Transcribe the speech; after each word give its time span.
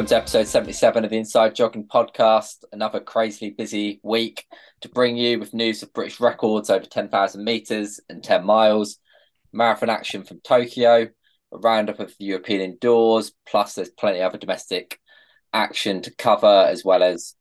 Welcome 0.00 0.08
to 0.08 0.16
episode 0.16 0.46
77 0.46 1.04
of 1.04 1.10
the 1.10 1.18
Inside 1.18 1.54
Jogging 1.54 1.86
Podcast. 1.86 2.64
Another 2.72 3.00
crazily 3.00 3.50
busy 3.50 4.00
week 4.02 4.46
to 4.80 4.88
bring 4.88 5.18
you 5.18 5.38
with 5.38 5.52
news 5.52 5.82
of 5.82 5.92
British 5.92 6.20
records 6.20 6.70
over 6.70 6.86
10,000 6.86 7.44
metres 7.44 8.00
and 8.08 8.24
10 8.24 8.46
miles, 8.46 8.96
marathon 9.52 9.90
action 9.90 10.24
from 10.24 10.40
Tokyo, 10.40 11.06
a 11.52 11.58
roundup 11.58 12.00
of 12.00 12.14
the 12.18 12.24
European 12.24 12.62
indoors, 12.62 13.32
plus 13.46 13.74
there's 13.74 13.90
plenty 13.90 14.20
of 14.20 14.30
other 14.30 14.38
domestic 14.38 14.98
action 15.52 16.00
to 16.00 16.16
cover, 16.16 16.46
as 16.46 16.82
well 16.82 17.02
as 17.02 17.34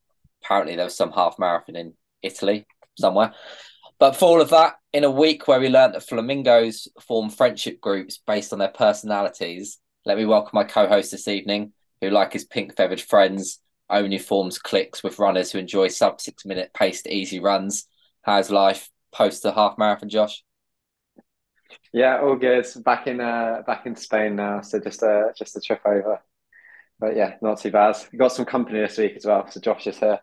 apparently 0.43 0.75
there 0.75 0.83
was 0.83 0.97
some 0.97 1.13
half 1.13 1.39
marathon 1.39 1.77
in 1.77 1.93
Italy 2.21 2.67
somewhere. 2.97 3.33
But 3.99 4.17
for 4.17 4.25
all 4.25 4.41
of 4.41 4.49
that, 4.49 4.73
in 4.91 5.05
a 5.05 5.11
week 5.11 5.47
where 5.47 5.61
we 5.61 5.69
learned 5.69 5.93
that 5.93 6.05
flamingos 6.05 6.89
form 7.07 7.29
friendship 7.29 7.79
groups 7.79 8.19
based 8.27 8.51
on 8.51 8.59
their 8.59 8.67
personalities, 8.67 9.77
let 10.05 10.17
me 10.17 10.25
welcome 10.25 10.51
my 10.57 10.65
co 10.65 10.89
host 10.89 11.11
this 11.11 11.29
evening, 11.29 11.71
who, 12.01 12.09
like 12.09 12.33
his 12.33 12.45
pink 12.45 12.75
feathered 12.75 13.01
friends, 13.01 13.59
only 13.89 14.17
forms 14.17 14.59
cliques 14.59 15.03
with 15.03 15.19
runners 15.19 15.51
who 15.51 15.57
enjoy 15.57 15.87
sub 15.87 16.21
six 16.21 16.45
minute 16.45 16.71
paced 16.73 17.07
easy 17.07 17.39
runs. 17.39 17.87
How's 18.21 18.51
life 18.51 18.89
post 19.11 19.43
the 19.43 19.51
half 19.51 19.77
marathon, 19.77 20.09
Josh? 20.09 20.43
Yeah, 21.91 22.19
all 22.21 22.35
good. 22.35 22.67
Back 22.83 23.07
in 23.07 23.19
uh, 23.19 23.63
back 23.65 23.85
in 23.85 23.95
Spain 23.95 24.35
now, 24.35 24.61
so 24.61 24.79
just 24.79 25.01
a 25.01 25.33
just 25.37 25.57
a 25.57 25.61
trip 25.61 25.81
over. 25.85 26.21
But 26.99 27.15
yeah, 27.15 27.35
not 27.41 27.59
too 27.59 27.71
bad. 27.71 27.95
Got 28.15 28.33
some 28.33 28.45
company 28.45 28.79
this 28.79 28.97
week 28.97 29.15
as 29.15 29.25
well. 29.25 29.49
So 29.49 29.59
Josh 29.59 29.87
is 29.87 29.97
here. 29.97 30.19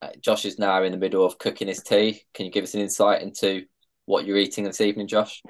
Uh, 0.00 0.10
Josh 0.20 0.44
is 0.44 0.58
now 0.58 0.82
in 0.82 0.92
the 0.92 0.98
middle 0.98 1.24
of 1.24 1.38
cooking 1.38 1.68
his 1.68 1.82
tea. 1.82 2.22
Can 2.34 2.46
you 2.46 2.52
give 2.52 2.64
us 2.64 2.74
an 2.74 2.80
insight 2.80 3.22
into 3.22 3.64
what 4.04 4.24
you're 4.24 4.36
eating 4.36 4.64
this 4.64 4.80
evening, 4.80 5.08
Josh? 5.08 5.42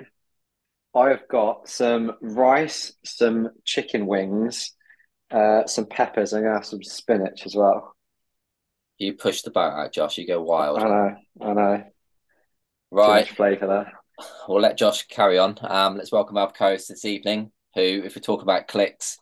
I've 0.95 1.29
got 1.29 1.69
some 1.69 2.13
rice, 2.23 2.95
some 3.05 3.51
chicken 3.65 4.07
wings, 4.07 4.73
uh, 5.31 5.67
some 5.67 5.87
peppers. 5.87 6.33
I'm 6.33 6.43
gonna 6.43 6.55
have 6.55 6.67
some 6.67 6.83
spinach 6.83 7.47
as 7.47 7.55
well. 7.55 7.95
You 8.99 9.15
push 9.15 9.43
the 9.43 9.51
boat 9.51 9.73
out, 9.73 9.93
Josh. 9.93 10.19
You 10.19 10.27
go 10.27 10.41
wild. 10.41 10.79
I 10.79 10.89
know. 10.89 11.17
I 11.41 11.53
know. 11.53 11.85
Right. 12.91 13.29
Flavour 13.29 13.67
there 13.67 13.93
we'll 14.49 14.61
let 14.61 14.79
Josh 14.79 15.07
carry 15.07 15.39
on. 15.39 15.59
Um, 15.63 15.97
let's 15.97 16.13
welcome 16.13 16.37
our 16.37 16.51
co-host 16.51 16.89
this 16.89 17.05
evening, 17.05 17.53
who, 17.75 18.03
if 18.05 18.15
we 18.15 18.21
talk 18.21 18.43
about 18.43 18.69
clicks 18.69 19.19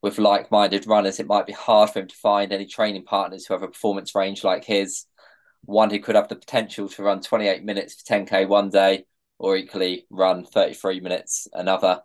with 0.00 0.18
like-minded 0.18 0.86
runners, 0.86 1.20
it 1.20 1.26
might 1.26 1.46
be 1.46 1.52
hard 1.52 1.90
for 1.90 2.00
him 2.00 2.08
to 2.08 2.14
find 2.14 2.52
any 2.52 2.66
training 2.66 3.04
partners 3.04 3.46
who 3.46 3.54
have 3.54 3.62
a 3.62 3.68
performance 3.68 4.14
range 4.14 4.44
like 4.44 4.64
his. 4.64 5.04
One 5.64 5.90
who 5.90 6.00
could 6.00 6.16
have 6.16 6.28
the 6.28 6.36
potential 6.36 6.88
to 6.88 7.02
run 7.02 7.20
28 7.20 7.62
minutes 7.62 7.94
for 7.94 8.14
10k 8.14 8.48
one 8.48 8.70
day, 8.70 9.04
or 9.38 9.56
equally 9.56 10.06
run 10.10 10.44
33 10.44 11.00
minutes 11.00 11.46
another. 11.52 12.00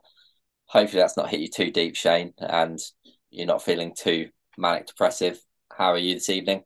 Hopefully, 0.67 1.01
that's 1.01 1.17
not 1.17 1.29
hit 1.29 1.39
you 1.39 1.49
too 1.49 1.71
deep, 1.71 1.95
Shane, 1.95 2.33
and 2.37 2.79
you're 3.37 3.47
not 3.47 3.63
feeling 3.63 3.93
too 3.95 4.29
manic 4.57 4.87
depressive. 4.87 5.39
How 5.71 5.91
are 5.91 5.97
you 5.97 6.15
this 6.15 6.29
evening? 6.29 6.63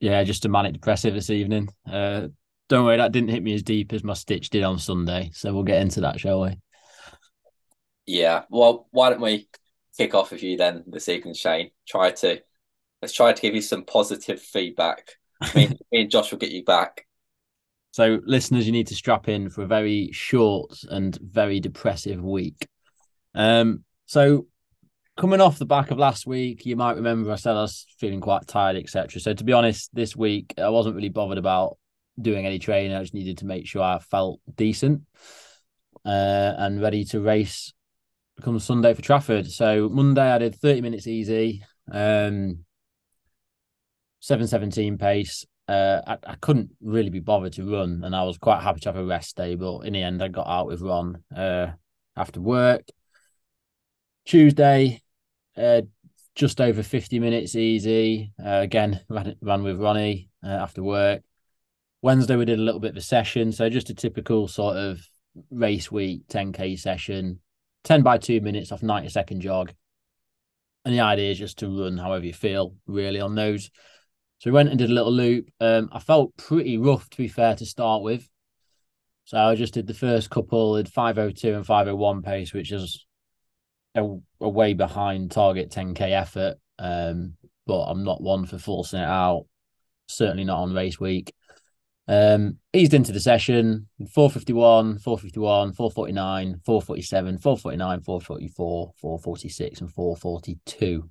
Yeah, 0.00 0.22
just 0.24 0.44
a 0.44 0.48
manic 0.48 0.72
depressive 0.74 1.14
this 1.14 1.30
evening. 1.30 1.68
Uh, 1.90 2.28
don't 2.68 2.84
worry, 2.84 2.96
that 2.96 3.12
didn't 3.12 3.30
hit 3.30 3.42
me 3.42 3.54
as 3.54 3.62
deep 3.62 3.92
as 3.92 4.02
my 4.02 4.14
stitch 4.14 4.50
did 4.50 4.64
on 4.64 4.78
Sunday. 4.78 5.30
So 5.34 5.52
we'll 5.52 5.62
get 5.62 5.82
into 5.82 6.00
that, 6.00 6.18
shall 6.18 6.40
we? 6.42 6.58
Yeah. 8.06 8.42
Well, 8.50 8.88
why 8.90 9.10
don't 9.10 9.20
we 9.20 9.48
kick 9.96 10.14
off 10.14 10.32
with 10.32 10.42
you 10.42 10.56
then 10.56 10.84
this 10.86 11.08
evening, 11.08 11.34
Shane? 11.34 11.70
Try 11.86 12.10
to 12.12 12.40
let's 13.02 13.14
try 13.14 13.32
to 13.32 13.42
give 13.42 13.54
you 13.54 13.62
some 13.62 13.84
positive 13.84 14.40
feedback. 14.40 15.10
me, 15.54 15.68
me 15.92 16.00
and 16.00 16.10
Josh 16.10 16.30
will 16.30 16.38
get 16.38 16.50
you 16.50 16.64
back. 16.64 17.06
So, 17.90 18.18
listeners, 18.24 18.66
you 18.66 18.72
need 18.72 18.88
to 18.88 18.94
strap 18.94 19.28
in 19.28 19.50
for 19.50 19.62
a 19.62 19.66
very 19.66 20.10
short 20.12 20.76
and 20.88 21.16
very 21.16 21.60
depressive 21.60 22.22
week. 22.24 22.66
Um, 23.34 23.84
so 24.06 24.46
coming 25.16 25.40
off 25.40 25.58
the 25.58 25.66
back 25.66 25.90
of 25.90 25.98
last 25.98 26.26
week, 26.26 26.66
you 26.66 26.76
might 26.76 26.96
remember 26.96 27.30
I 27.30 27.36
said 27.36 27.52
I 27.56 27.62
was 27.62 27.86
feeling 27.98 28.20
quite 28.20 28.46
tired, 28.46 28.76
etc. 28.76 29.20
So 29.20 29.34
to 29.34 29.44
be 29.44 29.52
honest, 29.52 29.90
this 29.94 30.16
week 30.16 30.54
I 30.58 30.68
wasn't 30.68 30.96
really 30.96 31.08
bothered 31.08 31.38
about 31.38 31.78
doing 32.20 32.46
any 32.46 32.58
training. 32.58 32.94
I 32.94 33.02
just 33.02 33.14
needed 33.14 33.38
to 33.38 33.46
make 33.46 33.66
sure 33.66 33.82
I 33.82 33.98
felt 33.98 34.40
decent 34.56 35.02
uh, 36.04 36.54
and 36.58 36.82
ready 36.82 37.04
to 37.06 37.20
race 37.20 37.72
come 38.42 38.58
Sunday 38.58 38.94
for 38.94 39.02
Trafford. 39.02 39.50
So 39.50 39.88
Monday 39.88 40.30
I 40.30 40.38
did 40.38 40.56
30 40.56 40.80
minutes 40.80 41.06
easy, 41.06 41.64
um, 41.90 42.64
717 44.20 44.98
pace. 44.98 45.44
Uh, 45.66 46.00
I, 46.06 46.18
I 46.26 46.34
couldn't 46.40 46.70
really 46.82 47.10
be 47.10 47.20
bothered 47.20 47.54
to 47.54 47.70
run, 47.70 48.02
and 48.04 48.14
I 48.14 48.24
was 48.24 48.36
quite 48.36 48.62
happy 48.62 48.80
to 48.80 48.88
have 48.90 48.96
a 48.96 49.04
rest 49.04 49.36
day. 49.36 49.54
But 49.54 49.80
in 49.80 49.94
the 49.94 50.02
end, 50.02 50.22
I 50.22 50.28
got 50.28 50.46
out 50.46 50.66
with 50.66 50.82
Ron 50.82 51.22
uh, 51.34 51.68
after 52.16 52.40
work. 52.40 52.82
Tuesday, 54.26 55.02
uh, 55.56 55.82
just 56.34 56.60
over 56.60 56.82
50 56.82 57.18
minutes 57.20 57.54
easy. 57.54 58.32
Uh, 58.44 58.60
again, 58.60 59.00
ran, 59.08 59.36
ran 59.40 59.62
with 59.62 59.80
Ronnie 59.80 60.30
uh, 60.42 60.48
after 60.48 60.82
work. 60.82 61.22
Wednesday 62.02 62.36
we 62.36 62.44
did 62.44 62.58
a 62.58 62.62
little 62.62 62.80
bit 62.80 62.90
of 62.90 62.96
a 62.96 63.02
session, 63.02 63.50
so 63.50 63.70
just 63.70 63.90
a 63.90 63.94
typical 63.94 64.46
sort 64.46 64.76
of 64.76 65.00
race 65.50 65.90
week 65.90 66.26
10k 66.28 66.78
session, 66.78 67.40
10 67.84 68.02
by 68.02 68.18
two 68.18 68.40
minutes 68.40 68.72
off 68.72 68.82
90 68.82 69.08
second 69.08 69.40
jog. 69.40 69.72
And 70.84 70.94
the 70.94 71.00
idea 71.00 71.30
is 71.30 71.38
just 71.38 71.58
to 71.60 71.82
run 71.82 71.96
however 71.96 72.26
you 72.26 72.34
feel 72.34 72.74
really 72.86 73.20
on 73.20 73.34
those. 73.34 73.70
So 74.38 74.50
we 74.50 74.54
went 74.54 74.68
and 74.68 74.78
did 74.78 74.90
a 74.90 74.92
little 74.92 75.12
loop. 75.12 75.48
Um, 75.60 75.88
I 75.92 75.98
felt 75.98 76.36
pretty 76.36 76.76
rough 76.76 77.08
to 77.08 77.16
be 77.16 77.28
fair 77.28 77.54
to 77.56 77.64
start 77.64 78.02
with. 78.02 78.28
So 79.24 79.38
I 79.38 79.54
just 79.54 79.72
did 79.72 79.86
the 79.86 79.94
first 79.94 80.28
couple 80.28 80.76
at 80.76 80.88
502 80.88 81.54
and 81.54 81.64
501 81.64 82.22
pace, 82.22 82.52
which 82.52 82.70
is 82.70 83.06
a, 83.94 84.04
a 84.40 84.48
way 84.48 84.74
behind 84.74 85.30
target 85.30 85.70
10k 85.70 86.00
effort. 86.00 86.56
Um, 86.78 87.34
but 87.66 87.84
I'm 87.84 88.04
not 88.04 88.22
one 88.22 88.46
for 88.46 88.58
forcing 88.58 89.00
it 89.00 89.08
out. 89.08 89.46
Certainly 90.08 90.44
not 90.44 90.60
on 90.60 90.74
race 90.74 91.00
week. 91.00 91.32
Um, 92.06 92.58
eased 92.74 92.92
into 92.92 93.12
the 93.12 93.20
session 93.20 93.88
451, 94.12 94.98
451, 94.98 95.72
449, 95.72 96.60
447, 96.64 97.38
449, 97.38 98.00
444, 98.02 98.92
446, 99.00 99.80
and 99.80 99.90
442. 99.90 101.10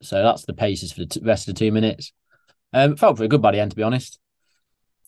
So 0.00 0.22
that's 0.22 0.44
the 0.46 0.54
paces 0.54 0.92
for 0.92 1.00
the 1.00 1.06
t- 1.06 1.20
rest 1.22 1.46
of 1.48 1.54
the 1.54 1.58
two 1.58 1.70
minutes. 1.70 2.12
Um, 2.72 2.96
felt 2.96 3.16
pretty 3.16 3.28
good 3.28 3.42
by 3.42 3.52
the 3.52 3.60
end, 3.60 3.72
to 3.72 3.76
be 3.76 3.82
honest. 3.82 4.18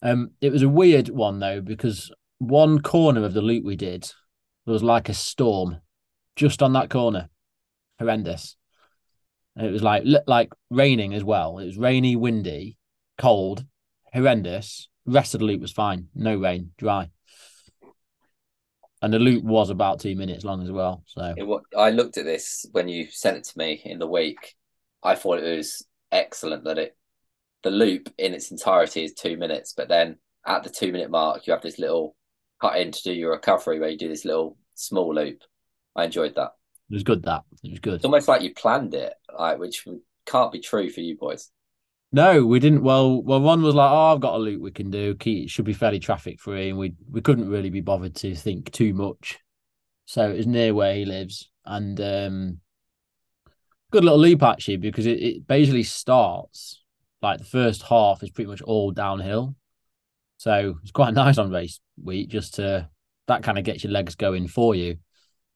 Um, 0.02 0.32
it 0.42 0.52
was 0.52 0.62
a 0.62 0.68
weird 0.68 1.08
one 1.08 1.38
though 1.38 1.62
because 1.62 2.12
one 2.38 2.82
corner 2.82 3.24
of 3.24 3.32
the 3.32 3.40
loop 3.40 3.64
we 3.64 3.76
did 3.76 4.10
was 4.66 4.82
like 4.82 5.08
a 5.08 5.14
storm, 5.14 5.78
just 6.36 6.62
on 6.62 6.72
that 6.74 6.90
corner, 6.90 7.28
horrendous. 7.98 8.56
And 9.56 9.66
it 9.66 9.70
was 9.70 9.82
like 9.82 10.04
like 10.26 10.52
raining 10.70 11.14
as 11.14 11.22
well. 11.22 11.58
It 11.58 11.66
was 11.66 11.78
rainy, 11.78 12.16
windy, 12.16 12.76
cold, 13.18 13.64
horrendous 14.12 14.88
Rest 15.06 15.34
of 15.34 15.40
the 15.40 15.46
loop 15.46 15.60
was 15.60 15.72
fine. 15.72 16.08
No 16.14 16.36
rain, 16.36 16.72
dry. 16.78 17.10
And 19.02 19.12
the 19.12 19.18
loop 19.18 19.44
was 19.44 19.68
about 19.68 20.00
two 20.00 20.16
minutes 20.16 20.44
long 20.44 20.62
as 20.62 20.70
well. 20.70 21.04
So 21.06 21.34
it, 21.36 21.62
I 21.76 21.90
looked 21.90 22.16
at 22.16 22.24
this 22.24 22.64
when 22.72 22.88
you 22.88 23.06
sent 23.10 23.36
it 23.36 23.44
to 23.44 23.58
me 23.58 23.82
in 23.84 23.98
the 23.98 24.06
week. 24.06 24.54
I 25.02 25.14
thought 25.14 25.40
it 25.40 25.56
was 25.56 25.84
excellent 26.10 26.64
that 26.64 26.78
it 26.78 26.96
the 27.62 27.70
loop 27.70 28.12
in 28.18 28.32
its 28.32 28.50
entirety 28.50 29.04
is 29.04 29.12
two 29.12 29.36
minutes, 29.36 29.74
but 29.76 29.88
then 29.88 30.18
at 30.46 30.62
the 30.62 30.70
two 30.70 30.90
minute 30.90 31.10
mark 31.10 31.46
you 31.46 31.52
have 31.52 31.62
this 31.62 31.78
little 31.78 32.16
cut 32.60 32.78
in 32.78 32.92
to 32.92 33.02
do 33.02 33.12
your 33.12 33.32
recovery 33.32 33.78
where 33.78 33.90
you 33.90 33.98
do 33.98 34.08
this 34.08 34.24
little 34.24 34.56
small 34.74 35.14
loop. 35.14 35.42
I 35.96 36.04
enjoyed 36.04 36.34
that. 36.36 36.52
It 36.90 36.94
was 36.94 37.02
good. 37.02 37.22
That 37.24 37.42
it 37.62 37.70
was 37.70 37.80
good. 37.80 37.94
It's 37.94 38.04
almost 38.04 38.28
like 38.28 38.42
you 38.42 38.52
planned 38.54 38.94
it, 38.94 39.14
like 39.36 39.58
which 39.58 39.86
can't 40.26 40.52
be 40.52 40.60
true 40.60 40.90
for 40.90 41.00
you 41.00 41.16
boys. 41.16 41.50
No, 42.12 42.46
we 42.46 42.60
didn't. 42.60 42.82
Well, 42.82 43.22
well, 43.22 43.40
one 43.40 43.62
was 43.62 43.74
like, 43.74 43.90
"Oh, 43.90 44.12
I've 44.14 44.20
got 44.20 44.36
a 44.36 44.38
loop 44.38 44.62
we 44.62 44.70
can 44.70 44.90
do. 44.90 45.16
It 45.18 45.50
should 45.50 45.64
be 45.64 45.72
fairly 45.72 45.98
traffic 45.98 46.40
free," 46.40 46.68
and 46.70 46.78
we 46.78 46.94
we 47.10 47.20
couldn't 47.20 47.48
really 47.48 47.70
be 47.70 47.80
bothered 47.80 48.14
to 48.16 48.34
think 48.34 48.70
too 48.70 48.94
much. 48.94 49.38
So 50.06 50.30
it 50.30 50.36
was 50.36 50.46
near 50.46 50.74
where 50.74 50.94
he 50.94 51.04
lives, 51.04 51.50
and 51.64 52.00
um, 52.00 52.60
good 53.90 54.04
little 54.04 54.18
loop 54.18 54.42
actually 54.42 54.76
because 54.76 55.06
it, 55.06 55.20
it 55.20 55.46
basically 55.46 55.84
starts 55.84 56.82
like 57.22 57.38
the 57.38 57.44
first 57.44 57.82
half 57.82 58.22
is 58.22 58.30
pretty 58.30 58.50
much 58.50 58.60
all 58.62 58.90
downhill. 58.90 59.56
So 60.36 60.76
it's 60.82 60.92
quite 60.92 61.14
nice 61.22 61.38
on 61.38 61.50
race 61.50 61.80
week 62.02 62.28
just 62.28 62.54
to 62.54 62.88
that 63.26 63.42
kind 63.42 63.58
of 63.58 63.64
gets 63.64 63.82
your 63.82 63.92
legs 63.92 64.14
going 64.14 64.46
for 64.46 64.74
you. 64.74 64.98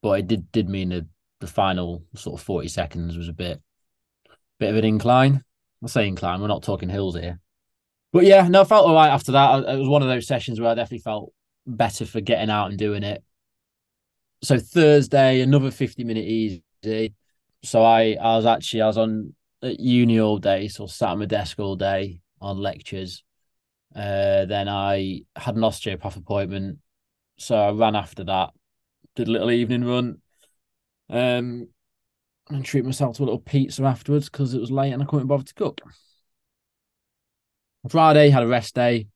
But 0.03 0.21
it 0.21 0.27
did 0.29 0.53
did 0.53 0.69
mean 0.69 0.91
that 0.91 1.07
the 1.41 1.47
final 1.47 2.05
sort 2.15 2.41
of 2.41 2.45
forty 2.45 2.69
seconds 2.69 3.17
was 3.17 3.29
a 3.29 3.33
bit 3.33 3.61
bit 4.59 4.71
of 4.71 4.77
an 4.77 4.85
incline. 4.85 5.43
I'm 5.83 5.89
saying 5.89 6.17
climb. 6.17 6.41
We're 6.41 6.49
not 6.49 6.63
talking 6.63 6.89
hills 6.89 7.17
here. 7.17 7.39
But 8.13 8.25
yeah, 8.25 8.49
no, 8.49 8.63
I 8.63 8.65
felt 8.65 8.87
all 8.87 8.95
right 8.95 9.11
after 9.11 9.33
that. 9.33 9.65
It 9.69 9.79
was 9.79 9.89
one 9.89 10.03
of 10.03 10.09
those 10.09 10.27
sessions 10.27 10.61
where 10.61 10.71
I 10.71 10.75
definitely 10.75 11.01
felt 11.01 11.33
better 11.67 12.07
for 12.07 12.21
getting 12.21 12.51
out 12.51 12.71
and 12.71 12.79
doing 12.79 13.03
it. 13.03 13.23
so 14.43 14.59
Thursday, 14.59 15.41
another 15.41 15.71
50 15.71 16.05
minute 16.05 16.25
easy. 16.25 16.63
So 17.63 17.83
I, 17.85 18.17
I 18.21 18.37
was 18.37 18.47
actually, 18.47 18.83
I 18.83 18.87
was 18.87 18.99
on 18.99 19.35
at 19.63 19.81
uni 19.81 20.21
all 20.21 20.39
day, 20.39 20.69
so 20.69 20.87
sat 20.87 21.11
at 21.11 21.19
my 21.19 21.27
desk 21.27 21.59
all 21.59 21.77
day 21.77 22.21
on 22.41 22.59
lectures. 22.59 23.25
Uh, 23.95 24.45
then 24.45 24.69
I 24.69 25.23
had 25.35 25.57
an 25.57 25.65
osteopath 25.65 26.17
appointment. 26.17 26.79
So 27.39 27.57
I 27.57 27.71
ran 27.73 27.97
after 27.97 28.25
that, 28.25 28.51
did 29.19 29.29
a 29.29 29.33
little 29.33 29.51
evening 29.51 29.85
run, 29.85 30.19
um, 31.11 31.69
and 32.49 32.65
treat 32.65 32.85
myself 32.85 33.17
to 33.17 33.23
a 33.23 33.25
little 33.25 33.41
pizza 33.41 33.83
afterwards 33.83 34.31
because 34.31 34.55
it 34.55 34.61
was 34.61 34.71
late 34.71 34.93
and 34.93 35.03
I 35.03 35.07
couldn't 35.07 35.27
bother 35.27 35.45
to 35.45 35.55
cook. 35.55 35.81
Friday 37.89 38.31
had 38.31 38.43
a 38.43 38.49
rest 38.49 38.75
day. 38.75 39.09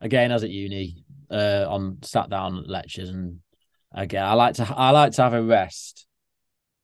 Again, 0.00 0.32
as 0.32 0.42
at 0.42 0.50
uni, 0.50 1.04
uh, 1.30 1.66
on 1.68 1.98
sat 2.02 2.28
down 2.28 2.64
lectures, 2.66 3.08
and 3.08 3.40
again, 3.92 4.24
I 4.24 4.32
like 4.34 4.54
to 4.54 4.64
I 4.64 4.90
like 4.90 5.12
to 5.12 5.22
have 5.22 5.34
a 5.34 5.42
rest 5.42 6.06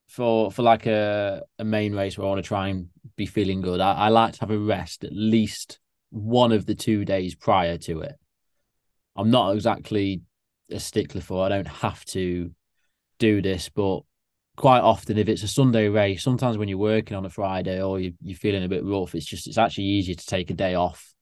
for 0.07 0.51
for 0.51 0.61
like 0.61 0.85
a 0.85 1.43
a 1.57 1.65
main 1.65 1.93
race 1.93 2.17
where 2.17 2.25
I 2.25 2.29
want 2.29 2.43
to 2.43 2.47
try 2.47 2.69
and 2.69 2.87
be 3.17 3.25
feeling 3.25 3.61
good. 3.61 3.81
I, 3.81 3.93
I 3.93 4.09
like 4.09 4.33
to 4.33 4.39
have 4.41 4.51
a 4.51 4.57
rest 4.57 5.03
at 5.03 5.11
least 5.13 5.79
one 6.11 6.51
of 6.51 6.65
the 6.65 6.75
two 6.75 7.03
days 7.03 7.35
prior 7.35 7.77
to 7.77 8.01
it. 8.01 8.15
I'm 9.15 9.31
not 9.31 9.53
exactly 9.53 10.21
a 10.71 10.79
stickler 10.79 11.21
for. 11.21 11.45
I 11.45 11.49
don't 11.49 11.67
have 11.67 12.05
to 12.05 12.51
do 13.19 13.41
this, 13.41 13.69
but 13.69 14.01
quite 14.55 14.81
often 14.81 15.17
if 15.17 15.29
it's 15.29 15.43
a 15.43 15.47
Sunday 15.47 15.87
race, 15.87 16.23
sometimes 16.23 16.57
when 16.57 16.67
you're 16.67 16.77
working 16.77 17.15
on 17.15 17.25
a 17.25 17.29
Friday 17.29 17.81
or 17.81 17.99
you, 17.99 18.13
you're 18.21 18.37
feeling 18.37 18.63
a 18.63 18.69
bit 18.69 18.83
rough, 18.83 19.15
it's 19.15 19.25
just 19.25 19.47
it's 19.47 19.57
actually 19.57 19.85
easier 19.85 20.15
to 20.15 20.25
take 20.25 20.49
a 20.49 20.55
day 20.55 20.75
off 20.75 21.13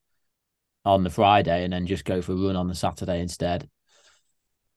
on 0.86 1.04
the 1.04 1.10
Friday 1.10 1.64
and 1.64 1.74
then 1.74 1.86
just 1.86 2.06
go 2.06 2.22
for 2.22 2.32
a 2.32 2.36
run 2.36 2.56
on 2.56 2.68
the 2.68 2.76
Saturday 2.76 3.20
instead. 3.20 3.70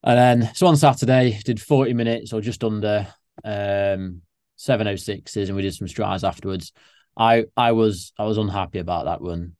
And 0.03 0.17
then 0.17 0.51
so 0.55 0.67
on 0.67 0.77
Saturday, 0.77 1.39
did 1.43 1.61
40 1.61 1.93
minutes 1.93 2.33
or 2.33 2.41
just 2.41 2.63
under 2.63 3.07
um 3.43 4.21
706s 4.59 5.47
and 5.47 5.55
we 5.55 5.63
did 5.63 5.73
some 5.73 5.87
strides 5.87 6.23
afterwards. 6.23 6.71
I 7.17 7.45
I 7.57 7.71
was 7.71 8.13
I 8.17 8.25
was 8.25 8.37
unhappy 8.37 8.79
about 8.79 9.05
that 9.05 9.21
run. 9.21 9.53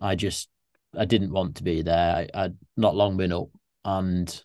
I 0.00 0.14
just 0.14 0.48
I 0.96 1.04
didn't 1.04 1.32
want 1.32 1.56
to 1.56 1.62
be 1.62 1.82
there. 1.82 2.16
I, 2.16 2.28
I'd 2.34 2.56
not 2.76 2.96
long 2.96 3.16
been 3.16 3.32
up 3.32 3.48
and 3.84 4.44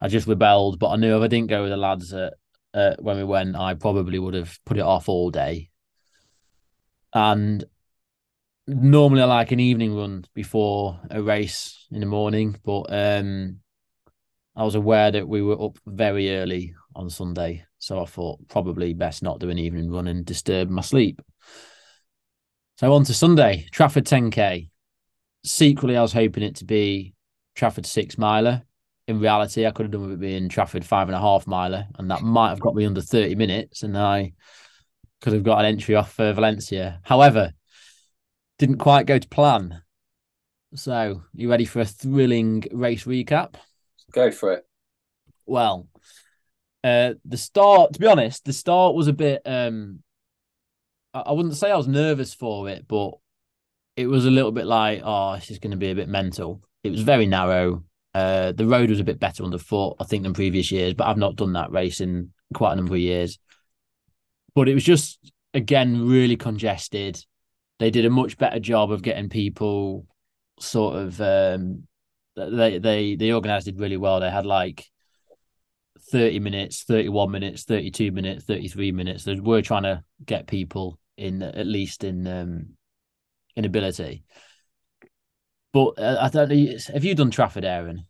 I 0.00 0.08
just 0.08 0.26
rebelled. 0.26 0.78
But 0.78 0.90
I 0.90 0.96
knew 0.96 1.16
if 1.16 1.22
I 1.22 1.28
didn't 1.28 1.50
go 1.50 1.62
with 1.62 1.70
the 1.70 1.76
lads 1.76 2.12
at, 2.12 2.34
uh, 2.74 2.94
when 2.98 3.16
we 3.16 3.24
went, 3.24 3.56
I 3.56 3.74
probably 3.74 4.18
would 4.18 4.34
have 4.34 4.58
put 4.64 4.76
it 4.76 4.82
off 4.82 5.08
all 5.08 5.30
day. 5.30 5.70
And 7.12 7.64
normally 8.66 9.22
I 9.22 9.26
like 9.26 9.50
an 9.52 9.60
evening 9.60 9.96
run 9.96 10.24
before 10.34 11.00
a 11.10 11.22
race 11.22 11.86
in 11.90 12.00
the 12.00 12.06
morning, 12.06 12.56
but 12.64 12.82
um, 12.90 13.60
I 14.54 14.64
was 14.64 14.74
aware 14.74 15.10
that 15.10 15.26
we 15.26 15.42
were 15.42 15.60
up 15.60 15.78
very 15.86 16.36
early 16.36 16.74
on 16.94 17.08
Sunday, 17.08 17.64
so 17.78 18.02
I 18.02 18.06
thought 18.06 18.46
probably 18.48 18.92
best 18.92 19.22
not 19.22 19.38
do 19.38 19.50
an 19.50 19.58
evening 19.58 19.90
run 19.90 20.06
and 20.08 20.24
disturb 20.24 20.68
my 20.68 20.82
sleep. 20.82 21.22
So 22.76 22.92
on 22.92 23.04
to 23.04 23.14
Sunday, 23.14 23.66
Trafford 23.72 24.04
10k. 24.04 24.70
Secretly, 25.44 25.96
I 25.96 26.02
was 26.02 26.12
hoping 26.12 26.42
it 26.42 26.56
to 26.56 26.64
be 26.64 27.14
Trafford 27.54 27.86
six 27.86 28.18
miler. 28.18 28.62
In 29.08 29.20
reality, 29.20 29.66
I 29.66 29.70
could 29.70 29.84
have 29.84 29.90
done 29.90 30.02
with 30.02 30.12
it 30.12 30.20
being 30.20 30.50
Trafford 30.50 30.84
five 30.84 31.08
and 31.08 31.16
a 31.16 31.20
half 31.20 31.46
miler, 31.46 31.86
and 31.98 32.10
that 32.10 32.22
might 32.22 32.50
have 32.50 32.60
got 32.60 32.74
me 32.74 32.84
under 32.84 33.00
30 33.00 33.34
minutes, 33.36 33.82
and 33.82 33.96
I 33.96 34.34
could 35.22 35.32
have 35.32 35.42
got 35.42 35.58
an 35.60 35.64
entry 35.64 35.94
off 35.94 36.12
for 36.12 36.32
Valencia. 36.34 37.00
However, 37.02 37.52
didn't 38.58 38.78
quite 38.78 39.06
go 39.06 39.18
to 39.18 39.28
plan. 39.28 39.82
So, 40.74 41.22
you 41.32 41.48
ready 41.48 41.64
for 41.64 41.80
a 41.80 41.86
thrilling 41.86 42.64
race 42.70 43.04
recap? 43.04 43.54
Go 44.12 44.30
for 44.30 44.52
it. 44.52 44.66
Well, 45.46 45.88
uh, 46.84 47.14
the 47.24 47.38
start, 47.38 47.94
to 47.94 48.00
be 48.00 48.06
honest, 48.06 48.44
the 48.44 48.52
start 48.52 48.94
was 48.94 49.08
a 49.08 49.14
bit. 49.14 49.42
um 49.46 50.02
I, 51.14 51.20
I 51.20 51.32
wouldn't 51.32 51.56
say 51.56 51.70
I 51.70 51.76
was 51.76 51.88
nervous 51.88 52.34
for 52.34 52.68
it, 52.68 52.86
but 52.86 53.12
it 53.96 54.06
was 54.06 54.26
a 54.26 54.30
little 54.30 54.52
bit 54.52 54.66
like, 54.66 55.00
oh, 55.02 55.34
this 55.36 55.50
is 55.50 55.58
going 55.58 55.70
to 55.70 55.76
be 55.76 55.90
a 55.90 55.94
bit 55.94 56.08
mental. 56.08 56.62
It 56.84 56.90
was 56.90 57.00
very 57.00 57.26
narrow. 57.26 57.84
Uh, 58.18 58.52
the 58.52 58.66
road 58.66 58.90
was 58.90 58.98
a 58.98 59.04
bit 59.04 59.20
better 59.20 59.44
underfoot, 59.44 59.96
I 60.00 60.04
think, 60.04 60.24
than 60.24 60.34
previous 60.34 60.72
years, 60.72 60.94
but 60.94 61.06
I've 61.06 61.16
not 61.16 61.36
done 61.36 61.52
that 61.52 61.70
race 61.70 62.00
in 62.00 62.32
quite 62.52 62.72
a 62.72 62.76
number 62.76 62.94
of 62.94 63.00
years. 63.00 63.38
But 64.54 64.68
it 64.68 64.74
was 64.74 64.82
just 64.82 65.32
again 65.54 66.08
really 66.08 66.36
congested. 66.36 67.24
They 67.78 67.90
did 67.90 68.04
a 68.04 68.10
much 68.10 68.36
better 68.36 68.58
job 68.58 68.90
of 68.90 69.02
getting 69.02 69.28
people 69.28 70.04
sort 70.58 70.96
of 70.96 71.20
um, 71.20 71.86
they 72.34 72.78
they 72.78 73.14
they 73.14 73.32
organized 73.32 73.68
it 73.68 73.78
really 73.78 73.96
well. 73.96 74.18
They 74.18 74.30
had 74.30 74.46
like 74.46 74.84
30 76.10 76.40
minutes, 76.40 76.82
31 76.82 77.30
minutes, 77.30 77.62
32 77.64 78.10
minutes, 78.10 78.44
33 78.44 78.90
minutes. 78.90 79.24
They 79.24 79.38
were 79.38 79.62
trying 79.62 79.84
to 79.84 80.02
get 80.24 80.48
people 80.48 80.98
in 81.16 81.42
at 81.42 81.66
least 81.66 82.02
in 82.02 82.26
um 82.26 82.70
in 83.54 83.64
ability. 83.64 84.24
But 85.72 85.98
uh, 85.98 86.18
I 86.20 86.28
don't 86.30 86.48
know. 86.48 86.78
Have 86.92 87.04
you 87.04 87.14
done 87.14 87.30
Trafford, 87.30 87.64
Aaron? 87.64 88.07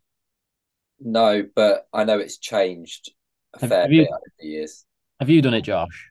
No, 1.01 1.45
but 1.55 1.87
I 1.93 2.05
know 2.05 2.19
it's 2.19 2.39
changed 2.39 3.13
a 3.55 3.61
Have- 3.61 3.71
fair 3.71 3.83
have 3.83 3.93
you- 3.93 4.03
bit 4.03 4.11
over 4.11 4.21
the 4.41 4.47
years. 4.47 4.85
Have 5.21 5.29
you 5.31 5.43
done 5.43 5.55
it, 5.55 5.63
Josh? 5.63 6.11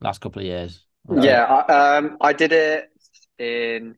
Last 0.00 0.20
couple 0.20 0.40
of 0.40 0.46
years. 0.46 0.84
Yeah, 1.12 1.44
I, 1.44 1.96
um, 1.96 2.16
I 2.20 2.32
did 2.32 2.52
it 2.52 2.88
in 3.38 3.96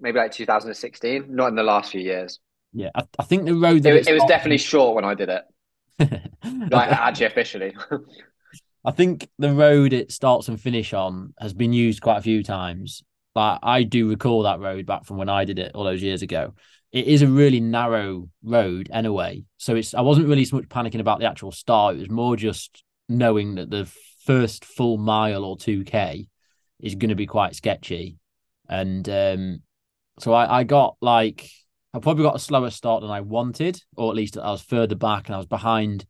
maybe 0.00 0.18
like 0.18 0.32
2016, 0.32 1.26
not 1.34 1.48
in 1.48 1.54
the 1.54 1.62
last 1.62 1.92
few 1.92 2.00
years. 2.00 2.40
Yeah. 2.72 2.90
I, 2.94 3.02
I 3.18 3.24
think 3.24 3.44
the 3.44 3.54
road 3.54 3.78
It, 3.78 3.82
that 3.82 3.92
was- 3.94 4.08
it 4.08 4.12
was 4.12 4.20
started- 4.22 4.28
definitely 4.34 4.58
short 4.58 4.94
when 4.94 5.04
I 5.04 5.14
did 5.14 5.28
it, 5.28 5.44
like 6.72 6.90
actually 6.90 7.26
officially. 7.26 7.74
I 8.84 8.90
think 8.90 9.28
the 9.38 9.52
road 9.54 9.92
it 9.92 10.10
starts 10.10 10.48
and 10.48 10.60
finish 10.60 10.92
on 10.92 11.34
has 11.38 11.52
been 11.54 11.72
used 11.72 12.00
quite 12.02 12.18
a 12.18 12.22
few 12.22 12.42
times. 12.42 13.04
Like 13.34 13.60
I 13.62 13.84
do 13.84 14.08
recall 14.08 14.42
that 14.42 14.58
road 14.60 14.86
back 14.86 15.04
from 15.04 15.18
when 15.18 15.28
I 15.28 15.44
did 15.44 15.58
it 15.60 15.72
all 15.74 15.84
those 15.84 16.02
years 16.02 16.22
ago. 16.22 16.54
It 16.92 17.06
is 17.06 17.22
a 17.22 17.26
really 17.26 17.60
narrow 17.60 18.28
road 18.42 18.90
anyway. 18.92 19.44
So 19.56 19.74
it's 19.74 19.94
I 19.94 20.02
wasn't 20.02 20.28
really 20.28 20.44
so 20.44 20.56
much 20.56 20.68
panicking 20.68 21.00
about 21.00 21.20
the 21.20 21.26
actual 21.26 21.50
start. 21.50 21.96
It 21.96 22.00
was 22.00 22.10
more 22.10 22.36
just 22.36 22.84
knowing 23.08 23.54
that 23.56 23.70
the 23.70 23.90
first 24.24 24.64
full 24.64 24.98
mile 24.98 25.44
or 25.44 25.56
2k 25.56 26.28
is 26.80 26.94
going 26.94 27.08
to 27.08 27.14
be 27.14 27.26
quite 27.26 27.56
sketchy. 27.56 28.18
And 28.68 29.08
um 29.08 29.62
so 30.18 30.32
I, 30.32 30.60
I 30.60 30.64
got 30.64 30.96
like 31.00 31.48
I 31.94 31.98
probably 31.98 32.24
got 32.24 32.36
a 32.36 32.40
slower 32.40 32.70
start 32.70 33.02
than 33.02 33.10
I 33.10 33.20
wanted, 33.20 33.82
or 33.96 34.10
at 34.10 34.16
least 34.16 34.36
I 34.36 34.50
was 34.50 34.62
further 34.62 34.94
back 34.94 35.26
and 35.26 35.34
I 35.34 35.38
was 35.38 35.46
behind 35.46 36.06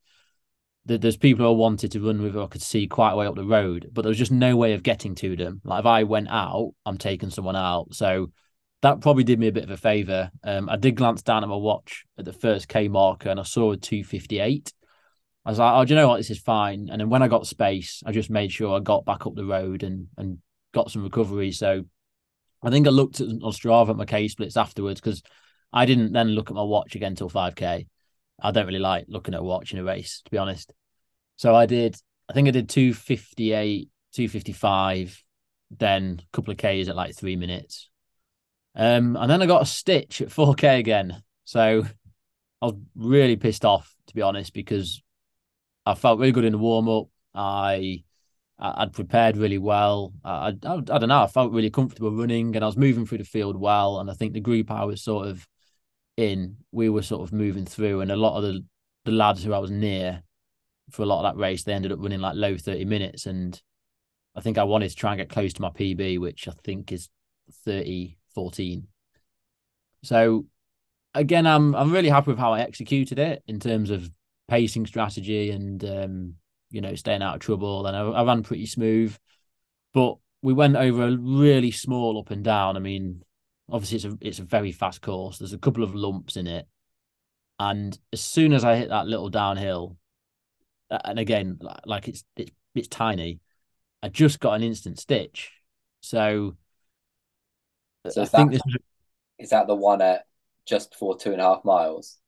there's 0.85 1.17
people 1.17 1.47
I 1.47 1.51
wanted 1.51 1.93
to 1.93 2.01
run 2.01 2.21
with 2.23 2.37
I 2.37 2.47
could 2.47 2.63
see 2.63 2.89
quite 2.89 3.15
way 3.15 3.27
up 3.27 3.37
the 3.37 3.45
road, 3.45 3.89
but 3.93 4.03
there 4.03 4.09
was 4.11 4.19
just 4.19 4.33
no 4.33 4.57
way 4.57 4.73
of 4.73 4.83
getting 4.83 5.15
to 5.17 5.37
them. 5.37 5.61
Like 5.65 5.81
if 5.81 5.87
I 5.87 6.03
went 6.03 6.29
out, 6.29 6.73
I'm 6.85 6.99
taking 6.99 7.31
someone 7.31 7.55
out. 7.55 7.95
So 7.95 8.33
that 8.83 9.01
probably 9.01 9.25
did 9.25 9.39
me 9.39 9.49
a 9.49 9.53
bit 9.53 9.65
of 9.65 9.71
a 9.71 9.77
favour. 9.77 10.31
Um, 10.43 10.69
I 10.69 10.77
did 10.77 10.97
glance 10.97 11.23
down 11.23 11.45
at 11.45 11.49
my 11.49 11.57
watch 11.57 12.05
at 12.19 12.25
the 12.25 12.33
first 12.33 12.69
K 12.69 12.89
marker 12.89 13.31
and 13.31 13.41
I 13.41 13.45
saw 13.45 13.73
a 13.73 13.77
258. 13.77 14.73
I 15.45 15.51
was 15.51 15.59
like, 15.59 15.73
oh, 15.75 15.85
do 15.85 15.95
you 15.95 16.01
know 16.01 16.09
what? 16.09 16.19
This 16.19 16.31
is 16.31 16.39
fine. 16.39 16.89
And 16.91 17.01
then 17.01 17.09
when 17.09 17.23
I 17.23 17.29
got 17.29 17.47
space, 17.47 18.03
I 18.05 18.13
just 18.13 18.31
made 18.31 18.53
sure 18.53 18.77
I 18.77 18.81
got 18.81 19.05
back 19.05 19.27
up 19.27 19.35
the 19.35 19.45
road 19.45 19.83
and 19.83 20.09
and 20.17 20.39
got 20.73 20.91
some 20.91 21.05
recovery. 21.05 21.53
So 21.53 21.85
I 22.63 22.71
think 22.71 22.87
I 22.87 22.91
looked 22.91 23.21
at 23.21 23.29
on 23.29 23.53
Strava 23.53 23.91
at 23.91 23.97
my 23.97 24.05
K 24.05 24.29
splits 24.29 24.57
afterwards 24.57 25.01
because 25.01 25.23
I 25.73 25.87
didn't 25.87 26.13
then 26.13 26.29
look 26.29 26.51
at 26.51 26.57
my 26.57 26.63
watch 26.63 26.95
again 26.95 27.15
till 27.15 27.31
5K. 27.31 27.87
I 28.43 28.51
don't 28.51 28.67
really 28.67 28.79
like 28.79 29.07
looking 29.09 29.35
at 29.35 29.41
a 29.41 29.45
watch 29.45 29.73
in 29.73 29.79
a 29.79 29.85
race, 29.85 30.23
to 30.25 30.31
be 30.31 30.39
honest. 30.39 30.73
So 31.37 31.55
I 31.55 31.67
did, 31.67 31.97
I 32.29 32.33
think 32.33 32.49
I 32.49 32.51
did 32.51 32.69
258, 32.69 33.89
255, 34.13 35.25
then 35.79 36.21
a 36.21 36.37
couple 36.37 36.53
of 36.53 36.59
Ks 36.59 36.89
at 36.89 36.97
like 36.97 37.17
three 37.17 37.37
minutes. 37.37 37.89
Um, 38.75 39.17
and 39.17 39.31
then 39.31 39.43
I 39.43 39.47
got 39.47 39.63
a 39.63 39.67
stitch 39.67 40.21
at 40.23 40.29
4K 40.29 40.79
again. 40.79 41.23
So 41.45 41.85
I 42.63 42.67
was 42.67 42.75
really 42.95 43.37
pissed 43.37 43.65
off, 43.65 43.95
to 44.07 44.15
be 44.15 44.23
honest, 44.23 44.55
because 44.55 45.03
I 45.85 45.95
felt 45.95 46.19
really 46.19 46.33
good 46.33 46.45
in 46.45 46.53
the 46.53 46.59
warm 46.59 46.89
up. 46.89 47.09
I 47.35 48.05
I'd 48.59 48.93
prepared 48.93 49.37
really 49.37 49.59
well. 49.59 50.13
I, 50.25 50.55
I 50.65 50.75
I 50.75 50.81
don't 50.81 51.09
know. 51.09 51.23
I 51.23 51.27
felt 51.27 51.53
really 51.53 51.71
comfortable 51.71 52.13
running, 52.13 52.55
and 52.55 52.65
I 52.65 52.67
was 52.67 52.77
moving 52.77 53.05
through 53.07 53.19
the 53.19 53.25
field 53.25 53.57
well. 53.57 53.99
And 53.99 54.11
I 54.11 54.15
think 54.15 54.33
the 54.33 54.41
group 54.41 54.71
I 54.71 54.85
was 54.85 55.03
sort 55.03 55.27
of 55.29 55.47
in, 56.17 56.59
we 56.71 56.89
were 56.89 57.03
sort 57.03 57.23
of 57.23 57.33
moving 57.33 57.67
through, 57.67 58.01
and 58.01 58.13
a 58.13 58.17
lot 58.17 58.37
of 58.37 58.45
the 58.45 58.65
the 59.05 59.13
lads 59.13 59.43
who 59.43 59.53
I 59.53 59.59
was 59.59 59.71
near 59.71 60.23
for 60.91 61.03
a 61.03 61.07
lot 61.07 61.25
of 61.25 61.35
that 61.35 61.41
race, 61.41 61.65
they 61.65 61.73
ended 61.73 61.93
up 61.93 61.99
running 62.01 62.21
like 62.21 62.37
low 62.37 62.57
thirty 62.57 62.85
minutes, 62.85 63.27
and 63.27 63.61
I 64.37 64.41
think 64.41 64.59
I 64.59 64.65
wanted 64.65 64.91
to 64.91 64.97
try 64.97 65.13
and 65.13 65.19
get 65.19 65.29
close 65.29 65.53
to 65.55 65.63
my 65.63 65.71
PB, 65.71 66.21
which 66.21 66.47
I 66.47 66.53
think 66.63 66.93
is 66.93 67.09
30 67.65 68.17
14. 68.35 68.89
So 70.03 70.47
again, 71.15 71.47
I'm 71.47 71.75
I'm 71.75 71.93
really 71.93 72.09
happy 72.11 72.31
with 72.33 72.39
how 72.41 72.53
I 72.55 72.61
executed 72.61 73.19
it 73.19 73.43
in 73.47 73.61
terms 73.61 73.91
of 73.91 74.11
pacing 74.49 74.87
strategy 74.87 75.51
and 75.51 75.85
um, 75.85 76.35
you 76.71 76.81
know 76.81 76.95
staying 76.95 77.23
out 77.23 77.37
of 77.37 77.41
trouble, 77.41 77.87
and 77.87 77.97
I, 77.97 78.03
I 78.03 78.25
ran 78.25 78.43
pretty 78.43 78.67
smooth. 78.67 79.17
But 79.95 80.17
we 80.43 80.53
went 80.55 80.77
over 80.77 81.05
a 81.09 81.17
really 81.17 81.71
small 81.71 82.19
up 82.21 82.31
and 82.31 82.45
down. 82.45 82.77
I 82.77 82.81
mean, 82.81 83.23
obviously 83.71 83.97
it's 83.97 84.05
a 84.07 84.19
it's 84.21 84.41
a 84.41 84.45
very 84.45 84.73
fast 84.73 85.03
course. 85.03 85.39
There's 85.39 85.55
a 85.55 85.59
couple 85.59 85.85
of 85.85 85.95
lumps 85.95 86.37
in 86.37 86.47
it, 86.47 86.67
And 87.59 87.99
as 88.13 88.21
soon 88.21 88.53
as 88.53 88.65
I 88.65 88.77
hit 88.77 88.89
that 88.89 89.07
little 89.07 89.29
downhill, 89.31 89.97
and 90.91 91.19
again, 91.19 91.59
like 91.87 92.09
it's 92.09 92.25
it's 92.37 92.51
it's 92.75 92.89
tiny, 92.89 93.41
I 94.03 94.09
just 94.09 94.41
got 94.41 94.55
an 94.55 94.63
instant 94.63 94.99
stitch. 94.99 95.53
So, 96.01 96.57
So 98.09 98.23
I 98.23 98.25
is 98.25 98.31
think 98.31 98.51
that, 98.53 98.63
this 98.65 98.77
is 99.39 99.51
that 99.51 99.67
the 99.67 99.75
one 99.75 100.03
at 100.03 100.27
just 100.67 100.91
before 100.93 101.19
two 101.19 101.33
and 101.33 101.41
a 101.41 101.45
half 101.45 101.65
miles? 101.65 102.19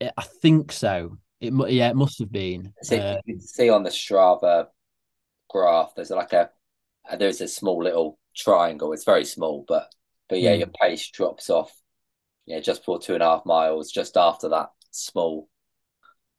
I 0.00 0.22
think 0.22 0.72
so. 0.72 1.18
It 1.40 1.52
yeah, 1.70 1.88
it 1.90 1.96
must 1.96 2.18
have 2.20 2.32
been. 2.32 2.72
See, 2.82 2.96
Uh, 2.96 3.16
you 3.26 3.34
can 3.34 3.40
see 3.40 3.70
on 3.70 3.82
the 3.82 3.90
Strava 3.90 4.68
graph, 5.50 5.94
there's 5.96 6.10
like 6.10 6.32
a 6.32 6.50
uh, 7.10 7.16
there's 7.16 7.40
a 7.40 7.48
small 7.48 7.82
little 7.82 8.18
triangle. 8.36 8.92
It's 8.92 9.04
very 9.04 9.24
small, 9.24 9.64
but 9.68 9.92
but 10.28 10.40
yeah, 10.40 10.54
Hmm. 10.54 10.58
your 10.60 10.68
pace 10.68 11.10
drops 11.10 11.50
off. 11.50 11.72
Yeah, 12.46 12.60
just 12.60 12.82
before 12.82 13.00
two 13.00 13.14
and 13.14 13.22
a 13.22 13.26
half 13.26 13.46
miles, 13.46 13.92
just 13.92 14.16
after 14.16 14.48
that 14.50 14.70
small. 14.90 15.48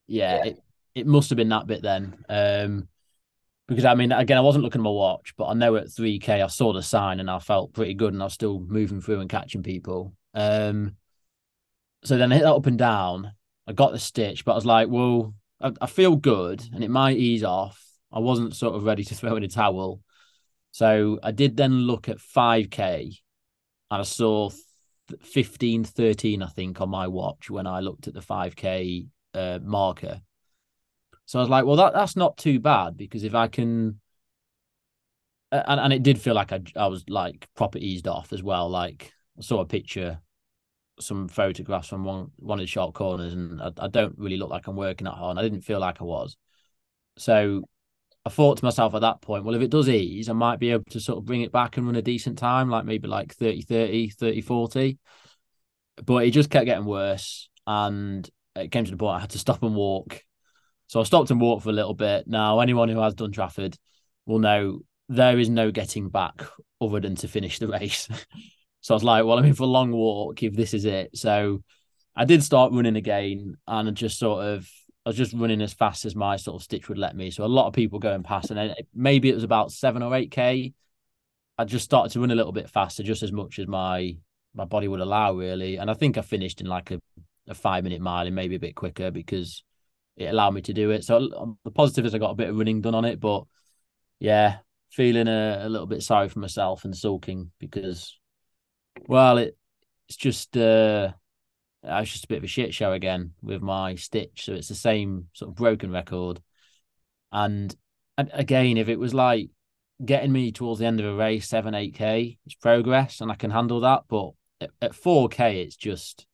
yeah, 0.07 0.35
Yeah. 0.37 0.43
it 0.43 0.63
it 0.95 1.07
must 1.07 1.29
have 1.29 1.37
been 1.37 1.49
that 1.49 1.67
bit 1.67 1.81
then. 1.81 2.23
Um, 2.29 2.87
because 3.67 3.85
I 3.85 3.95
mean, 3.95 4.11
again, 4.11 4.37
I 4.37 4.41
wasn't 4.41 4.63
looking 4.63 4.81
at 4.81 4.83
my 4.83 4.89
watch, 4.89 5.33
but 5.37 5.47
I 5.47 5.53
know 5.53 5.75
at 5.75 5.91
three 5.91 6.19
k 6.19 6.41
I 6.41 6.47
saw 6.47 6.73
the 6.73 6.81
sign 6.81 7.19
and 7.19 7.29
I 7.29 7.39
felt 7.39 7.73
pretty 7.73 7.93
good, 7.93 8.13
and 8.13 8.21
I 8.21 8.25
was 8.25 8.33
still 8.33 8.59
moving 8.59 9.01
through 9.01 9.21
and 9.21 9.29
catching 9.29 9.63
people. 9.63 10.13
Um, 10.33 10.95
so 12.03 12.17
then 12.17 12.31
I 12.31 12.35
hit 12.35 12.43
that 12.43 12.53
up 12.53 12.65
and 12.65 12.77
down. 12.77 13.31
I 13.67 13.73
got 13.73 13.93
the 13.93 13.99
stitch, 13.99 14.43
but 14.43 14.51
I 14.51 14.55
was 14.55 14.65
like, 14.65 14.89
well, 14.89 15.33
I, 15.61 15.71
I 15.81 15.87
feel 15.87 16.15
good, 16.15 16.63
and 16.73 16.83
it 16.83 16.89
might 16.89 17.17
ease 17.17 17.43
off. 17.43 17.81
I 18.11 18.19
wasn't 18.19 18.55
sort 18.55 18.75
of 18.75 18.83
ready 18.83 19.03
to 19.05 19.15
throw 19.15 19.35
in 19.37 19.43
a 19.43 19.47
towel, 19.47 20.01
so 20.71 21.19
I 21.23 21.31
did 21.31 21.55
then 21.55 21.73
look 21.73 22.09
at 22.09 22.19
five 22.19 22.69
k, 22.69 23.11
and 23.91 24.01
I 24.01 24.03
saw. 24.03 24.49
15 25.21 25.83
13 25.83 26.41
i 26.41 26.47
think 26.47 26.79
on 26.79 26.89
my 26.89 27.07
watch 27.07 27.49
when 27.49 27.67
i 27.67 27.81
looked 27.81 28.07
at 28.07 28.13
the 28.13 28.21
5k 28.21 29.05
uh, 29.33 29.59
marker 29.61 30.21
so 31.25 31.39
I 31.39 31.41
was 31.41 31.49
like, 31.49 31.65
well, 31.65 31.77
that 31.77 31.93
that's 31.93 32.15
not 32.15 32.37
too 32.37 32.59
bad 32.59 32.97
because 32.97 33.23
if 33.23 33.35
I 33.35 33.47
can, 33.47 33.99
and 35.51 35.79
and 35.79 35.93
it 35.93 36.03
did 36.03 36.19
feel 36.19 36.33
like 36.33 36.51
I 36.51 36.61
I 36.75 36.87
was 36.87 37.03
like 37.09 37.47
proper 37.55 37.77
eased 37.77 38.07
off 38.07 38.33
as 38.33 38.43
well. 38.43 38.69
Like 38.69 39.11
I 39.37 39.41
saw 39.41 39.61
a 39.61 39.65
picture, 39.65 40.19
some 40.99 41.27
photographs 41.27 41.87
from 41.87 42.03
one 42.03 42.31
one 42.37 42.59
of 42.59 42.63
the 42.63 42.67
short 42.67 42.93
corners, 42.93 43.33
and 43.33 43.61
I, 43.61 43.71
I 43.77 43.87
don't 43.87 44.17
really 44.17 44.37
look 44.37 44.49
like 44.49 44.67
I'm 44.67 44.75
working 44.75 45.05
that 45.05 45.11
hard. 45.15 45.37
I 45.37 45.41
didn't 45.41 45.61
feel 45.61 45.79
like 45.79 46.01
I 46.01 46.05
was. 46.05 46.35
So 47.17 47.63
I 48.25 48.29
thought 48.29 48.57
to 48.57 48.65
myself 48.65 48.95
at 48.95 49.01
that 49.01 49.21
point, 49.21 49.43
well, 49.43 49.55
if 49.55 49.61
it 49.61 49.69
does 49.69 49.89
ease, 49.89 50.29
I 50.29 50.33
might 50.33 50.59
be 50.59 50.71
able 50.71 50.85
to 50.91 50.99
sort 50.99 51.17
of 51.17 51.25
bring 51.25 51.41
it 51.41 51.51
back 51.51 51.75
and 51.77 51.85
run 51.85 51.95
a 51.97 52.01
decent 52.01 52.37
time, 52.37 52.69
like 52.69 52.85
maybe 52.85 53.07
like 53.07 53.33
30, 53.33 53.61
30, 53.63 54.09
30, 54.09 54.41
40. 54.41 54.97
But 56.05 56.25
it 56.25 56.31
just 56.31 56.49
kept 56.49 56.65
getting 56.65 56.85
worse. 56.85 57.49
And 57.67 58.29
it 58.55 58.71
came 58.71 58.85
to 58.85 58.91
the 58.91 58.97
point 58.97 59.17
I 59.17 59.19
had 59.19 59.31
to 59.31 59.39
stop 59.39 59.61
and 59.63 59.75
walk. 59.75 60.21
So 60.87 60.99
I 60.99 61.03
stopped 61.03 61.31
and 61.31 61.41
walked 61.41 61.63
for 61.63 61.69
a 61.69 61.73
little 61.73 61.93
bit. 61.93 62.27
Now, 62.27 62.59
anyone 62.59 62.89
who 62.89 62.99
has 62.99 63.13
done 63.13 63.31
Trafford 63.31 63.77
will 64.25 64.39
know 64.39 64.81
there 65.09 65.39
is 65.39 65.49
no 65.49 65.71
getting 65.71 66.09
back 66.09 66.43
other 66.79 66.99
than 66.99 67.15
to 67.15 67.27
finish 67.27 67.59
the 67.59 67.67
race. 67.79 68.07
so 68.81 68.93
I 68.93 68.95
was 68.95 69.03
like, 69.03 69.25
well, 69.25 69.39
I'm 69.39 69.45
in 69.45 69.53
for 69.53 69.63
a 69.63 69.67
long 69.67 69.91
walk 69.91 70.43
if 70.43 70.55
this 70.55 70.73
is 70.73 70.85
it. 70.85 71.17
So 71.17 71.63
I 72.15 72.25
did 72.25 72.43
start 72.43 72.73
running 72.73 72.95
again 72.95 73.57
and 73.67 73.89
I 73.89 73.91
just 73.91 74.19
sort 74.19 74.45
of 74.45 74.69
I 75.05 75.09
was 75.09 75.17
just 75.17 75.33
running 75.33 75.61
as 75.61 75.73
fast 75.73 76.05
as 76.05 76.15
my 76.15 76.37
sort 76.37 76.55
of 76.55 76.63
stitch 76.63 76.87
would 76.87 76.97
let 76.97 77.15
me. 77.15 77.29
So 77.29 77.43
a 77.43 77.45
lot 77.45 77.67
of 77.67 77.73
people 77.73 77.99
going 77.99 78.23
past, 78.23 78.51
and 78.51 78.57
then 78.57 78.75
maybe 78.93 79.29
it 79.29 79.35
was 79.35 79.43
about 79.43 79.71
seven 79.71 80.01
or 80.01 80.15
eight 80.15 80.31
k. 80.31 80.73
I 81.57 81.65
just 81.65 81.85
started 81.85 82.13
to 82.13 82.21
run 82.21 82.31
a 82.31 82.35
little 82.35 82.53
bit 82.53 82.69
faster, 82.69 83.03
just 83.03 83.21
as 83.21 83.31
much 83.31 83.59
as 83.59 83.67
my 83.67 84.15
my 84.53 84.65
body 84.65 84.87
would 84.87 85.01
allow, 85.01 85.33
really. 85.33 85.75
And 85.75 85.91
I 85.91 85.93
think 85.93 86.17
I 86.17 86.21
finished 86.21 86.61
in 86.61 86.67
like 86.67 86.91
a, 86.91 87.01
a 87.47 87.53
five 87.53 87.83
minute 87.83 88.01
mile 88.01 88.25
and 88.25 88.35
maybe 88.35 88.55
a 88.55 88.59
bit 88.59 88.75
quicker 88.75 89.11
because 89.11 89.63
it 90.17 90.25
allowed 90.25 90.51
me 90.51 90.61
to 90.61 90.73
do 90.73 90.91
it. 90.91 91.03
So 91.03 91.57
the 91.63 91.71
positive 91.71 92.05
is 92.05 92.13
I 92.13 92.19
got 92.19 92.31
a 92.31 92.35
bit 92.35 92.49
of 92.49 92.57
running 92.57 92.81
done 92.81 92.95
on 92.95 93.05
it, 93.05 93.19
but 93.19 93.45
yeah, 94.19 94.57
feeling 94.91 95.27
a, 95.27 95.61
a 95.63 95.69
little 95.69 95.87
bit 95.87 96.03
sorry 96.03 96.29
for 96.29 96.39
myself 96.39 96.85
and 96.85 96.95
sulking 96.95 97.51
because, 97.59 98.17
well, 99.07 99.37
it 99.37 99.57
it's 100.07 100.17
just 100.17 100.55
uh, 100.57 101.11
I 101.87 101.99
was 101.99 102.11
just 102.11 102.25
a 102.25 102.27
bit 102.27 102.37
of 102.37 102.43
a 102.43 102.47
shit 102.47 102.73
show 102.73 102.93
again 102.93 103.33
with 103.41 103.61
my 103.61 103.95
stitch. 103.95 104.45
So 104.45 104.53
it's 104.53 104.69
the 104.69 104.75
same 104.75 105.27
sort 105.33 105.49
of 105.49 105.55
broken 105.55 105.91
record. 105.91 106.41
And, 107.31 107.75
and 108.17 108.29
again, 108.33 108.77
if 108.77 108.87
it 108.87 108.99
was 108.99 109.13
like 109.13 109.49
getting 110.03 110.31
me 110.31 110.51
towards 110.51 110.79
the 110.79 110.85
end 110.85 110.99
of 110.99 111.05
a 111.05 111.15
race, 111.15 111.47
seven, 111.47 111.73
eight 111.73 111.95
K, 111.95 112.37
it's 112.45 112.55
progress 112.55 113.21
and 113.21 113.31
I 113.31 113.35
can 113.35 113.51
handle 113.51 113.81
that. 113.81 114.03
But 114.07 114.31
at, 114.61 114.69
at 114.81 114.91
4K, 114.93 115.65
it's 115.65 115.75
just, 115.75 116.25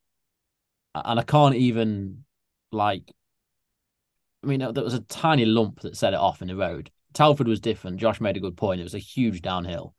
and 0.93 1.19
I 1.19 1.23
can't 1.23 1.55
even 1.55 2.25
like, 2.71 3.11
I 4.43 4.47
mean, 4.47 4.59
there 4.59 4.83
was 4.83 4.93
a 4.93 5.01
tiny 5.01 5.45
lump 5.45 5.81
that 5.81 5.97
set 5.97 6.13
it 6.13 6.19
off 6.19 6.41
in 6.41 6.47
the 6.47 6.55
road. 6.55 6.89
Telford 7.13 7.47
was 7.47 7.59
different. 7.59 7.97
Josh 7.99 8.21
made 8.21 8.37
a 8.37 8.39
good 8.39 8.55
point. 8.57 8.79
It 8.79 8.83
was 8.83 8.93
a 8.95 8.99
huge 8.99 9.41
downhill. 9.41 9.93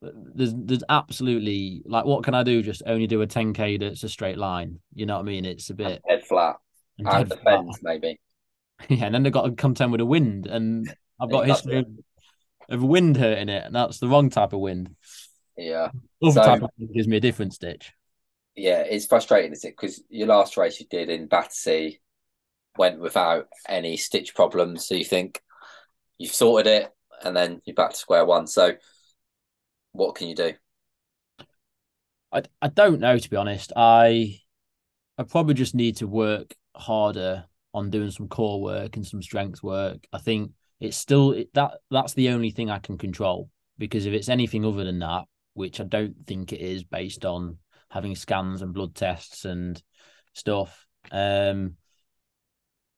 There's 0.00 0.52
there's 0.54 0.84
absolutely 0.88 1.82
like 1.84 2.04
what 2.04 2.22
can 2.22 2.34
I 2.34 2.42
do? 2.44 2.62
Just 2.62 2.82
only 2.86 3.06
do 3.06 3.22
a 3.22 3.26
10k 3.26 3.80
that's 3.80 4.04
a 4.04 4.08
straight 4.08 4.38
line. 4.38 4.78
You 4.94 5.06
know 5.06 5.14
what 5.16 5.22
I 5.22 5.24
mean? 5.24 5.44
It's 5.44 5.70
a 5.70 5.74
bit 5.74 6.02
Dead 6.08 6.24
flat. 6.24 6.56
and 6.98 7.08
And 7.08 7.28
dead 7.28 7.28
the 7.38 7.42
flat. 7.42 7.58
fence, 7.64 7.78
maybe. 7.82 8.20
Yeah, 8.88 9.06
and 9.06 9.14
then 9.14 9.24
they've 9.24 9.32
got 9.32 9.46
to 9.46 9.52
contend 9.52 9.90
with 9.90 10.00
a 10.00 10.06
wind, 10.06 10.46
and 10.46 10.88
I've 11.20 11.30
got 11.32 11.44
a 11.44 11.46
history 11.48 11.78
of, 11.78 11.86
of 12.68 12.80
wind 12.80 13.16
hurting 13.16 13.48
it, 13.48 13.64
and 13.64 13.74
that's 13.74 13.98
the 13.98 14.06
wrong 14.06 14.30
type 14.30 14.52
of 14.52 14.60
wind. 14.60 14.94
Yeah. 15.56 15.90
Other 16.22 16.32
So- 16.32 16.42
type 16.44 16.62
of 16.62 16.70
wind 16.78 16.94
gives 16.94 17.08
me 17.08 17.16
a 17.16 17.20
different 17.20 17.54
stitch. 17.54 17.92
Yeah, 18.54 18.82
it's 18.82 19.06
frustrating, 19.06 19.50
is 19.50 19.64
it? 19.64 19.74
Because 19.76 20.00
your 20.10 20.28
last 20.28 20.56
race 20.56 20.78
you 20.78 20.86
did 20.88 21.10
in 21.10 21.26
Battersea 21.26 21.98
went 22.76 23.00
without 23.00 23.48
any 23.68 23.96
stitch 23.96 24.34
problems. 24.34 24.86
So 24.86 24.94
you 24.94 25.04
think 25.04 25.40
you've 26.18 26.32
sorted 26.32 26.66
it 26.66 26.92
and 27.22 27.36
then 27.36 27.60
you're 27.64 27.74
back 27.74 27.90
to 27.90 27.96
square 27.96 28.24
one. 28.24 28.46
So 28.46 28.74
what 29.92 30.14
can 30.14 30.28
you 30.28 30.34
do? 30.34 30.52
I 32.32 32.42
I 32.60 32.68
don't 32.68 33.00
know 33.00 33.18
to 33.18 33.30
be 33.30 33.36
honest. 33.36 33.72
I 33.76 34.40
I 35.16 35.22
probably 35.24 35.54
just 35.54 35.74
need 35.74 35.96
to 35.96 36.06
work 36.06 36.54
harder 36.76 37.44
on 37.74 37.90
doing 37.90 38.10
some 38.10 38.28
core 38.28 38.60
work 38.60 38.96
and 38.96 39.06
some 39.06 39.22
strength 39.22 39.62
work. 39.62 40.06
I 40.12 40.18
think 40.18 40.52
it's 40.80 40.96
still 40.96 41.42
that 41.54 41.72
that's 41.90 42.14
the 42.14 42.30
only 42.30 42.50
thing 42.50 42.70
I 42.70 42.78
can 42.78 42.98
control 42.98 43.50
because 43.78 44.06
if 44.06 44.12
it's 44.12 44.28
anything 44.28 44.64
other 44.64 44.84
than 44.84 44.98
that, 45.00 45.24
which 45.54 45.80
I 45.80 45.84
don't 45.84 46.14
think 46.26 46.52
it 46.52 46.60
is 46.60 46.84
based 46.84 47.24
on 47.24 47.58
having 47.90 48.14
scans 48.14 48.62
and 48.62 48.74
blood 48.74 48.94
tests 48.94 49.44
and 49.44 49.80
stuff, 50.34 50.86
um, 51.10 51.76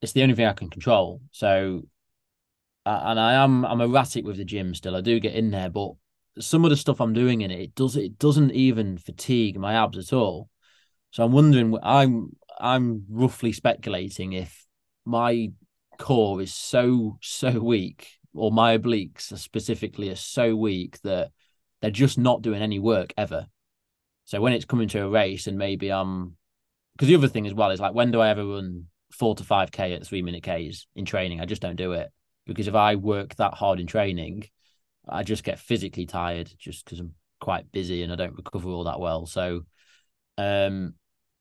it's 0.02 0.12
the 0.12 0.22
only 0.22 0.34
thing 0.34 0.46
I 0.46 0.52
can 0.52 0.70
control. 0.70 1.20
So, 1.30 1.82
uh, 2.86 3.00
and 3.04 3.20
I 3.20 3.34
am 3.34 3.64
I'm 3.64 3.80
erratic 3.80 4.24
with 4.24 4.36
the 4.36 4.44
gym 4.44 4.74
still. 4.74 4.96
I 4.96 5.00
do 5.00 5.20
get 5.20 5.34
in 5.34 5.50
there, 5.50 5.70
but 5.70 5.92
some 6.38 6.64
of 6.64 6.70
the 6.70 6.76
stuff 6.76 7.00
I'm 7.00 7.12
doing 7.12 7.42
in 7.42 7.50
it, 7.50 7.60
it 7.60 7.74
does 7.74 7.96
it 7.96 8.18
doesn't 8.18 8.52
even 8.52 8.98
fatigue 8.98 9.58
my 9.58 9.74
abs 9.74 9.98
at 9.98 10.12
all. 10.12 10.48
So 11.10 11.24
I'm 11.24 11.32
wondering, 11.32 11.76
I'm 11.82 12.30
I'm 12.58 13.04
roughly 13.08 13.52
speculating 13.52 14.32
if 14.32 14.66
my 15.04 15.50
core 15.98 16.40
is 16.40 16.54
so 16.54 17.18
so 17.20 17.50
weak, 17.60 18.08
or 18.34 18.50
my 18.50 18.78
obliques 18.78 19.36
specifically 19.38 20.10
are 20.10 20.16
so 20.16 20.56
weak 20.56 21.00
that 21.02 21.30
they're 21.80 21.90
just 21.90 22.18
not 22.18 22.42
doing 22.42 22.62
any 22.62 22.78
work 22.78 23.12
ever. 23.16 23.46
So 24.24 24.40
when 24.40 24.52
it's 24.52 24.64
coming 24.64 24.88
to 24.88 25.02
a 25.02 25.08
race, 25.08 25.46
and 25.46 25.58
maybe 25.58 25.90
I'm 25.90 26.36
because 26.94 27.08
the 27.08 27.16
other 27.16 27.28
thing 27.28 27.46
as 27.46 27.54
well 27.54 27.70
is 27.70 27.80
like 27.80 27.94
when 27.94 28.10
do 28.10 28.20
I 28.20 28.30
ever 28.30 28.46
run 28.46 28.86
four 29.20 29.36
to 29.36 29.44
five 29.44 29.70
k 29.70 29.92
at 29.92 30.04
three 30.04 30.22
minute 30.22 30.42
k's 30.42 30.88
in 30.96 31.04
training? 31.04 31.40
I 31.40 31.44
just 31.44 31.62
don't 31.62 31.76
do 31.76 31.92
it 31.92 32.10
because 32.46 32.66
if 32.66 32.74
I 32.74 32.96
work 32.96 33.36
that 33.36 33.54
hard 33.54 33.78
in 33.78 33.86
training, 33.86 34.48
I 35.08 35.22
just 35.22 35.44
get 35.44 35.60
physically 35.60 36.06
tired 36.06 36.50
just 36.58 36.84
because 36.84 36.98
I'm 36.98 37.14
quite 37.38 37.70
busy 37.70 38.02
and 38.02 38.12
I 38.12 38.16
don't 38.16 38.34
recover 38.34 38.70
all 38.70 38.84
that 38.84 38.98
well. 38.98 39.26
So 39.26 39.64
um 40.38 40.94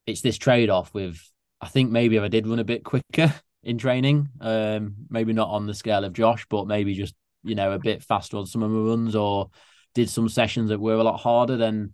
it's 0.06 0.20
this 0.20 0.38
trade 0.38 0.70
off 0.70 0.92
with 0.94 1.20
I 1.60 1.68
think 1.68 1.90
maybe 1.90 2.16
if 2.16 2.22
I 2.22 2.28
did 2.28 2.46
run 2.46 2.58
a 2.58 2.64
bit 2.64 2.84
quicker 2.84 3.34
in 3.62 3.78
training, 3.78 4.28
um, 4.40 4.94
maybe 5.10 5.32
not 5.32 5.50
on 5.50 5.66
the 5.66 5.74
scale 5.74 6.04
of 6.04 6.12
Josh, 6.12 6.46
but 6.48 6.66
maybe 6.66 6.94
just, 6.94 7.14
you 7.42 7.54
know, 7.54 7.72
a 7.72 7.78
bit 7.78 8.02
faster 8.02 8.36
on 8.36 8.46
some 8.46 8.62
of 8.62 8.70
my 8.70 8.90
runs 8.90 9.14
or 9.14 9.50
did 9.94 10.08
some 10.08 10.28
sessions 10.28 10.70
that 10.70 10.80
were 10.80 10.94
a 10.94 11.02
lot 11.02 11.20
harder, 11.20 11.56
then 11.56 11.92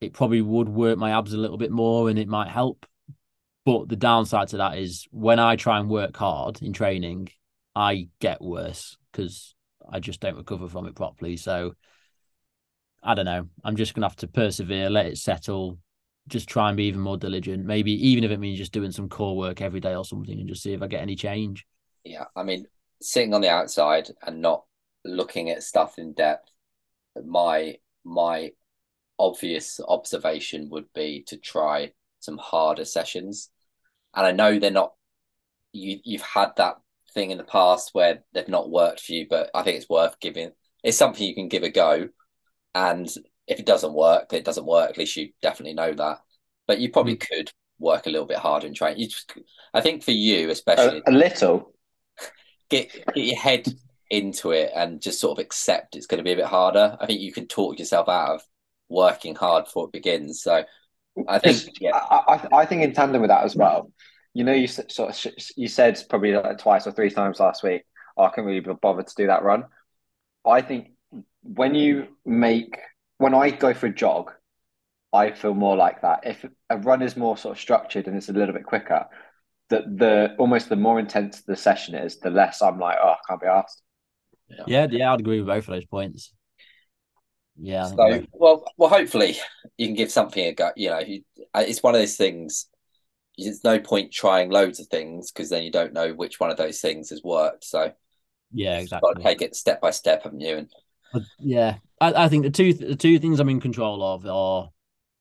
it 0.00 0.12
probably 0.12 0.40
would 0.40 0.68
work 0.68 0.96
my 0.96 1.10
abs 1.10 1.34
a 1.34 1.38
little 1.38 1.58
bit 1.58 1.70
more 1.70 2.08
and 2.08 2.18
it 2.18 2.28
might 2.28 2.48
help. 2.48 2.86
But 3.64 3.88
the 3.88 3.96
downside 3.96 4.48
to 4.48 4.58
that 4.58 4.78
is 4.78 5.06
when 5.10 5.38
I 5.38 5.56
try 5.56 5.78
and 5.78 5.90
work 5.90 6.16
hard 6.16 6.62
in 6.62 6.72
training, 6.72 7.28
I 7.74 8.08
get 8.20 8.40
worse 8.40 8.96
because 9.12 9.54
I 9.90 10.00
just 10.00 10.20
don't 10.20 10.36
recover 10.36 10.68
from 10.68 10.86
it 10.86 10.94
properly. 10.94 11.36
So 11.36 11.74
I 13.02 13.14
don't 13.14 13.26
know. 13.26 13.48
I'm 13.64 13.76
just 13.76 13.94
gonna 13.94 14.08
have 14.08 14.16
to 14.16 14.26
persevere, 14.26 14.90
let 14.90 15.06
it 15.06 15.18
settle, 15.18 15.78
just 16.28 16.48
try 16.48 16.68
and 16.68 16.76
be 16.76 16.84
even 16.84 17.00
more 17.00 17.16
diligent. 17.16 17.64
Maybe 17.64 17.92
even 18.08 18.24
if 18.24 18.30
it 18.30 18.40
means 18.40 18.58
just 18.58 18.72
doing 18.72 18.92
some 18.92 19.08
core 19.08 19.36
work 19.36 19.60
every 19.60 19.80
day 19.80 19.94
or 19.94 20.04
something, 20.04 20.38
and 20.38 20.48
just 20.48 20.62
see 20.62 20.72
if 20.72 20.82
I 20.82 20.86
get 20.86 21.02
any 21.02 21.16
change. 21.16 21.66
Yeah, 22.04 22.24
I 22.36 22.42
mean, 22.42 22.66
sitting 23.00 23.34
on 23.34 23.40
the 23.40 23.50
outside 23.50 24.08
and 24.22 24.40
not 24.40 24.64
looking 25.04 25.50
at 25.50 25.62
stuff 25.62 25.98
in 25.98 26.12
depth, 26.12 26.50
my 27.24 27.76
my 28.04 28.52
obvious 29.18 29.80
observation 29.86 30.68
would 30.70 30.92
be 30.94 31.24
to 31.26 31.36
try 31.36 31.92
some 32.20 32.38
harder 32.38 32.84
sessions. 32.84 33.50
and 34.14 34.26
I 34.26 34.32
know 34.32 34.58
they're 34.58 34.70
not. 34.70 34.92
You 35.72 35.98
you've 36.04 36.22
had 36.22 36.52
that 36.56 36.76
thing 37.14 37.30
in 37.30 37.38
the 37.38 37.44
past 37.44 37.90
where 37.92 38.24
they've 38.32 38.48
not 38.48 38.70
worked 38.70 39.00
for 39.00 39.12
you, 39.12 39.26
but 39.28 39.50
I 39.54 39.62
think 39.62 39.76
it's 39.76 39.88
worth 39.88 40.18
giving. 40.20 40.52
It's 40.82 40.96
something 40.96 41.26
you 41.26 41.34
can 41.34 41.48
give 41.48 41.62
a 41.62 41.70
go, 41.70 42.08
and 42.74 43.08
if 43.46 43.58
it 43.58 43.66
doesn't 43.66 43.94
work, 43.94 44.32
it 44.32 44.44
doesn't 44.44 44.66
work. 44.66 44.90
At 44.90 44.98
least 44.98 45.16
you 45.16 45.30
definitely 45.42 45.74
know 45.74 45.92
that. 45.94 46.18
But 46.66 46.80
you 46.80 46.90
probably 46.90 47.16
mm. 47.16 47.26
could 47.28 47.50
work 47.78 48.06
a 48.06 48.10
little 48.10 48.26
bit 48.26 48.38
harder 48.38 48.66
and 48.66 48.76
train. 48.76 48.98
You 48.98 49.08
just, 49.08 49.32
I 49.72 49.80
think 49.80 50.02
for 50.02 50.10
you 50.10 50.50
especially, 50.50 51.02
a, 51.06 51.10
a 51.10 51.12
little. 51.12 51.72
Get 52.70 52.92
get 52.92 53.24
your 53.24 53.38
head 53.38 53.66
into 54.10 54.50
it 54.50 54.70
and 54.74 55.00
just 55.00 55.20
sort 55.20 55.38
of 55.38 55.42
accept 55.42 55.96
it's 55.96 56.06
going 56.06 56.18
to 56.18 56.24
be 56.24 56.32
a 56.32 56.36
bit 56.36 56.44
harder. 56.44 56.98
I 57.00 57.06
think 57.06 57.20
you 57.20 57.32
can 57.32 57.46
talk 57.46 57.78
yourself 57.78 58.10
out 58.10 58.34
of 58.34 58.42
working 58.90 59.34
hard 59.34 59.64
before 59.64 59.86
it 59.86 59.92
begins. 59.92 60.42
So 60.42 60.64
I 61.26 61.38
think, 61.38 61.80
yeah, 61.80 61.96
I, 61.96 62.34
I, 62.52 62.58
I 62.58 62.66
think 62.66 62.82
in 62.82 62.92
tandem 62.92 63.20
with 63.20 63.30
that 63.30 63.44
as 63.44 63.56
well. 63.56 63.90
You 64.34 64.44
know, 64.44 64.52
you 64.52 64.66
sort 64.66 65.10
of 65.10 65.32
you 65.56 65.68
said 65.68 66.00
probably 66.08 66.32
like 66.32 66.58
twice 66.58 66.86
or 66.86 66.92
three 66.92 67.10
times 67.10 67.40
last 67.40 67.62
week. 67.62 67.82
Oh, 68.16 68.24
I 68.24 68.30
can't 68.30 68.46
really 68.46 68.60
be 68.60 68.72
bothered 68.80 69.06
to 69.06 69.14
do 69.16 69.26
that 69.26 69.42
run. 69.42 69.64
I 70.46 70.60
think 70.62 70.90
when 71.42 71.74
you 71.74 72.08
make 72.24 72.78
when 73.16 73.34
I 73.34 73.50
go 73.50 73.74
for 73.74 73.86
a 73.86 73.94
jog, 73.94 74.32
I 75.12 75.32
feel 75.32 75.54
more 75.54 75.76
like 75.76 76.02
that. 76.02 76.20
If 76.24 76.44
a 76.70 76.78
run 76.78 77.02
is 77.02 77.16
more 77.16 77.36
sort 77.36 77.56
of 77.56 77.60
structured 77.60 78.06
and 78.06 78.16
it's 78.16 78.28
a 78.28 78.32
little 78.32 78.54
bit 78.54 78.64
quicker, 78.64 79.06
the 79.70 79.84
the 79.96 80.34
almost 80.38 80.68
the 80.68 80.76
more 80.76 80.98
intense 80.98 81.42
the 81.42 81.56
session 81.56 81.94
is, 81.94 82.18
the 82.18 82.30
less 82.30 82.62
I'm 82.62 82.78
like, 82.78 82.98
oh, 83.02 83.10
I 83.10 83.16
can't 83.28 83.40
be 83.40 83.46
asked. 83.46 83.82
Yeah, 84.48 84.64
yeah, 84.66 84.86
yeah 84.90 85.12
I'd 85.12 85.20
agree 85.20 85.40
with 85.40 85.48
both 85.48 85.68
of 85.68 85.74
those 85.74 85.86
points. 85.86 86.32
Yeah. 87.60 87.86
So, 87.86 88.24
well, 88.32 88.64
well, 88.76 88.88
hopefully 88.88 89.36
you 89.76 89.86
can 89.86 89.96
give 89.96 90.10
something 90.10 90.44
a 90.44 90.52
go. 90.52 90.70
You 90.76 90.90
know, 90.90 91.02
it's 91.56 91.82
one 91.82 91.94
of 91.94 92.00
those 92.00 92.16
things. 92.16 92.66
There's 93.36 93.64
no 93.64 93.78
point 93.78 94.12
trying 94.12 94.50
loads 94.50 94.80
of 94.80 94.88
things 94.88 95.30
because 95.30 95.50
then 95.50 95.62
you 95.62 95.70
don't 95.70 95.92
know 95.92 96.12
which 96.12 96.40
one 96.40 96.50
of 96.50 96.56
those 96.56 96.80
things 96.80 97.10
has 97.10 97.22
worked. 97.22 97.64
So, 97.64 97.92
yeah, 98.52 98.78
exactly. 98.78 99.22
Take 99.22 99.42
it 99.42 99.56
step 99.56 99.80
by 99.80 99.90
step, 99.90 100.24
haven't 100.24 100.40
you? 100.40 100.56
And 100.58 100.68
but, 101.12 101.22
yeah, 101.40 101.76
I, 102.00 102.24
I 102.24 102.28
think 102.28 102.44
the 102.44 102.50
two 102.50 102.74
the 102.74 102.96
two 102.96 103.18
things 103.18 103.40
I'm 103.40 103.48
in 103.48 103.60
control 103.60 104.02
of 104.02 104.26
are, 104.26 104.70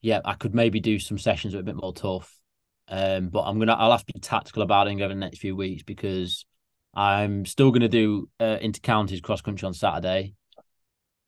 yeah, 0.02 0.22
I 0.26 0.34
could 0.34 0.54
maybe 0.54 0.80
do 0.80 1.00
some 1.00 1.18
sessions 1.18 1.54
that 1.54 1.60
are 1.60 1.62
a 1.62 1.66
bit 1.66 1.76
more 1.76 1.94
tough, 1.94 2.36
um, 2.88 3.30
but 3.30 3.44
I'm 3.44 3.60
gonna 3.60 3.74
I'll 3.74 3.92
have 3.92 4.06
to 4.06 4.14
be 4.14 4.20
tactical 4.20 4.64
about 4.64 4.88
it 4.88 4.96
over 4.96 5.10
the 5.10 5.16
next 5.16 5.40
few 5.40 5.56
weeks 5.56 5.84
because 5.84 6.46
I'm 6.94 7.46
still 7.46 7.72
gonna 7.72 7.90
do 7.90 8.30
uh, 8.40 8.58
inter 8.62 8.80
counties 8.82 9.22
cross 9.22 9.42
country 9.42 9.66
on 9.66 9.74
Saturday 9.74 10.36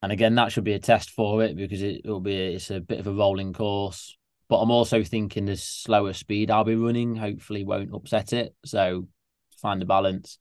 and 0.01 0.11
again 0.11 0.35
that 0.35 0.51
should 0.51 0.63
be 0.63 0.73
a 0.73 0.79
test 0.79 1.11
for 1.11 1.43
it 1.43 1.55
because 1.55 1.81
it 1.81 2.01
will 2.05 2.21
be 2.21 2.35
a, 2.35 2.53
it's 2.53 2.71
a 2.71 2.79
bit 2.79 2.99
of 2.99 3.07
a 3.07 3.13
rolling 3.13 3.53
course. 3.53 4.15
But 4.47 4.61
i'm 4.61 4.71
also 4.71 5.03
thinking 5.03 5.45
the 5.45 5.55
slower 5.55 6.13
speed 6.13 6.49
i'll 6.49 6.63
be 6.63 6.75
running 6.75 7.15
hopefully 7.15 7.63
won't 7.63 7.93
upset 7.93 8.33
it. 8.33 8.55
So 8.65 9.07
find 9.61 9.81
the 9.81 9.85
balance. 9.85 10.37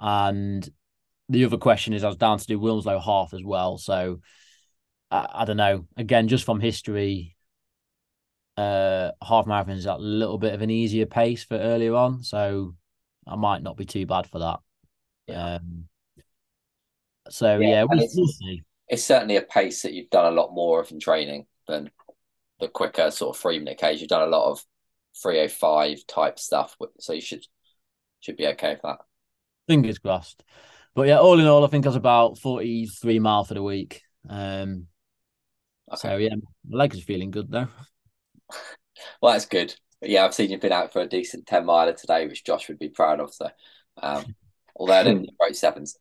And 0.00 0.68
the 1.28 1.44
other 1.44 1.58
question 1.58 1.92
is 1.92 2.04
i 2.04 2.08
was 2.08 2.16
down 2.16 2.38
to 2.38 2.46
do 2.46 2.58
wilmslow 2.58 3.02
half 3.02 3.34
as 3.34 3.42
well. 3.44 3.78
So 3.78 4.20
I, 5.10 5.28
I 5.32 5.44
don't 5.44 5.56
know. 5.56 5.86
Again 5.96 6.28
just 6.28 6.44
from 6.44 6.60
history 6.60 7.36
uh 8.58 9.10
half 9.26 9.46
marathon 9.46 9.76
is 9.76 9.86
a 9.86 9.96
little 9.96 10.36
bit 10.36 10.52
of 10.52 10.60
an 10.60 10.70
easier 10.70 11.06
pace 11.06 11.42
for 11.42 11.56
earlier 11.56 11.94
on. 11.94 12.22
So 12.22 12.74
i 13.26 13.36
might 13.36 13.62
not 13.62 13.76
be 13.76 13.84
too 13.84 14.06
bad 14.06 14.28
for 14.28 14.38
that. 14.38 14.60
Yeah. 15.26 15.54
um 15.56 15.88
so 17.30 17.58
yeah, 17.58 17.68
yeah 17.68 17.84
we'll 17.88 18.08
see 18.08 18.62
it's 18.92 19.04
certainly 19.04 19.36
a 19.36 19.42
pace 19.42 19.82
that 19.82 19.94
you've 19.94 20.10
done 20.10 20.30
a 20.30 20.36
lot 20.36 20.52
more 20.52 20.78
of 20.78 20.92
in 20.92 21.00
training 21.00 21.46
than 21.66 21.90
the 22.60 22.68
quicker 22.68 23.10
sort 23.10 23.34
of 23.34 23.40
three 23.40 23.58
minute 23.58 23.78
Ks. 23.78 24.00
You've 24.00 24.08
done 24.10 24.28
a 24.28 24.30
lot 24.30 24.50
of 24.50 24.62
305 25.22 26.06
type 26.06 26.38
stuff, 26.38 26.76
so 27.00 27.14
you 27.14 27.22
should 27.22 27.42
should 28.20 28.36
be 28.36 28.46
okay 28.48 28.74
with 28.74 28.82
that. 28.82 28.98
Fingers 29.66 29.98
crossed. 29.98 30.44
But 30.94 31.08
yeah, 31.08 31.20
all 31.20 31.40
in 31.40 31.46
all, 31.46 31.64
I 31.64 31.68
think 31.68 31.86
I 31.86 31.88
was 31.88 31.96
about 31.96 32.36
43 32.36 33.18
mile 33.18 33.44
for 33.44 33.54
the 33.54 33.62
week. 33.62 34.02
Um, 34.28 34.88
okay. 35.90 35.96
So 35.96 36.16
yeah, 36.18 36.34
my 36.68 36.76
legs 36.76 36.98
are 36.98 37.02
feeling 37.02 37.30
good 37.30 37.50
though. 37.50 37.68
well, 39.22 39.32
that's 39.32 39.46
good. 39.46 39.74
But 40.02 40.10
yeah, 40.10 40.26
I've 40.26 40.34
seen 40.34 40.50
you've 40.50 40.60
been 40.60 40.70
out 40.70 40.92
for 40.92 41.00
a 41.00 41.08
decent 41.08 41.46
10 41.46 41.64
miler 41.64 41.94
today, 41.94 42.26
which 42.26 42.44
Josh 42.44 42.68
would 42.68 42.78
be 42.78 42.90
proud 42.90 43.20
of. 43.20 43.32
So, 43.32 43.48
um, 44.02 44.36
although 44.76 44.92
I 44.92 45.02
didn't 45.02 45.30
write 45.40 45.56
sevens, 45.56 45.96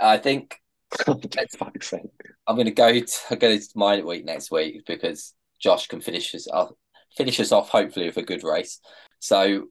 I 0.00 0.18
think 0.18 0.56
I'm 2.46 2.56
going 2.56 2.66
to 2.66 2.72
go 2.72 2.92
to 2.92 3.36
go 3.36 3.56
to 3.56 3.68
my 3.74 4.00
week 4.00 4.24
next 4.24 4.50
week 4.50 4.84
because 4.86 5.34
Josh 5.60 5.86
can 5.86 6.00
finish 6.00 6.34
us 6.34 6.48
off, 6.48 6.72
finish 7.16 7.40
us 7.40 7.52
off 7.52 7.68
hopefully 7.68 8.06
with 8.06 8.16
a 8.16 8.22
good 8.22 8.42
race. 8.42 8.80
So 9.20 9.68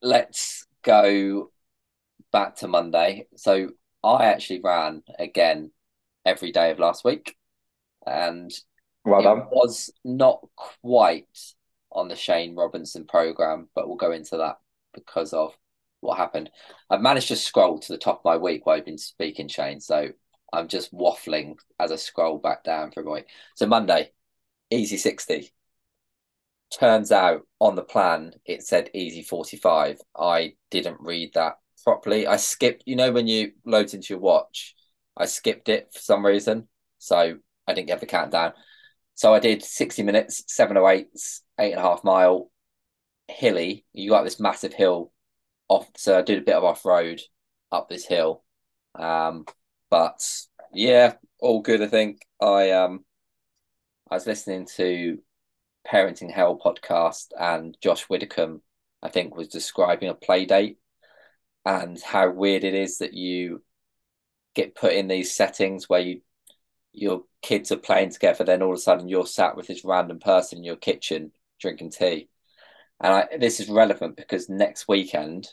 let's 0.00 0.66
go 0.82 1.50
back 2.32 2.56
to 2.56 2.68
Monday. 2.68 3.26
So 3.36 3.70
I 4.02 4.26
actually 4.26 4.60
ran 4.60 5.02
again 5.18 5.70
every 6.24 6.52
day 6.52 6.70
of 6.70 6.78
last 6.78 7.04
week, 7.04 7.36
and 8.06 8.50
well 9.04 9.22
done. 9.22 9.46
was 9.50 9.90
not 10.04 10.46
quite 10.56 11.26
on 11.90 12.08
the 12.08 12.16
Shane 12.16 12.54
Robinson 12.54 13.04
program, 13.06 13.68
but 13.74 13.86
we'll 13.86 13.96
go 13.96 14.12
into 14.12 14.38
that 14.38 14.58
because 14.94 15.32
of 15.32 15.56
what 16.00 16.18
happened. 16.18 16.50
I've 16.90 17.00
managed 17.00 17.28
to 17.28 17.36
scroll 17.36 17.78
to 17.78 17.92
the 17.92 17.98
top 17.98 18.20
of 18.20 18.24
my 18.24 18.36
week 18.36 18.66
while 18.66 18.76
I've 18.76 18.84
been 18.84 18.98
speaking, 18.98 19.48
Shane. 19.48 19.80
So 19.80 20.08
I'm 20.52 20.68
just 20.68 20.92
waffling 20.92 21.56
as 21.80 21.92
I 21.92 21.96
scroll 21.96 22.38
back 22.38 22.64
down 22.64 22.90
for 22.92 23.02
a 23.02 23.10
week. 23.10 23.26
So 23.56 23.66
Monday, 23.66 24.10
easy 24.70 24.96
60. 24.96 25.52
Turns 26.78 27.12
out 27.12 27.46
on 27.60 27.74
the 27.74 27.82
plan 27.82 28.32
it 28.46 28.62
said 28.62 28.90
easy 28.94 29.22
45. 29.22 29.98
I 30.16 30.54
didn't 30.70 31.00
read 31.00 31.34
that 31.34 31.56
properly. 31.84 32.26
I 32.26 32.36
skipped, 32.36 32.84
you 32.86 32.96
know, 32.96 33.12
when 33.12 33.26
you 33.26 33.52
load 33.64 33.92
into 33.92 34.14
your 34.14 34.20
watch, 34.20 34.74
I 35.16 35.26
skipped 35.26 35.68
it 35.68 35.88
for 35.92 36.00
some 36.00 36.24
reason. 36.24 36.68
So 36.98 37.36
I 37.66 37.74
didn't 37.74 37.88
get 37.88 38.00
the 38.00 38.06
countdown. 38.06 38.52
So 39.14 39.34
I 39.34 39.38
did 39.38 39.62
60 39.62 40.02
minutes, 40.02 40.44
708s, 40.48 41.40
eight 41.58 41.72
and 41.72 41.80
a 41.80 41.84
half 41.84 42.04
mile, 42.04 42.50
hilly. 43.28 43.84
You 43.92 44.10
got 44.10 44.24
this 44.24 44.40
massive 44.40 44.72
hill 44.72 45.12
off. 45.68 45.88
So 45.96 46.18
I 46.18 46.22
did 46.22 46.38
a 46.38 46.42
bit 46.42 46.54
of 46.54 46.64
off 46.64 46.84
road 46.84 47.20
up 47.70 47.88
this 47.88 48.06
hill. 48.06 48.44
Um, 48.94 49.46
but 49.92 50.26
yeah, 50.72 51.16
all 51.38 51.60
good. 51.60 51.82
I 51.82 51.86
think 51.86 52.26
I 52.40 52.70
um 52.70 53.04
I 54.10 54.14
was 54.14 54.26
listening 54.26 54.66
to 54.76 55.18
Parenting 55.86 56.32
Hell 56.32 56.58
podcast 56.58 57.26
and 57.38 57.76
Josh 57.82 58.08
Widdicombe, 58.08 58.62
I 59.02 59.10
think, 59.10 59.36
was 59.36 59.48
describing 59.48 60.08
a 60.08 60.14
play 60.14 60.46
date 60.46 60.78
and 61.66 62.00
how 62.00 62.30
weird 62.30 62.64
it 62.64 62.72
is 62.72 62.98
that 62.98 63.12
you 63.12 63.62
get 64.54 64.74
put 64.74 64.94
in 64.94 65.08
these 65.08 65.34
settings 65.34 65.90
where 65.90 66.00
you 66.00 66.22
your 66.94 67.24
kids 67.42 67.70
are 67.70 67.76
playing 67.76 68.10
together, 68.12 68.44
then 68.44 68.62
all 68.62 68.72
of 68.72 68.78
a 68.78 68.80
sudden 68.80 69.08
you're 69.08 69.26
sat 69.26 69.58
with 69.58 69.66
this 69.66 69.84
random 69.84 70.20
person 70.20 70.58
in 70.58 70.64
your 70.64 70.76
kitchen 70.76 71.32
drinking 71.60 71.90
tea. 71.90 72.30
And 72.98 73.12
I, 73.12 73.36
this 73.38 73.60
is 73.60 73.68
relevant 73.68 74.16
because 74.16 74.48
next 74.48 74.88
weekend 74.88 75.48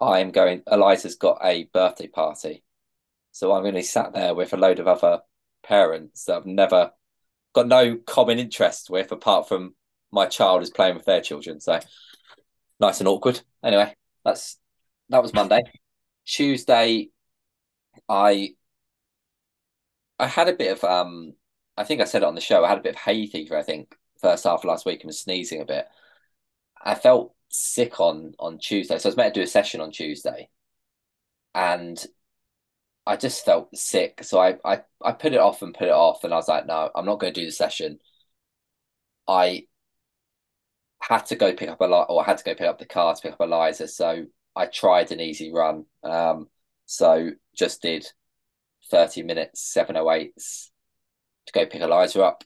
I'm 0.00 0.32
going. 0.32 0.62
Eliza's 0.66 1.14
got 1.14 1.38
a 1.44 1.70
birthday 1.72 2.08
party, 2.08 2.64
so 3.32 3.52
I'm 3.52 3.62
going 3.62 3.74
to 3.74 3.80
be 3.80 3.84
sat 3.84 4.12
there 4.12 4.34
with 4.34 4.52
a 4.52 4.56
load 4.56 4.78
of 4.78 4.88
other 4.88 5.20
parents 5.62 6.24
that 6.24 6.36
I've 6.36 6.46
never 6.46 6.92
got 7.54 7.68
no 7.68 7.96
common 7.96 8.38
interest 8.38 8.90
with 8.90 9.12
apart 9.12 9.48
from 9.48 9.74
my 10.10 10.26
child 10.26 10.62
is 10.62 10.70
playing 10.70 10.96
with 10.96 11.04
their 11.04 11.20
children. 11.20 11.60
So 11.60 11.80
nice 12.80 13.00
and 13.00 13.08
awkward. 13.08 13.40
Anyway, 13.62 13.94
that's 14.24 14.58
that 15.10 15.22
was 15.22 15.34
Monday. 15.34 15.62
Tuesday, 16.26 17.10
I 18.08 18.50
I 20.18 20.26
had 20.26 20.48
a 20.48 20.54
bit 20.54 20.72
of 20.72 20.84
um 20.84 21.34
I 21.76 21.84
think 21.84 22.00
I 22.00 22.04
said 22.04 22.22
it 22.22 22.26
on 22.26 22.34
the 22.34 22.40
show. 22.40 22.64
I 22.64 22.68
had 22.68 22.78
a 22.78 22.82
bit 22.82 22.94
of 22.94 23.00
hay 23.00 23.26
fever. 23.26 23.56
I 23.56 23.62
think 23.62 23.94
first 24.20 24.44
half 24.44 24.64
last 24.64 24.84
week 24.86 25.00
and 25.00 25.08
was 25.08 25.20
sneezing 25.20 25.60
a 25.60 25.64
bit. 25.64 25.86
I 26.82 26.94
felt 26.94 27.34
sick 27.48 28.00
on 28.00 28.34
on 28.38 28.58
Tuesday, 28.58 28.98
so 28.98 29.08
I 29.08 29.10
was 29.10 29.16
meant 29.16 29.34
to 29.34 29.40
do 29.40 29.44
a 29.44 29.46
session 29.48 29.80
on 29.80 29.90
Tuesday, 29.90 30.48
and 31.54 32.04
I 33.08 33.16
just 33.16 33.42
felt 33.42 33.74
sick. 33.74 34.22
So 34.22 34.38
I, 34.38 34.58
I, 34.66 34.82
I 35.02 35.12
put 35.12 35.32
it 35.32 35.40
off 35.40 35.62
and 35.62 35.72
put 35.74 35.88
it 35.88 35.92
off. 35.94 36.24
And 36.24 36.32
I 36.34 36.36
was 36.36 36.46
like, 36.46 36.66
no, 36.66 36.90
I'm 36.94 37.06
not 37.06 37.18
going 37.18 37.32
to 37.32 37.40
do 37.40 37.46
the 37.46 37.52
session. 37.52 38.00
I 39.26 39.66
had 41.00 41.24
to 41.26 41.36
go 41.36 41.54
pick 41.54 41.70
up 41.70 41.80
a 41.80 41.86
lot, 41.86 42.08
or 42.10 42.22
I 42.22 42.26
had 42.26 42.36
to 42.36 42.44
go 42.44 42.54
pick 42.54 42.66
up 42.66 42.78
the 42.78 42.84
car 42.84 43.14
to 43.14 43.22
pick 43.22 43.32
up 43.32 43.40
Eliza. 43.40 43.88
So 43.88 44.26
I 44.54 44.66
tried 44.66 45.10
an 45.10 45.20
easy 45.20 45.50
run. 45.50 45.86
Um, 46.04 46.48
so 46.84 47.30
just 47.56 47.80
did 47.80 48.06
30 48.90 49.22
minutes, 49.22 49.62
708s 49.62 50.70
to 51.46 51.52
go 51.54 51.64
pick 51.64 51.80
Eliza 51.80 52.22
up. 52.22 52.44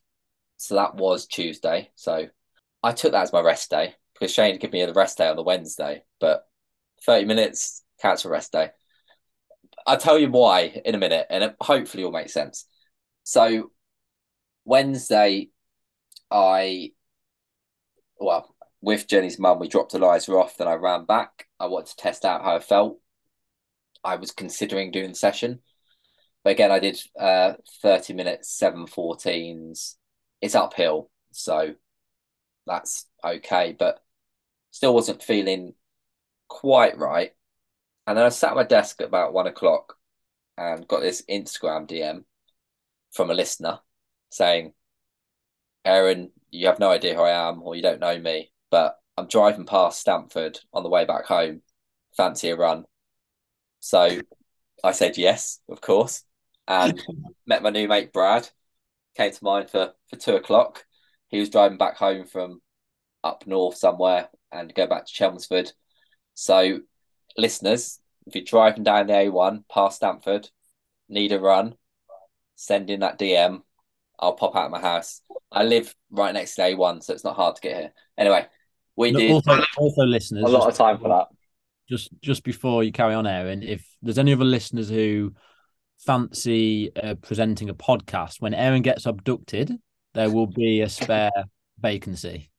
So 0.58 0.76
that 0.76 0.94
was 0.94 1.26
Tuesday. 1.26 1.90
So 1.96 2.28
I 2.84 2.92
took 2.92 3.10
that 3.12 3.22
as 3.22 3.32
my 3.32 3.40
rest 3.40 3.68
day 3.68 3.96
because 4.14 4.32
Shane 4.32 4.58
gave 4.58 4.72
me 4.72 4.86
the 4.86 4.92
rest 4.92 5.18
day 5.18 5.26
on 5.26 5.34
the 5.34 5.42
Wednesday, 5.42 6.04
but 6.20 6.46
30 7.04 7.24
minutes 7.24 7.82
counts 8.00 8.22
for 8.22 8.28
rest 8.30 8.52
day. 8.52 8.70
I'll 9.86 9.98
tell 9.98 10.18
you 10.18 10.30
why 10.30 10.80
in 10.84 10.94
a 10.94 10.98
minute, 10.98 11.26
and 11.30 11.44
it 11.44 11.56
hopefully 11.60 12.04
will 12.04 12.12
make 12.12 12.30
sense. 12.30 12.66
So 13.24 13.70
Wednesday, 14.64 15.50
I 16.30 16.92
well, 18.18 18.54
with 18.80 19.08
Jenny's 19.08 19.38
mum, 19.38 19.58
we 19.58 19.68
dropped 19.68 19.94
Eliza 19.94 20.32
off. 20.32 20.56
Then 20.56 20.68
I 20.68 20.74
ran 20.74 21.04
back. 21.04 21.46
I 21.58 21.66
wanted 21.66 21.90
to 21.90 21.96
test 21.96 22.24
out 22.24 22.42
how 22.42 22.56
I 22.56 22.60
felt. 22.60 22.98
I 24.04 24.16
was 24.16 24.32
considering 24.32 24.90
doing 24.90 25.10
the 25.10 25.14
session, 25.14 25.60
but 26.42 26.50
again, 26.50 26.72
I 26.72 26.80
did 26.80 26.98
uh, 27.18 27.54
30 27.82 28.14
minutes, 28.14 28.58
714s. 28.60 29.94
It's 30.40 30.56
uphill, 30.56 31.10
so 31.30 31.74
that's 32.66 33.06
okay, 33.24 33.76
but 33.78 34.02
still 34.72 34.94
wasn't 34.94 35.22
feeling 35.22 35.74
quite 36.48 36.98
right. 36.98 37.32
And 38.06 38.18
then 38.18 38.24
I 38.24 38.30
sat 38.30 38.50
at 38.50 38.56
my 38.56 38.64
desk 38.64 39.00
at 39.00 39.08
about 39.08 39.32
one 39.32 39.46
o'clock 39.46 39.96
and 40.56 40.86
got 40.88 41.00
this 41.00 41.22
Instagram 41.30 41.88
DM 41.88 42.24
from 43.12 43.30
a 43.30 43.34
listener 43.34 43.78
saying, 44.30 44.72
Aaron, 45.84 46.30
you 46.50 46.66
have 46.66 46.78
no 46.78 46.90
idea 46.90 47.14
who 47.14 47.22
I 47.22 47.48
am 47.48 47.62
or 47.62 47.74
you 47.74 47.82
don't 47.82 48.00
know 48.00 48.18
me, 48.18 48.52
but 48.70 48.96
I'm 49.16 49.28
driving 49.28 49.66
past 49.66 50.00
Stamford 50.00 50.58
on 50.72 50.82
the 50.82 50.88
way 50.88 51.04
back 51.04 51.26
home. 51.26 51.62
Fancy 52.16 52.50
a 52.50 52.56
run. 52.56 52.84
So 53.80 54.20
I 54.84 54.92
said 54.92 55.18
yes, 55.18 55.60
of 55.68 55.80
course, 55.80 56.24
and 56.68 57.00
met 57.46 57.62
my 57.62 57.70
new 57.70 57.88
mate 57.88 58.12
Brad. 58.12 58.48
Came 59.16 59.32
to 59.32 59.44
mind 59.44 59.70
for 59.70 59.92
for 60.08 60.16
two 60.16 60.36
o'clock. 60.36 60.84
He 61.28 61.40
was 61.40 61.50
driving 61.50 61.78
back 61.78 61.96
home 61.96 62.26
from 62.26 62.60
up 63.24 63.46
north 63.46 63.76
somewhere 63.76 64.28
and 64.50 64.74
go 64.74 64.86
back 64.86 65.06
to 65.06 65.12
Chelmsford. 65.12 65.72
So, 66.34 66.80
listeners, 67.36 67.98
if 68.26 68.34
you're 68.34 68.44
driving 68.44 68.82
down 68.84 69.06
the 69.08 69.14
A1 69.14 69.64
past 69.72 69.96
Stamford, 69.96 70.48
need 71.08 71.32
a 71.32 71.40
run, 71.40 71.74
send 72.56 72.90
in 72.90 73.00
that 73.00 73.18
DM. 73.18 73.62
I'll 74.18 74.34
pop 74.34 74.54
out 74.54 74.66
of 74.66 74.70
my 74.70 74.80
house. 74.80 75.20
I 75.50 75.64
live 75.64 75.94
right 76.10 76.32
next 76.32 76.54
to 76.54 76.62
A1, 76.62 77.02
so 77.02 77.12
it's 77.12 77.24
not 77.24 77.36
hard 77.36 77.56
to 77.56 77.62
get 77.62 77.76
here. 77.76 77.92
Anyway, 78.16 78.46
we 78.96 79.10
No, 79.10 79.18
did. 79.18 79.30
Also, 79.32 79.60
also, 79.78 80.02
listeners, 80.02 80.44
A 80.44 80.48
lot 80.48 80.68
of 80.68 80.74
time 80.76 80.98
for 80.98 81.08
that. 81.08 81.26
just 81.88 82.10
just 82.20 82.44
before 82.44 82.84
you 82.84 82.92
carry 82.92 83.14
on, 83.14 83.26
Aaron, 83.26 83.62
if 83.62 83.84
there's 84.00 84.18
any 84.18 84.32
other 84.32 84.44
listeners 84.44 84.88
who 84.88 85.32
fancy 85.98 86.94
uh, 86.96 87.14
presenting 87.16 87.68
a 87.68 87.74
podcast, 87.74 88.40
when 88.40 88.54
Aaron 88.54 88.82
gets 88.82 89.06
abducted, 89.06 89.76
there 90.14 90.30
will 90.30 90.46
be 90.46 90.82
a 90.82 90.88
spare 90.88 91.30
vacancy. 91.80 92.50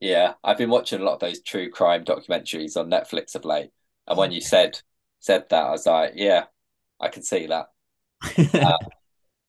Yeah, 0.00 0.34
I've 0.44 0.58
been 0.58 0.70
watching 0.70 1.00
a 1.00 1.04
lot 1.04 1.14
of 1.14 1.20
those 1.20 1.42
true 1.42 1.70
crime 1.70 2.04
documentaries 2.04 2.76
on 2.76 2.90
Netflix 2.90 3.34
of 3.34 3.44
late, 3.44 3.70
and 4.06 4.18
when 4.18 4.32
you 4.32 4.40
said 4.40 4.80
said 5.20 5.48
that, 5.50 5.64
I 5.64 5.70
was 5.70 5.86
like, 5.86 6.12
yeah, 6.14 6.44
I 7.00 7.08
can 7.08 7.22
see 7.22 7.46
that. 7.46 7.66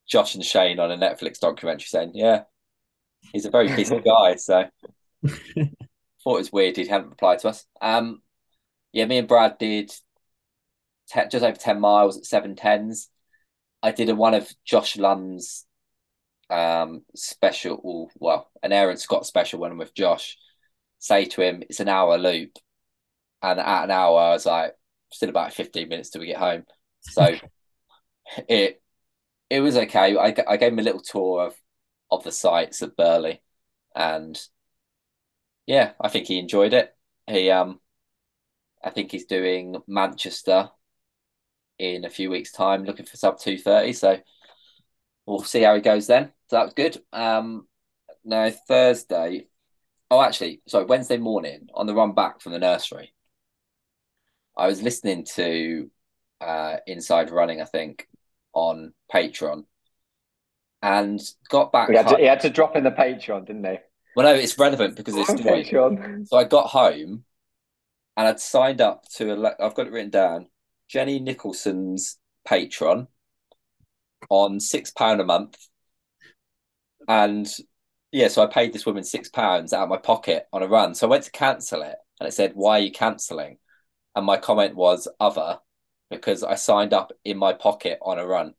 Josh 0.10 0.36
and 0.36 0.44
Shane 0.44 0.80
on 0.80 0.92
a 0.92 0.98
Netflix 0.98 1.40
documentary 1.40 1.86
saying, 1.88 2.12
yeah, 2.14 2.44
he's 3.34 3.46
a 3.46 3.52
very 3.52 3.68
busy 3.76 4.00
guy, 4.00 4.36
so 4.36 4.66
thought 5.24 6.36
it 6.36 6.40
was 6.40 6.52
weird 6.52 6.78
he 6.78 6.88
hadn't 6.88 7.10
replied 7.10 7.40
to 7.40 7.50
us. 7.50 7.66
Um, 7.82 8.22
yeah, 8.94 9.06
me 9.06 9.18
and 9.18 9.28
Brad 9.28 9.58
did 9.58 9.92
te- 11.12 11.28
just 11.30 11.44
over 11.44 11.58
ten 11.58 11.80
miles 11.80 12.18
at 12.18 12.26
seven 12.26 12.56
tens. 12.56 13.10
I 13.84 13.92
did 13.92 14.10
a 14.10 14.16
one 14.16 14.34
of 14.34 14.50
Josh 14.66 14.98
Lund's 14.98 15.66
um 16.50 17.04
special, 17.16 18.10
well, 18.20 18.50
an 18.64 18.72
Aaron 18.72 18.98
Scott 18.98 19.26
special 19.26 19.60
when 19.60 19.72
I'm 19.72 19.78
with 19.78 19.94
Josh. 19.94 20.38
Say 21.00 21.26
to 21.26 21.42
him, 21.42 21.64
it's 21.70 21.80
an 21.80 21.90
hour 21.90 22.18
loop, 22.18 22.58
and 23.42 23.60
at 23.60 23.84
an 23.86 23.92
hour, 23.92 24.20
I 24.20 24.32
was 24.32 24.46
like, 24.46 24.74
still 25.12 25.30
about 25.30 25.54
fifteen 25.54 25.90
minutes 25.90 26.10
till 26.10 26.22
we 26.22 26.28
get 26.28 26.38
home. 26.38 26.64
So 27.02 27.36
it 28.50 28.82
it 29.50 29.62
was 29.62 29.78
okay. 29.78 30.18
I, 30.18 30.36
I 30.48 30.58
gave 30.58 30.74
him 30.74 30.80
a 30.80 30.84
little 30.84 31.02
tour 31.02 31.48
of 31.48 31.56
of 32.12 32.24
the 32.24 32.32
sites 32.32 32.82
of 32.82 32.96
Burghley, 32.96 33.42
and 33.96 34.40
yeah, 35.66 35.92
I 36.00 36.10
think 36.10 36.28
he 36.28 36.40
enjoyed 36.40 36.74
it. 36.74 36.96
He 37.28 37.50
um, 37.52 37.80
I 38.84 38.90
think 38.90 39.12
he's 39.12 39.26
doing 39.26 39.78
Manchester 39.88 40.70
in 41.80 42.06
a 42.06 42.10
few 42.10 42.30
weeks' 42.30 42.52
time, 42.52 42.86
looking 42.86 43.06
for 43.06 43.18
sub 43.18 43.40
two 43.40 43.58
thirty. 43.58 43.94
So 43.94 44.20
we'll 45.26 45.44
see 45.44 45.62
how 45.62 45.76
he 45.76 45.82
goes 45.82 46.08
then. 46.08 46.32
So 46.50 46.58
that's 46.58 46.74
good. 46.74 46.98
Um, 47.14 47.68
now 48.24 48.50
Thursday, 48.50 49.48
oh 50.10 50.22
actually, 50.22 50.62
sorry, 50.68 50.86
Wednesday 50.86 51.18
morning 51.18 51.68
on 51.74 51.86
the 51.86 51.96
run 51.96 52.14
back 52.14 52.42
from 52.42 52.54
the 52.54 52.60
nursery, 52.60 53.14
I 54.58 54.68
was 54.68 54.82
listening 54.82 55.26
to 55.36 55.90
uh 56.42 56.78
Inside 56.88 57.30
Running, 57.32 57.62
I 57.62 57.66
think, 57.66 58.08
on 58.54 58.94
Patreon, 59.14 59.66
and 60.82 61.22
got 61.50 61.72
back. 61.72 61.90
He 61.90 61.96
had, 61.96 62.08
to, 62.08 62.18
he 62.18 62.26
had 62.26 62.40
to 62.42 62.50
drop 62.50 62.76
in 62.76 62.84
the 62.84 62.92
Patreon, 62.92 63.46
didn't 63.46 63.66
he? 63.66 63.78
Well, 64.16 64.26
no, 64.26 64.34
it's 64.34 64.58
relevant 64.58 64.96
because 64.96 65.16
it's. 65.16 65.30
Patreon. 65.42 66.28
So 66.28 66.38
I 66.38 66.44
got 66.44 66.68
home 66.68 67.24
and 68.18 68.28
I'd 68.28 68.40
signed 68.40 68.82
up 68.82 69.08
to 69.16 69.32
a, 69.32 69.56
I've 69.64 69.76
got 69.76 69.86
it 69.88 69.94
written 69.94 70.10
down, 70.10 70.48
Jenny 70.90 71.20
Nicholson's 71.20 72.18
Patreon 72.48 73.08
on 74.30 74.60
six 74.60 74.90
pound 74.92 75.22
a 75.22 75.24
month. 75.24 75.56
And 77.08 77.48
yeah, 78.12 78.28
so 78.28 78.44
I 78.44 78.48
paid 78.48 78.74
this 78.74 78.86
woman 78.86 79.04
six 79.04 79.30
pounds 79.30 79.72
out 79.72 79.84
of 79.84 79.90
my 79.90 79.98
pocket 79.98 80.48
on 80.52 80.64
a 80.64 80.68
run. 80.68 80.96
So 80.96 81.08
I 81.08 81.12
went 81.12 81.24
to 81.26 81.32
cancel 81.32 81.84
it 81.84 81.96
and 82.20 82.28
it 82.28 82.34
said, 82.34 82.54
Why 82.56 82.80
are 82.80 82.84
you 82.84 82.92
cancelling? 82.92 83.60
And 84.16 84.26
my 84.26 84.38
comment 84.38 84.76
was 84.76 85.08
other 85.20 85.60
because 86.10 86.44
I 86.44 86.56
signed 86.56 86.94
up 86.94 87.12
in 87.24 87.38
my 87.38 87.54
pocket 87.54 88.00
on 88.02 88.20
a 88.20 88.26
run. 88.26 88.54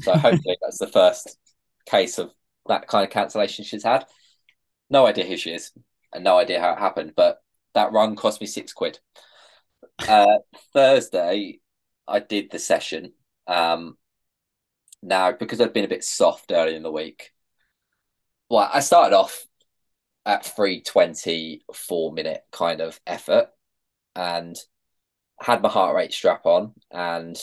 So 0.00 0.12
hopefully 0.16 0.56
that's 0.60 0.78
the 0.78 0.86
first 0.86 1.38
case 1.86 2.18
of 2.18 2.32
that 2.66 2.86
kind 2.86 3.04
of 3.04 3.10
cancellation 3.10 3.64
she's 3.64 3.84
had. 3.84 4.06
No 4.88 5.06
idea 5.06 5.26
who 5.26 5.36
she 5.36 5.50
is 5.52 5.72
and 6.12 6.24
no 6.24 6.38
idea 6.38 6.60
how 6.60 6.72
it 6.72 6.78
happened, 6.78 7.12
but 7.16 7.38
that 7.74 7.92
run 7.92 8.16
cost 8.16 8.40
me 8.40 8.46
six 8.46 8.72
quid. 8.72 8.98
Uh, 10.06 10.38
Thursday, 10.72 11.60
I 12.06 12.20
did 12.20 12.50
the 12.50 12.58
session. 12.58 13.12
Um, 13.46 13.96
now, 15.02 15.32
because 15.32 15.60
I'd 15.60 15.72
been 15.72 15.84
a 15.84 15.88
bit 15.88 16.04
soft 16.04 16.52
early 16.52 16.74
in 16.74 16.82
the 16.82 16.92
week, 16.92 17.30
well, 18.48 18.68
I 18.72 18.80
started 18.80 19.16
off 19.16 19.46
at 20.24 20.44
324 20.44 22.12
minute 22.12 22.42
kind 22.52 22.80
of 22.80 23.00
effort 23.06 23.48
and 24.14 24.56
had 25.42 25.62
my 25.62 25.68
heart 25.68 25.94
rate 25.94 26.12
strap 26.12 26.46
on. 26.46 26.72
And 26.90 27.36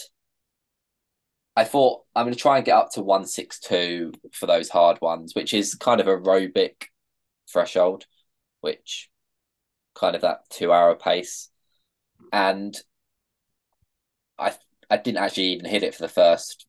I 1.56 1.66
thought 1.66 2.04
I'm 2.16 2.26
going 2.26 2.34
to 2.34 2.40
try 2.40 2.58
and 2.58 2.66
get 2.66 2.78
up 2.78 2.92
to 2.94 3.02
162 3.02 4.14
for 4.32 4.46
those 4.46 4.70
hard 4.70 5.00
ones, 5.02 5.36
which 5.36 5.54
is 5.54 5.76
kind 5.76 6.00
of 6.00 6.08
aerobic 6.08 6.86
threshold, 7.52 8.06
which 8.62 9.10
kind 9.94 10.16
of 10.16 10.22
that 10.22 10.50
two 10.50 10.72
hour 10.72 10.96
pace. 10.96 11.50
And 12.32 12.76
I 14.38 14.54
I 14.90 14.98
didn't 14.98 15.20
actually 15.24 15.48
even 15.54 15.66
hit 15.66 15.84
it 15.84 15.94
for 15.94 16.02
the 16.02 16.08
first 16.08 16.66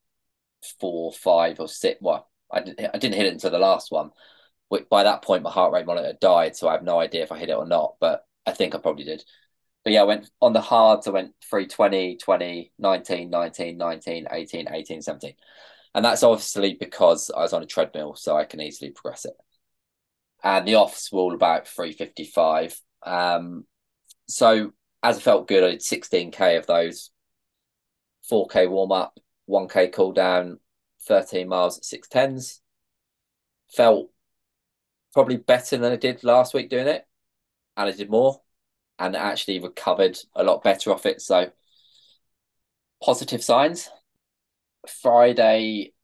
four, 0.81 1.13
five, 1.13 1.61
or 1.61 1.69
six. 1.69 1.99
Well, 2.03 2.29
I 2.51 2.61
didn't 2.61 2.91
I 2.95 2.99
didn't 2.99 3.15
hit 3.15 3.27
it 3.27 3.33
until 3.35 3.51
the 3.51 3.59
last 3.59 3.91
one. 3.93 4.11
Which 4.69 4.89
by 4.89 5.03
that 5.05 5.23
point 5.23 5.43
my 5.43 5.51
heart 5.51 5.73
rate 5.73 5.87
monitor 5.87 6.17
died, 6.21 6.57
so 6.57 6.69
I 6.69 6.73
have 6.73 6.85
no 6.85 7.01
idea 7.01 7.23
if 7.23 7.33
I 7.33 7.39
hit 7.39 7.49
it 7.51 7.57
or 7.57 7.67
not, 7.67 7.97
but 8.01 8.25
I 8.47 8.53
think 8.53 8.75
I 8.75 8.79
probably 8.79 9.05
did. 9.05 9.25
But 9.85 9.95
yeah, 9.95 10.03
I 10.03 10.05
went 10.05 10.31
on 10.41 10.53
the 10.53 10.61
hards, 10.61 11.07
I 11.07 11.11
went 11.11 11.35
320, 11.49 12.19
20, 12.19 12.73
19, 12.79 13.31
19, 13.31 13.79
19, 13.79 14.27
18, 14.31 14.69
18, 14.71 15.03
17. 15.03 15.35
And 15.95 16.05
that's 16.05 16.23
obviously 16.23 16.77
because 16.79 17.31
I 17.31 17.41
was 17.41 17.53
on 17.53 17.63
a 17.63 17.67
treadmill, 17.67 18.15
so 18.15 18.37
I 18.37 18.45
can 18.45 18.61
easily 18.61 18.91
progress 18.91 19.25
it. 19.25 19.35
And 20.43 20.67
the 20.67 20.77
offs 20.77 21.11
were 21.11 21.21
all 21.21 21.35
about 21.35 21.67
355. 21.67 22.81
Um, 23.05 23.65
so 24.29 24.73
as 25.03 25.17
I 25.17 25.21
felt 25.21 25.49
good, 25.49 25.65
I 25.65 25.71
did 25.71 25.81
16k 25.81 26.59
of 26.59 26.67
those, 26.67 27.11
4k 28.31 28.69
warm 28.71 28.93
up, 28.93 29.19
1k 29.49 29.93
cool 29.93 30.13
down, 30.13 30.61
13 31.07 31.49
miles 31.49 31.79
at 31.79 31.85
six 31.85 32.07
tens. 32.09 32.61
Felt 33.75 34.11
probably 35.13 35.37
better 35.37 35.77
than 35.77 35.93
I 35.93 35.97
did 35.97 36.23
last 36.23 36.55
week 36.55 36.71
doing 36.71 36.87
it, 36.87 37.07
and 37.77 37.89
I 37.89 37.93
did 37.93 38.11
more, 38.11 38.41
and 39.01 39.17
actually 39.17 39.59
recovered 39.59 40.19
a 40.37 40.45
lot 40.45 40.63
better 40.63 40.93
off 40.93 41.07
it. 41.07 41.23
So 41.23 41.51
positive 43.03 43.43
signs. 43.43 43.89
Friday, 44.87 45.95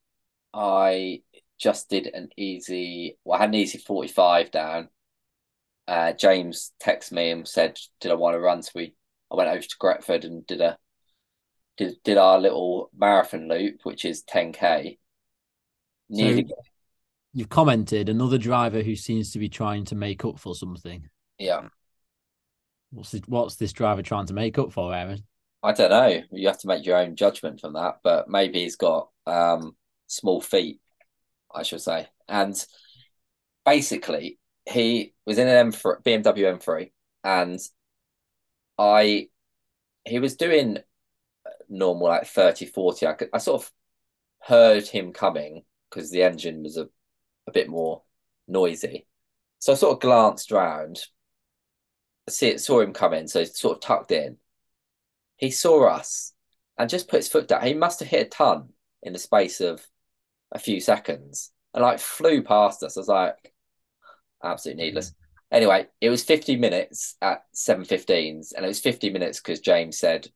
I 0.53 1.23
just 1.59 1.89
did 1.91 2.09
an 2.09 2.31
easy. 2.37 3.19
Well, 3.25 3.39
I 3.39 3.43
had 3.43 3.51
an 3.51 3.55
easy 3.55 3.79
45 3.79 4.51
down. 4.51 4.89
Uh, 5.87 6.13
James 6.13 6.73
texted 6.83 7.13
me 7.13 7.31
and 7.31 7.47
said, 7.47 7.79
"Did 8.01 8.11
I 8.11 8.15
want 8.15 8.35
to 8.35 8.41
run?" 8.41 8.63
So 8.63 8.73
we, 8.75 8.95
I 9.31 9.37
went 9.37 9.51
over 9.51 9.63
to 9.63 9.77
Greatford 9.79 10.25
and 10.25 10.47
did 10.47 10.61
a 10.61 10.79
did 11.77 11.97
did 12.03 12.17
our 12.17 12.41
little 12.41 12.91
marathon 12.97 13.49
loop, 13.49 13.81
which 13.85 14.05
is 14.05 14.25
10k. 14.25 14.99
Nearly, 16.09 16.47
You've 17.33 17.49
commented 17.51 18.09
another 18.09 18.39
driver 18.39 18.81
who 18.83 18.97
seems 18.97 19.33
to 19.33 19.39
be 19.39 19.49
trying 19.51 19.85
to 19.87 19.95
make 19.95 20.25
up 20.25 20.39
for 20.39 20.55
something. 20.55 21.09
yeah. 21.39 21.69
What's 22.91 23.11
this, 23.11 23.23
what's 23.27 23.57
this 23.57 23.73
driver 23.73 24.03
trying 24.03 24.27
to 24.27 24.35
make 24.35 24.59
up 24.59 24.73
for, 24.73 24.95
Aaron? 24.95 25.25
I 25.63 25.73
don't 25.73 25.91
know. 25.91 26.23
You 26.33 26.47
have 26.49 26.61
to 26.61 26.69
make 26.69 26.87
your 26.87 26.97
own 26.97 27.17
judgment 27.17 27.61
from 27.61 27.75
that, 27.75 27.99
but 28.03 28.29
maybe 28.29 28.61
he's 28.61 28.77
got 28.77 29.09
um 29.27 29.77
small 30.07 30.41
feet, 30.41 30.81
I 31.55 31.63
should 31.63 31.81
say. 31.81 32.09
And 32.29 32.55
basically, 33.65 34.39
he 34.69 35.15
was 35.25 35.39
in 35.39 35.49
an 35.49 35.73
M3, 35.73 36.03
BMW 36.03 36.59
M3, 36.59 36.93
and 37.25 37.59
I 38.79 39.29
he 40.05 40.19
was 40.19 40.37
doing 40.37 40.79
normal 41.69 42.09
like 42.09 42.27
30, 42.27 42.67
40. 42.67 43.07
I, 43.07 43.13
could, 43.15 43.29
I 43.33 43.39
sort 43.39 43.63
of 43.63 43.73
heard 44.41 44.87
him 44.87 45.13
coming 45.13 45.65
because 45.91 46.11
the 46.11 46.23
engine 46.23 46.63
was 46.63 46.77
a, 46.77 46.89
a 47.49 47.53
bit 47.53 47.69
more 47.69 48.03
noisy. 48.47 49.07
So 49.59 49.73
I 49.73 49.77
sort 49.77 49.95
of 49.95 50.01
glanced 50.01 50.53
around, 50.53 51.01
see 52.29 52.49
it, 52.49 52.61
saw 52.61 52.81
him 52.81 52.93
coming, 52.93 53.27
so 53.29 53.45
sort 53.45 53.77
of 53.77 53.83
tucked 53.83 54.13
in. 54.13 54.37
He 55.37 55.51
saw 55.51 55.89
us 55.89 56.33
and 56.79 56.91
just 56.91 57.09
put 57.09 57.19
his 57.19 57.29
foot 57.29 57.49
down. 57.49 57.63
He 57.65 57.75
must 57.75 58.01
have 58.01 58.09
hit 58.09 58.27
a 58.27 58.31
ton 58.31 58.71
in 59.03 59.13
the 59.13 59.19
space 59.19 59.61
of 59.61 59.85
a 60.53 60.59
few 60.59 60.81
seconds 60.81 61.53
and 61.75 61.83
like 61.83 61.99
flew 61.99 62.43
past 62.43 62.83
us. 62.83 62.97
I 62.97 63.01
was 63.01 63.09
like, 63.09 63.53
absolutely 64.43 64.85
needless. 64.85 65.13
Anyway, 65.53 65.87
it 66.01 66.11
was 66.11 66.25
50 66.25 66.57
minutes 66.57 67.17
at 67.23 67.45
7.15s, 67.55 68.53
and 68.53 68.65
it 68.65 68.69
was 68.69 68.81
50 68.81 69.11
minutes 69.11 69.41
because 69.41 69.61
James 69.61 69.99
said, 69.99 70.27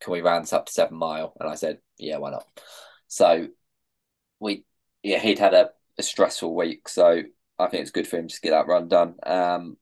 Can 0.00 0.12
we 0.12 0.20
round 0.20 0.44
this 0.44 0.52
up 0.52 0.66
to 0.66 0.72
seven 0.72 0.96
mile? 0.96 1.34
And 1.40 1.48
I 1.48 1.56
said, 1.56 1.78
Yeah, 1.98 2.18
why 2.18 2.30
not? 2.30 2.46
So 3.08 3.48
we, 4.38 4.64
yeah, 5.02 5.18
he'd 5.18 5.40
had 5.40 5.54
a, 5.54 5.70
a 5.98 6.02
stressful 6.02 6.54
week. 6.54 6.88
So 6.88 7.22
I 7.58 7.66
think 7.66 7.82
it's 7.82 7.90
good 7.90 8.06
for 8.06 8.18
him 8.18 8.28
to 8.28 8.40
get 8.40 8.50
that 8.50 8.68
run 8.68 8.88
done. 8.88 9.16
Um, 9.24 9.76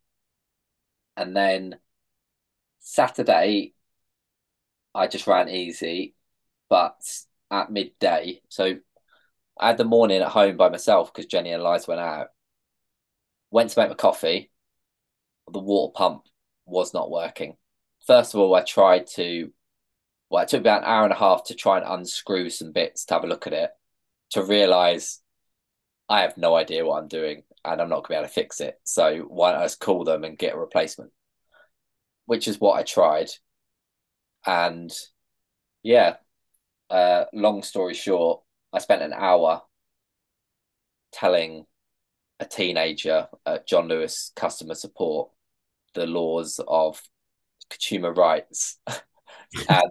and 1.18 1.37
then 1.37 1.76
Saturday, 2.78 3.74
I 4.94 5.09
just 5.09 5.26
ran 5.26 5.48
easy, 5.48 6.14
but 6.70 7.00
at 7.50 7.72
midday. 7.72 8.40
So 8.48 8.76
I 9.59 9.66
had 9.66 9.78
the 9.78 9.85
morning 9.85 10.22
at 10.22 10.28
home 10.28 10.57
by 10.57 10.68
myself 10.68 11.12
because 11.12 11.26
Jenny 11.26 11.50
and 11.50 11.62
Liza 11.62 11.87
went 11.88 12.00
out. 12.00 12.28
Went 13.50 13.70
to 13.70 13.81
make 13.81 13.88
my 13.88 13.96
coffee. 13.96 14.50
The 15.52 15.59
water 15.59 15.92
pump 15.94 16.22
was 16.66 16.94
not 16.94 17.11
working. 17.11 17.57
First 18.07 18.35
of 18.35 18.40
all, 18.40 18.54
I 18.54 18.62
tried 18.62 19.09
to, 19.16 19.52
well, 20.31 20.44
it 20.44 20.48
took 20.48 20.61
about 20.61 20.83
an 20.83 20.88
hour 20.88 21.04
and 21.04 21.12
a 21.12 21.16
half 21.16 21.44
to 21.44 21.54
try 21.54 21.78
and 21.78 21.87
unscrew 21.87 22.48
some 22.48 22.70
bits 22.70 23.07
to 23.07 23.14
have 23.14 23.24
a 23.24 23.28
look 23.28 23.46
at 23.46 23.52
it 23.52 23.70
to 24.31 24.44
realize 24.44 25.20
I 26.09 26.20
have 26.20 26.37
no 26.37 26.54
idea 26.54 26.85
what 26.85 27.02
I'm 27.02 27.09
doing 27.09 27.42
and 27.68 27.81
I'm 27.81 27.88
not 27.88 27.96
going 27.96 28.02
to 28.04 28.09
be 28.09 28.14
able 28.16 28.28
to 28.28 28.33
fix 28.33 28.61
it. 28.61 28.78
So 28.85 29.20
why 29.28 29.52
don't 29.52 29.61
I 29.61 29.64
just 29.64 29.81
call 29.81 30.04
them 30.04 30.24
and 30.24 30.38
get 30.38 30.54
a 30.54 30.59
replacement? 30.59 31.11
Which 32.26 32.48
is 32.48 32.61
what 32.61 32.78
I 32.78 32.83
tried. 32.83 33.28
And 34.46 34.90
yeah, 35.83 36.16
uh, 36.90 37.24
long 37.33 37.62
story 37.62 37.94
short, 37.94 38.42
I 38.72 38.78
spent 38.78 39.02
an 39.02 39.12
hour 39.12 39.62
telling 41.12 41.66
a 42.40 42.44
teenager 42.44 43.28
at 43.46 43.66
John 43.66 43.88
Lewis 43.88 44.33
customer 44.37 44.74
support 44.74 45.31
the 45.94 46.07
laws 46.07 46.61
of 46.66 47.02
consumer 47.70 48.12
rights. 48.12 48.78
and 49.68 49.90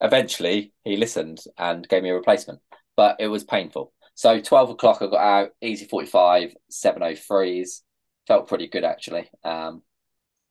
eventually 0.00 0.72
he 0.84 0.96
listened 0.96 1.40
and 1.58 1.88
gave 1.88 2.02
me 2.02 2.10
a 2.10 2.14
replacement, 2.14 2.60
but 2.96 3.16
it 3.20 3.28
was 3.28 3.44
painful. 3.44 3.92
So 4.14 4.40
12 4.40 4.70
o'clock, 4.70 4.98
I 5.00 5.06
got 5.06 5.20
out, 5.20 5.50
easy 5.60 5.86
45, 5.86 6.54
703s. 6.70 7.82
Felt 8.26 8.48
pretty 8.48 8.68
good 8.68 8.84
actually. 8.84 9.28
Um, 9.42 9.82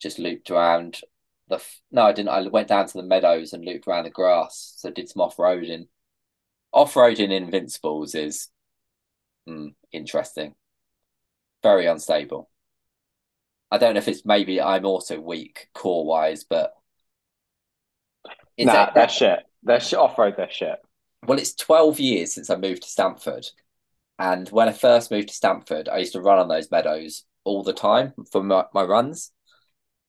just 0.01 0.19
looped 0.19 0.51
around 0.51 0.99
the. 1.47 1.63
No, 1.91 2.03
I 2.03 2.11
didn't. 2.11 2.29
I 2.29 2.47
went 2.47 2.67
down 2.67 2.87
to 2.87 2.93
the 2.97 3.03
meadows 3.03 3.53
and 3.53 3.63
looped 3.63 3.87
around 3.87 4.03
the 4.03 4.09
grass. 4.09 4.73
So 4.77 4.89
did 4.89 5.07
some 5.07 5.21
off 5.21 5.37
roading. 5.37 5.87
Off 6.73 6.95
roading 6.95 7.31
Invincibles 7.31 8.15
is 8.15 8.49
mm, 9.47 9.73
interesting 9.91 10.55
very 11.61 11.85
unstable. 11.85 12.49
I 13.69 13.77
don't 13.77 13.93
know 13.93 13.99
if 13.99 14.07
it's 14.07 14.25
maybe 14.25 14.61
I'm 14.61 14.85
also 14.85 15.19
weak 15.19 15.67
core 15.73 16.05
wise, 16.05 16.43
but 16.43 16.73
nah, 18.57 18.91
they're 18.93 19.09
shit. 19.09 19.39
They're 19.63 19.79
shit 19.79 19.99
off 19.99 20.17
road. 20.17 20.35
They're 20.35 20.51
shit. 20.51 20.77
Well, 21.25 21.37
it's 21.37 21.53
12 21.55 21.99
years 21.99 22.33
since 22.33 22.49
I 22.49 22.55
moved 22.55 22.83
to 22.83 22.89
Stamford. 22.89 23.47
And 24.17 24.49
when 24.49 24.69
I 24.69 24.73
first 24.73 25.11
moved 25.11 25.29
to 25.29 25.33
Stamford, 25.33 25.89
I 25.89 25.97
used 25.97 26.13
to 26.13 26.21
run 26.21 26.39
on 26.39 26.47
those 26.47 26.71
meadows 26.71 27.25
all 27.43 27.63
the 27.63 27.73
time 27.73 28.13
for 28.31 28.43
my, 28.43 28.65
my 28.73 28.83
runs. 28.83 29.31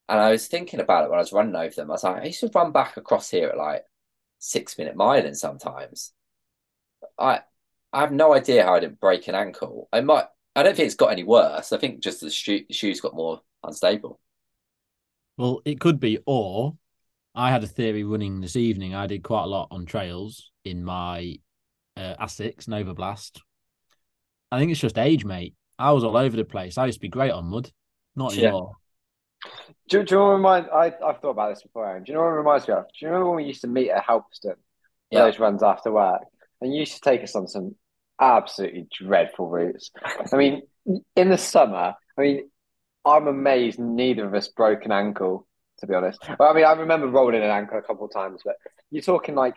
And 0.09 0.20
I 0.20 0.31
was 0.31 0.46
thinking 0.46 0.81
about 0.81 1.05
it 1.05 1.11
when 1.11 1.18
I 1.18 1.22
was 1.22 1.33
running 1.33 1.57
over 1.57 1.75
them. 1.75 1.90
I 1.90 1.94
was 1.94 2.05
like, 2.05 2.22
I 2.22 2.27
used 2.27 2.40
to 2.40 2.51
run 2.55 2.72
back 2.72 2.96
across 2.96 3.31
here 3.31 3.48
at 3.48 3.57
like 3.57 3.85
six 4.38 4.77
minute 4.77 4.96
miling 4.96 5.37
sometimes. 5.37 6.12
I 7.18 7.40
I 7.92 8.01
have 8.01 8.12
no 8.12 8.35
idea 8.35 8.64
how 8.64 8.75
I 8.75 8.81
didn't 8.81 9.01
break 9.01 9.29
an 9.29 9.35
ankle. 9.35 9.88
I 9.92 10.01
might 10.01 10.27
I 10.55 10.62
don't 10.62 10.77
think 10.77 10.87
it's 10.87 10.94
got 10.94 11.12
any 11.12 11.25
worse. 11.25 11.72
I 11.72 11.79
think 11.79 12.01
just 12.01 12.20
the 12.20 12.31
shoe, 12.31 12.64
shoes 12.70 13.01
got 13.01 13.14
more 13.14 13.40
unstable. 13.62 14.20
Well, 15.38 15.62
it 15.64 15.81
could 15.81 15.98
be, 15.98 16.18
or 16.27 16.77
I 17.35 17.51
had 17.51 17.64
a 17.64 17.66
theory 17.66 18.05
running 18.05 18.40
this 18.42 18.57
evening. 18.57 18.94
I 18.94 19.07
did 19.07 19.22
quite 19.22 19.44
a 19.44 19.46
lot 19.46 19.68
on 19.70 19.87
trails 19.87 20.52
in 20.64 20.85
my 20.85 21.37
uh, 21.96 22.14
Asics 22.20 22.66
Novablast. 22.66 23.40
I 24.51 24.59
think 24.59 24.70
it's 24.70 24.81
just 24.81 24.98
age, 24.98 25.25
mate. 25.25 25.55
I 25.79 25.92
was 25.92 26.05
all 26.05 26.16
over 26.16 26.37
the 26.37 26.44
place. 26.44 26.79
I 26.79 26.87
used 26.87 26.98
to 26.98 27.03
be 27.03 27.09
great 27.09 27.33
on 27.33 27.46
mud, 27.46 27.70
not 28.14 28.35
yeah. 28.35 28.48
anymore. 28.48 28.72
Do, 29.88 30.03
do 30.03 30.14
you 30.14 30.20
know 30.20 30.27
what 30.27 30.33
remind? 30.33 30.66
I 30.72 30.92
I've 31.05 31.20
thought 31.20 31.31
about 31.31 31.55
this 31.55 31.62
before. 31.62 31.88
Aaron. 31.88 32.05
Do 32.05 32.12
you 32.12 32.18
know 32.18 32.25
what 32.25 32.31
reminds 32.31 32.68
me 32.68 32.75
of? 32.75 32.85
Do 32.85 32.90
you 33.01 33.09
remember 33.09 33.29
when 33.29 33.37
we 33.37 33.44
used 33.44 33.62
to 33.62 33.66
meet 33.66 33.90
at 33.90 34.07
Helpston? 34.07 34.55
Yeah. 35.11 35.25
Those 35.25 35.38
runs 35.38 35.62
after 35.62 35.90
work, 35.90 36.22
and 36.61 36.72
you 36.72 36.81
used 36.81 36.94
to 36.94 37.01
take 37.01 37.22
us 37.22 37.35
on 37.35 37.48
some 37.48 37.75
absolutely 38.20 38.87
dreadful 38.90 39.48
routes. 39.48 39.90
I 40.33 40.37
mean, 40.37 40.62
in 41.16 41.29
the 41.29 41.37
summer, 41.37 41.94
I 42.16 42.20
mean, 42.20 42.51
I'm 43.05 43.27
amazed 43.27 43.79
neither 43.79 44.27
of 44.27 44.35
us 44.35 44.48
broke 44.48 44.85
an 44.85 44.92
ankle, 44.92 45.46
to 45.81 45.87
be 45.87 45.94
honest. 45.94 46.20
Well, 46.38 46.51
I 46.51 46.55
mean, 46.55 46.64
I 46.64 46.72
remember 46.72 47.09
rolling 47.09 47.42
an 47.42 47.51
ankle 47.51 47.79
a 47.79 47.83
couple 47.83 48.07
of 48.07 48.12
times, 48.12 48.42
but 48.44 48.55
you're 48.90 49.03
talking 49.03 49.35
like 49.35 49.57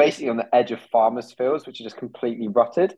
basically 0.00 0.28
on 0.28 0.36
the 0.36 0.54
edge 0.54 0.72
of 0.72 0.80
farmers' 0.92 1.32
fields, 1.32 1.66
which 1.66 1.80
are 1.80 1.84
just 1.84 1.96
completely 1.96 2.48
rutted. 2.48 2.96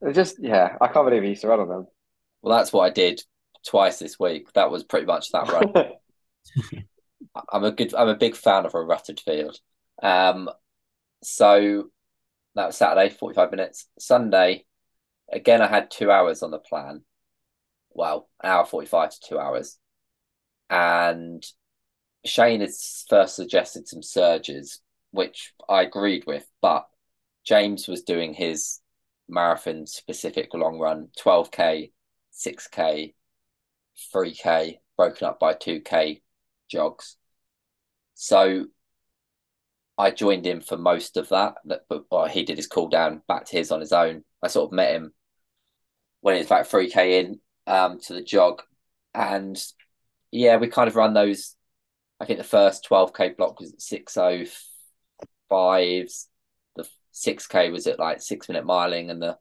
It's 0.00 0.16
just, 0.16 0.36
yeah, 0.40 0.76
I 0.80 0.88
can't 0.88 1.06
believe 1.06 1.22
he 1.22 1.30
used 1.30 1.42
to 1.42 1.48
run 1.48 1.60
on 1.60 1.68
them. 1.68 1.86
Well, 2.42 2.56
that's 2.56 2.72
what 2.72 2.82
I 2.82 2.90
did 2.90 3.22
twice 3.66 3.98
this 3.98 4.18
week. 4.18 4.52
That 4.52 4.70
was 4.70 4.84
pretty 4.84 5.06
much 5.06 5.30
that 5.30 5.48
run. 5.48 5.72
I'm 7.52 7.64
a 7.64 7.72
good, 7.72 7.94
I'm 7.94 8.08
a 8.08 8.16
big 8.16 8.36
fan 8.36 8.66
of 8.66 8.74
a 8.74 8.82
rutted 8.82 9.20
field. 9.20 9.58
Um, 10.02 10.50
so 11.22 11.84
that 12.54 12.66
was 12.66 12.76
Saturday, 12.76 13.10
45 13.10 13.50
minutes. 13.50 13.88
Sunday, 13.98 14.64
again, 15.32 15.62
I 15.62 15.66
had 15.66 15.90
two 15.90 16.10
hours 16.10 16.42
on 16.42 16.50
the 16.50 16.58
plan. 16.58 17.02
Well, 17.90 18.28
an 18.42 18.50
hour 18.50 18.66
45 18.66 19.10
to 19.10 19.20
two 19.28 19.38
hours. 19.38 19.78
And 20.68 21.44
Shane 22.24 22.60
had 22.60 22.70
first 23.08 23.36
suggested 23.36 23.88
some 23.88 24.02
surges, 24.02 24.80
which 25.14 25.52
I 25.68 25.82
agreed 25.82 26.24
with. 26.26 26.46
But 26.60 26.86
James 27.44 27.88
was 27.88 28.02
doing 28.02 28.34
his 28.34 28.80
marathon 29.28 29.86
specific 29.86 30.52
long 30.52 30.78
run 30.78 31.08
12k, 31.18 31.92
6k, 32.32 33.14
3k, 34.14 34.78
broken 34.96 35.26
up 35.26 35.38
by 35.38 35.54
2k 35.54 36.20
jogs. 36.68 37.16
So 38.14 38.66
I 39.96 40.10
joined 40.10 40.46
him 40.46 40.60
for 40.60 40.76
most 40.76 41.16
of 41.16 41.28
that, 41.28 41.54
but 41.64 41.86
well, 42.10 42.26
he 42.26 42.42
did 42.42 42.56
his 42.56 42.66
cool 42.66 42.88
down 42.88 43.22
back 43.28 43.46
to 43.46 43.56
his 43.56 43.70
on 43.70 43.80
his 43.80 43.92
own. 43.92 44.24
I 44.42 44.48
sort 44.48 44.70
of 44.70 44.76
met 44.76 44.94
him 44.94 45.12
when 46.20 46.36
it's 46.36 46.46
about 46.46 46.68
3k 46.68 46.96
in 47.20 47.40
um, 47.66 48.00
to 48.00 48.14
the 48.14 48.22
jog. 48.22 48.62
And 49.14 49.62
yeah, 50.32 50.56
we 50.56 50.66
kind 50.66 50.88
of 50.88 50.96
run 50.96 51.14
those. 51.14 51.54
I 52.18 52.24
think 52.24 52.38
the 52.38 52.44
first 52.44 52.86
12k 52.88 53.36
block 53.36 53.60
was 53.60 53.74
605 53.78 54.73
fives. 55.48 56.28
The 56.76 56.88
six 57.12 57.46
k 57.46 57.70
was 57.70 57.86
at 57.86 57.98
like 57.98 58.20
six 58.22 58.48
minute 58.48 58.64
miling, 58.64 59.10
and 59.10 59.20
the 59.20 59.38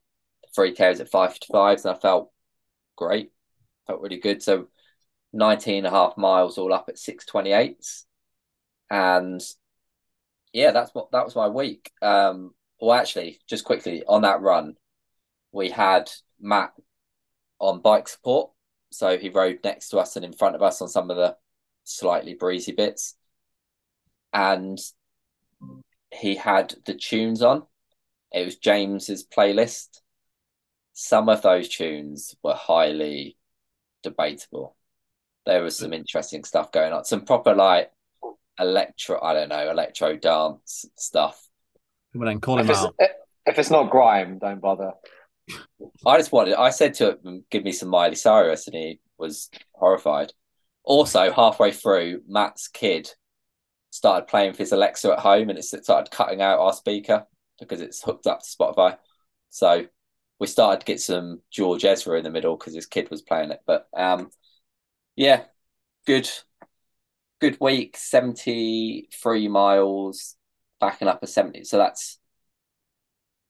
three 0.55 0.73
k 0.73 0.89
was 0.89 0.99
at 0.99 1.09
five 1.09 1.31
fifty 1.31 1.47
fives, 1.51 1.85
and 1.85 1.95
I 1.95 1.99
felt 1.99 2.31
great, 2.95 3.31
felt 3.87 4.01
really 4.01 4.19
good. 4.19 4.41
So 4.41 4.67
19 5.33 5.79
and 5.79 5.87
a 5.87 5.89
half 5.89 6.15
miles 6.15 6.57
all 6.57 6.73
up 6.73 6.85
at 6.89 6.99
six 6.99 7.25
twenty 7.25 7.51
eights, 7.51 8.05
and 8.89 9.41
yeah, 10.53 10.71
that's 10.71 10.93
what 10.93 11.11
that 11.11 11.25
was 11.25 11.35
my 11.35 11.47
week. 11.47 11.91
Um, 12.01 12.53
well, 12.79 12.99
actually, 12.99 13.39
just 13.47 13.65
quickly 13.65 14.03
on 14.07 14.21
that 14.21 14.41
run, 14.41 14.75
we 15.51 15.69
had 15.69 16.11
Matt 16.39 16.73
on 17.59 17.81
bike 17.81 18.07
support, 18.07 18.51
so 18.91 19.17
he 19.17 19.29
rode 19.29 19.59
next 19.63 19.89
to 19.89 19.97
us 19.97 20.15
and 20.15 20.23
in 20.23 20.33
front 20.33 20.55
of 20.55 20.61
us 20.61 20.81
on 20.81 20.87
some 20.87 21.09
of 21.09 21.17
the 21.17 21.35
slightly 21.83 22.35
breezy 22.35 22.71
bits. 22.71 23.15
And 24.31 24.77
he 26.13 26.35
had 26.35 26.75
the 26.85 26.93
tunes 26.93 27.41
on. 27.41 27.63
It 28.31 28.45
was 28.45 28.55
James's 28.57 29.25
playlist. 29.25 30.01
Some 30.93 31.29
of 31.29 31.41
those 31.41 31.69
tunes 31.69 32.35
were 32.43 32.53
highly 32.53 33.37
debatable. 34.01 34.75
There 35.45 35.63
was 35.63 35.77
some 35.77 35.93
interesting 35.93 36.43
stuff 36.43 36.71
going 36.71 36.93
on. 36.93 37.05
Some 37.05 37.25
proper 37.25 37.53
like 37.53 37.91
electro, 38.59 39.21
I 39.21 39.33
don't 39.33 39.49
know, 39.49 39.69
electro 39.69 40.15
dance 40.15 40.85
stuff. 40.95 41.47
Well, 42.13 42.27
then 42.27 42.39
call 42.39 42.59
him 42.59 42.69
if 42.69 42.77
out. 42.77 42.95
If 43.45 43.59
it's 43.59 43.71
not 43.71 43.89
grime, 43.89 44.39
don't 44.39 44.61
bother. 44.61 44.93
I 46.05 46.17
just 46.17 46.31
wanted. 46.31 46.55
I 46.55 46.69
said 46.69 46.93
to 46.95 47.17
him, 47.23 47.43
"Give 47.49 47.63
me 47.63 47.71
some 47.71 47.89
Miley 47.89 48.15
Cyrus," 48.15 48.67
and 48.67 48.75
he 48.75 48.99
was 49.17 49.49
horrified. 49.73 50.31
Also, 50.83 51.31
halfway 51.31 51.71
through, 51.71 52.21
Matt's 52.27 52.67
kid 52.67 53.09
started 53.93 54.27
playing 54.27 54.49
with 54.49 54.57
his 54.57 54.71
Alexa 54.71 55.11
at 55.11 55.19
home, 55.19 55.51
and 55.51 55.59
it 55.59 55.63
started 55.63 56.09
cutting 56.09 56.41
out 56.41 56.59
our 56.59 56.73
speaker 56.73 57.27
because 57.59 57.79
it's 57.79 58.01
hooked 58.01 58.25
up 58.25 58.39
to 58.39 58.45
Spotify. 58.47 58.97
So 59.51 59.85
we 60.39 60.47
started 60.47 60.79
to 60.79 60.85
get 60.85 60.99
some 60.99 61.41
George 61.51 61.85
Ezra 61.85 62.17
in 62.17 62.23
the 62.23 62.31
middle 62.31 62.57
because 62.57 62.73
his 62.73 62.87
kid 62.87 63.11
was 63.11 63.21
playing 63.21 63.51
it. 63.51 63.61
But 63.67 63.87
um, 63.95 64.31
yeah, 65.15 65.43
good, 66.07 66.27
good 67.39 67.57
week. 67.61 67.95
Seventy 67.95 69.09
three 69.13 69.47
miles, 69.47 70.37
backing 70.79 71.07
up 71.07 71.21
a 71.21 71.27
seventy. 71.27 71.63
So 71.63 71.77
that's 71.77 72.17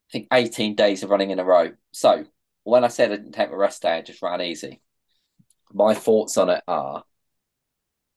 I 0.09 0.11
think 0.11 0.27
eighteen 0.33 0.75
days 0.75 1.03
of 1.03 1.09
running 1.09 1.31
in 1.31 1.39
a 1.39 1.45
row. 1.45 1.71
So 1.93 2.25
when 2.63 2.83
I 2.83 2.89
said 2.89 3.13
I 3.13 3.15
didn't 3.15 3.31
take 3.31 3.51
a 3.51 3.55
rest 3.57 3.81
day, 3.81 3.93
I 3.93 4.01
just 4.01 4.21
ran 4.21 4.41
easy. 4.41 4.81
My 5.71 5.93
thoughts 5.93 6.37
on 6.37 6.49
it 6.49 6.63
are: 6.67 7.05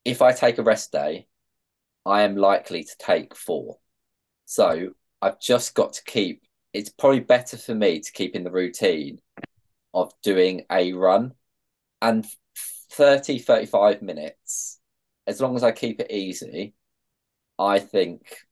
if 0.04 0.22
I 0.22 0.32
take 0.32 0.58
a 0.58 0.64
rest 0.64 0.90
day, 0.90 1.28
I 2.06 2.22
am 2.22 2.36
likely 2.36 2.84
to 2.84 2.96
take 2.98 3.34
four. 3.34 3.78
So 4.44 4.90
I've 5.20 5.40
just 5.40 5.74
got 5.74 5.94
to 5.94 6.04
keep 6.04 6.42
it's 6.72 6.90
probably 6.90 7.20
better 7.20 7.56
for 7.56 7.74
me 7.74 8.00
to 8.00 8.12
keep 8.12 8.36
in 8.36 8.44
the 8.44 8.50
routine 8.50 9.18
of 9.94 10.12
doing 10.22 10.66
a 10.70 10.92
run 10.92 11.32
and 12.00 12.26
30 12.92 13.38
35 13.40 14.02
minutes. 14.02 14.78
As 15.26 15.40
long 15.40 15.56
as 15.56 15.64
i 15.64 15.72
keep 15.72 16.00
it 16.00 16.12
easy 16.12 16.74
i 17.58 17.80
think 17.80 18.46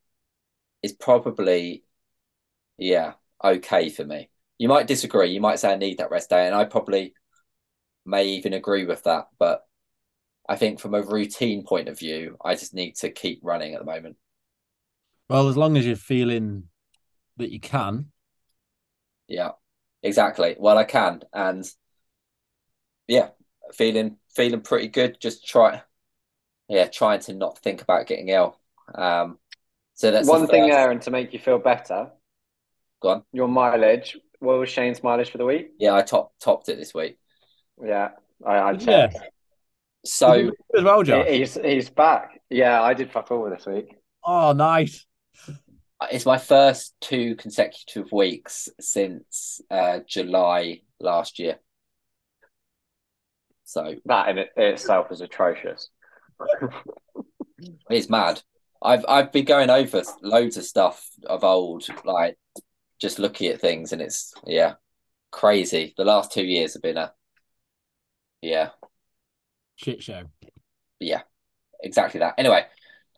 is 0.83 0.93
probably 0.93 1.85
yeah 2.79 3.13
okay 3.43 3.89
for 3.89 4.05
me. 4.05 4.31
You 4.59 4.69
might 4.69 4.87
disagree. 4.89 5.31
You 5.33 5.41
might 5.41 5.61
say 5.61 5.73
i 5.73 5.77
need 5.77 5.99
that 5.99 6.11
rest 6.11 6.31
day 6.31 6.47
and 6.47 6.57
i 6.57 6.65
probably 6.65 7.15
may 8.05 8.25
even 8.27 8.53
agree 8.53 8.85
with 8.85 9.05
that 9.05 9.29
but 9.39 9.65
i 10.49 10.57
think 10.57 10.81
from 10.81 10.95
a 10.95 11.03
routine 11.03 11.65
point 11.65 11.89
of 11.89 11.99
view 11.99 12.37
i 12.45 12.55
just 12.55 12.75
need 12.75 12.95
to 12.95 13.11
keep 13.11 13.41
running 13.43 13.75
at 13.75 13.81
the 13.81 13.87
moment 13.87 14.17
well 15.29 15.49
as 15.49 15.57
long 15.57 15.77
as 15.77 15.87
you're 15.87 15.97
feeling 15.97 16.65
that 17.37 17.51
you 17.51 17.61
can 17.61 18.07
yeah, 19.29 19.51
exactly. 20.03 20.57
Well, 20.59 20.79
I 20.79 20.85
can, 20.85 21.23
and 21.33 21.65
yeah, 23.07 23.29
feeling 23.73 24.17
feeling 24.35 24.61
pretty 24.61 24.89
good. 24.89 25.19
Just 25.21 25.47
try, 25.47 25.83
yeah, 26.69 26.87
trying 26.87 27.21
to 27.21 27.35
not 27.35 27.59
think 27.59 27.83
about 27.83 28.07
getting 28.07 28.29
ill. 28.29 28.59
Um, 28.95 29.39
so 29.95 30.11
that's 30.11 30.29
one 30.29 30.47
thing, 30.47 30.71
Aaron, 30.71 31.01
to 31.01 31.11
make 31.11 31.33
you 31.33 31.39
feel 31.39 31.59
better. 31.59 32.11
Go 33.01 33.09
on. 33.09 33.23
Your 33.33 33.49
mileage. 33.49 34.17
What 34.41 34.59
was 34.59 34.69
Shane's 34.69 35.03
mileage 35.03 35.31
for 35.31 35.39
the 35.39 35.47
week? 35.47 35.71
Yeah, 35.79 35.95
I 35.95 36.03
top 36.03 36.33
topped 36.41 36.69
it 36.69 36.77
this 36.77 36.93
week. 36.93 37.19
Yeah, 37.83 38.11
I, 38.45 38.59
I 38.59 38.77
checked. 38.77 39.15
Yeah. 39.15 39.21
So 40.05 40.51
as 40.77 40.85
well, 40.85 41.03
Josh. 41.03 41.27
He's 41.29 41.55
he's 41.55 41.91
back. 41.91 42.41
Yeah, 42.51 42.83
I 42.83 42.95
did 42.95 43.11
fuck 43.11 43.31
all 43.31 43.49
this 43.49 43.67
week. 43.67 43.97
Oh, 44.25 44.53
nice 44.53 45.07
it's 46.11 46.27
my 46.27 46.39
first 46.39 46.95
two 47.01 47.37
consecutive 47.37 48.11
weeks 48.13 48.69
since 48.81 49.61
uh, 49.71 50.01
July 50.07 50.83
last 51.01 51.39
year. 51.39 51.59
So 53.65 53.95
that 54.05 54.29
in, 54.29 54.39
it, 54.39 54.51
itself 54.57 55.11
is 55.11 55.21
atrocious. 55.21 55.89
it's 57.91 58.11
mad. 58.11 58.43
I've 58.83 59.05
I've 59.09 59.33
been 59.33 59.47
going 59.47 59.71
over 59.71 60.03
loads 60.23 60.57
of 60.57 60.65
stuff 60.65 61.09
of 61.27 61.45
old, 61.45 61.87
like 62.05 62.37
just 63.01 63.19
looking 63.19 63.49
at 63.49 63.61
things, 63.61 63.93
and 63.93 64.03
it's 64.03 64.35
yeah, 64.47 64.75
crazy. 65.31 65.95
The 65.97 66.05
last 66.05 66.33
two 66.33 66.45
years 66.45 66.75
have 66.75 66.83
been 66.83 66.99
a 66.99 67.13
yeah 68.43 68.71
shit 69.77 70.03
show. 70.03 70.25
Yeah, 71.01 71.23
exactly 71.83 72.21
that. 72.21 72.35
Anyway, 72.39 72.65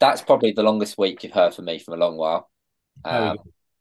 that's 0.01 0.23
probably 0.23 0.53
the 0.53 0.63
longest 0.63 0.99
week 0.99 1.23
you've 1.23 1.33
heard 1.33 1.55
from 1.55 1.67
me 1.67 1.79
from 1.79 1.95
a 1.95 1.97
long 1.97 2.17
while. 2.17 2.51
Um, 3.05 3.39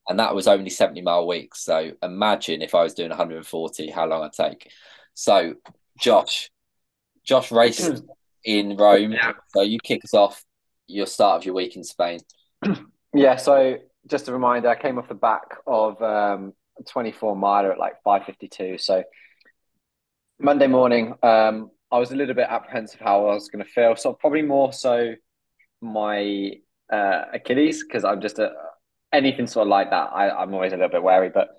and 0.08 0.20
that 0.20 0.36
was 0.36 0.48
only 0.48 0.70
70 0.70 1.02
mile 1.02 1.28
weeks. 1.28 1.64
So 1.64 1.92
imagine 2.04 2.62
if 2.62 2.76
I 2.76 2.84
was 2.84 2.94
doing 2.94 3.10
140, 3.10 3.90
how 3.90 4.06
long 4.06 4.24
I'd 4.24 4.34
take. 4.34 4.72
So, 5.14 5.56
Josh, 6.00 6.52
Josh 7.24 7.52
raced 7.52 8.04
in 8.44 8.78
Rome. 8.78 9.14
Yeah. 9.14 9.34
So 9.50 9.62
you 9.62 9.80
kick 9.84 10.04
us 10.04 10.14
off 10.14 10.44
your 10.88 11.08
start 11.08 11.42
of 11.42 11.46
your 11.46 11.56
week 11.56 11.76
in 11.76 11.84
Spain. 11.84 12.20
Yeah. 13.18 13.38
So 13.38 13.78
just 14.08 14.28
a 14.28 14.34
reminder, 14.34 14.68
I 14.68 14.76
came 14.76 15.00
off 15.00 15.08
the 15.08 15.16
back 15.16 15.60
of 15.66 16.02
um, 16.02 16.52
24 16.90 17.34
miler 17.34 17.72
at 17.72 17.80
like 17.80 18.04
5:52. 18.06 18.82
So 18.82 19.06
Monday 20.38 20.68
morning, 20.68 21.14
um, 21.24 21.72
I 21.91 22.00
was 22.00 22.12
a 22.12 22.15
little 22.15 22.36
bit 22.36 22.48
apprehensive 22.50 23.00
how 23.00 23.28
I 23.28 23.34
was 23.34 23.50
going 23.50 23.63
to 23.63 23.69
feel. 23.69 23.95
So 23.95 24.13
probably 24.13 24.41
more 24.41 24.74
so 24.74 25.13
my 25.82 26.54
uh, 26.91 27.26
Achilles 27.34 27.84
because 27.84 28.04
I'm 28.04 28.21
just 28.21 28.39
a 28.39 28.52
anything 29.15 29.48
sort 29.48 29.67
of 29.67 29.69
like 29.69 29.89
that, 29.91 30.10
I, 30.13 30.43
am 30.43 30.54
always 30.54 30.74
a 30.74 30.76
little 30.76 30.89
bit 30.89 31.04
wary. 31.04 31.30
But 31.30 31.50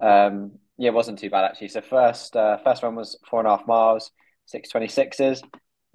um, 0.00 0.52
yeah, 0.76 0.88
it 0.90 0.94
wasn't 0.94 1.18
too 1.18 1.30
bad 1.30 1.44
actually. 1.44 1.68
So 1.68 1.80
first 1.80 2.36
uh, 2.36 2.58
first 2.58 2.82
run 2.82 2.94
was 2.94 3.18
four 3.28 3.40
and 3.40 3.48
a 3.48 3.56
half 3.56 3.66
miles, 3.66 4.10
six 4.46 4.68
twenty 4.68 4.88
sixes. 4.88 5.42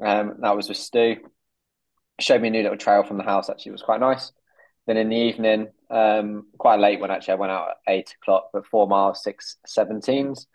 Um, 0.04 0.36
that 0.42 0.56
was 0.56 0.68
with 0.68 0.78
Stu. 0.78 1.18
Showed 2.20 2.42
me 2.42 2.48
a 2.48 2.52
new 2.52 2.64
little 2.64 2.78
trail 2.78 3.04
from 3.04 3.18
the 3.18 3.24
house. 3.24 3.50
Actually, 3.50 3.72
it 3.72 3.74
was 3.74 3.82
quite 3.82 4.00
nice. 4.00 4.32
Then 4.88 4.98
in 4.98 5.10
the 5.10 5.16
evening, 5.16 5.68
um, 5.90 6.46
quite 6.58 6.80
late 6.80 7.00
when 7.00 7.12
actually 7.12 7.34
I 7.34 7.38
went 7.38 7.52
out 7.52 7.70
at 7.70 7.94
eight 7.94 8.16
o'clock, 8.22 8.50
but 8.54 8.68
four 8.68 8.88
miles, 8.88 9.24
six 9.24 9.58
seventeens. 9.68 10.46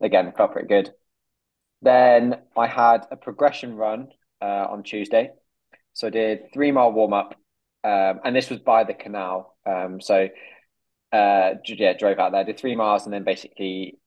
Again, 0.00 0.32
felt 0.36 0.52
pretty 0.52 0.68
good. 0.68 0.92
Then 1.82 2.36
I 2.56 2.66
had 2.66 3.06
a 3.10 3.16
progression 3.16 3.74
run 3.74 4.08
uh, 4.40 4.66
on 4.70 4.82
Tuesday. 4.82 5.30
So 5.92 6.08
I 6.08 6.10
did 6.10 6.52
three 6.52 6.72
mile 6.72 6.92
warm 6.92 7.12
up, 7.12 7.34
um, 7.84 8.20
and 8.24 8.34
this 8.34 8.50
was 8.50 8.60
by 8.60 8.84
the 8.84 8.94
canal. 8.94 9.56
Um, 9.64 10.00
so 10.00 10.28
uh, 11.12 11.50
yeah, 11.64 11.94
drove 11.94 12.18
out 12.18 12.32
there, 12.32 12.44
did 12.44 12.58
three 12.58 12.76
miles, 12.76 13.04
and 13.04 13.12
then 13.12 13.24
basically 13.24 13.98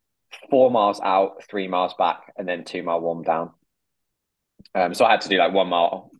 four 0.49 0.69
miles 0.69 0.99
out, 1.01 1.43
three 1.49 1.67
miles 1.67 1.93
back, 1.97 2.33
and 2.37 2.47
then 2.47 2.63
two 2.63 2.83
mile 2.83 3.01
warm 3.01 3.23
down. 3.23 3.51
Um, 4.75 4.93
so 4.93 5.05
I 5.05 5.11
had 5.11 5.21
to 5.21 5.29
do 5.29 5.37
like 5.37 5.53
one 5.53 5.67
mile 5.67 6.11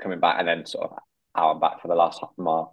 coming 0.00 0.20
back, 0.20 0.36
and 0.38 0.46
then 0.46 0.66
sort 0.66 0.90
of 0.90 0.98
out 1.36 1.52
and 1.52 1.60
back 1.60 1.82
for 1.82 1.88
the 1.88 1.94
last 1.94 2.20
half 2.20 2.30
mile. 2.36 2.72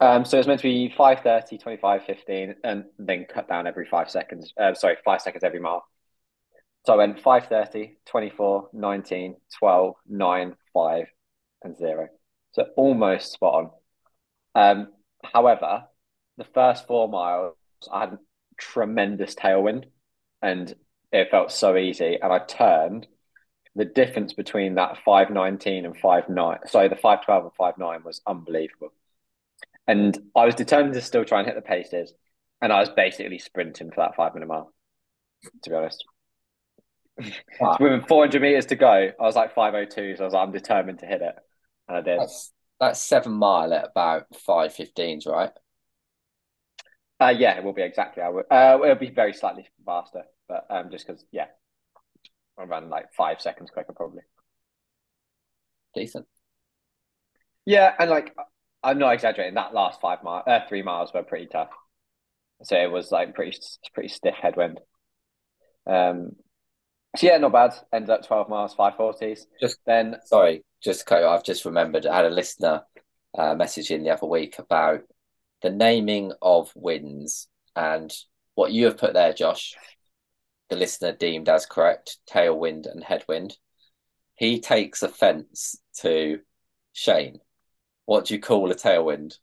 Um, 0.00 0.24
so 0.24 0.38
it's 0.38 0.48
meant 0.48 0.60
to 0.60 0.68
be 0.68 0.94
5.30, 0.98 1.60
25, 1.60 2.04
15, 2.04 2.54
and 2.64 2.84
then 2.98 3.26
cut 3.32 3.48
down 3.48 3.66
every 3.66 3.86
five 3.86 4.10
seconds. 4.10 4.52
Uh, 4.58 4.72
sorry, 4.72 4.96
five 5.04 5.20
seconds 5.20 5.44
every 5.44 5.60
mile. 5.60 5.84
So 6.86 6.94
I 6.94 6.96
went 6.96 7.22
5.30, 7.22 7.96
24, 8.06 8.70
19, 8.72 9.36
12, 9.58 9.94
9, 10.08 10.56
5, 10.72 11.06
and 11.62 11.76
0. 11.76 12.08
So 12.52 12.64
almost 12.76 13.32
spot 13.32 13.54
on. 13.54 13.70
Um, 14.54 14.88
however, 15.22 15.84
the 16.38 16.44
first 16.44 16.86
four 16.86 17.08
miles, 17.08 17.54
I 17.92 18.00
had 18.00 18.18
tremendous 18.58 19.34
tailwind 19.34 19.84
and 20.42 20.74
it 21.12 21.30
felt 21.30 21.52
so 21.52 21.76
easy. 21.76 22.18
And 22.20 22.32
I 22.32 22.38
turned 22.38 23.06
the 23.76 23.84
difference 23.84 24.32
between 24.32 24.74
that 24.74 24.98
519 25.04 25.84
and 25.84 25.94
59, 25.94 26.58
sorry, 26.66 26.88
the 26.88 26.96
512 26.96 27.44
and 27.44 27.52
59 27.52 28.02
was 28.04 28.20
unbelievable. 28.26 28.92
And 29.86 30.16
I 30.34 30.44
was 30.44 30.54
determined 30.54 30.94
to 30.94 31.02
still 31.02 31.24
try 31.24 31.40
and 31.40 31.46
hit 31.46 31.56
the 31.56 31.62
paces. 31.62 32.12
And 32.62 32.72
I 32.72 32.80
was 32.80 32.90
basically 32.90 33.38
sprinting 33.38 33.90
for 33.90 34.02
that 34.02 34.16
five 34.16 34.34
minute 34.34 34.46
mile, 34.46 34.72
to 35.62 35.70
be 35.70 35.76
honest. 35.76 36.04
With 37.80 38.06
400 38.06 38.42
meters 38.42 38.66
to 38.66 38.76
go, 38.76 39.10
I 39.18 39.22
was 39.22 39.36
like 39.36 39.54
502. 39.54 40.16
So 40.16 40.22
I 40.22 40.24
was 40.24 40.34
like, 40.34 40.46
I'm 40.46 40.52
determined 40.52 41.00
to 41.00 41.06
hit 41.06 41.22
it. 41.22 41.34
And 41.88 41.96
I 41.96 42.00
did. 42.00 42.20
That's, 42.20 42.52
that's 42.78 43.00
seven 43.00 43.32
mile 43.32 43.72
at 43.72 43.88
about 43.90 44.26
515s, 44.32 45.26
right? 45.26 45.50
Uh, 47.20 47.34
yeah, 47.36 47.58
it 47.58 47.64
will 47.64 47.74
be 47.74 47.82
exactly. 47.82 48.22
I 48.22 48.28
would. 48.30 48.46
Uh, 48.50 48.78
it'll 48.82 48.94
be 48.94 49.10
very 49.10 49.34
slightly 49.34 49.68
faster, 49.84 50.22
but 50.48 50.66
um, 50.70 50.90
just 50.90 51.06
because, 51.06 51.22
yeah, 51.30 51.46
I 52.58 52.64
run 52.64 52.88
like 52.88 53.12
five 53.12 53.40
seconds 53.40 53.70
quicker 53.70 53.92
probably. 53.92 54.22
Decent. 55.94 56.26
Yeah, 57.66 57.94
and 57.98 58.08
like 58.08 58.34
I'm 58.82 58.98
not 58.98 59.12
exaggerating. 59.12 59.54
That 59.54 59.74
last 59.74 60.00
five 60.00 60.22
mile, 60.22 60.42
uh, 60.46 60.60
three 60.68 60.82
miles 60.82 61.12
were 61.12 61.22
pretty 61.22 61.46
tough. 61.46 61.68
So 62.62 62.76
it 62.76 62.90
was 62.90 63.10
like 63.10 63.34
pretty, 63.34 63.58
pretty 63.94 64.08
stiff 64.08 64.34
headwind. 64.34 64.80
Um, 65.86 66.36
so 67.16 67.26
yeah, 67.26 67.38
not 67.38 67.52
bad. 67.52 67.74
Ended 67.92 68.10
up 68.10 68.26
12 68.26 68.48
miles, 68.48 68.74
540s. 68.74 69.46
Just 69.60 69.78
then, 69.86 70.16
sorry, 70.24 70.64
just 70.82 71.06
cut 71.06 71.24
I've 71.24 71.44
just 71.44 71.64
remembered. 71.64 72.06
I 72.06 72.16
had 72.16 72.24
a 72.24 72.30
listener 72.30 72.82
uh, 73.36 73.54
message 73.54 73.90
in 73.90 74.02
the 74.02 74.10
other 74.10 74.26
week 74.26 74.58
about 74.58 75.02
the 75.62 75.70
naming 75.70 76.32
of 76.40 76.72
wins 76.74 77.48
and 77.76 78.12
what 78.54 78.72
you 78.72 78.86
have 78.86 78.98
put 78.98 79.14
there, 79.14 79.32
Josh. 79.32 79.74
The 80.68 80.76
listener 80.76 81.12
deemed 81.12 81.48
as 81.48 81.66
correct: 81.66 82.18
tailwind 82.28 82.90
and 82.90 83.02
headwind. 83.02 83.56
He 84.36 84.60
takes 84.60 85.02
offence 85.02 85.76
to 86.00 86.40
Shane. 86.92 87.40
What 88.06 88.26
do 88.26 88.34
you 88.34 88.40
call 88.40 88.70
a 88.70 88.74
tailwind? 88.74 89.36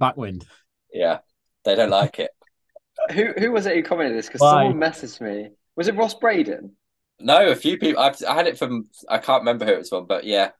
Backwind. 0.00 0.44
Yeah, 0.92 1.18
they 1.64 1.74
don't 1.74 1.90
like 1.90 2.18
it. 2.18 2.30
who 3.12 3.32
who 3.38 3.52
was 3.52 3.66
it 3.66 3.76
who 3.76 3.82
commented 3.82 4.16
this? 4.16 4.26
Because 4.26 4.40
someone 4.40 4.74
messaged 4.74 5.20
me. 5.20 5.50
Was 5.76 5.88
it 5.88 5.96
Ross 5.96 6.14
Braden? 6.14 6.72
No, 7.20 7.48
a 7.50 7.54
few 7.56 7.78
people. 7.78 8.02
I've, 8.02 8.16
I 8.28 8.34
had 8.34 8.46
it 8.46 8.58
from. 8.58 8.88
I 9.08 9.18
can't 9.18 9.42
remember 9.42 9.64
who 9.64 9.72
it 9.72 9.78
was 9.78 9.88
from, 9.88 10.06
but 10.06 10.24
yeah, 10.24 10.50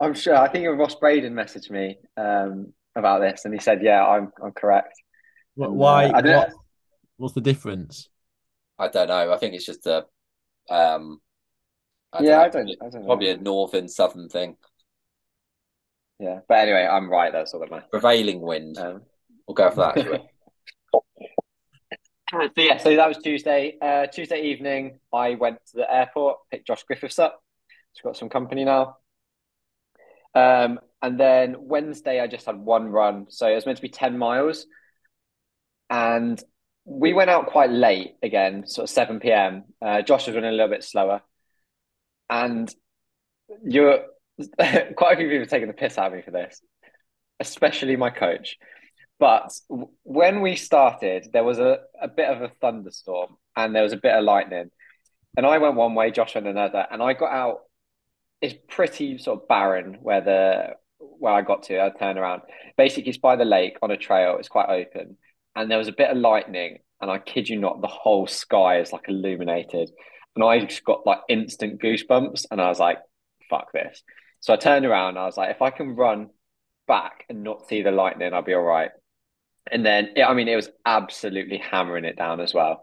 I'm 0.00 0.14
sure. 0.14 0.36
I 0.36 0.48
think 0.48 0.66
Ross 0.78 0.94
Braden 0.96 1.32
messaged 1.34 1.70
me 1.70 1.98
um, 2.16 2.72
about 2.96 3.20
this, 3.20 3.44
and 3.44 3.54
he 3.54 3.60
said, 3.60 3.82
"Yeah, 3.82 4.04
I'm 4.04 4.32
I'm 4.42 4.52
correct." 4.52 4.94
Wh- 5.56 5.64
And, 5.64 5.76
Why? 5.76 6.06
uh, 6.06 6.16
I 6.16 6.20
don't- 6.20 6.36
what- 6.36 6.52
what's 7.16 7.34
the 7.34 7.40
difference? 7.40 8.08
I 8.78 8.88
don't 8.88 9.08
know. 9.08 9.32
I 9.32 9.36
think 9.38 9.54
it's 9.54 9.66
just 9.66 9.86
a. 9.86 10.04
Um, 10.70 11.20
I 12.12 12.22
yeah, 12.22 12.40
I 12.40 12.48
don't. 12.48 12.68
I 12.70 12.88
don't 12.90 13.00
know. 13.00 13.06
Probably 13.06 13.30
a 13.30 13.36
northern 13.36 13.88
southern 13.88 14.28
thing. 14.28 14.56
Yeah, 16.18 16.40
but 16.48 16.58
anyway, 16.58 16.86
I'm 16.90 17.10
right. 17.10 17.32
That's 17.32 17.54
all 17.54 17.60
that 17.60 17.70
matters. 17.70 17.88
Prevailing 17.90 18.40
wind. 18.40 18.78
Um, 18.78 19.02
We'll 19.46 19.54
go 19.54 19.70
for 19.70 19.92
that. 19.94 20.22
so 22.32 22.48
yeah, 22.56 22.78
so 22.78 22.96
that 22.96 23.08
was 23.08 23.18
Tuesday. 23.18 23.76
Uh, 23.80 24.06
Tuesday 24.06 24.42
evening, 24.42 24.98
I 25.12 25.34
went 25.34 25.58
to 25.72 25.76
the 25.78 25.92
airport, 25.92 26.38
picked 26.50 26.66
Josh 26.66 26.82
Griffiths 26.84 27.18
up. 27.18 27.42
He's 27.92 28.02
got 28.02 28.16
some 28.16 28.28
company 28.28 28.64
now. 28.64 28.96
Um, 30.34 30.80
and 31.00 31.18
then 31.18 31.56
Wednesday, 31.58 32.20
I 32.20 32.26
just 32.26 32.46
had 32.46 32.56
one 32.56 32.88
run. 32.88 33.26
So 33.28 33.46
it 33.46 33.54
was 33.54 33.66
meant 33.66 33.76
to 33.76 33.82
be 33.82 33.88
10 33.88 34.18
miles. 34.18 34.66
And 35.90 36.42
we 36.84 37.12
went 37.12 37.30
out 37.30 37.46
quite 37.46 37.70
late 37.70 38.16
again, 38.22 38.66
sort 38.66 38.84
of 38.84 38.90
7 38.90 39.20
p.m. 39.20 39.64
Uh, 39.80 40.02
Josh 40.02 40.26
was 40.26 40.34
running 40.34 40.50
a 40.50 40.54
little 40.54 40.68
bit 40.68 40.82
slower. 40.82 41.22
And 42.28 42.74
you're 43.64 44.00
quite 44.58 45.14
a 45.14 45.16
few 45.16 45.28
people 45.28 45.46
taken 45.46 45.68
the 45.68 45.74
piss 45.74 45.98
out 45.98 46.08
of 46.08 46.14
me 46.14 46.22
for 46.22 46.30
this, 46.30 46.60
especially 47.38 47.96
my 47.96 48.10
coach. 48.10 48.56
But 49.18 49.52
when 50.02 50.40
we 50.40 50.56
started, 50.56 51.28
there 51.32 51.44
was 51.44 51.58
a, 51.58 51.78
a 52.00 52.08
bit 52.08 52.28
of 52.28 52.42
a 52.42 52.50
thunderstorm 52.60 53.36
and 53.56 53.74
there 53.74 53.82
was 53.82 53.92
a 53.92 53.98
bit 53.98 54.14
of 54.14 54.24
lightning. 54.24 54.70
And 55.36 55.46
I 55.46 55.58
went 55.58 55.76
one 55.76 55.94
way, 55.94 56.10
Josh 56.10 56.34
went 56.34 56.46
another, 56.46 56.86
and 56.90 57.02
I 57.02 57.12
got 57.12 57.32
out. 57.32 57.60
It's 58.40 58.54
pretty 58.68 59.18
sort 59.18 59.42
of 59.42 59.48
barren 59.48 59.98
where 60.02 60.20
the 60.20 60.74
where 60.98 61.32
I 61.32 61.42
got 61.42 61.64
to. 61.64 61.82
I 61.82 61.90
turned 61.90 62.18
around. 62.18 62.42
Basically, 62.76 63.08
it's 63.08 63.18
by 63.18 63.36
the 63.36 63.44
lake 63.44 63.76
on 63.82 63.90
a 63.90 63.96
trail. 63.96 64.36
It's 64.38 64.48
quite 64.48 64.68
open, 64.68 65.16
and 65.56 65.70
there 65.70 65.78
was 65.78 65.88
a 65.88 65.92
bit 65.92 66.10
of 66.10 66.18
lightning. 66.18 66.78
And 67.00 67.10
I 67.10 67.18
kid 67.18 67.48
you 67.48 67.58
not, 67.58 67.82
the 67.82 67.88
whole 67.88 68.26
sky 68.26 68.80
is 68.80 68.92
like 68.92 69.08
illuminated. 69.08 69.90
And 70.36 70.44
I 70.44 70.64
just 70.64 70.84
got 70.84 71.06
like 71.06 71.20
instant 71.28 71.82
goosebumps, 71.82 72.46
and 72.50 72.60
I 72.60 72.68
was 72.68 72.78
like, 72.78 72.98
"Fuck 73.50 73.72
this!" 73.72 74.02
So 74.40 74.52
I 74.52 74.56
turned 74.56 74.86
around. 74.86 75.18
I 75.18 75.24
was 75.26 75.36
like, 75.36 75.50
"If 75.50 75.62
I 75.62 75.70
can 75.70 75.96
run 75.96 76.30
back 76.86 77.24
and 77.28 77.42
not 77.42 77.66
see 77.68 77.82
the 77.82 77.90
lightning, 77.90 78.32
I'll 78.32 78.42
be 78.42 78.54
all 78.54 78.62
right." 78.62 78.90
And 79.70 79.84
then, 79.84 80.10
I 80.24 80.34
mean, 80.34 80.48
it 80.48 80.56
was 80.56 80.68
absolutely 80.84 81.58
hammering 81.58 82.04
it 82.04 82.16
down 82.16 82.40
as 82.40 82.52
well. 82.52 82.82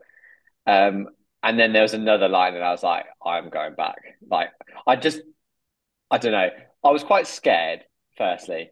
Um, 0.66 1.08
and 1.44 1.60
then 1.60 1.74
there 1.74 1.82
was 1.82 1.94
another 1.94 2.28
line, 2.28 2.56
and 2.56 2.64
I 2.64 2.72
was 2.72 2.84
like, 2.84 3.06
I'm 3.24 3.50
going 3.50 3.76
back. 3.76 3.98
Like, 4.30 4.50
I 4.86 4.96
just, 4.96 5.22
I 6.10 6.18
don't 6.18 6.32
know. 6.32 6.50
I 6.84 6.90
was 6.90 7.04
quite 7.04 7.28
scared, 7.28 7.82
firstly, 8.18 8.72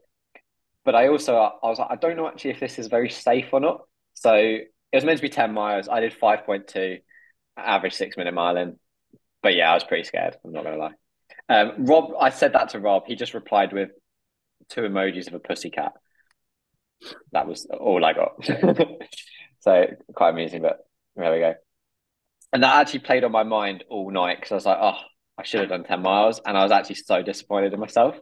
but 0.86 0.96
I 0.96 1.08
also, 1.08 1.36
I 1.36 1.68
was 1.68 1.80
like, 1.80 1.92
I 1.92 1.96
don't 1.96 2.18
know 2.18 2.28
actually 2.28 2.52
if 2.52 2.60
this 2.60 2.80
is 2.80 2.88
very 2.88 3.10
safe 3.10 3.48
or 3.52 3.60
not. 3.60 3.82
So 4.14 4.34
it 4.36 4.68
was 4.92 5.06
meant 5.06 5.18
to 5.18 5.22
be 5.22 5.30
10 5.30 5.54
miles. 5.54 5.88
I 5.88 6.00
did 6.00 6.14
5.2, 6.20 7.00
average 7.58 7.94
six 7.94 8.18
minute 8.18 8.34
mile 8.34 8.58
in. 8.58 8.80
But 9.42 9.56
yeah, 9.56 9.72
I 9.72 9.74
was 9.74 9.84
pretty 9.84 10.04
scared. 10.04 10.36
I'm 10.44 10.52
not 10.52 10.64
to 10.64 10.76
lie. 10.78 10.92
Um, 11.48 11.86
Rob, 11.86 12.12
I 12.20 12.30
said 12.30 12.54
that 12.54 12.70
to 12.70 12.80
Rob. 12.80 13.04
He 13.08 13.16
just 13.16 13.34
replied 13.34 13.74
with 13.74 13.90
two 14.70 14.82
emojis 14.82 15.28
of 15.28 15.34
a 15.34 15.40
pussycat. 15.40 15.94
That 17.32 17.48
was 17.48 17.66
all 17.66 18.04
I 18.04 18.14
got. 18.14 18.44
so 19.60 19.86
quite 20.14 20.30
amusing, 20.30 20.62
but 20.62 20.80
there 21.16 21.32
we 21.32 21.40
go. 21.40 21.54
And 22.52 22.64
that 22.64 22.82
actually 22.82 23.00
played 23.00 23.24
on 23.24 23.32
my 23.32 23.44
mind 23.44 23.84
all 23.90 24.10
night 24.12 24.38
because 24.38 24.52
I 24.52 24.56
was 24.56 24.66
like, 24.66 24.80
oh, 24.82 24.98
I 25.38 25.44
should 25.44 25.62
have 25.62 25.70
done 25.70 25.84
10 25.84 26.02
miles. 26.02 26.42
And 26.46 26.58
I 26.58 26.64
was 26.64 26.72
actually 26.72 26.96
so 26.96 27.22
disappointed 27.22 27.74
in 27.74 27.80
myself. 27.80 28.16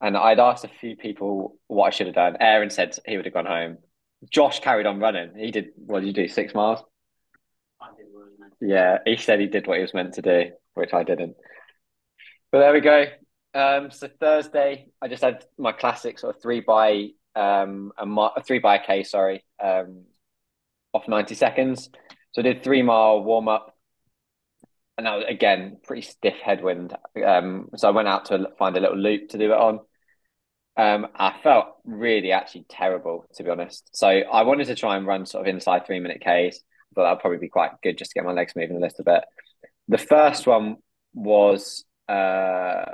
And 0.00 0.16
I'd 0.16 0.40
asked 0.40 0.64
a 0.64 0.68
few 0.68 0.96
people 0.96 1.56
what 1.66 1.86
I 1.86 1.90
should 1.90 2.06
have 2.06 2.14
done. 2.14 2.36
Aaron 2.40 2.70
said 2.70 2.96
he 3.06 3.16
would 3.16 3.26
have 3.26 3.34
gone 3.34 3.46
home. 3.46 3.78
Josh 4.30 4.60
carried 4.60 4.86
on 4.86 5.00
running. 5.00 5.32
He 5.36 5.50
did, 5.50 5.68
what 5.76 6.00
did 6.00 6.08
you 6.08 6.12
do, 6.12 6.28
six 6.28 6.54
miles? 6.54 6.82
Yeah, 8.60 8.98
he 9.06 9.16
said 9.16 9.40
he 9.40 9.46
did 9.46 9.66
what 9.66 9.76
he 9.76 9.82
was 9.82 9.94
meant 9.94 10.14
to 10.14 10.22
do, 10.22 10.50
which 10.74 10.92
I 10.92 11.02
didn't. 11.02 11.36
But 12.52 12.58
there 12.58 12.72
we 12.72 12.80
go. 12.80 13.06
Um, 13.54 13.90
so 13.90 14.08
Thursday, 14.20 14.88
I 15.00 15.08
just 15.08 15.22
had 15.22 15.44
my 15.58 15.72
classic 15.72 16.18
sort 16.18 16.36
of 16.36 16.42
three 16.42 16.60
by 16.60 17.08
um 17.36 17.92
a, 17.98 18.06
mi- 18.06 18.30
a 18.36 18.42
three 18.42 18.58
by 18.58 18.76
a 18.76 18.84
K, 18.84 19.02
sorry, 19.04 19.44
um, 19.62 20.04
off 20.92 21.08
90 21.08 21.34
seconds. 21.34 21.90
So 22.32 22.40
I 22.40 22.42
did 22.42 22.62
three 22.62 22.82
mile 22.82 23.22
warm 23.22 23.48
up, 23.48 23.76
and 24.96 25.06
that 25.06 25.16
was 25.16 25.24
again 25.28 25.78
pretty 25.84 26.02
stiff 26.02 26.36
headwind. 26.42 26.96
Um, 27.24 27.70
so 27.76 27.88
I 27.88 27.92
went 27.92 28.08
out 28.08 28.26
to 28.26 28.48
find 28.58 28.76
a 28.76 28.80
little 28.80 28.98
loop 28.98 29.30
to 29.30 29.38
do 29.38 29.52
it 29.52 29.58
on. 29.58 29.80
Um, 30.76 31.08
I 31.14 31.34
felt 31.42 31.66
really 31.84 32.32
actually 32.32 32.64
terrible 32.68 33.26
to 33.34 33.42
be 33.42 33.50
honest. 33.50 33.90
So 33.92 34.08
I 34.08 34.42
wanted 34.42 34.66
to 34.68 34.74
try 34.74 34.96
and 34.96 35.06
run 35.06 35.26
sort 35.26 35.46
of 35.46 35.52
inside 35.52 35.86
three 35.86 36.00
minute 36.00 36.20
Ks. 36.20 36.60
But 36.94 37.04
that'd 37.04 37.20
probably 37.20 37.38
be 37.38 37.48
quite 37.48 37.70
good 37.82 37.98
just 37.98 38.10
to 38.10 38.14
get 38.14 38.24
my 38.24 38.32
legs 38.32 38.54
moving 38.56 38.76
a 38.76 38.80
little 38.80 39.04
bit. 39.04 39.22
The 39.88 39.98
first 39.98 40.46
one 40.46 40.76
was 41.14 41.84
uh, 42.08 42.84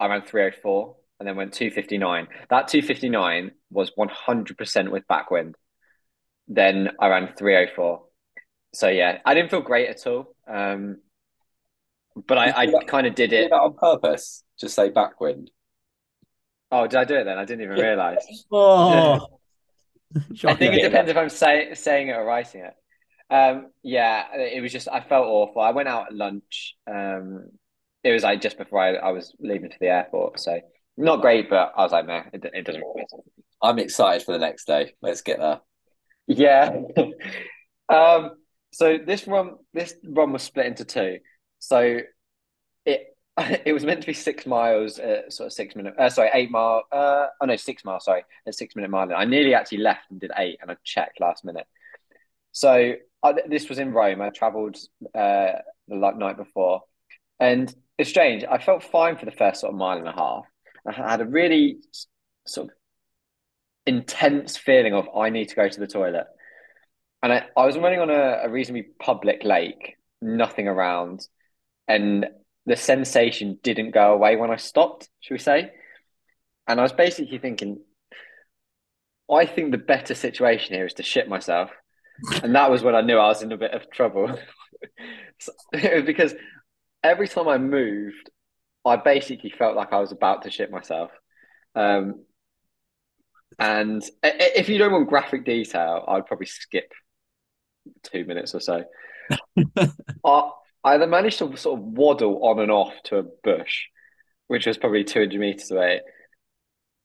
I 0.00 0.06
ran 0.06 0.22
304 0.22 0.96
and 1.22 1.28
then 1.28 1.36
went 1.36 1.52
259. 1.52 2.26
That 2.50 2.66
259 2.66 3.52
was 3.70 3.92
100% 3.96 4.90
with 4.90 5.06
backwind. 5.06 5.54
Then 6.48 6.90
I 6.98 7.06
ran 7.06 7.32
304. 7.38 8.02
So 8.74 8.88
yeah, 8.88 9.18
I 9.24 9.34
didn't 9.34 9.50
feel 9.50 9.60
great 9.60 9.88
at 9.88 10.04
all. 10.08 10.34
Um, 10.48 10.96
but 12.26 12.38
I, 12.38 12.62
I 12.62 12.84
kind 12.86 13.06
of 13.06 13.14
did 13.14 13.30
Did 13.30 13.46
it. 13.46 13.52
on 13.52 13.74
purpose. 13.74 14.42
Just 14.58 14.74
say 14.74 14.90
backwind. 14.90 15.46
Oh, 16.72 16.88
did 16.88 16.98
I 16.98 17.04
do 17.04 17.14
it 17.14 17.22
then? 17.24 17.38
I 17.38 17.44
didn't 17.44 17.62
even 17.62 17.76
Yeah. 17.76 17.84
realize. 17.84 18.44
Oh, 18.52 19.28
I 20.44 20.54
think 20.54 20.74
it 20.74 20.82
depends 20.82 21.08
if 21.08 21.16
I'm 21.16 21.28
say, 21.28 21.74
saying 21.74 22.08
it 22.08 22.14
or 22.16 22.24
writing 22.24 22.62
it. 22.62 22.74
Um, 23.32 23.68
yeah, 23.84 24.24
it 24.36 24.60
was 24.60 24.72
just 24.72 24.88
I 24.88 25.00
felt 25.00 25.26
awful. 25.26 25.62
I 25.62 25.70
went 25.70 25.88
out 25.88 26.08
at 26.08 26.14
lunch. 26.14 26.74
Um, 26.90 27.46
it 28.02 28.10
was 28.12 28.24
like 28.24 28.40
just 28.40 28.58
before 28.58 28.80
I, 28.80 28.94
I 28.96 29.12
was 29.12 29.32
leaving 29.38 29.70
for 29.70 29.76
the 29.80 29.86
airport, 29.86 30.40
so 30.40 30.60
not 30.96 31.20
great. 31.20 31.48
But 31.50 31.72
I 31.76 31.82
was 31.82 31.92
like, 31.92 32.06
man, 32.06 32.30
it, 32.32 32.44
it 32.44 32.64
doesn't 32.64 32.80
really 32.80 32.94
matter. 32.96 33.22
I'm 33.62 33.78
excited 33.78 34.24
for 34.24 34.32
the 34.32 34.38
next 34.38 34.66
day. 34.66 34.94
Let's 35.00 35.22
get 35.22 35.38
there. 35.38 35.60
Yeah. 36.26 36.72
um, 37.88 38.32
so 38.72 38.98
this 39.04 39.26
run, 39.26 39.56
this 39.72 39.94
run 40.04 40.32
was 40.32 40.42
split 40.42 40.66
into 40.66 40.84
two. 40.84 41.18
So 41.58 42.00
it 42.84 43.06
it 43.38 43.72
was 43.72 43.84
meant 43.84 44.02
to 44.02 44.06
be 44.06 44.12
six 44.12 44.46
miles, 44.46 44.98
uh, 44.98 45.30
sort 45.30 45.46
of 45.46 45.52
six 45.52 45.74
minute. 45.74 45.94
Uh, 45.98 46.10
sorry, 46.10 46.30
eight 46.34 46.50
mile. 46.50 46.82
Uh, 46.92 47.26
oh 47.40 47.46
no, 47.46 47.56
six 47.56 47.84
miles. 47.84 48.04
Sorry, 48.04 48.24
a 48.46 48.52
six 48.52 48.76
minute 48.76 48.90
mile. 48.90 49.08
I 49.14 49.24
nearly 49.24 49.54
actually 49.54 49.78
left 49.78 50.10
and 50.10 50.20
did 50.20 50.32
eight, 50.36 50.58
and 50.60 50.70
I 50.70 50.76
checked 50.84 51.20
last 51.20 51.44
minute. 51.44 51.66
So 52.52 52.94
I, 53.22 53.34
this 53.48 53.68
was 53.68 53.78
in 53.78 53.92
Rome. 53.92 54.20
I 54.20 54.28
travelled 54.30 54.76
uh, 55.14 55.52
the 55.88 55.96
like, 55.96 56.16
night 56.16 56.36
before, 56.36 56.82
and 57.40 57.74
it's 57.96 58.10
strange. 58.10 58.44
I 58.44 58.58
felt 58.58 58.82
fine 58.82 59.16
for 59.16 59.24
the 59.24 59.32
first 59.32 59.60
sort 59.60 59.72
of 59.72 59.78
mile 59.78 59.98
and 59.98 60.08
a 60.08 60.12
half. 60.12 60.44
I 60.86 60.92
had 60.92 61.20
a 61.20 61.26
really 61.26 61.78
sort 62.46 62.68
of 62.68 62.74
intense 63.86 64.56
feeling 64.56 64.94
of 64.94 65.08
I 65.16 65.30
need 65.30 65.48
to 65.48 65.56
go 65.56 65.68
to 65.68 65.80
the 65.80 65.86
toilet, 65.86 66.26
and 67.22 67.32
I, 67.32 67.46
I 67.56 67.66
was 67.66 67.78
running 67.78 68.00
on 68.00 68.10
a, 68.10 68.40
a 68.44 68.48
reasonably 68.48 68.88
public 69.00 69.44
lake, 69.44 69.96
nothing 70.20 70.68
around, 70.68 71.26
and 71.88 72.26
the 72.66 72.76
sensation 72.76 73.58
didn't 73.62 73.90
go 73.92 74.12
away 74.12 74.36
when 74.36 74.50
I 74.50 74.56
stopped. 74.56 75.08
Should 75.20 75.34
we 75.34 75.38
say? 75.38 75.70
And 76.68 76.78
I 76.78 76.82
was 76.82 76.92
basically 76.92 77.38
thinking, 77.38 77.80
I 79.30 79.46
think 79.46 79.70
the 79.70 79.78
better 79.78 80.14
situation 80.14 80.74
here 80.74 80.86
is 80.86 80.94
to 80.94 81.02
shit 81.02 81.28
myself. 81.28 81.70
And 82.42 82.54
that 82.54 82.70
was 82.70 82.82
when 82.82 82.94
I 82.94 83.00
knew 83.00 83.16
I 83.16 83.28
was 83.28 83.42
in 83.42 83.50
a 83.52 83.56
bit 83.56 83.72
of 83.72 83.90
trouble. 83.90 84.38
So- 85.38 85.52
because 86.02 86.34
every 87.02 87.28
time 87.28 87.48
I 87.48 87.58
moved, 87.58 88.30
I 88.84 88.96
basically 88.96 89.50
felt 89.50 89.76
like 89.76 89.92
I 89.92 90.00
was 90.00 90.12
about 90.12 90.42
to 90.42 90.50
shit 90.50 90.70
myself. 90.70 91.10
Um, 91.74 92.24
and 93.58 94.02
if 94.22 94.68
you 94.68 94.78
don't 94.78 94.92
want 94.92 95.08
graphic 95.08 95.44
detail, 95.44 96.04
I'd 96.08 96.26
probably 96.26 96.46
skip 96.46 96.92
two 98.02 98.24
minutes 98.24 98.54
or 98.54 98.60
so. 98.60 98.84
I, 100.24 100.50
I 100.84 100.96
then 100.96 101.10
managed 101.10 101.38
to 101.38 101.56
sort 101.56 101.78
of 101.78 101.84
waddle 101.84 102.44
on 102.46 102.58
and 102.58 102.70
off 102.70 102.94
to 103.04 103.18
a 103.18 103.24
bush, 103.44 103.84
which 104.48 104.66
was 104.66 104.78
probably 104.78 105.04
200 105.04 105.38
meters 105.38 105.70
away. 105.70 106.00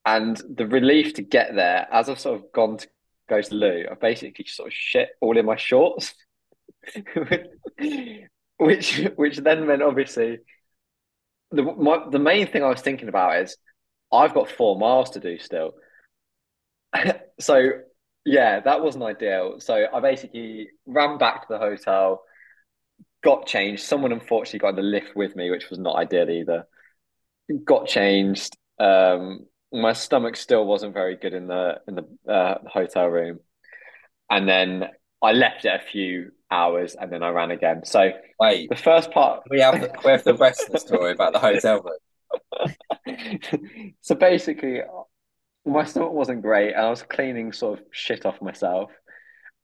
And 0.05 0.41
the 0.49 0.65
relief 0.65 1.15
to 1.15 1.21
get 1.21 1.53
there, 1.53 1.87
as 1.91 2.09
I've 2.09 2.19
sort 2.19 2.39
of 2.39 2.51
gone 2.53 2.77
to 2.77 2.87
go 3.29 3.41
to 3.41 3.49
the 3.49 3.55
loo, 3.55 3.85
I 3.91 3.95
basically 3.95 4.45
sort 4.45 4.67
of 4.67 4.73
shit 4.73 5.09
all 5.19 5.37
in 5.37 5.45
my 5.45 5.57
shorts, 5.57 6.13
which 8.57 9.01
which 9.15 9.37
then 9.37 9.67
meant 9.67 9.81
obviously 9.81 10.39
the 11.51 11.63
my, 11.63 12.05
the 12.09 12.19
main 12.19 12.47
thing 12.47 12.63
I 12.63 12.69
was 12.69 12.81
thinking 12.81 13.09
about 13.09 13.41
is 13.41 13.57
I've 14.11 14.33
got 14.33 14.49
four 14.49 14.77
miles 14.77 15.11
to 15.11 15.19
do 15.19 15.37
still. 15.39 15.73
so 17.39 17.69
yeah, 18.25 18.59
that 18.59 18.83
wasn't 18.83 19.05
ideal. 19.05 19.59
So 19.59 19.85
I 19.93 19.99
basically 19.99 20.69
ran 20.85 21.17
back 21.17 21.41
to 21.41 21.47
the 21.49 21.59
hotel, 21.59 22.23
got 23.23 23.45
changed. 23.45 23.83
Someone 23.83 24.11
unfortunately 24.11 24.59
got 24.59 24.69
in 24.69 24.75
the 24.75 24.81
lift 24.81 25.15
with 25.15 25.35
me, 25.35 25.49
which 25.49 25.69
was 25.69 25.79
not 25.79 25.95
ideal 25.95 26.29
either. 26.29 26.67
Got 27.65 27.87
changed. 27.87 28.57
Um, 28.79 29.45
my 29.71 29.93
stomach 29.93 30.35
still 30.35 30.65
wasn't 30.65 30.93
very 30.93 31.15
good 31.15 31.33
in 31.33 31.47
the 31.47 31.75
in 31.87 31.95
the 31.95 32.31
uh, 32.31 32.57
hotel 32.67 33.07
room, 33.07 33.39
and 34.29 34.47
then 34.47 34.85
I 35.21 35.31
left 35.31 35.65
it 35.65 35.73
a 35.73 35.83
few 35.83 36.31
hours, 36.51 36.95
and 36.99 37.11
then 37.11 37.23
I 37.23 37.29
ran 37.29 37.51
again. 37.51 37.81
So 37.85 38.11
Wait, 38.39 38.69
the 38.69 38.75
first 38.75 39.11
part, 39.11 39.43
we 39.49 39.59
have 39.61 39.79
the, 39.81 39.91
we 40.05 40.11
have 40.11 40.23
the 40.23 40.35
rest 40.35 40.65
of 40.65 40.71
the 40.71 40.79
story 40.79 41.11
about 41.11 41.33
the 41.33 41.39
hotel 41.39 41.81
room. 41.83 42.73
so 44.01 44.15
basically, 44.15 44.81
my 45.65 45.83
stomach 45.83 46.11
wasn't 46.11 46.41
great, 46.41 46.73
and 46.73 46.85
I 46.85 46.89
was 46.89 47.03
cleaning 47.03 47.51
sort 47.51 47.79
of 47.79 47.85
shit 47.91 48.25
off 48.25 48.41
myself, 48.41 48.91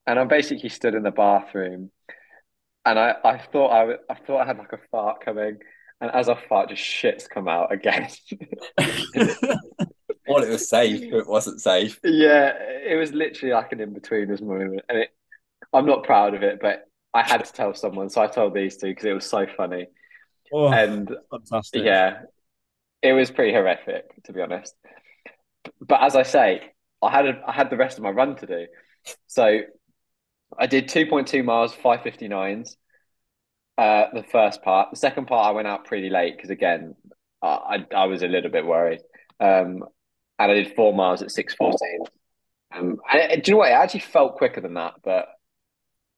and 0.08 0.20
I 0.20 0.24
basically 0.26 0.70
stood 0.70 0.96
in 0.96 1.04
the 1.04 1.12
bathroom, 1.12 1.92
and 2.86 3.00
I, 3.00 3.16
I 3.24 3.38
thought 3.38 3.72
I, 3.72 3.80
w- 3.80 4.00
I 4.10 4.16
thought 4.16 4.42
I 4.42 4.46
had 4.46 4.58
like 4.58 4.74
a 4.74 4.80
fart 4.92 5.24
coming, 5.24 5.58
and 6.02 6.12
as 6.12 6.30
I 6.30 6.36
fart, 6.50 6.70
just 6.70 6.84
shits 6.84 7.30
come 7.30 7.48
out 7.48 7.72
again. 7.72 8.10
Well, 10.26 10.44
it 10.44 10.50
was 10.50 10.70
safe, 10.70 11.04
but 11.10 11.18
it 11.18 11.28
wasn't 11.28 11.62
safe. 11.62 12.00
yeah, 12.04 12.54
it 12.58 12.98
was 12.98 13.12
literally 13.12 13.54
like 13.54 13.74
an 13.74 13.80
Inbetweeners 13.80 14.42
moment, 14.42 14.82
and 14.88 15.00
it, 15.00 15.10
I'm 15.74 15.86
not 15.86 16.03
proud 16.03 16.34
of 16.36 16.43
it, 16.43 16.59
but 16.61 16.84
I 17.13 17.24
had 17.24 17.45
to 17.45 17.53
tell 17.53 17.74
someone, 17.74 18.09
so 18.09 18.21
I 18.21 18.28
told 18.28 18.53
these 18.53 18.78
two 18.78 18.88
because 18.88 19.05
it 19.05 19.13
was 19.13 19.26
so 19.30 19.45
funny, 19.57 19.88
Oh, 20.51 20.67
and 20.67 21.09
fantastic. 21.32 21.84
Yeah, 21.84 22.21
it 23.01 23.13
was 23.13 23.32
pretty 23.32 23.53
horrific 23.53 24.05
to 24.26 24.34
be 24.34 24.41
honest. 24.41 24.76
But 25.82 26.01
as 26.03 26.15
I 26.15 26.24
say, 26.24 26.61
I 27.01 27.11
had 27.11 27.26
a, 27.28 27.41
I 27.47 27.51
had 27.51 27.69
the 27.69 27.78
rest 27.78 27.97
of 27.97 28.03
my 28.03 28.11
run 28.11 28.36
to 28.38 28.45
do, 28.47 28.67
so 29.28 29.61
I 30.57 30.67
did 30.67 30.88
two 30.89 31.05
point 31.07 31.28
two 31.28 31.43
miles, 31.43 31.74
five 31.74 32.01
fifty 32.03 32.28
nines. 32.28 32.78
Uh, 33.78 34.05
the 34.13 34.24
first 34.24 34.61
part, 34.61 34.91
the 34.91 34.97
second 34.97 35.26
part, 35.28 35.47
I 35.47 35.51
went 35.51 35.67
out 35.67 35.86
pretty 35.86 36.09
late 36.09 36.36
because 36.38 36.51
again, 36.51 36.95
I, 37.41 37.47
I 37.91 37.95
I 37.95 38.05
was 38.05 38.21
a 38.21 38.28
little 38.28 38.51
bit 38.51 38.65
worried. 38.65 39.01
Um, 39.39 39.84
and 40.39 40.51
I 40.51 40.53
did 40.53 40.76
four 40.76 40.93
miles 40.93 41.21
at 41.21 41.32
six 41.32 41.55
fourteen. 41.55 41.99
Um, 42.76 42.97
and 43.11 43.32
it, 43.32 43.43
do 43.43 43.51
you 43.51 43.55
know 43.55 43.59
what? 43.59 43.69
It 43.71 43.76
actually 43.76 44.01
felt 44.01 44.38
quicker 44.38 44.61
than 44.61 44.76
that, 44.76 44.95
but 45.03 45.28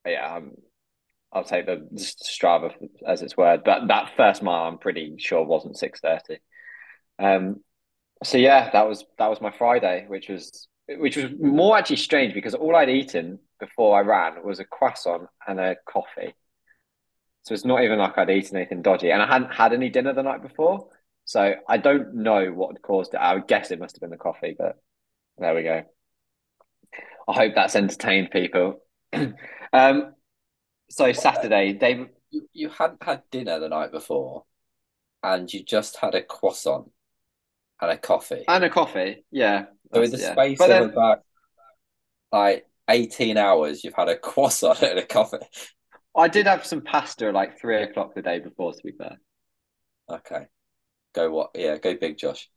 yeah, 0.06 0.36
um, 0.36 0.52
I'll 1.32 1.44
take 1.44 1.66
the 1.66 1.88
Strava 1.96 2.74
as 3.06 3.22
its 3.22 3.36
word. 3.36 3.62
But 3.66 3.88
that 3.88 4.12
first 4.16 4.42
mile, 4.44 4.68
I'm 4.68 4.78
pretty 4.78 5.16
sure 5.18 5.44
wasn't 5.44 5.78
six 5.78 6.00
thirty. 6.00 6.40
Um, 7.20 7.58
so 8.24 8.38
yeah, 8.38 8.70
that 8.72 8.88
was 8.88 9.06
that 9.18 9.30
was 9.30 9.42
my 9.42 9.52
Friday, 9.52 10.06
which 10.08 10.30
was 10.30 10.68
which 10.88 11.18
was 11.18 11.32
more 11.40 11.78
actually 11.78 11.98
strange 11.98 12.34
because 12.34 12.54
all 12.54 12.76
I'd 12.76 12.90
eaten 12.90 13.40
before 13.60 13.98
I 13.98 14.02
ran 14.02 14.44
was 14.44 14.60
a 14.60 14.66
croissant 14.66 15.28
and 15.48 15.60
a 15.60 15.76
coffee. 15.88 16.34
So 17.44 17.54
it's 17.54 17.66
not 17.66 17.84
even 17.84 18.00
like 18.00 18.18
I'd 18.18 18.30
eaten 18.30 18.58
anything 18.58 18.82
dodgy, 18.82 19.12
and 19.12 19.22
I 19.22 19.28
hadn't 19.28 19.54
had 19.54 19.74
any 19.74 19.90
dinner 19.90 20.14
the 20.14 20.24
night 20.24 20.42
before. 20.42 20.88
So 21.26 21.56
I 21.68 21.78
don't 21.78 22.16
know 22.16 22.52
what 22.52 22.82
caused 22.82 23.14
it. 23.14 23.18
I 23.18 23.34
would 23.34 23.48
guess 23.48 23.72
it 23.72 23.80
must 23.80 23.96
have 23.96 24.02
been 24.02 24.12
the 24.12 24.18
coffee, 24.18 24.56
but 24.58 24.78
there 25.38 25.56
we 25.56 25.64
go. 25.64 25.84
I 27.28 27.34
hope 27.34 27.54
that's 27.56 27.76
entertained 27.76 28.32
people. 28.32 28.82
um, 29.76 30.14
so 30.90 31.12
Saturday, 31.12 31.74
David. 31.74 32.10
You, 32.32 32.50
you 32.54 32.70
hadn't 32.70 33.04
had 33.04 33.24
dinner 33.32 33.60
the 33.60 33.70
night 33.70 33.92
before, 33.92 34.44
and 35.24 35.52
you 35.52 35.64
just 35.64 35.98
had 35.98 36.16
a 36.16 36.22
croissant 36.22 36.92
and 37.82 37.92
a 37.92 37.98
coffee. 37.98 38.44
And 38.48 38.64
a 38.64 38.70
coffee, 38.70 39.26
yeah. 39.32 39.66
so 39.94 40.02
in 40.02 40.12
the 40.12 40.18
yeah. 40.18 40.32
space 40.34 40.58
But 40.58 40.72
of 40.72 40.82
then- 40.82 40.90
about 40.90 41.20
like 42.32 42.66
eighteen 42.90 43.38
hours, 43.38 43.84
you've 43.84 43.94
had 43.96 44.10
a 44.10 44.18
croissant 44.30 44.82
and 44.82 45.00
a 45.00 45.06
coffee. 45.06 45.38
I 46.16 46.28
did 46.30 46.48
have 46.48 46.66
some 46.66 46.82
pasta 46.82 47.28
at 47.28 47.34
like 47.34 47.60
three 47.60 47.82
o'clock 47.84 48.16
the 48.16 48.22
day 48.22 48.40
before, 48.40 48.74
to 48.74 48.80
be 48.84 48.94
fair. 48.98 49.20
Okay, 50.10 50.46
go 51.14 51.30
what? 51.32 51.52
Yeah, 51.56 51.78
go 51.78 51.96
big, 51.96 52.18
Josh. 52.18 52.50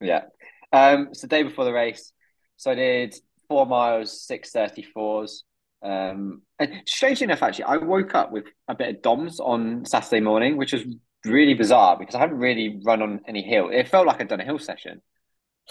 Yeah. 0.00 0.24
Um, 0.72 1.08
so 1.12 1.26
the 1.26 1.30
day 1.30 1.42
before 1.42 1.64
the 1.64 1.72
race, 1.72 2.12
so 2.56 2.70
I 2.70 2.74
did 2.74 3.14
four 3.48 3.66
miles, 3.66 4.26
six 4.26 4.50
thirty 4.50 4.82
fours. 4.82 5.44
Um, 5.86 6.42
and 6.58 6.82
strangely 6.86 7.24
enough, 7.24 7.42
actually, 7.42 7.64
I 7.64 7.76
woke 7.76 8.14
up 8.14 8.32
with 8.32 8.46
a 8.66 8.74
bit 8.74 8.88
of 8.88 9.02
DOMS 9.02 9.38
on 9.38 9.84
Saturday 9.84 10.20
morning, 10.20 10.56
which 10.56 10.72
was 10.72 10.84
really 11.24 11.54
bizarre 11.54 11.96
because 11.96 12.14
I 12.14 12.18
hadn't 12.18 12.38
really 12.38 12.80
run 12.84 13.02
on 13.02 13.20
any 13.28 13.42
hill. 13.42 13.68
It 13.70 13.88
felt 13.88 14.06
like 14.06 14.20
I'd 14.20 14.28
done 14.28 14.40
a 14.40 14.44
hill 14.44 14.58
session. 14.58 15.00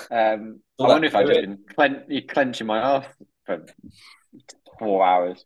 Um, 0.10 0.62
I 0.80 0.88
wonder 0.88 1.08
if 1.08 1.16
I'd 1.16 1.28
just 1.28 1.42
been 1.42 1.60
clen- 1.76 2.06
clenching 2.30 2.68
my 2.68 2.80
ass 2.80 3.06
for 3.46 3.66
four 4.80 5.06
hours, 5.06 5.46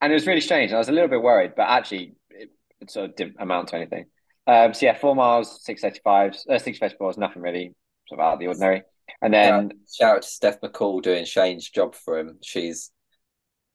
and 0.00 0.12
it 0.12 0.14
was 0.14 0.26
really 0.26 0.40
strange. 0.40 0.72
I 0.72 0.78
was 0.78 0.88
a 0.88 0.92
little 0.92 1.08
bit 1.08 1.22
worried, 1.22 1.52
but 1.56 1.68
actually, 1.68 2.14
it, 2.30 2.50
it 2.80 2.90
sort 2.90 3.10
of 3.10 3.16
didn't 3.16 3.36
amount 3.38 3.68
to 3.68 3.76
anything. 3.76 4.06
Um, 4.46 4.74
so 4.74 4.86
yeah, 4.86 4.96
four 4.96 5.14
miles, 5.14 5.64
six 5.64 5.82
thirty 5.82 6.00
five, 6.02 6.36
uh, 6.48 6.58
six 6.58 6.78
thirty 6.78 6.96
fours, 6.96 7.18
nothing 7.18 7.42
really 7.42 7.74
sort 8.08 8.20
of 8.20 8.26
out 8.26 8.34
of 8.34 8.38
the 8.40 8.46
ordinary. 8.48 8.82
And 9.20 9.32
then 9.32 9.72
Shout 9.92 10.16
out 10.16 10.22
to 10.22 10.28
Steph 10.28 10.60
McCall 10.60 11.02
doing 11.02 11.24
Shane's 11.24 11.68
job 11.68 11.94
for 11.94 12.18
him. 12.18 12.38
She's 12.42 12.90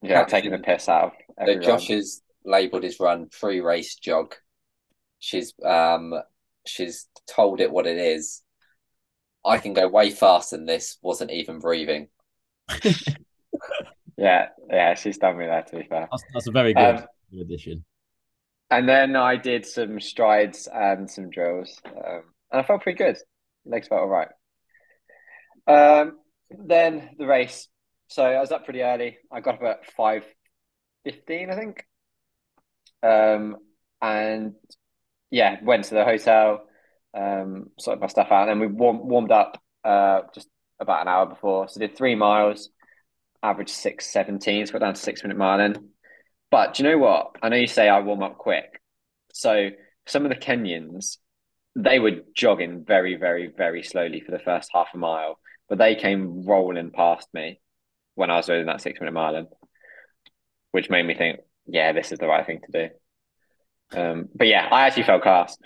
yeah, 0.02 0.24
taking 0.26 0.52
the 0.52 0.60
piss 0.60 0.88
out 0.90 1.14
of 1.38 1.48
so. 1.48 1.60
Josh 1.60 1.88
has 1.88 2.22
labelled 2.46 2.84
his 2.84 3.00
run 3.00 3.28
pre-race 3.30 3.96
jog. 3.96 4.36
She's 5.20 5.54
um 5.66 6.14
she's 6.66 7.08
told 7.28 7.60
it 7.62 7.72
what 7.72 7.88
it 7.88 7.98
is. 7.98 8.42
I 9.46 9.58
can 9.58 9.74
go 9.74 9.88
way 9.88 10.10
faster 10.10 10.58
than 10.58 10.66
this. 10.66 10.98
Wasn't 11.02 11.32
even 11.32 11.60
breathing. 11.60 12.10
Yeah, 14.20 14.50
yeah, 14.70 14.96
she's 14.96 15.18
done 15.18 15.38
me 15.38 15.46
there 15.46 15.64
to 15.64 15.78
be 15.78 15.84
fair. 15.84 16.10
That's, 16.12 16.24
that's 16.34 16.48
a 16.48 16.52
very 16.52 16.74
good 16.74 16.96
Um, 16.98 17.40
addition. 17.40 17.86
And 18.70 18.88
then 18.88 19.16
I 19.16 19.38
did 19.38 19.66
some 19.66 20.02
strides 20.02 20.68
and 20.72 21.10
some 21.10 21.30
drills, 21.30 21.82
um, 21.86 22.24
and 22.52 22.62
I 22.62 22.64
felt 22.64 22.82
pretty 22.82 22.98
good. 22.98 23.18
Legs 23.66 23.88
felt 23.88 24.02
all 24.02 24.08
right. 24.10 24.28
Um, 25.68 26.20
then 26.50 27.12
the 27.18 27.28
race. 27.28 27.70
So 28.10 28.24
I 28.24 28.40
was 28.40 28.52
up 28.52 28.66
pretty 28.66 28.82
early. 28.82 29.20
I 29.32 29.40
got 29.40 29.56
up 29.56 29.64
at 29.64 29.92
five 29.94 30.24
fifteen, 31.04 31.52
I 31.52 31.56
think. 31.56 31.86
Um, 33.04 33.58
and 34.02 34.56
yeah, 35.30 35.58
went 35.64 35.86
to 35.86 35.94
the 35.94 36.04
hotel, 36.04 36.64
um, 37.14 37.68
sorted 37.80 38.02
my 38.02 38.08
stuff 38.08 38.32
out, 38.32 38.50
and 38.50 38.50
then 38.50 38.60
we 38.60 38.76
warm, 38.76 39.08
warmed 39.08 39.32
up 39.32 39.62
uh, 39.84 40.22
just 40.34 40.48
about 40.80 41.04
an 41.04 41.08
hour 41.08 41.28
before. 41.28 41.70
So 41.70 41.80
did 41.80 41.96
three 41.96 42.16
miles, 42.16 42.70
average 43.44 43.70
six 43.70 44.08
seventeen. 44.08 44.66
So 44.66 44.74
got 44.74 44.80
down 44.80 44.96
to 44.96 45.00
six 45.00 45.24
minute 45.24 45.38
mile 45.38 45.60
then. 45.60 45.90
But 46.50 46.74
do 46.74 46.84
you 46.84 46.90
know 46.90 46.98
what? 46.98 47.36
I 47.44 47.50
know 47.50 47.58
you 47.58 47.68
say 47.68 47.88
I 47.88 48.00
warm 48.00 48.24
up 48.24 48.40
quick. 48.40 48.82
So 49.34 49.70
some 50.08 50.26
of 50.26 50.30
the 50.30 50.36
Kenyans, 50.36 51.18
they 51.76 52.00
were 52.00 52.22
jogging 52.34 52.84
very, 52.88 53.18
very, 53.18 53.54
very 53.56 53.84
slowly 53.84 54.22
for 54.22 54.32
the 54.32 54.40
first 54.40 54.72
half 54.74 54.88
a 54.96 54.98
mile, 54.98 55.38
but 55.70 55.78
they 55.78 55.94
came 55.94 56.44
rolling 56.44 56.90
past 56.90 57.28
me 57.36 57.62
when 58.20 58.30
I 58.30 58.36
was 58.36 58.48
doing 58.48 58.66
that 58.66 58.82
six 58.82 59.00
minute 59.00 59.14
mile, 59.14 59.50
which 60.72 60.90
made 60.90 61.04
me 61.04 61.16
think, 61.16 61.40
yeah, 61.66 61.94
this 61.94 62.12
is 62.12 62.20
the 62.20 62.28
right 62.28 62.46
thing 62.46 62.60
to 62.66 62.90
do. 63.92 63.98
Um, 63.98 64.28
but 64.36 64.48
yeah, 64.48 64.68
I 64.70 64.86
actually 64.86 65.04
felt 65.04 65.24
class. 65.24 65.58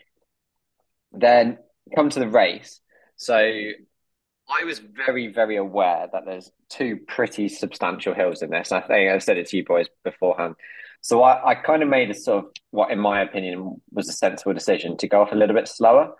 Then 1.12 1.58
come 1.95 2.12
to 2.12 2.20
the 2.20 2.28
race. 2.28 2.80
So 3.16 3.36
I 3.36 4.64
was 4.66 4.78
very, 4.80 5.28
very 5.28 5.56
aware 5.56 6.08
that 6.14 6.26
there's 6.26 6.51
two 6.70 6.99
pretty 7.08 7.49
substantial 7.49 8.14
hills 8.14 8.43
in 8.43 8.51
this. 8.51 8.72
I 8.72 8.82
think 8.82 9.12
I 9.12 9.18
said 9.18 9.38
it 9.38 9.47
to 9.47 9.58
you 9.58 9.66
boys 9.66 9.88
beforehand. 10.04 10.54
So 11.01 11.24
I, 11.24 11.51
I 11.51 11.56
kind 11.56 11.82
of 11.82 11.89
made 11.89 12.12
a 12.12 12.14
sort 12.14 12.45
of 12.45 12.51
what, 12.70 12.91
in 12.91 12.99
my 12.99 13.22
opinion, 13.22 13.82
was 13.91 14.08
a 14.10 14.14
sensible 14.14 14.54
decision 14.54 14.95
to 14.97 15.08
go 15.08 15.22
off 15.22 15.32
a 15.32 15.36
little 15.36 15.56
bit 15.56 15.68
slower. 15.68 16.14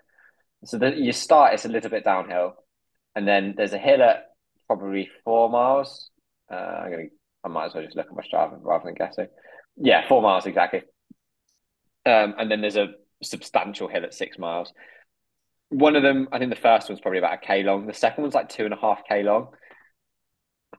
So 0.64 0.78
that 0.78 0.96
you 0.96 1.12
start, 1.12 1.54
it's 1.54 1.64
a 1.64 1.68
little 1.68 1.90
bit 1.90 2.04
downhill, 2.04 2.54
and 3.14 3.28
then 3.28 3.54
there's 3.56 3.72
a 3.72 3.78
hill 3.78 4.02
at 4.02 4.24
probably 4.66 5.10
four 5.22 5.48
miles. 5.48 6.10
Uh, 6.50 6.54
I'm 6.54 6.90
gonna, 6.90 7.02
I 7.44 7.48
might 7.48 7.66
as 7.66 7.74
well 7.74 7.84
just 7.84 7.96
look 7.96 8.06
at 8.06 8.16
my 8.16 8.22
Strava 8.22 8.58
rather 8.60 8.84
than 8.84 8.94
guessing. 8.94 9.28
Yeah, 9.76 10.06
four 10.06 10.22
miles 10.22 10.46
exactly. 10.46 10.82
Um, 12.06 12.34
and 12.38 12.50
then 12.50 12.60
there's 12.60 12.76
a 12.76 12.88
substantial 13.22 13.88
hill 13.88 14.04
at 14.04 14.14
six 14.14 14.38
miles. 14.38 14.72
One 15.70 15.96
of 15.96 16.02
them, 16.02 16.28
I 16.30 16.38
think 16.38 16.50
the 16.50 16.60
first 16.60 16.88
one's 16.88 17.00
probably 17.00 17.18
about 17.18 17.34
a 17.34 17.38
K 17.38 17.62
long. 17.62 17.86
The 17.86 17.94
second 17.94 18.22
one's 18.22 18.34
like 18.34 18.48
two 18.48 18.64
and 18.64 18.74
a 18.74 18.78
half 18.78 19.02
K 19.08 19.22
long. 19.22 19.48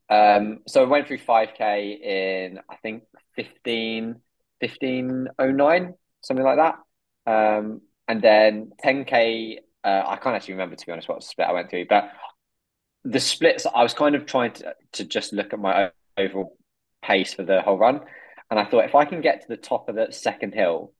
Um, 0.09 0.59
so 0.67 0.83
I 0.83 0.87
went 0.87 1.07
through 1.07 1.19
5K 1.19 1.99
in, 2.01 2.59
I 2.69 2.75
think, 2.77 3.03
15, 3.35 4.15
1509, 4.59 5.93
something 6.21 6.45
like 6.45 6.57
that. 6.57 6.75
Um, 7.27 7.81
and 8.07 8.21
then 8.21 8.71
10K, 8.83 9.57
uh, 9.83 10.03
I 10.05 10.17
can't 10.17 10.35
actually 10.35 10.53
remember, 10.53 10.75
to 10.75 10.85
be 10.85 10.91
honest, 10.91 11.09
what 11.09 11.23
split 11.23 11.47
I 11.47 11.53
went 11.53 11.69
through, 11.69 11.87
but 11.89 12.09
the 13.05 13.19
splits, 13.19 13.65
I 13.65 13.83
was 13.83 13.93
kind 13.93 14.15
of 14.15 14.25
trying 14.25 14.51
to, 14.53 14.75
to 14.93 15.05
just 15.05 15.31
look 15.31 15.53
at 15.53 15.59
my 15.59 15.91
overall 16.17 16.57
pace 17.03 17.33
for 17.33 17.43
the 17.43 17.61
whole 17.61 17.77
run. 17.77 18.01
And 18.49 18.59
I 18.59 18.65
thought 18.65 18.85
if 18.85 18.95
I 18.95 19.05
can 19.05 19.21
get 19.21 19.41
to 19.41 19.47
the 19.47 19.57
top 19.57 19.87
of 19.87 19.95
the 19.95 20.07
second 20.11 20.53
hill 20.53 20.91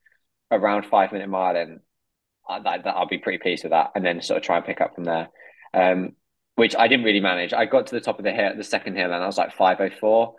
around 0.52 0.86
five 0.86 1.12
minute 1.12 1.30
mile 1.30 1.56
in, 1.56 1.80
I, 2.48 2.60
that, 2.60 2.84
that, 2.84 2.96
I'll 2.96 3.08
be 3.08 3.18
pretty 3.18 3.40
pleased 3.40 3.64
with 3.64 3.72
that. 3.72 3.92
And 3.96 4.06
then 4.06 4.22
sort 4.22 4.38
of 4.38 4.44
try 4.44 4.58
and 4.58 4.66
pick 4.66 4.82
up 4.82 4.96
from 4.96 5.06
there. 5.06 5.30
Um, 5.74 6.12
which 6.56 6.76
I 6.76 6.88
didn't 6.88 7.06
really 7.06 7.20
manage. 7.20 7.54
I 7.54 7.66
got 7.66 7.88
to 7.88 7.96
the 7.96 8.02
top 8.02 8.18
of 8.18 8.24
the 8.24 8.32
hill, 8.32 8.54
the 8.56 8.64
second 8.64 8.96
hill, 8.96 9.12
and 9.12 9.22
I 9.22 9.26
was 9.26 9.38
like 9.38 9.54
five 9.54 9.78
oh 9.82 9.90
four, 10.00 10.36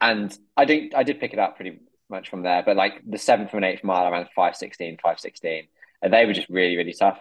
and 0.00 0.36
I 0.56 0.64
didn't. 0.64 0.94
I 0.94 1.02
did 1.02 1.20
pick 1.20 1.34
it 1.34 1.38
up 1.38 1.56
pretty 1.56 1.80
much 2.08 2.30
from 2.30 2.42
there. 2.42 2.62
But 2.64 2.76
like 2.76 3.02
the 3.06 3.18
seventh 3.18 3.52
and 3.52 3.64
eighth 3.64 3.84
mile, 3.84 4.10
ran 4.10 4.24
516, 4.34 4.96
516, 5.02 5.68
and 6.00 6.12
they 6.12 6.24
were 6.24 6.32
just 6.32 6.48
really 6.48 6.76
really 6.76 6.94
tough. 6.94 7.18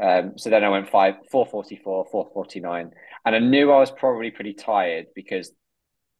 Um, 0.00 0.36
so 0.36 0.50
then 0.50 0.64
I 0.64 0.68
went 0.68 0.90
five, 0.90 1.14
444, 1.30 2.08
449, 2.10 2.90
and 3.24 3.34
I 3.34 3.38
knew 3.38 3.70
I 3.70 3.78
was 3.78 3.90
probably 3.90 4.30
pretty 4.30 4.54
tired 4.54 5.06
because 5.14 5.52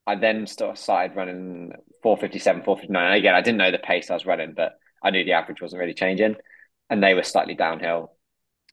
I 0.07 0.14
then 0.16 0.47
started 0.47 1.16
running 1.16 1.72
457, 2.03 2.62
459. 2.62 3.07
And 3.07 3.14
again, 3.14 3.35
I 3.35 3.41
didn't 3.41 3.59
know 3.59 3.70
the 3.70 3.79
pace 3.79 4.11
I 4.11 4.14
was 4.14 4.27
running, 4.27 4.55
but 4.55 4.75
I 5.03 5.11
knew 5.11 5.25
the 5.25 5.33
average 5.33 5.61
wasn't 5.61 5.81
really 5.81 5.95
changing, 5.95 6.37
and 6.89 7.03
they 7.03 7.14
were 7.14 7.22
slightly 7.22 7.55
downhill. 7.55 8.12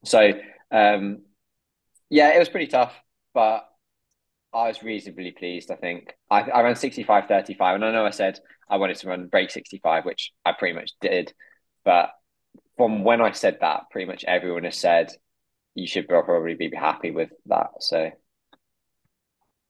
So 0.04 0.34
um, 0.72 1.24
yeah, 2.10 2.36
it 2.36 2.40
was 2.40 2.50
pretty 2.50 2.68
tough, 2.68 2.94
but 3.34 3.68
I 4.54 4.68
was 4.68 4.84
reasonably 4.84 5.32
pleased. 5.32 5.72
I 5.72 5.76
think 5.76 6.14
I, 6.30 6.42
I 6.42 6.62
ran 6.62 6.76
65, 6.76 7.28
35, 7.28 7.76
and 7.76 7.86
I 7.86 7.92
know 7.92 8.06
I 8.06 8.12
said 8.12 8.40
I 8.70 8.78
wanted 8.78 8.98
to 8.98 9.08
run 9.08 9.28
break 9.28 9.50
65, 9.50 10.06
which 10.06 10.32
I 10.46 10.52
pretty 10.52 10.76
much 10.76 10.92
did, 11.00 11.34
but 11.86 12.12
from 12.82 13.04
when 13.04 13.22
I 13.22 13.32
said 13.32 13.60
that, 13.62 13.92
pretty 13.92 14.08
much 14.08 14.24
everyone 14.28 14.64
has 14.64 14.76
said 14.78 15.12
you 15.76 15.86
should 15.86 16.08
probably 16.08 16.56
be 16.56 16.72
happy 16.76 17.12
with 17.12 17.30
that. 17.46 17.70
So 17.80 18.10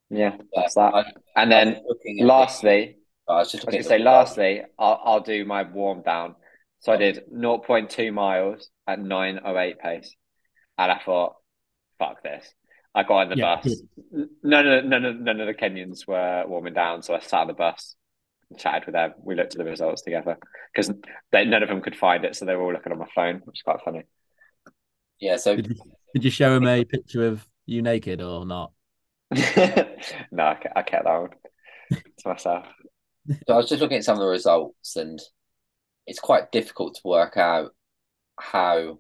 yeah, 0.10 0.38
that's 0.56 0.76
that. 0.76 0.94
I- 0.94 1.14
And 1.36 1.52
then 1.52 1.68
was 1.74 1.84
looking 1.88 2.22
at 2.22 2.26
lastly, 2.26 2.98
I 3.28 3.34
was 3.36 3.52
just 3.52 3.64
I 3.64 3.68
was 3.68 3.74
gonna 3.74 3.84
say 3.84 4.00
lastly, 4.00 4.62
I'll 4.80 5.02
I'll 5.04 5.20
do 5.20 5.44
my 5.44 5.64
warm 5.64 6.04
down. 6.04 6.36
So 6.80 6.94
I 6.94 6.98
did 6.98 7.24
0.2 7.32 8.14
miles 8.14 8.70
at 8.88 9.00
908 9.00 9.80
pace. 9.80 10.16
And 10.78 10.92
I 10.92 11.00
thought, 11.06 11.36
fuck 12.00 12.24
this. 12.24 12.50
I 12.96 13.04
got 13.04 13.18
on 13.24 13.30
the 13.30 13.38
Yeah, 13.38 13.58
bus. 13.58 13.82
None 14.42 14.68
of 14.68 14.86
none 14.86 15.06
of 15.06 15.16
none 15.20 15.40
of 15.42 15.48
the 15.48 15.54
Kenyans 15.54 16.08
were 16.08 16.46
warming 16.48 16.74
down, 16.74 17.04
so 17.04 17.14
I 17.14 17.20
sat 17.20 17.42
on 17.42 17.48
the 17.48 17.54
bus, 17.54 17.96
chatted 18.58 18.86
with 18.86 18.94
them. 18.94 19.14
We 19.24 19.36
looked 19.36 19.54
at 19.54 19.58
the 19.58 19.70
results 19.70 20.02
together 20.02 20.38
because 20.74 20.94
none 21.34 21.64
of 21.64 21.70
them 21.70 21.82
could 21.82 21.96
find 21.96 22.26
it, 22.26 22.36
so 22.36 22.46
they 22.46 22.56
were 22.56 22.64
all 22.64 22.74
looking 22.74 22.92
on 22.92 23.00
my 23.00 23.08
phone, 23.14 23.42
which 23.46 23.60
is 23.60 23.64
quite 23.64 23.82
funny. 23.84 24.04
Yeah, 25.20 25.38
so 25.38 25.56
Did 25.56 25.68
you, 25.68 25.76
did 26.14 26.24
you 26.24 26.32
show 26.32 26.56
him 26.56 26.68
a 26.68 26.84
picture 26.84 27.28
of 27.28 27.46
you 27.66 27.82
naked 27.82 28.22
or 28.22 28.46
not? 28.46 28.72
no, 29.32 29.38
I 29.38 30.56
kept, 30.56 30.78
I 30.78 30.82
kept 30.82 31.06
that 31.06 31.22
one 31.22 31.30
to 31.92 32.30
myself. 32.30 32.68
So 33.48 33.54
I 33.54 33.58
was 33.58 33.70
just 33.70 33.80
looking 33.82 33.98
at 33.98 34.04
some 34.04 34.16
of 34.16 34.22
the 34.22 34.28
results, 34.28 34.96
and 34.96 35.22
it's 36.08 36.20
quite 36.20 36.52
difficult 36.52 36.96
to 36.96 37.02
work 37.08 37.38
out 37.38 37.70
how 38.40 38.98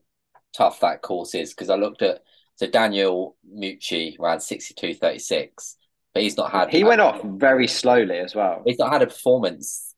tough 0.56 0.82
that 0.82 1.02
course 1.02 1.34
is 1.34 1.54
because 1.54 1.72
I 1.72 1.76
looked 1.76 2.04
at 2.04 2.22
so 2.62 2.68
Daniel 2.68 3.36
Mucci 3.52 4.16
ran 4.20 4.38
62.36, 4.38 5.76
but 6.14 6.24
he's 6.24 6.38
not 6.38 6.52
had 6.52 6.70
He 6.70 6.84
went 6.84 7.02
off 7.02 7.22
very 7.24 7.68
slowly 7.68 8.18
as 8.18 8.36
well. 8.36 8.62
he's 8.66 8.80
not 8.80 8.92
had 8.92 9.02
a 9.02 9.08
performance 9.08 9.94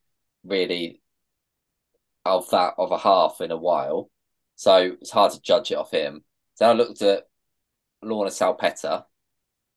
really 0.46 1.02
of 2.26 2.50
that 2.52 2.74
of 2.78 2.92
a 2.92 2.98
half 2.98 3.42
in 3.42 3.52
a 3.52 3.58
while. 3.58 4.10
So 4.56 4.96
it's 5.02 5.12
hard 5.12 5.32
to 5.34 5.42
judge 5.42 5.72
it 5.72 5.78
off 5.78 5.92
him. 5.92 6.24
So 6.56 6.66
I 6.70 6.74
looked 6.74 7.02
at 7.02 7.24
Lonah 8.04 8.32
Salpeter. 8.32 9.04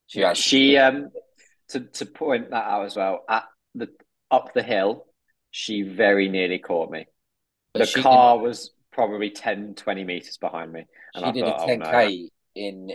She 0.06 0.22
ran 0.22 0.34
She 0.34 0.76
um 0.76 1.10
to 1.68 1.80
to 1.80 2.06
point 2.06 2.50
that 2.50 2.64
out 2.64 2.84
as 2.84 2.96
well 2.96 3.24
at 3.28 3.44
the 3.74 3.88
up 4.30 4.52
the 4.54 4.62
hill, 4.62 5.06
she 5.50 5.82
very 5.82 6.28
nearly 6.28 6.58
caught 6.58 6.90
me. 6.90 7.06
The 7.74 7.86
car 8.02 8.38
was 8.38 8.72
probably 8.92 9.30
10, 9.30 9.74
20 9.74 10.04
meters 10.04 10.38
behind 10.38 10.72
me, 10.72 10.84
and 11.14 11.24
She 11.24 11.28
I 11.28 11.32
did 11.32 11.44
thought, 11.44 11.60
a 11.68 11.72
oh, 11.72 11.76
10k 11.78 12.20
no. 12.22 12.28
in 12.54 12.90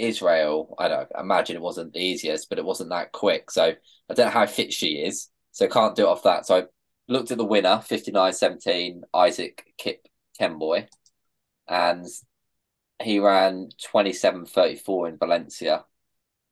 Israel. 0.00 0.74
I 0.78 0.88
don't 0.88 1.08
imagine 1.18 1.56
it 1.56 1.62
wasn't 1.62 1.92
the 1.92 2.00
easiest, 2.00 2.48
but 2.48 2.58
it 2.58 2.64
wasn't 2.64 2.90
that 2.90 3.12
quick. 3.12 3.50
So 3.50 3.64
I 3.64 4.14
don't 4.14 4.26
know 4.26 4.30
how 4.30 4.46
fit 4.46 4.72
she 4.72 4.94
is. 4.94 5.28
So 5.52 5.68
can't 5.68 5.96
do 5.96 6.04
it 6.04 6.08
off 6.08 6.22
that. 6.24 6.46
So 6.46 6.56
I 6.56 6.64
looked 7.08 7.30
at 7.30 7.38
the 7.38 7.44
winner, 7.44 7.82
59.17, 7.88 9.02
Isaac 9.14 9.64
Kip 9.78 10.06
Kemboy, 10.40 10.86
and 11.68 12.06
he 13.02 13.18
ran 13.18 13.70
27.34 13.92 15.08
in 15.08 15.18
Valencia. 15.18 15.84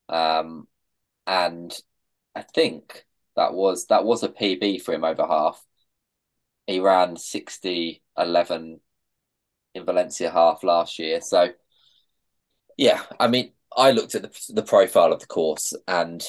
Um, 0.08 0.66
and 1.26 1.76
I 2.34 2.42
think 2.42 3.04
that 3.36 3.52
was 3.54 3.86
that 3.86 4.04
was 4.04 4.22
a 4.22 4.28
PB 4.28 4.82
for 4.82 4.94
him 4.94 5.04
over 5.04 5.26
half. 5.26 5.62
He 6.66 6.80
ran 6.80 7.16
60.11 7.16 8.80
in 9.74 9.84
Valencia 9.84 10.30
half 10.30 10.62
last 10.64 10.98
year. 10.98 11.20
So, 11.20 11.50
yeah, 12.78 13.02
I 13.20 13.26
mean, 13.26 13.52
I 13.76 13.90
looked 13.90 14.14
at 14.14 14.22
the 14.22 14.52
the 14.54 14.62
profile 14.62 15.12
of 15.12 15.20
the 15.20 15.26
course, 15.26 15.74
and 15.86 16.24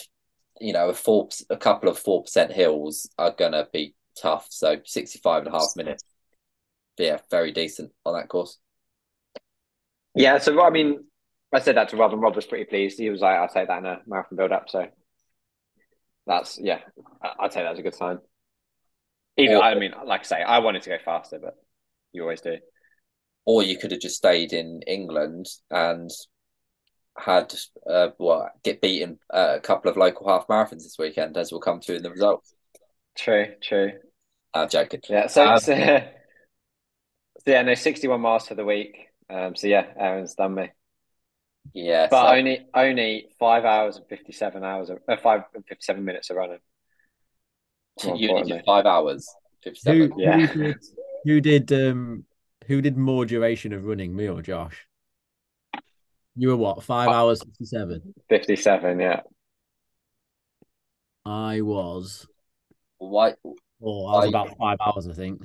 you 0.59 0.73
know, 0.73 0.89
a 0.89 0.93
four 0.93 1.29
a 1.49 1.55
couple 1.55 1.87
of 1.87 1.97
four 1.97 2.23
percent 2.23 2.51
hills 2.51 3.09
are 3.17 3.31
gonna 3.31 3.67
be 3.71 3.95
tough. 4.19 4.47
So, 4.49 4.77
65 4.83 5.45
and 5.45 5.55
a 5.55 5.57
half 5.57 5.75
minutes, 5.77 6.03
yeah, 6.97 7.19
very 7.29 7.51
decent 7.51 7.91
on 8.05 8.15
that 8.15 8.27
course. 8.27 8.57
Yeah, 10.15 10.39
so 10.39 10.61
I 10.61 10.71
mean, 10.71 11.05
I 11.53 11.59
said 11.59 11.77
that 11.77 11.89
to 11.89 11.97
Rob, 11.97 12.11
and 12.11 12.21
Rob 12.21 12.35
was 12.35 12.47
pretty 12.47 12.65
pleased. 12.65 12.97
He 12.97 13.09
was 13.09 13.21
like, 13.21 13.37
"I'll 13.37 13.47
take 13.47 13.67
that 13.67 13.77
in 13.77 13.85
a 13.85 14.01
marathon 14.07 14.35
build 14.35 14.51
up." 14.51 14.69
So 14.69 14.87
that's 16.25 16.59
yeah, 16.59 16.79
I'd 17.39 17.53
say 17.53 17.63
that's 17.63 17.79
a 17.79 17.83
good 17.83 17.95
sign. 17.95 18.17
Even 19.37 19.57
Or- 19.57 19.63
I 19.63 19.75
mean, 19.75 19.93
like 20.03 20.21
I 20.21 20.23
say, 20.23 20.41
I 20.41 20.59
wanted 20.59 20.81
to 20.81 20.89
go 20.89 20.97
faster, 21.05 21.39
but 21.39 21.55
you 22.11 22.23
always 22.23 22.41
do. 22.41 22.57
Or 23.45 23.63
you 23.63 23.77
could 23.77 23.91
have 23.91 24.01
just 24.01 24.17
stayed 24.17 24.51
in 24.51 24.81
England 24.85 25.47
and 25.71 26.11
had 27.19 27.53
uh, 27.89 28.09
what 28.17 28.51
get 28.63 28.81
beaten 28.81 29.19
uh, 29.33 29.55
a 29.57 29.59
couple 29.59 29.91
of 29.91 29.97
local 29.97 30.27
half 30.27 30.47
marathons 30.47 30.83
this 30.83 30.97
weekend, 30.97 31.37
as 31.37 31.51
we'll 31.51 31.61
come 31.61 31.81
through 31.81 31.97
in 31.97 32.03
the 32.03 32.11
results. 32.11 32.53
True, 33.17 33.47
true. 33.61 33.91
I'm 34.53 34.69
joking. 34.69 35.01
Yeah, 35.09 35.27
so, 35.27 35.45
Um, 35.47 35.59
so, 35.59 35.73
so 35.75 36.01
yeah, 37.45 37.61
no, 37.61 37.73
sixty-one 37.75 38.21
miles 38.21 38.47
for 38.47 38.55
the 38.55 38.65
week. 38.65 38.95
Um, 39.29 39.55
so 39.55 39.67
yeah, 39.67 39.85
Aaron's 39.97 40.33
done 40.35 40.55
me, 40.55 40.69
Yeah, 41.73 42.07
but 42.09 42.29
so- 42.31 42.35
only 42.37 42.67
only 42.73 43.27
five 43.39 43.65
hours 43.65 43.97
and 43.97 44.07
fifty-seven 44.07 44.63
hours, 44.63 44.89
of, 44.89 44.99
uh, 45.07 45.17
five 45.17 45.41
and 45.53 45.65
fifty-seven 45.67 46.03
minutes 46.03 46.29
of 46.29 46.37
running. 46.37 46.59
more 48.03 48.15
you 48.15 48.31
only 48.31 48.51
did 48.53 48.65
five 48.65 48.85
hours, 48.85 49.27
fifty-seven. 49.63 50.11
Who, 50.11 50.21
Yeah. 50.21 50.47
who 50.47 50.63
did 50.63 50.77
who 51.25 51.41
did 51.41 51.71
um 51.73 52.25
who 52.67 52.81
did 52.81 52.97
more 52.97 53.25
duration 53.25 53.73
of 53.73 53.85
running, 53.85 54.15
me 54.15 54.27
or 54.27 54.41
Josh? 54.41 54.87
You 56.39 56.47
were 56.47 56.55
what, 56.55 56.81
five 56.83 57.09
hours 57.09 57.41
fifty 57.43 57.65
seven? 57.65 58.13
Fifty-seven, 58.29 58.97
yeah. 59.01 59.19
I 61.25 61.59
was 61.59 62.25
Why? 62.97 63.33
oh, 63.83 64.05
I 64.05 64.15
was 64.15 64.25
I- 64.25 64.29
about 64.29 64.57
five 64.57 64.77
hours, 64.79 65.05
I 65.09 65.11
think. 65.13 65.41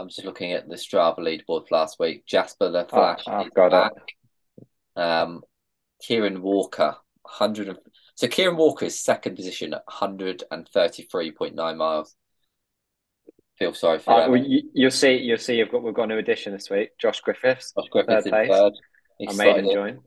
I'm 0.00 0.08
just 0.08 0.24
looking 0.24 0.52
at 0.54 0.68
the 0.68 0.74
Strava 0.74 1.18
leaderboard 1.20 1.68
for 1.68 1.76
last 1.76 2.00
week. 2.00 2.26
Jasper 2.26 2.68
the 2.70 2.84
Oh, 2.84 2.88
Flash 2.88 3.22
I've 3.28 3.54
got 3.54 3.70
back. 3.70 3.92
it. 4.96 5.00
Um, 5.00 5.42
Kieran 6.02 6.42
Walker, 6.42 6.96
hundred. 7.24 7.68
and- 7.68 7.78
So 8.16 8.26
Kieran 8.26 8.56
Walker 8.56 8.86
is 8.86 8.98
second 8.98 9.36
position 9.36 9.72
at 9.74 9.82
hundred 9.88 10.42
and 10.50 10.68
thirty-three 10.68 11.30
point 11.30 11.54
nine 11.54 11.76
miles. 11.76 12.16
Feel 13.56 13.72
sorry 13.74 14.00
for 14.00 14.12
Uh, 14.14 14.28
well, 14.30 14.44
you, 14.44 14.68
you'll 14.72 14.90
see. 14.90 15.16
You'll 15.16 15.38
see. 15.38 15.58
You've 15.58 15.70
got 15.70 15.84
we've 15.84 15.94
got 15.94 16.04
a 16.04 16.06
new 16.08 16.18
addition 16.18 16.52
this 16.52 16.70
week. 16.70 16.90
Josh 17.00 17.20
Griffiths. 17.20 17.72
Josh 17.78 17.88
Griffiths 17.90 18.26
in 18.26 18.32
third 18.32 18.46
place. 18.48 18.58
third. 18.58 18.72
I 19.26 19.32
made 19.32 19.56
him 19.56 19.72
join. 19.72 20.00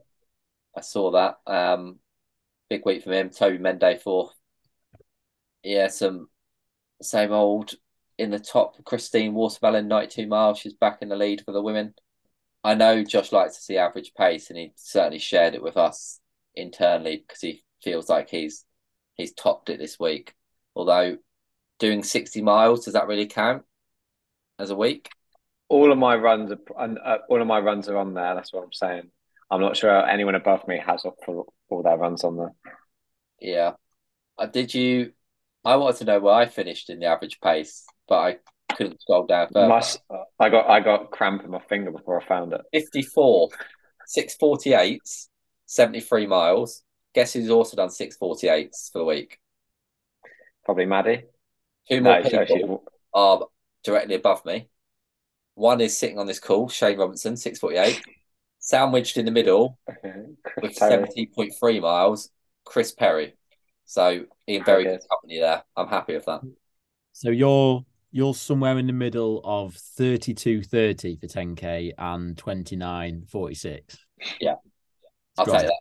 I 0.76 0.82
saw 0.82 1.12
that. 1.12 1.38
Um, 1.45 1.99
big 2.70 2.86
week 2.86 3.03
for 3.03 3.12
him. 3.12 3.30
Toby 3.30 3.57
Mende 3.57 3.99
fourth. 4.01 4.34
Yeah, 5.64 5.88
some 5.88 6.30
same 7.01 7.32
old 7.32 7.74
in 8.18 8.32
the 8.32 8.39
top. 8.39 8.84
Christine 8.86 9.34
Watermelon, 9.34 9.88
92 9.88 10.28
miles. 10.28 10.59
She's 10.59 10.74
back 10.74 10.99
in 11.01 11.09
the 11.09 11.16
lead 11.16 11.43
for 11.45 11.51
the 11.51 11.62
women. 11.62 11.93
I 12.64 12.76
know 12.76 13.03
Josh 13.03 13.32
likes 13.32 13.55
to 13.55 13.62
see 13.62 13.78
average 13.78 14.14
pace, 14.16 14.49
and 14.49 14.57
he 14.57 14.72
certainly 14.76 15.20
shared 15.20 15.55
it 15.55 15.64
with 15.64 15.78
us 15.78 16.20
internally 16.55 17.24
because 17.26 17.41
he 17.41 17.64
feels 17.82 18.09
like 18.09 18.30
he's 18.30 18.66
he's 19.16 19.34
topped 19.34 19.70
it 19.70 19.80
this 19.80 19.99
week. 19.99 20.34
Although 20.76 21.18
doing 21.80 22.03
60 22.03 22.41
miles, 22.41 22.86
does 22.86 22.93
that 22.93 23.07
really 23.07 23.26
count 23.26 23.64
as 24.59 24.70
a 24.70 24.76
week? 24.76 25.09
All 25.72 25.91
of 25.93 25.97
my 25.97 26.17
runs 26.17 26.51
are 26.51 26.97
uh, 27.05 27.17
all 27.30 27.41
of 27.41 27.47
my 27.47 27.59
runs 27.59 27.88
are 27.88 27.95
on 27.95 28.13
there. 28.13 28.36
That's 28.36 28.51
what 28.51 28.65
I'm 28.65 28.74
saying. 28.74 29.09
I'm 29.49 29.61
not 29.61 29.78
sure 29.78 30.05
anyone 30.05 30.36
above 30.36 30.67
me 30.67 30.82
has 30.86 31.05
all, 31.05 31.53
all 31.69 31.82
their 31.82 31.97
runs 31.97 32.26
on 32.26 32.36
there. 32.36 32.53
Yeah. 33.39 33.72
Uh, 34.38 34.47
did 34.47 34.74
you? 34.74 35.13
I 35.63 35.78
wanted 35.78 35.99
to 35.99 36.05
know 36.05 36.19
where 36.19 36.34
I 36.34 36.47
finished 36.47 36.89
in 36.89 36.99
the 36.99 37.05
average 37.05 37.39
pace, 37.39 37.86
but 38.09 38.19
I 38.19 38.38
couldn't 38.76 38.99
scroll 38.99 39.26
down 39.26 39.47
further. 39.53 39.69
Must, 39.69 40.01
I 40.38 40.49
got 40.49 40.69
I 40.69 40.82
got 40.82 41.11
cramp 41.11 41.45
in 41.45 41.51
my 41.51 41.61
finger 41.69 41.91
before 41.91 42.22
I 42.22 42.26
found 42.26 42.51
it. 42.51 42.61
54, 42.74 43.47
648, 44.07 45.01
73 45.67 46.28
miles. 46.28 46.84
Guess 47.15 47.32
who's 47.32 47.49
also 47.49 47.78
done 47.78 47.88
648s 47.88 48.91
for 48.91 48.99
the 48.99 49.05
week? 49.05 49.38
Probably 50.65 50.86
Maddie. 50.86 51.24
Two 51.89 52.01
No, 52.01 52.09
more 52.09 52.19
it's 52.19 52.30
people 52.30 52.39
actually 52.39 52.78
are 53.13 53.45
directly 53.86 54.15
above 54.15 54.45
me. 54.45 54.67
One 55.55 55.81
is 55.81 55.97
sitting 55.97 56.17
on 56.17 56.27
this 56.27 56.39
call, 56.39 56.69
Shane 56.69 56.97
Robinson, 56.97 57.35
648. 57.37 58.03
Sandwiched 58.59 59.17
in 59.17 59.25
the 59.25 59.31
middle 59.31 59.77
Okay. 59.89 60.13
with 60.27 60.43
Chris 60.43 60.79
Perry. 60.79 60.91
seventy 60.91 61.25
point 61.25 61.53
three 61.59 61.79
miles, 61.79 62.29
Chris 62.63 62.91
Perry. 62.91 63.35
So 63.85 64.25
in 64.47 64.63
very 64.63 64.83
Very 64.83 64.83
good 64.83 64.99
good. 65.01 65.09
company 65.09 65.39
there. 65.39 65.63
I'm 65.75 65.87
happy 65.87 66.13
with 66.13 66.25
that. 66.25 66.41
So 67.11 67.29
you're 67.29 67.83
you're 68.11 68.33
somewhere 68.33 68.77
in 68.77 68.87
the 68.87 68.93
middle 68.93 69.41
of 69.43 69.73
32.30 69.73 71.19
for 71.19 71.27
10k 71.27 71.93
and 71.97 72.35
29.46. 72.35 73.97
I'll 75.37 75.45
Strong. 75.45 75.59
take 75.59 75.67
that. 75.67 75.79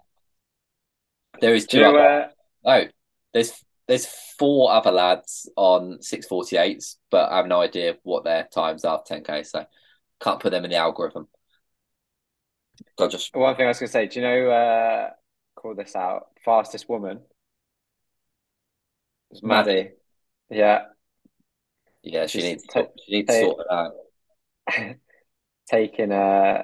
There 1.40 1.54
is 1.54 1.66
Do 1.66 1.70
two 1.72 1.76
you 1.78 1.82
know, 1.84 1.96
other 1.98 2.22
uh, 2.22 2.28
No, 2.64 2.88
there's 3.34 3.52
there's 3.90 4.06
four 4.06 4.70
other 4.70 4.92
lads 4.92 5.50
on 5.56 6.00
six 6.00 6.24
forty 6.24 6.56
eights, 6.56 6.96
but 7.10 7.28
I 7.32 7.38
have 7.38 7.48
no 7.48 7.60
idea 7.60 7.96
what 8.04 8.22
their 8.22 8.44
times 8.44 8.84
are 8.84 9.02
ten 9.04 9.24
k, 9.24 9.42
so 9.42 9.66
can't 10.22 10.38
put 10.38 10.50
them 10.50 10.64
in 10.64 10.70
the 10.70 10.76
algorithm. 10.76 11.26
God, 12.96 13.10
just 13.10 13.34
one 13.34 13.56
thing 13.56 13.64
I 13.64 13.68
was 13.68 13.80
going 13.80 13.88
to 13.88 13.92
say, 13.92 14.06
do 14.06 14.20
you 14.20 14.26
know, 14.26 14.50
uh, 14.50 15.10
call 15.56 15.74
this 15.74 15.96
out, 15.96 16.28
fastest 16.44 16.88
woman? 16.88 17.18
It's 19.32 19.42
Maddie. 19.42 19.74
Maddie. 19.74 19.90
Yeah. 20.50 20.82
yeah, 22.04 22.26
she 22.26 22.38
Just 22.38 22.48
needs 22.48 22.64
ta- 22.72 22.82
to, 22.82 22.88
she 23.04 23.12
needs 23.16 23.28
to 23.28 23.40
sort 23.40 23.58
it 23.60 23.72
out. 23.72 24.96
taking 25.68 26.12
uh 26.12 26.62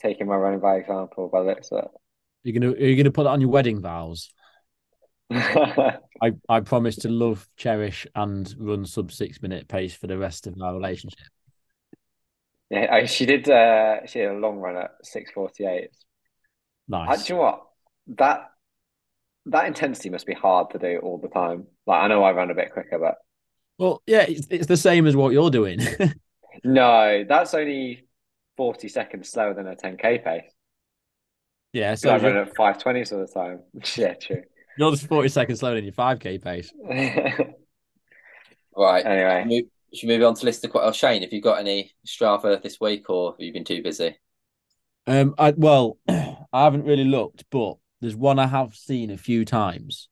taking 0.00 0.26
my 0.26 0.36
running 0.36 0.60
by 0.60 0.76
example 0.76 1.28
by 1.30 1.40
the 1.40 1.48
looks 1.48 1.68
of 1.70 1.90
You're 2.42 2.58
gonna 2.58 2.72
are 2.72 2.76
you 2.78 2.96
gonna 2.96 3.10
put 3.10 3.24
that 3.24 3.30
on 3.30 3.42
your 3.42 3.50
wedding 3.50 3.82
vows? 3.82 4.32
I, 6.22 6.32
I 6.48 6.60
promise 6.60 6.96
to 6.98 7.08
love, 7.08 7.48
cherish, 7.56 8.06
and 8.14 8.52
run 8.58 8.84
sub 8.86 9.12
six 9.12 9.42
minute 9.42 9.68
pace 9.68 9.94
for 9.94 10.06
the 10.06 10.18
rest 10.18 10.46
of 10.46 10.60
our 10.60 10.74
relationship. 10.74 11.18
yeah, 12.70 12.88
I, 12.92 13.06
she 13.06 13.26
did 13.26 13.48
uh 13.48 14.06
she 14.06 14.20
did 14.20 14.30
a 14.30 14.34
long 14.34 14.58
run 14.58 14.76
at 14.76 14.92
six 15.02 15.30
forty 15.30 15.64
eight. 15.66 15.90
Nice. 16.88 17.30
Know 17.30 17.36
what? 17.36 17.66
That 18.08 18.50
that 19.46 19.66
intensity 19.66 20.10
must 20.10 20.26
be 20.26 20.34
hard 20.34 20.70
to 20.70 20.78
do 20.78 20.98
all 21.02 21.18
the 21.18 21.28
time. 21.28 21.66
Like 21.86 22.02
I 22.02 22.08
know 22.08 22.22
I 22.24 22.32
run 22.32 22.50
a 22.50 22.54
bit 22.54 22.72
quicker, 22.72 22.98
but 22.98 23.16
Well, 23.78 24.02
yeah, 24.06 24.24
it's, 24.28 24.46
it's 24.50 24.66
the 24.66 24.76
same 24.76 25.06
as 25.06 25.16
what 25.16 25.32
you're 25.32 25.50
doing. 25.50 25.80
no, 26.64 27.24
that's 27.28 27.54
only 27.54 28.06
forty 28.56 28.88
seconds 28.88 29.30
slower 29.30 29.54
than 29.54 29.66
a 29.66 29.76
ten 29.76 29.96
K 29.96 30.18
pace. 30.18 30.50
yeah, 31.72 31.94
So 31.94 32.10
I 32.10 32.18
run 32.18 32.36
at 32.36 32.54
five 32.56 32.78
twenties 32.78 33.12
all 33.12 33.20
the 33.20 33.26
time. 33.26 33.60
Yeah, 33.96 34.14
true. 34.14 34.42
You're 34.76 34.90
just 34.90 35.06
40 35.06 35.28
seconds 35.28 35.60
slower 35.60 35.74
than 35.74 35.84
your 35.84 35.92
5k 35.92 36.42
pace. 36.42 36.72
Right, 38.76 39.06
anyway, 39.06 39.44
move, 39.46 39.64
should 39.94 40.08
we 40.08 40.18
move 40.18 40.26
on 40.26 40.34
to 40.34 40.44
list 40.44 40.62
of 40.64 40.70
que- 40.70 40.80
oh, 40.82 40.92
Shane, 40.92 41.22
have 41.22 41.32
you 41.32 41.40
got 41.40 41.58
any 41.58 41.92
Strava 42.06 42.62
this 42.62 42.78
week, 42.78 43.08
or 43.08 43.32
have 43.32 43.40
you 43.40 43.52
been 43.52 43.64
too 43.64 43.82
busy? 43.82 44.18
Um, 45.06 45.34
I 45.38 45.54
well, 45.56 45.98
I 46.08 46.36
haven't 46.52 46.84
really 46.84 47.04
looked, 47.04 47.44
but 47.50 47.76
there's 48.00 48.16
one 48.16 48.38
I 48.38 48.46
have 48.46 48.74
seen 48.74 49.10
a 49.10 49.16
few 49.16 49.46
times, 49.46 50.08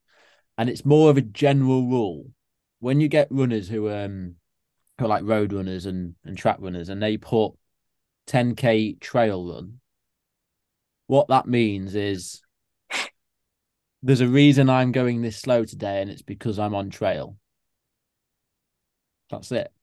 and 0.57 0.67
it's 0.67 0.83
more 0.83 1.11
of 1.11 1.17
a 1.17 1.21
general 1.21 1.83
rule. 1.87 2.31
When 2.79 2.99
you 2.99 3.07
get 3.07 3.27
runners 3.29 3.69
who 3.69 3.89
um 3.91 4.35
who 4.97 5.05
are 5.05 5.09
like 5.09 5.23
road 5.23 5.53
runners 5.53 5.85
and 5.85 6.15
and 6.23 6.35
track 6.35 6.57
runners, 6.59 6.89
and 6.89 7.03
they 7.03 7.17
put 7.17 7.53
10k 8.25 8.99
trail 8.99 9.47
run, 9.53 9.79
what 11.05 11.27
that 11.27 11.45
means 11.45 11.93
is 11.93 12.41
there's 14.05 14.21
a 14.21 14.27
reason 14.27 14.69
I'm 14.69 14.91
going 14.91 15.23
this 15.23 15.37
slow 15.37 15.65
today, 15.65 15.99
and 16.01 16.11
it's 16.11 16.21
because 16.21 16.59
I'm 16.59 16.75
on 16.75 16.91
trail. 16.91 17.37
That's 19.31 19.51
it. 19.51 19.73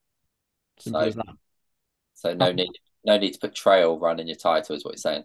Simple 0.78 1.00
So- 1.00 1.06
as 1.08 1.14
that. 1.16 1.34
So 2.14 2.34
no 2.34 2.52
need 2.52 2.70
no 3.04 3.18
need 3.18 3.32
to 3.32 3.40
put 3.40 3.52
trail 3.52 3.98
run 3.98 4.20
in 4.20 4.28
your 4.28 4.36
title, 4.36 4.76
is 4.76 4.84
what 4.84 4.92
you're 4.92 4.98
saying. 4.98 5.24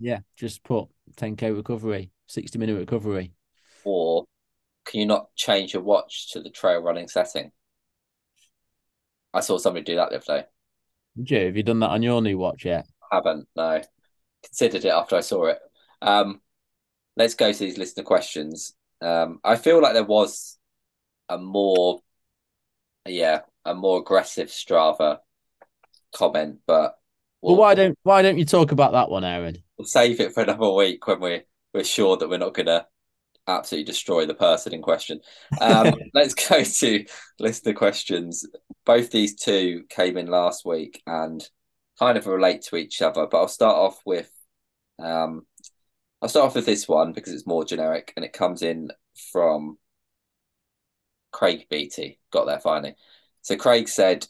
Yeah, 0.00 0.20
just 0.34 0.64
put 0.64 0.88
10k 1.14 1.54
recovery, 1.54 2.10
60 2.26 2.58
minute 2.58 2.76
recovery. 2.76 3.32
Or 3.84 4.24
can 4.84 4.98
you 4.98 5.06
not 5.06 5.32
change 5.36 5.72
your 5.72 5.82
watch 5.84 6.32
to 6.32 6.40
the 6.42 6.50
trail 6.50 6.80
running 6.80 7.06
setting? 7.06 7.52
I 9.32 9.38
saw 9.38 9.56
somebody 9.58 9.84
do 9.84 9.94
that 9.96 10.10
the 10.10 10.16
other 10.16 10.42
day. 10.42 10.46
Did 11.16 11.30
you? 11.30 11.46
Have 11.46 11.56
you 11.56 11.62
done 11.62 11.78
that 11.78 11.90
on 11.90 12.02
your 12.02 12.20
new 12.20 12.36
watch 12.38 12.64
yet? 12.64 12.86
haven't 13.12 13.46
no 13.54 13.80
considered 14.42 14.84
it 14.84 14.88
after 14.88 15.14
I 15.14 15.20
saw 15.20 15.44
it. 15.46 15.60
Um, 16.00 16.41
let's 17.16 17.34
go 17.34 17.52
to 17.52 17.58
these 17.58 17.78
listener 17.78 18.04
questions. 18.04 18.74
Um, 19.00 19.40
I 19.44 19.56
feel 19.56 19.80
like 19.80 19.94
there 19.94 20.04
was 20.04 20.58
a 21.28 21.38
more, 21.38 22.00
yeah, 23.06 23.40
a 23.64 23.74
more 23.74 24.00
aggressive 24.00 24.48
Strava 24.48 25.18
comment, 26.14 26.60
but 26.66 26.96
Well, 27.42 27.56
why 27.56 27.74
don't 27.74 27.98
why 28.02 28.22
don't 28.22 28.38
you 28.38 28.44
talk 28.44 28.72
about 28.72 28.92
that 28.92 29.10
one, 29.10 29.24
Aaron? 29.24 29.62
we'll 29.78 29.86
save 29.86 30.20
it 30.20 30.32
for 30.34 30.42
another 30.42 30.70
week 30.70 31.06
when 31.06 31.20
we're 31.20 31.44
we're 31.74 31.84
sure 31.84 32.16
that 32.16 32.28
we're 32.28 32.38
not 32.38 32.54
going 32.54 32.66
to 32.66 32.86
absolutely 33.48 33.84
destroy 33.84 34.26
the 34.26 34.34
person 34.34 34.74
in 34.74 34.82
question. 34.82 35.20
Um, 35.60 35.94
let's 36.14 36.34
go 36.34 36.62
to 36.62 37.04
list 37.38 37.66
of 37.66 37.74
questions. 37.76 38.46
Both 38.84 39.10
these 39.10 39.34
two 39.36 39.84
came 39.88 40.16
in 40.18 40.26
last 40.26 40.64
week 40.66 41.02
and 41.06 41.42
kind 41.98 42.18
of 42.18 42.26
relate 42.26 42.62
to 42.62 42.76
each 42.76 43.00
other, 43.02 43.26
but 43.26 43.38
I'll 43.38 43.48
start 43.48 43.76
off 43.76 44.00
with 44.04 44.30
um, 44.98 45.46
I'll 46.22 46.28
start 46.28 46.46
off 46.46 46.54
with 46.54 46.66
this 46.66 46.86
one 46.86 47.12
because 47.12 47.32
it's 47.32 47.48
more 47.48 47.64
generic 47.64 48.12
and 48.14 48.24
it 48.24 48.32
comes 48.32 48.62
in 48.62 48.92
from 49.32 49.76
Craig 51.32 51.66
Beatty. 51.68 52.20
Got 52.30 52.46
there 52.46 52.60
finally. 52.60 52.94
So 53.40 53.56
Craig 53.56 53.88
said 53.88 54.28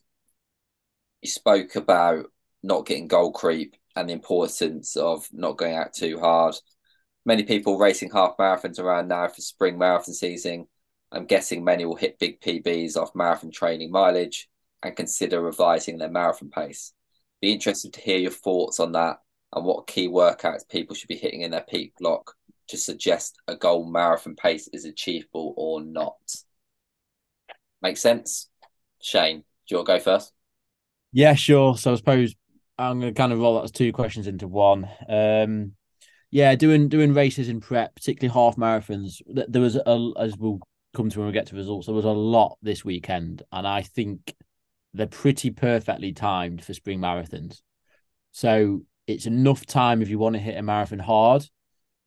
you 1.21 1.29
spoke 1.29 1.77
about 1.77 2.33
not 2.63 2.87
getting 2.87 3.09
goal 3.09 3.31
creep 3.31 3.77
and 3.95 4.09
the 4.09 4.15
importance 4.15 4.97
of 4.97 5.29
not 5.33 5.59
going 5.59 5.75
out 5.75 5.93
too 5.93 6.19
hard. 6.19 6.55
Many 7.27 7.43
people 7.43 7.79
racing 7.79 8.11
half 8.11 8.39
marathons 8.39 8.81
around 8.81 9.09
now 9.09 9.29
for 9.29 9.43
spring 9.43 9.77
marathon 9.77 10.15
season. 10.15 10.69
I'm 11.13 11.27
guessing 11.27 11.63
many 11.63 11.85
will 11.85 11.97
hit 11.97 12.19
big 12.19 12.41
PBs 12.41 12.97
off 12.97 13.15
marathon 13.15 13.51
training 13.51 13.91
mileage 13.91 14.49
and 14.83 14.97
consider 14.97 15.43
revising 15.43 15.99
their 15.99 16.09
marathon 16.09 16.49
pace. 16.49 16.95
Be 17.43 17.53
interested 17.53 17.93
to 17.93 18.01
hear 18.01 18.19
your 18.19 18.31
thoughts 18.31 18.81
on 18.81 18.93
that 18.93 19.19
and 19.55 19.65
what 19.65 19.87
key 19.87 20.09
workouts 20.09 20.69
people 20.69 20.95
should 20.95 21.09
be 21.09 21.17
hitting 21.17 21.43
in 21.43 21.51
their 21.51 21.65
peak 21.69 21.93
block 21.99 22.35
to 22.69 22.77
suggest 22.77 23.39
a 23.49 23.57
goal 23.57 23.85
marathon 23.85 24.35
pace 24.35 24.69
is 24.73 24.85
achievable 24.85 25.55
or 25.57 25.83
not. 25.83 26.17
Make 27.83 27.97
sense? 27.97 28.49
Shane, 29.01 29.39
do 29.39 29.45
you 29.69 29.77
want 29.79 29.89
to 29.89 29.93
go 29.95 30.01
first? 30.01 30.33
Yeah, 31.13 31.35
sure. 31.35 31.77
So 31.77 31.93
I 31.93 31.97
suppose 31.97 32.35
I'm 32.79 33.01
going 33.01 33.13
to 33.13 33.19
kind 33.19 33.33
of 33.33 33.41
roll 33.41 33.61
those 33.61 33.73
two 33.73 33.93
questions 33.93 34.27
into 34.27 34.49
one. 34.49 34.89
Um, 35.09 35.73
yeah, 36.31 36.55
doing 36.55 36.89
doing 36.89 37.13
races 37.13 37.49
in 37.49 37.61
prep, 37.61 37.95
particularly 37.95 38.33
half 38.33 38.57
marathons. 38.57 39.21
There 39.27 39.61
was 39.61 39.77
a, 39.77 40.13
as 40.19 40.37
we'll 40.39 40.61
come 40.95 41.11
to 41.11 41.19
when 41.19 41.27
we 41.27 41.33
get 41.35 41.47
to 41.49 41.57
results. 41.57 41.87
There 41.87 41.95
was 41.95 42.07
a 42.07 42.11
lot 42.11 42.57
this 42.63 42.85
weekend, 42.85 43.43
and 43.53 43.67
I 43.67 43.83
think 43.83 44.35
they're 44.95 45.07
pretty 45.07 45.51
perfectly 45.51 46.13
timed 46.13 46.65
for 46.65 46.73
spring 46.73 47.01
marathons. 47.01 47.61
So 48.31 48.83
it's 49.07 49.27
enough 49.27 49.67
time 49.67 50.03
if 50.03 50.09
you 50.09 50.19
want 50.19 50.35
to 50.35 50.41
hit 50.41 50.57
a 50.57 50.63
marathon 50.63 50.99
hard. 50.99 51.45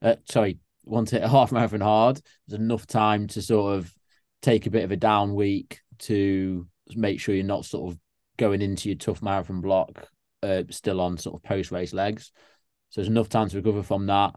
Uh, 0.01 0.15
sorry, 0.29 0.59
want 0.83 1.09
to 1.09 1.15
hit 1.15 1.25
a 1.25 1.29
half 1.29 1.51
marathon 1.51 1.81
hard. 1.81 2.21
There's 2.47 2.59
enough 2.59 2.87
time 2.87 3.27
to 3.27 3.41
sort 3.41 3.77
of 3.77 3.93
take 4.41 4.65
a 4.65 4.71
bit 4.71 4.83
of 4.83 4.91
a 4.91 4.97
down 4.97 5.33
week 5.33 5.79
to 5.99 6.67
make 6.95 7.19
sure 7.19 7.33
you're 7.33 7.43
not 7.43 7.65
sort 7.65 7.91
of 7.91 7.99
going 8.37 8.61
into 8.61 8.89
your 8.89 8.97
tough 8.97 9.21
marathon 9.21 9.61
block 9.61 10.07
uh, 10.43 10.63
still 10.69 11.01
on 11.01 11.17
sort 11.17 11.35
of 11.35 11.43
post 11.43 11.71
race 11.71 11.93
legs. 11.93 12.31
So 12.89 13.01
there's 13.01 13.09
enough 13.09 13.29
time 13.29 13.49
to 13.49 13.57
recover 13.57 13.83
from 13.83 14.05
that. 14.07 14.35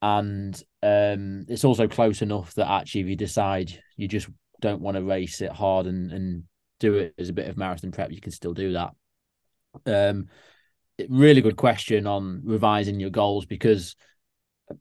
And 0.00 0.54
um, 0.82 1.46
it's 1.48 1.64
also 1.64 1.88
close 1.88 2.22
enough 2.22 2.54
that 2.54 2.70
actually, 2.70 3.00
if 3.02 3.06
you 3.08 3.16
decide 3.16 3.82
you 3.96 4.06
just 4.06 4.28
don't 4.60 4.80
want 4.80 4.96
to 4.96 5.02
race 5.02 5.40
it 5.40 5.50
hard 5.50 5.86
and, 5.86 6.12
and 6.12 6.44
do 6.78 6.94
it 6.94 7.14
as 7.18 7.28
a 7.28 7.32
bit 7.32 7.48
of 7.48 7.56
marathon 7.56 7.90
prep, 7.90 8.12
you 8.12 8.20
can 8.20 8.32
still 8.32 8.54
do 8.54 8.74
that. 8.74 8.92
Um, 9.86 10.28
really 11.08 11.40
good 11.40 11.56
question 11.56 12.06
on 12.06 12.42
revising 12.44 13.00
your 13.00 13.10
goals 13.10 13.46
because 13.46 13.96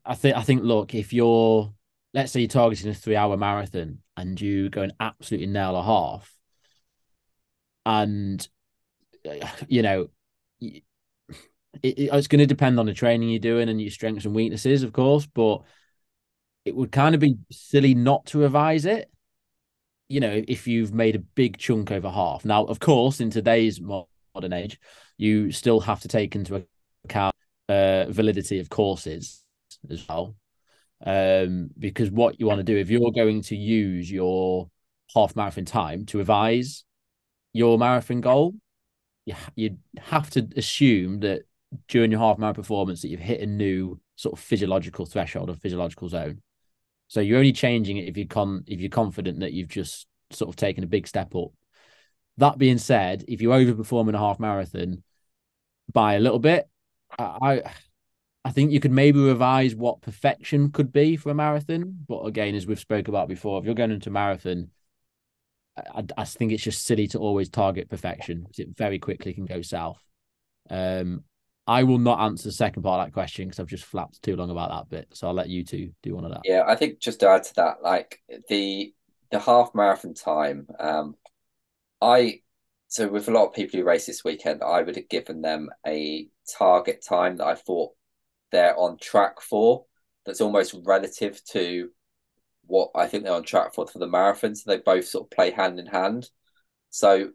I 0.06 0.16
think 0.16 0.36
I 0.38 0.44
think 0.44 0.64
look 0.64 0.96
if 0.96 1.14
you're 1.14 1.74
let's 2.14 2.32
say 2.32 2.42
you're 2.42 2.50
targeting 2.50 2.92
a 2.92 2.94
three 2.94 3.16
hour 3.16 3.38
marathon 3.38 4.00
and 4.18 4.40
you 4.40 4.70
go 4.70 4.84
and 4.84 4.94
absolutely 5.00 5.48
nail 5.48 5.76
a 5.78 5.84
half, 5.84 6.32
and 7.86 8.48
you 9.68 9.82
know 9.82 10.10
it, 10.62 10.84
it- 11.84 12.10
it's 12.14 12.28
going 12.28 12.40
to 12.40 12.46
depend 12.46 12.80
on 12.80 12.86
the 12.86 12.94
training 12.94 13.30
you're 13.30 13.40
doing 13.40 13.70
and 13.70 13.82
your 13.82 13.92
strengths 13.92 14.26
and 14.26 14.36
weaknesses, 14.36 14.84
of 14.84 14.94
course, 14.94 15.26
but 15.28 15.62
it 16.66 16.76
would 16.76 16.92
kind 16.92 17.16
of 17.16 17.22
be 17.22 17.38
silly 17.52 17.96
not 17.96 18.26
to 18.28 18.40
revise 18.40 18.86
it. 18.86 19.10
You 20.10 20.20
know, 20.22 20.42
if 20.48 20.68
you've 20.68 20.94
made 20.94 21.16
a 21.16 21.20
big 21.20 21.58
chunk 21.58 21.92
over 21.92 22.10
half. 22.10 22.46
Now, 22.46 22.66
of 22.66 22.80
course, 22.80 23.20
in 23.20 23.30
today's 23.30 23.82
modern 23.82 24.54
age, 24.54 24.80
you 25.18 25.52
still 25.52 25.80
have 25.82 26.02
to 26.02 26.08
take 26.08 26.36
into 26.36 26.66
account 27.04 27.36
uh, 27.70 28.06
validity 28.10 28.60
of 28.60 28.70
courses 28.70 29.44
as 29.90 30.08
well. 30.08 30.36
Um, 31.06 31.70
because 31.78 32.10
what 32.10 32.40
you 32.40 32.48
want 32.48 32.60
to 32.60 32.64
do, 32.64 32.78
if 32.78 32.90
you're 32.90 33.12
going 33.12 33.42
to 33.44 33.56
use 33.56 34.12
your 34.12 34.70
half 35.14 35.36
marathon 35.36 35.66
time 35.66 36.06
to 36.08 36.18
revise 36.18 36.86
your 37.54 37.78
marathon 37.78 38.22
goal, 38.22 38.56
you 39.26 39.34
ha- 39.34 39.52
you 39.56 39.78
have 40.00 40.30
to 40.32 40.48
assume 40.56 41.20
that 41.20 41.44
during 41.88 42.12
your 42.12 42.20
half 42.20 42.38
marathon 42.38 42.64
performance 42.64 43.02
that 43.02 43.10
you've 43.10 43.20
hit 43.20 43.42
a 43.42 43.46
new 43.46 44.00
sort 44.16 44.34
of 44.34 44.40
physiological 44.40 45.06
threshold 45.06 45.50
or 45.50 45.56
physiological 45.56 46.10
zone. 46.10 46.42
So 47.08 47.22
you're 47.22 47.38
only 47.38 47.54
changing 47.54 47.98
it 47.98 48.10
if 48.10 48.18
you 48.18 48.28
con 48.28 48.64
if 48.68 48.80
you're 48.80 48.90
confident 48.90 49.40
that 49.42 49.54
you've 49.54 49.70
just 49.70 50.08
sort 50.32 50.50
of 50.50 50.56
taken 50.56 50.84
a 50.84 50.88
big 50.88 51.08
step 51.08 51.36
up. 51.36 51.52
That 52.38 52.58
being 52.58 52.78
said, 52.78 53.24
if 53.28 53.42
you 53.42 53.50
overperform 53.50 54.10
in 54.10 54.16
a 54.16 54.20
half 54.20 54.40
marathon 54.40 55.04
by 55.92 56.16
a 56.16 56.20
little 56.20 56.40
bit, 56.40 56.68
I 57.18 57.64
I 58.46 58.52
think 58.52 58.72
you 58.72 58.80
could 58.80 58.92
maybe 58.92 59.20
revise 59.20 59.76
what 59.76 60.02
perfection 60.02 60.72
could 60.72 60.94
be 60.94 61.18
for 61.18 61.30
a 61.32 61.36
marathon. 61.36 61.98
But 62.08 62.22
again, 62.22 62.56
as 62.56 62.66
we've 62.66 62.80
spoke 62.80 63.08
about 63.10 63.28
before, 63.28 63.60
if 63.60 63.66
you're 63.66 63.76
going 63.76 63.92
into 63.92 64.10
marathon, 64.10 64.70
I, 65.78 66.06
I 66.18 66.24
think 66.24 66.52
it's 66.52 66.64
just 66.64 66.86
silly 66.86 67.08
to 67.08 67.20
always 67.20 67.50
target 67.50 67.90
perfection 67.90 68.44
because 68.44 68.60
it 68.60 68.78
very 68.78 69.00
quickly 69.00 69.34
can 69.34 69.46
go 69.46 69.62
south. 69.62 70.02
Um, 70.70 71.24
I 71.68 71.84
will 71.84 71.98
not 71.98 72.22
answer 72.22 72.48
the 72.48 72.54
second 72.54 72.84
part 72.84 73.02
of 73.02 73.08
that 73.08 73.14
question 73.14 73.48
because 73.48 73.60
I've 73.60 73.68
just 73.68 73.84
flapped 73.84 74.22
too 74.24 74.38
long 74.38 74.50
about 74.50 74.70
that 74.70 74.90
bit. 74.90 75.08
So 75.12 75.28
I'll 75.28 75.34
let 75.34 75.50
you 75.50 75.66
two 75.66 75.92
do 76.02 76.16
one 76.16 76.24
of 76.24 76.32
that. 76.32 76.42
Yeah, 76.46 76.64
I 76.66 76.76
think 76.76 77.00
just 77.00 77.20
to 77.20 77.30
add 77.30 77.44
to 77.44 77.56
that, 77.56 77.84
like 77.84 78.22
the 78.48 78.94
the 79.30 79.40
half 79.40 79.76
marathon 79.76 80.14
time, 80.14 80.68
um, 80.80 81.16
I 82.02 82.42
so 82.88 83.08
with 83.10 83.28
a 83.28 83.32
lot 83.32 83.48
of 83.48 83.54
people 83.54 83.80
who 83.80 83.86
race 83.86 84.06
this 84.06 84.24
weekend, 84.24 84.64
I 84.64 84.82
would 84.82 84.96
have 84.96 85.10
given 85.10 85.42
them 85.42 85.70
a 85.86 86.30
target 86.58 87.04
time 87.08 87.38
that 87.38 87.48
I 87.48 87.56
thought 87.56 87.92
they're 88.52 88.78
on 88.78 88.98
track 88.98 89.42
for. 89.42 89.86
That's 90.26 90.42
almost 90.42 90.76
relative 90.86 91.44
to 91.52 91.90
what 92.66 92.92
I 92.96 93.08
think 93.08 93.24
they're 93.24 93.34
on 93.34 93.44
track 93.44 93.74
for 93.74 93.88
for 93.88 94.00
the 94.00 94.08
marathon. 94.08 94.56
So 94.56 94.70
they 94.70 94.78
both 94.78 95.06
sort 95.06 95.26
of 95.26 95.32
play 95.32 95.52
hand 95.52 95.80
in 95.80 95.86
hand. 95.86 96.30
So 96.90 97.32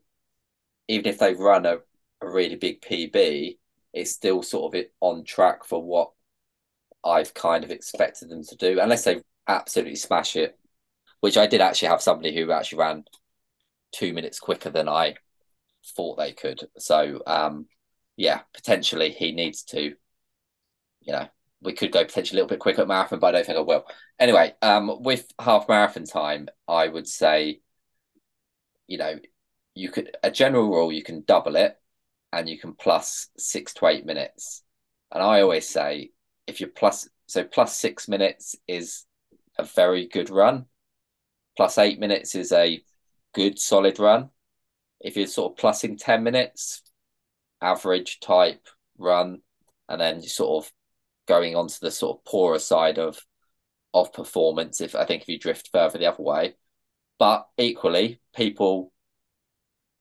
even 0.89 1.07
if 1.07 1.19
they 1.19 1.35
run 1.35 1.67
a, 1.67 1.79
a 2.23 2.31
really 2.31 2.57
big 2.57 2.81
PB, 2.81 3.59
it's 3.93 4.13
still 4.13 4.43
sort 4.43 4.75
of 4.75 4.85
on 5.01 5.25
track 5.25 5.65
for 5.65 5.83
what 5.83 6.13
I've 7.05 7.35
kind 7.35 7.63
of 7.63 7.71
expected 7.71 8.31
them 8.31 8.45
to 8.45 8.57
do, 8.57 8.81
unless 8.81 9.05
they 9.05 9.21
absolutely 9.47 9.97
smash 9.97 10.37
it. 10.37 10.59
Which 11.21 11.37
I 11.37 11.47
did 11.47 11.61
actually 11.61 11.89
have 11.89 12.03
somebody 12.03 12.35
who 12.35 12.51
actually 12.51 12.79
ran 12.79 13.05
two 13.93 14.13
minutes 14.13 14.41
quicker 14.41 14.71
than 14.71 14.89
I 14.89 15.15
thought 15.97 16.17
they 16.17 16.33
could. 16.33 16.69
So 16.79 17.23
um, 17.27 17.67
yeah, 18.17 18.41
potentially 18.55 19.11
he 19.11 19.33
needs 19.33 19.63
to, 19.65 19.95
you 21.01 21.13
know, 21.13 21.27
we 21.61 21.73
could 21.73 21.93
go 21.93 22.05
potentially 22.05 22.39
a 22.39 22.43
little 22.43 22.55
bit 22.55 22.61
quicker 22.61 22.83
at 22.83 22.89
marathon, 22.89 23.21
but 23.21 23.29
I 23.29 23.39
don't 23.39 23.47
think 23.47 23.59
I 23.59 23.63
will. 23.63 23.85
Anyway, 24.19 24.55
um, 24.63 25.03
with 25.03 25.31
half 25.41 25.69
marathon 25.69 26.05
time, 26.05 26.49
I 26.67 26.89
would 26.89 27.07
say, 27.07 27.61
you 28.89 28.99
know, 28.99 29.19
you 29.75 29.91
could 29.91 30.17
a 30.23 30.31
general 30.31 30.69
rule 30.69 30.93
you 30.93 31.03
can 31.03 31.25
double 31.27 31.57
it, 31.57 31.79
and 32.33 32.49
you 32.49 32.59
can 32.59 32.75
plus 32.75 33.29
six 33.39 33.75
to 33.75 33.87
eight 33.87 34.05
minutes. 34.05 34.63
And 35.13 35.23
I 35.23 35.41
always 35.43 35.69
say, 35.69 36.11
if 36.47 36.61
you're 36.61 36.69
plus 36.69 37.09
so 37.27 37.45
plus 37.45 37.79
six 37.79 38.09
minutes 38.09 38.57
is 38.67 39.05
a 39.59 39.65
very 39.65 40.09
good 40.09 40.31
run, 40.31 40.67
plus 41.57 41.79
eight 41.79 41.99
minutes 42.01 42.35
is 42.35 42.53
a 42.53 42.83
good 43.35 43.59
solid 43.59 43.99
run. 43.99 44.31
If 45.03 45.17
you're 45.17 45.27
sort 45.27 45.53
of 45.53 45.59
plussing 45.63 45.99
ten 45.99 46.23
minutes, 46.23 46.83
average 47.61 48.21
type 48.21 48.69
run, 48.99 49.43
and 49.89 50.01
then 50.01 50.23
you 50.23 50.29
sort 50.29 50.65
of 50.65 50.73
going 51.27 51.57
onto 51.57 51.77
the 51.81 51.91
sort 51.91 52.19
of 52.19 52.25
poorer 52.25 52.59
side 52.59 52.99
of 52.99 53.21
of 53.95 54.13
performance. 54.13 54.81
If 54.81 54.95
I 54.95 55.05
think 55.05 55.23
if 55.23 55.29
you 55.29 55.39
drift 55.39 55.69
further 55.73 55.99
the 55.99 56.07
other 56.07 56.23
way, 56.23 56.55
but 57.19 57.47
equally 57.59 58.21
people 58.35 58.93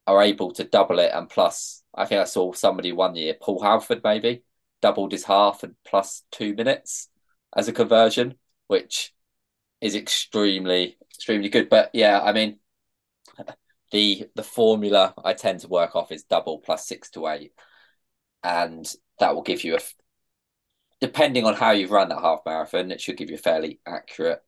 are 0.07 0.21
able 0.21 0.51
to 0.53 0.63
double 0.63 0.99
it 0.99 1.11
and 1.13 1.29
plus. 1.29 1.83
I 1.93 2.05
think 2.05 2.21
I 2.21 2.25
saw 2.25 2.53
somebody 2.53 2.91
one 2.91 3.15
year, 3.15 3.35
Paul 3.39 3.61
Halford 3.61 4.01
maybe 4.03 4.43
doubled 4.81 5.11
his 5.11 5.25
half 5.25 5.63
and 5.63 5.75
plus 5.85 6.23
two 6.31 6.55
minutes 6.55 7.09
as 7.55 7.67
a 7.67 7.73
conversion, 7.73 8.35
which 8.67 9.13
is 9.81 9.95
extremely 9.95 10.97
extremely 11.15 11.49
good. 11.49 11.69
But 11.69 11.91
yeah, 11.93 12.21
I 12.21 12.33
mean 12.33 12.59
the 13.91 14.27
the 14.35 14.43
formula 14.43 15.13
I 15.23 15.33
tend 15.33 15.61
to 15.61 15.67
work 15.67 15.95
off 15.95 16.11
is 16.11 16.23
double 16.23 16.59
plus 16.59 16.87
six 16.87 17.09
to 17.11 17.27
eight, 17.27 17.53
and 18.43 18.91
that 19.19 19.35
will 19.35 19.43
give 19.43 19.63
you 19.63 19.75
a 19.75 19.79
depending 21.01 21.45
on 21.45 21.55
how 21.55 21.71
you've 21.71 21.91
run 21.91 22.09
that 22.09 22.21
half 22.21 22.41
marathon, 22.45 22.91
it 22.91 23.01
should 23.01 23.17
give 23.17 23.29
you 23.29 23.35
a 23.35 23.39
fairly 23.39 23.79
accurate 23.85 24.41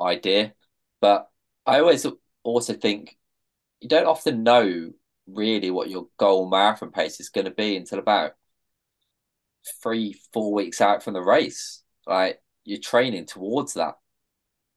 idea. 0.00 0.54
But 1.00 1.28
I 1.66 1.80
always 1.80 2.06
also 2.42 2.72
think 2.72 3.16
you 3.80 3.88
don't 3.88 4.06
often 4.06 4.42
know 4.42 4.92
really 5.26 5.70
what 5.70 5.90
your 5.90 6.08
goal 6.18 6.48
marathon 6.48 6.90
pace 6.90 7.20
is 7.20 7.28
going 7.28 7.44
to 7.44 7.50
be 7.50 7.76
until 7.76 7.98
about 7.98 8.32
three, 9.82 10.14
four 10.32 10.52
weeks 10.52 10.80
out 10.80 11.02
from 11.02 11.12
the 11.12 11.22
race. 11.22 11.82
Like 12.06 12.40
you're 12.64 12.80
training 12.80 13.26
towards 13.26 13.74
that. 13.74 13.94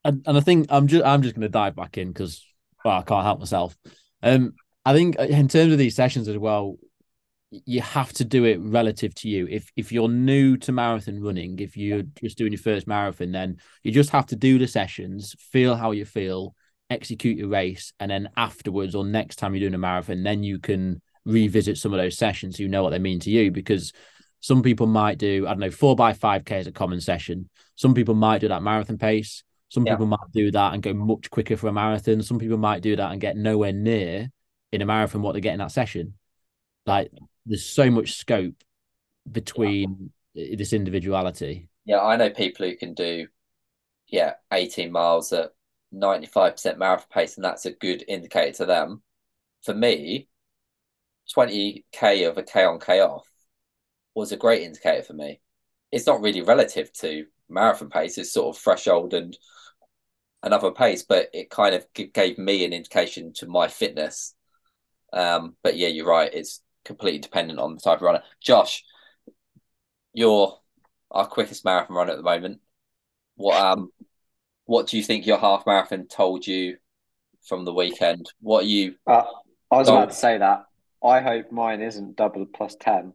And, 0.03 0.23
and 0.27 0.37
I 0.37 0.41
think 0.41 0.67
I'm 0.69 0.87
just 0.87 1.05
I'm 1.05 1.21
just 1.21 1.35
going 1.35 1.41
to 1.41 1.49
dive 1.49 1.75
back 1.75 1.97
in 1.97 2.09
because 2.09 2.45
well, 2.87 2.99
I 2.99 3.03
can't 3.03 3.25
help 3.25 3.39
myself. 3.39 3.77
Um, 4.23 4.53
I 4.85 4.93
think 4.93 5.17
in 5.17 5.47
terms 5.47 5.73
of 5.73 5.77
these 5.77 5.95
sessions 5.95 6.27
as 6.27 6.37
well, 6.37 6.77
you 7.51 7.81
have 7.81 8.11
to 8.13 8.25
do 8.25 8.45
it 8.45 8.59
relative 8.61 9.13
to 9.15 9.29
you. 9.29 9.47
If 9.49 9.71
if 9.75 9.91
you're 9.91 10.09
new 10.09 10.57
to 10.57 10.71
marathon 10.71 11.21
running, 11.21 11.59
if 11.59 11.77
you're 11.77 12.03
just 12.21 12.37
doing 12.37 12.53
your 12.53 12.61
first 12.61 12.87
marathon, 12.87 13.31
then 13.31 13.57
you 13.83 13.91
just 13.91 14.09
have 14.11 14.25
to 14.27 14.35
do 14.35 14.57
the 14.57 14.67
sessions, 14.67 15.35
feel 15.51 15.75
how 15.75 15.91
you 15.91 16.05
feel, 16.05 16.55
execute 16.89 17.37
your 17.37 17.49
race, 17.49 17.93
and 17.99 18.09
then 18.09 18.29
afterwards 18.37 18.95
or 18.95 19.05
next 19.05 19.35
time 19.35 19.53
you're 19.53 19.61
doing 19.61 19.73
a 19.73 19.77
marathon, 19.77 20.23
then 20.23 20.43
you 20.43 20.59
can 20.59 21.01
revisit 21.25 21.77
some 21.77 21.93
of 21.93 21.99
those 21.99 22.17
sessions. 22.17 22.57
So 22.57 22.63
you 22.63 22.69
know 22.69 22.83
what 22.83 22.91
they 22.91 22.99
mean 22.99 23.19
to 23.21 23.29
you 23.29 23.51
because 23.51 23.91
some 24.39 24.61
people 24.61 24.87
might 24.87 25.17
do 25.17 25.45
I 25.47 25.51
don't 25.51 25.59
know 25.59 25.71
four 25.71 25.95
by 25.95 26.13
five 26.13 26.45
k 26.45 26.59
is 26.59 26.67
a 26.67 26.71
common 26.71 27.01
session. 27.01 27.49
Some 27.75 27.93
people 27.93 28.15
might 28.15 28.41
do 28.41 28.47
that 28.47 28.63
marathon 28.63 28.97
pace. 28.97 29.43
Some 29.69 29.85
yeah. 29.85 29.93
people 29.93 30.07
might 30.07 30.31
do 30.33 30.51
that 30.51 30.73
and 30.73 30.81
go 30.81 30.93
much 30.93 31.29
quicker 31.29 31.57
for 31.57 31.67
a 31.67 31.73
marathon. 31.73 32.21
Some 32.21 32.39
people 32.39 32.57
might 32.57 32.81
do 32.81 32.95
that 32.95 33.11
and 33.11 33.19
get 33.19 33.35
nowhere 33.35 33.73
near 33.73 34.31
in 34.71 34.81
a 34.81 34.85
marathon 34.85 35.21
what 35.21 35.33
they 35.33 35.41
get 35.41 35.53
in 35.53 35.59
that 35.59 35.71
session. 35.71 36.13
Like 36.85 37.11
there's 37.45 37.65
so 37.65 37.91
much 37.91 38.13
scope 38.13 38.63
between 39.29 40.11
yeah. 40.33 40.55
this 40.57 40.73
individuality. 40.73 41.69
Yeah, 41.85 42.01
I 42.01 42.15
know 42.15 42.29
people 42.29 42.65
who 42.65 42.75
can 42.75 42.93
do 42.93 43.27
yeah 44.07 44.33
18 44.53 44.91
miles 44.91 45.33
at 45.33 45.51
95% 45.93 46.77
marathon 46.77 47.07
pace, 47.11 47.35
and 47.35 47.43
that's 47.43 47.65
a 47.65 47.71
good 47.71 48.03
indicator 48.07 48.57
to 48.57 48.65
them. 48.65 49.01
For 49.63 49.73
me, 49.73 50.29
20k 51.35 52.29
of 52.29 52.37
a 52.37 52.43
k 52.43 52.63
on 52.63 52.79
k 52.79 53.01
off 53.01 53.27
was 54.15 54.31
a 54.31 54.37
great 54.37 54.63
indicator 54.63 55.03
for 55.03 55.13
me. 55.13 55.41
It's 55.91 56.07
not 56.07 56.21
really 56.21 56.41
relative 56.41 56.91
to 56.93 57.25
marathon 57.49 57.89
pace; 57.89 58.17
it's 58.17 58.33
sort 58.33 58.55
of 58.55 58.61
threshold 58.61 59.13
and 59.13 59.37
another 60.47 60.71
pace, 60.71 61.03
but 61.03 61.29
it 61.33 61.49
kind 61.49 61.75
of 61.75 61.85
gave 62.13 62.37
me 62.37 62.65
an 62.65 62.73
indication 62.73 63.33
to 63.33 63.47
my 63.47 63.67
fitness. 63.67 64.33
Um, 65.13 65.55
but 65.63 65.77
yeah, 65.77 65.89
you're 65.89 66.07
right; 66.07 66.33
it's 66.33 66.61
completely 66.83 67.19
dependent 67.19 67.59
on 67.59 67.75
the 67.75 67.81
type 67.81 67.97
of 67.97 68.03
runner. 68.03 68.23
Josh, 68.41 68.83
you're 70.13 70.57
our 71.11 71.27
quickest 71.27 71.63
marathon 71.63 71.95
runner 71.95 72.11
at 72.11 72.17
the 72.17 72.23
moment. 72.23 72.59
What 73.35 73.61
um 73.61 73.91
what 74.65 74.87
do 74.87 74.97
you 74.97 75.03
think 75.03 75.25
your 75.25 75.37
half 75.37 75.65
marathon 75.65 76.07
told 76.07 76.45
you 76.47 76.77
from 77.47 77.65
the 77.65 77.73
weekend? 77.73 78.31
What 78.41 78.63
are 78.63 78.67
you 78.67 78.95
uh, 79.05 79.23
I 79.71 79.77
was 79.77 79.87
about 79.87 80.09
to 80.09 80.15
say 80.15 80.37
that. 80.37 80.65
I 81.03 81.21
hope 81.21 81.51
mine 81.51 81.81
isn't 81.81 82.15
double 82.15 82.45
plus 82.45 82.75
ten, 82.79 83.13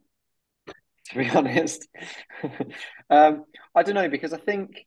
to 1.10 1.18
be 1.18 1.28
honest. 1.34 1.88
um, 3.10 3.44
I 3.74 3.82
don't 3.82 3.94
know 3.94 4.08
because 4.08 4.32
I 4.32 4.38
think 4.38 4.86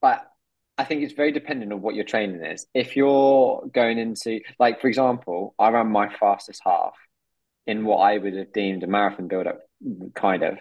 but 0.00 0.30
I 0.78 0.84
think 0.84 1.02
it's 1.02 1.12
very 1.12 1.32
dependent 1.32 1.72
on 1.72 1.82
what 1.82 1.96
your 1.96 2.04
training 2.04 2.44
is. 2.44 2.66
If 2.72 2.94
you're 2.94 3.68
going 3.74 3.98
into 3.98 4.40
like 4.60 4.80
for 4.80 4.86
example, 4.86 5.54
I 5.58 5.70
ran 5.70 5.90
my 5.90 6.08
fastest 6.08 6.62
half 6.64 6.94
in 7.66 7.84
what 7.84 7.98
I 7.98 8.16
would 8.16 8.34
have 8.34 8.52
deemed 8.52 8.84
a 8.84 8.86
marathon 8.86 9.26
build 9.26 9.48
up, 9.48 9.58
kind 10.14 10.44
of. 10.44 10.58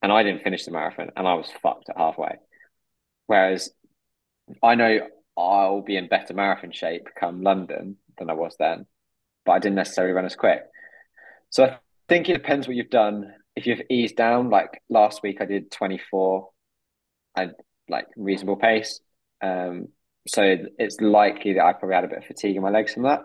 And 0.00 0.12
I 0.12 0.22
didn't 0.22 0.44
finish 0.44 0.64
the 0.64 0.70
marathon 0.70 1.10
and 1.16 1.26
I 1.26 1.34
was 1.34 1.50
fucked 1.60 1.88
at 1.90 1.98
halfway. 1.98 2.36
Whereas 3.26 3.70
I 4.62 4.76
know 4.76 5.00
I'll 5.36 5.82
be 5.82 5.96
in 5.96 6.08
better 6.08 6.34
marathon 6.34 6.70
shape 6.70 7.08
come 7.18 7.42
London 7.42 7.96
than 8.18 8.30
I 8.30 8.34
was 8.34 8.54
then, 8.58 8.86
but 9.44 9.52
I 9.52 9.58
didn't 9.58 9.76
necessarily 9.76 10.14
run 10.14 10.24
as 10.24 10.36
quick. 10.36 10.62
So 11.50 11.64
I 11.64 11.78
think 12.08 12.28
it 12.28 12.34
depends 12.34 12.68
what 12.68 12.76
you've 12.76 12.90
done. 12.90 13.34
If 13.56 13.66
you've 13.66 13.82
eased 13.90 14.16
down, 14.16 14.50
like 14.50 14.80
last 14.88 15.22
week 15.22 15.40
I 15.40 15.46
did 15.46 15.70
24 15.70 16.48
and 17.36 17.52
like 17.88 18.06
reasonable 18.16 18.56
pace. 18.56 19.00
Um, 19.42 19.88
so 20.26 20.56
it's 20.78 21.00
likely 21.00 21.54
that 21.54 21.64
I 21.64 21.72
probably 21.72 21.96
had 21.96 22.04
a 22.04 22.08
bit 22.08 22.18
of 22.18 22.24
fatigue 22.24 22.56
in 22.56 22.62
my 22.62 22.70
legs 22.70 22.94
from 22.94 23.02
that. 23.02 23.24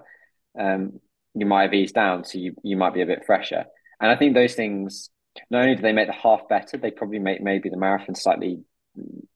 Um, 0.59 0.99
you 1.35 1.45
might 1.45 1.63
have 1.63 1.73
eased 1.73 1.93
down, 1.93 2.23
so 2.25 2.39
you, 2.39 2.55
you 2.63 2.75
might 2.75 2.93
be 2.93 3.01
a 3.01 3.05
bit 3.05 3.25
fresher. 3.25 3.65
And 3.99 4.11
I 4.11 4.15
think 4.15 4.33
those 4.33 4.55
things 4.55 5.09
not 5.51 5.61
only 5.61 5.75
do 5.75 5.81
they 5.81 5.93
make 5.93 6.07
the 6.07 6.13
half 6.13 6.47
better, 6.49 6.77
they 6.77 6.91
probably 6.91 7.19
make 7.19 7.41
maybe 7.41 7.69
the 7.69 7.77
marathon 7.77 8.15
slightly 8.15 8.63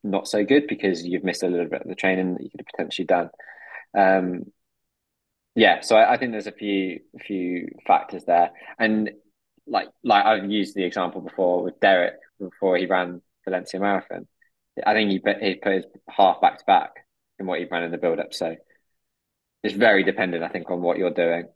not 0.02 0.26
so 0.26 0.44
good 0.44 0.66
because 0.66 1.04
you've 1.04 1.24
missed 1.24 1.42
a 1.42 1.48
little 1.48 1.68
bit 1.68 1.82
of 1.82 1.88
the 1.88 1.94
training 1.94 2.34
that 2.34 2.42
you 2.42 2.50
could 2.50 2.60
have 2.60 2.66
potentially 2.66 3.06
done. 3.06 3.30
Um, 3.96 4.44
yeah, 5.54 5.80
so 5.80 5.96
I, 5.96 6.14
I, 6.14 6.16
think 6.16 6.32
there's 6.32 6.46
a 6.46 6.52
few 6.52 7.00
few 7.20 7.68
factors 7.86 8.24
there, 8.24 8.52
and 8.78 9.10
like 9.66 9.88
like 10.02 10.24
I've 10.24 10.50
used 10.50 10.74
the 10.74 10.84
example 10.84 11.20
before 11.20 11.62
with 11.62 11.78
Derek 11.78 12.14
before 12.40 12.78
he 12.78 12.86
ran 12.86 13.20
Valencia 13.44 13.78
Marathon. 13.78 14.26
I 14.84 14.94
think 14.94 15.10
he 15.10 15.18
put, 15.18 15.42
he 15.42 15.54
put 15.54 15.72
his 15.72 15.84
half 16.08 16.40
back 16.40 16.58
to 16.58 16.64
back 16.64 16.92
in 17.38 17.46
what 17.46 17.58
he 17.58 17.66
ran 17.70 17.82
in 17.82 17.90
the 17.90 17.98
build 17.98 18.20
up. 18.20 18.32
So 18.32 18.56
it's 19.62 19.74
very 19.74 20.02
dependent, 20.02 20.42
I 20.42 20.48
think, 20.48 20.70
on 20.70 20.82
what 20.82 20.98
you're 20.98 21.10
doing. 21.10 21.48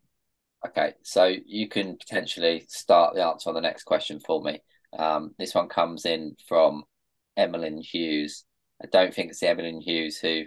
Okay, 0.66 0.94
so 1.02 1.32
you 1.44 1.68
can 1.68 1.96
potentially 1.96 2.64
start 2.68 3.14
the 3.14 3.24
answer 3.24 3.50
on 3.50 3.54
the 3.54 3.60
next 3.60 3.84
question 3.84 4.20
for 4.20 4.42
me. 4.42 4.60
Um, 4.98 5.34
this 5.38 5.54
one 5.54 5.68
comes 5.68 6.04
in 6.04 6.36
from 6.48 6.84
Emlyn 7.36 7.80
Hughes. 7.82 8.44
I 8.82 8.86
don't 8.90 9.14
think 9.14 9.30
it's 9.30 9.40
the 9.40 9.48
Emlyn 9.48 9.80
Hughes 9.80 10.18
who 10.18 10.44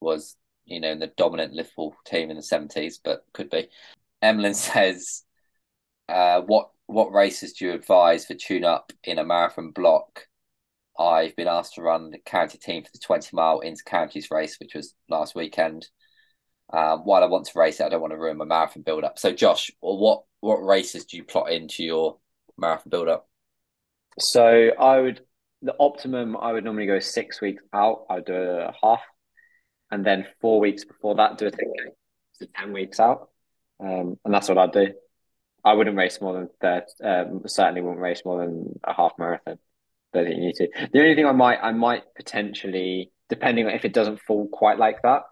was, 0.00 0.36
you 0.64 0.80
know, 0.80 0.92
in 0.92 0.98
the 0.98 1.12
dominant 1.16 1.54
Liverpool 1.54 1.94
team 2.06 2.30
in 2.30 2.36
the 2.36 2.42
seventies, 2.42 3.00
but 3.02 3.24
could 3.32 3.50
be. 3.50 3.68
Emlyn 4.20 4.54
says, 4.54 5.22
uh, 6.08 6.42
"What 6.42 6.70
what 6.86 7.12
races 7.12 7.54
do 7.54 7.66
you 7.66 7.72
advise 7.72 8.26
for 8.26 8.34
tune 8.34 8.64
up 8.64 8.92
in 9.04 9.18
a 9.18 9.24
marathon 9.24 9.70
block?" 9.70 10.26
I've 10.98 11.34
been 11.36 11.48
asked 11.48 11.74
to 11.74 11.82
run 11.82 12.10
the 12.10 12.18
county 12.18 12.58
team 12.58 12.84
for 12.84 12.90
the 12.92 12.98
twenty 12.98 13.30
mile 13.32 13.60
inter 13.60 13.82
counties 13.86 14.30
race, 14.30 14.58
which 14.60 14.74
was 14.74 14.94
last 15.08 15.34
weekend. 15.34 15.88
Um, 16.72 17.00
while 17.00 17.22
I 17.22 17.26
want 17.26 17.46
to 17.46 17.58
race 17.58 17.80
it, 17.80 17.84
I 17.84 17.88
don't 17.90 18.00
want 18.00 18.12
to 18.12 18.18
ruin 18.18 18.38
my 18.38 18.44
marathon 18.44 18.82
build 18.82 19.04
up. 19.04 19.18
So, 19.18 19.32
Josh, 19.32 19.70
what 19.80 20.24
what 20.40 20.56
races 20.56 21.04
do 21.04 21.16
you 21.16 21.24
plot 21.24 21.52
into 21.52 21.84
your 21.84 22.18
marathon 22.58 22.90
build 22.90 23.08
up? 23.08 23.28
So 24.18 24.70
I 24.78 25.00
would 25.00 25.20
the 25.62 25.74
optimum 25.78 26.36
I 26.36 26.52
would 26.52 26.64
normally 26.64 26.86
go 26.86 26.98
six 26.98 27.40
weeks 27.40 27.62
out. 27.72 28.06
I 28.10 28.16
would 28.16 28.26
do 28.26 28.34
a 28.34 28.74
half, 28.82 29.02
and 29.90 30.04
then 30.04 30.26
four 30.40 30.60
weeks 30.60 30.84
before 30.84 31.16
that 31.16 31.38
do 31.38 31.46
a 31.46 31.50
10k. 31.50 31.92
So 32.34 32.46
ten 32.54 32.72
weeks 32.72 33.00
out, 33.00 33.30
um, 33.80 34.18
and 34.24 34.34
that's 34.34 34.48
what 34.48 34.58
I'd 34.58 34.72
do. 34.72 34.88
I 35.64 35.74
wouldn't 35.74 35.96
race 35.96 36.20
more 36.20 36.34
than 36.34 36.48
that. 36.60 36.88
Um, 37.02 37.42
certainly 37.46 37.82
wouldn't 37.82 38.00
race 38.00 38.22
more 38.24 38.38
than 38.40 38.80
a 38.82 38.92
half 38.92 39.12
marathon. 39.18 39.58
Don't 40.12 40.24
think 40.24 40.36
you 40.36 40.42
need 40.42 40.54
to. 40.56 40.68
The 40.92 41.00
only 41.00 41.14
thing 41.14 41.26
I 41.26 41.32
might 41.32 41.58
I 41.62 41.72
might 41.72 42.02
potentially, 42.14 43.10
depending 43.28 43.66
on 43.66 43.72
if 43.72 43.84
it 43.84 43.94
doesn't 43.94 44.20
fall 44.20 44.48
quite 44.48 44.78
like 44.78 45.02
that, 45.02 45.22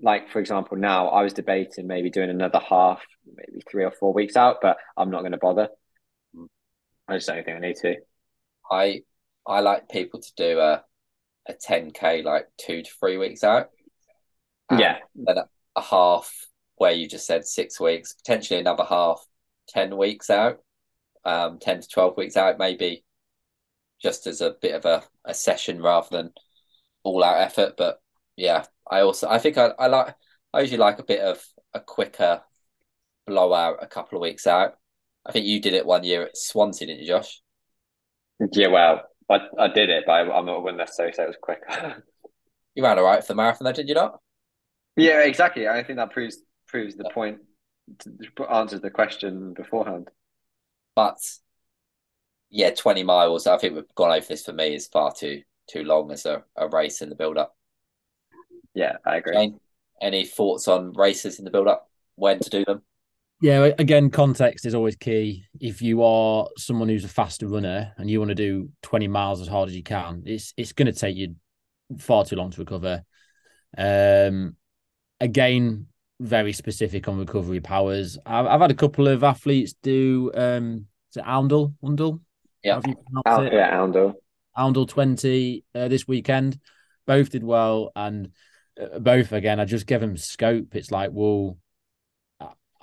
like 0.00 0.30
for 0.30 0.40
example, 0.40 0.76
now 0.76 1.08
I 1.08 1.22
was 1.22 1.32
debating 1.32 1.86
maybe 1.86 2.10
doing 2.10 2.30
another 2.30 2.58
half, 2.58 3.00
maybe 3.24 3.62
three 3.70 3.84
or 3.84 3.92
four 3.92 4.12
weeks 4.12 4.36
out, 4.36 4.56
but 4.60 4.76
I'm 4.96 5.10
not 5.10 5.20
going 5.20 5.32
to 5.32 5.38
bother. 5.38 5.68
I 7.06 7.16
just 7.16 7.28
don't 7.28 7.44
think 7.44 7.56
I 7.56 7.60
need 7.60 7.76
to. 7.76 7.96
I 8.70 9.02
I 9.46 9.60
like 9.60 9.88
people 9.88 10.20
to 10.20 10.32
do 10.36 10.58
a 10.58 10.82
a 11.46 11.54
ten 11.54 11.90
k 11.90 12.22
like 12.22 12.46
two 12.58 12.82
to 12.82 12.90
three 12.98 13.18
weeks 13.18 13.44
out. 13.44 13.68
Yeah, 14.70 14.98
then 15.14 15.38
a, 15.38 15.44
a 15.76 15.82
half 15.82 16.32
where 16.76 16.92
you 16.92 17.06
just 17.06 17.26
said 17.26 17.46
six 17.46 17.78
weeks, 17.78 18.14
potentially 18.14 18.58
another 18.58 18.84
half, 18.84 19.24
ten 19.68 19.96
weeks 19.96 20.30
out, 20.30 20.58
um, 21.24 21.58
ten 21.60 21.80
to 21.80 21.88
twelve 21.88 22.16
weeks 22.16 22.36
out, 22.36 22.58
maybe 22.58 23.03
just 24.04 24.26
as 24.26 24.42
a 24.42 24.54
bit 24.60 24.74
of 24.74 24.84
a, 24.84 25.02
a 25.24 25.32
session 25.32 25.80
rather 25.80 26.08
than 26.10 26.30
all 27.02 27.24
out 27.24 27.40
effort. 27.40 27.74
But 27.76 28.00
yeah, 28.36 28.66
I 28.88 29.00
also 29.00 29.28
I 29.28 29.38
think 29.38 29.56
I, 29.58 29.72
I 29.78 29.86
like 29.86 30.14
I 30.52 30.60
usually 30.60 30.78
like 30.78 30.98
a 30.98 31.04
bit 31.04 31.20
of 31.20 31.42
a 31.72 31.80
quicker 31.80 32.42
blowout 33.26 33.78
a 33.82 33.86
couple 33.86 34.18
of 34.18 34.22
weeks 34.22 34.46
out. 34.46 34.74
I 35.26 35.32
think 35.32 35.46
you 35.46 35.58
did 35.58 35.72
it 35.72 35.86
one 35.86 36.04
year 36.04 36.22
at 36.22 36.36
Swansea, 36.36 36.86
didn't 36.86 37.00
you, 37.00 37.08
Josh? 37.08 37.40
yeah. 38.52 38.68
Well, 38.68 39.02
I, 39.30 39.38
I 39.58 39.68
did 39.68 39.88
it, 39.88 40.04
but 40.06 40.12
I, 40.12 40.20
I'm 40.38 40.44
not 40.44 40.62
wouldn't 40.62 40.78
necessarily 40.78 41.14
say 41.14 41.24
it 41.24 41.28
was 41.28 41.36
quick. 41.40 41.62
You 42.74 42.82
ran 42.82 42.98
all 42.98 43.04
right 43.04 43.22
for 43.22 43.28
the 43.28 43.36
marathon, 43.36 43.66
though, 43.66 43.72
did 43.72 43.88
you 43.88 43.94
not? 43.94 44.18
yeah, 44.96 45.20
exactly. 45.20 45.68
I 45.68 45.84
think 45.84 45.98
that 45.98 46.10
proves 46.10 46.38
proves 46.66 46.96
the 46.96 47.04
point. 47.04 47.38
To, 48.00 48.50
answers 48.50 48.80
the 48.80 48.90
question 48.90 49.52
beforehand. 49.54 50.08
But 50.96 51.18
yeah, 52.54 52.70
twenty 52.70 53.02
miles. 53.02 53.48
I 53.48 53.58
think 53.58 53.74
we've 53.74 53.94
gone 53.96 54.12
over 54.12 54.26
this 54.26 54.44
for 54.44 54.52
me 54.52 54.76
is 54.76 54.86
far 54.86 55.12
too 55.12 55.42
too 55.68 55.82
long 55.82 56.12
as 56.12 56.24
a, 56.24 56.44
a 56.56 56.68
race 56.68 57.02
in 57.02 57.08
the 57.08 57.16
build 57.16 57.36
up. 57.36 57.56
Yeah, 58.74 58.96
I 59.04 59.16
agree. 59.16 59.34
Jane, 59.34 59.60
any 60.00 60.24
thoughts 60.24 60.68
on 60.68 60.92
races 60.92 61.40
in 61.40 61.44
the 61.44 61.50
build 61.50 61.66
up? 61.66 61.90
When 62.14 62.38
to 62.38 62.50
do 62.50 62.64
them? 62.64 62.82
Yeah, 63.40 63.72
again, 63.78 64.08
context 64.08 64.66
is 64.66 64.74
always 64.74 64.94
key. 64.94 65.44
If 65.60 65.82
you 65.82 66.04
are 66.04 66.46
someone 66.56 66.88
who's 66.88 67.04
a 67.04 67.08
faster 67.08 67.48
runner 67.48 67.92
and 67.96 68.08
you 68.08 68.20
want 68.20 68.28
to 68.28 68.36
do 68.36 68.70
20 68.82 69.08
miles 69.08 69.40
as 69.40 69.48
hard 69.48 69.68
as 69.68 69.74
you 69.74 69.82
can, 69.82 70.22
it's 70.24 70.54
it's 70.56 70.72
going 70.72 70.86
to 70.86 70.98
take 70.98 71.16
you 71.16 71.34
far 71.98 72.24
too 72.24 72.36
long 72.36 72.52
to 72.52 72.60
recover. 72.60 73.02
Um, 73.76 74.54
again, 75.20 75.88
very 76.20 76.52
specific 76.52 77.08
on 77.08 77.18
recovery 77.18 77.60
powers. 77.60 78.16
I've, 78.24 78.46
I've 78.46 78.60
had 78.60 78.70
a 78.70 78.74
couple 78.74 79.08
of 79.08 79.24
athletes 79.24 79.74
do 79.82 80.30
um, 80.36 80.86
is 81.10 81.16
it 81.16 81.24
Oundle, 81.24 81.74
Undle? 81.82 82.20
Yeah. 82.64 82.74
Have 82.76 82.86
you 82.86 82.96
pronounced 82.96 83.26
Out, 83.26 83.46
it? 83.46 83.52
yeah, 83.52 83.76
Oundle. 83.78 84.14
Oundle 84.58 84.88
20 84.88 85.64
uh, 85.74 85.88
this 85.88 86.08
weekend. 86.08 86.58
Both 87.06 87.30
did 87.30 87.44
well. 87.44 87.92
And 87.94 88.30
uh, 88.80 88.98
both, 88.98 89.32
again, 89.32 89.60
I 89.60 89.64
just 89.66 89.86
give 89.86 90.00
them 90.00 90.16
scope. 90.16 90.74
It's 90.74 90.90
like, 90.90 91.10
well, 91.12 91.58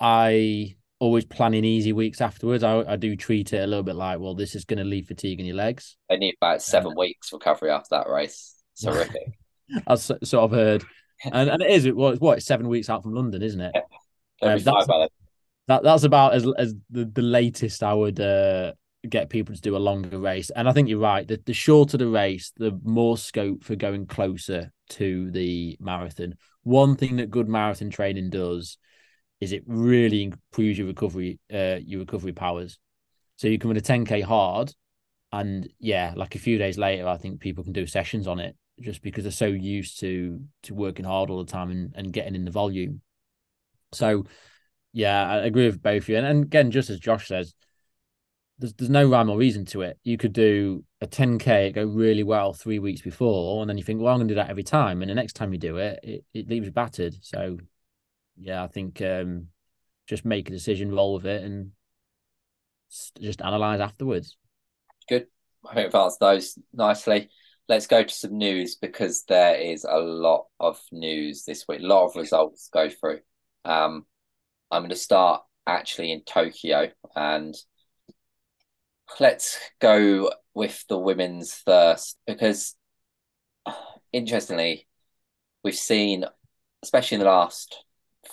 I 0.00 0.76
always 0.98 1.24
plan 1.24 1.54
in 1.54 1.64
easy 1.64 1.92
weeks 1.92 2.20
afterwards. 2.20 2.62
I, 2.64 2.80
I 2.80 2.96
do 2.96 3.16
treat 3.16 3.52
it 3.52 3.58
a 3.62 3.66
little 3.66 3.82
bit 3.82 3.96
like, 3.96 4.20
well, 4.20 4.34
this 4.34 4.54
is 4.54 4.64
going 4.64 4.78
to 4.78 4.84
leave 4.84 5.06
fatigue 5.06 5.40
in 5.40 5.46
your 5.46 5.56
legs. 5.56 5.96
They 6.08 6.16
need 6.16 6.34
about 6.40 6.62
seven 6.62 6.94
weeks 6.96 7.32
recovery 7.32 7.70
after 7.70 7.88
that 7.96 8.08
race. 8.08 8.54
It's 8.74 8.84
horrific. 8.84 9.22
I've 9.86 9.98
s- 9.98 10.10
sort 10.24 10.44
of 10.44 10.50
heard. 10.52 10.84
And, 11.24 11.48
and 11.50 11.62
it 11.62 11.70
is, 11.70 11.84
it 11.86 11.96
was 11.96 12.18
what, 12.20 12.38
it's 12.38 12.46
seven 12.46 12.68
weeks 12.68 12.90
out 12.90 13.02
from 13.02 13.14
London, 13.14 13.42
isn't 13.42 13.60
it? 13.60 13.72
They'll 14.40 14.50
Um, 14.50 14.58
that's- 14.58 15.08
That 15.68 15.82
That's 15.84 16.02
about 16.04 16.34
as, 16.34 16.46
as 16.58 16.74
the, 16.90 17.04
the 17.04 17.22
latest 17.22 17.82
I 17.82 17.94
would 17.94 18.18
uh, 18.20 18.72
get 19.08 19.30
people 19.30 19.54
to 19.54 19.60
do 19.60 19.76
a 19.76 19.78
longer 19.78 20.18
race. 20.18 20.50
And 20.50 20.68
I 20.68 20.72
think 20.72 20.88
you're 20.88 20.98
right. 20.98 21.26
The, 21.26 21.40
the 21.44 21.52
shorter 21.52 21.96
the 21.96 22.08
race, 22.08 22.52
the 22.56 22.78
more 22.84 23.18
scope 23.18 23.64
for 23.64 23.74
going 23.76 24.06
closer 24.06 24.72
to 24.90 25.30
the 25.30 25.76
marathon. 25.80 26.34
One 26.62 26.96
thing 26.96 27.16
that 27.16 27.30
good 27.30 27.48
marathon 27.48 27.90
training 27.90 28.30
does 28.30 28.78
is 29.40 29.52
it 29.52 29.64
really 29.66 30.22
improves 30.22 30.78
your 30.78 30.86
recovery, 30.86 31.40
uh, 31.52 31.78
your 31.84 32.00
recovery 32.00 32.32
powers. 32.32 32.78
So 33.36 33.48
you 33.48 33.58
can 33.58 33.70
run 33.70 33.76
a 33.76 33.80
10k 33.80 34.22
hard, 34.22 34.72
and 35.32 35.68
yeah, 35.80 36.12
like 36.14 36.36
a 36.36 36.38
few 36.38 36.58
days 36.58 36.78
later, 36.78 37.08
I 37.08 37.16
think 37.16 37.40
people 37.40 37.64
can 37.64 37.72
do 37.72 37.86
sessions 37.86 38.28
on 38.28 38.38
it 38.38 38.54
just 38.80 39.02
because 39.02 39.24
they're 39.24 39.32
so 39.32 39.46
used 39.46 40.00
to 40.00 40.40
to 40.64 40.74
working 40.74 41.04
hard 41.04 41.30
all 41.30 41.42
the 41.42 41.50
time 41.50 41.70
and, 41.70 41.92
and 41.96 42.12
getting 42.12 42.34
in 42.34 42.44
the 42.44 42.50
volume. 42.50 43.00
So 43.92 44.26
yeah, 44.92 45.28
I 45.28 45.36
agree 45.38 45.66
with 45.66 45.82
both 45.82 46.02
of 46.02 46.08
you. 46.08 46.18
And, 46.18 46.26
and 46.26 46.44
again, 46.44 46.70
just 46.70 46.90
as 46.90 47.00
Josh 47.00 47.28
says, 47.28 47.54
there's 48.62 48.72
there's 48.74 48.90
no 48.90 49.08
rhyme 49.08 49.28
or 49.28 49.36
reason 49.36 49.64
to 49.66 49.82
it. 49.82 49.98
You 50.04 50.16
could 50.16 50.32
do 50.32 50.84
a 51.00 51.06
10k, 51.06 51.74
go 51.74 51.84
really 51.84 52.22
well 52.22 52.52
three 52.52 52.78
weeks 52.78 53.02
before, 53.02 53.60
and 53.60 53.68
then 53.68 53.76
you 53.76 53.84
think, 53.84 54.00
well, 54.00 54.14
I'm 54.14 54.20
gonna 54.20 54.28
do 54.28 54.36
that 54.36 54.48
every 54.48 54.62
time. 54.62 55.02
And 55.02 55.10
the 55.10 55.14
next 55.14 55.34
time 55.34 55.52
you 55.52 55.58
do 55.58 55.76
it, 55.76 56.00
it, 56.02 56.24
it 56.32 56.48
leaves 56.48 56.66
you 56.66 56.72
battered. 56.72 57.16
So 57.20 57.58
yeah, 58.36 58.62
I 58.62 58.68
think 58.68 59.02
um 59.02 59.48
just 60.06 60.24
make 60.24 60.48
a 60.48 60.52
decision, 60.52 60.94
roll 60.94 61.14
with 61.14 61.26
it, 61.26 61.42
and 61.42 61.72
just 63.20 63.42
analyze 63.42 63.80
afterwards. 63.80 64.36
Good. 65.08 65.26
I 65.68 65.74
think 65.74 65.86
we've 65.88 66.00
answered 66.00 66.18
those 66.20 66.58
nicely. 66.72 67.30
Let's 67.68 67.86
go 67.86 68.02
to 68.02 68.14
some 68.14 68.36
news 68.36 68.76
because 68.76 69.24
there 69.24 69.54
is 69.54 69.84
a 69.88 69.98
lot 69.98 70.46
of 70.60 70.80
news 70.90 71.44
this 71.44 71.64
week, 71.68 71.80
a 71.80 71.86
lot 71.86 72.06
of 72.06 72.16
results 72.16 72.68
to 72.68 72.70
go 72.72 72.88
through. 72.88 73.20
Um, 73.64 74.04
I'm 74.70 74.82
going 74.82 74.90
to 74.90 74.96
start 74.96 75.42
actually 75.66 76.12
in 76.12 76.22
Tokyo 76.24 76.90
and 77.14 77.54
let's 79.20 79.58
go 79.80 80.30
with 80.54 80.84
the 80.88 80.98
women's 80.98 81.54
first 81.54 82.18
because 82.26 82.76
interestingly, 84.12 84.86
we've 85.64 85.74
seen, 85.74 86.24
especially 86.82 87.16
in 87.16 87.20
the 87.20 87.26
last 87.26 87.84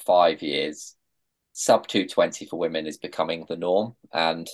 five 0.05 0.41
years, 0.41 0.95
sub 1.53 1.88
220 1.88 2.45
for 2.45 2.59
women 2.59 2.88
is 2.88 2.97
becoming 2.97 3.45
the 3.47 3.55
norm. 3.55 3.95
And 4.13 4.47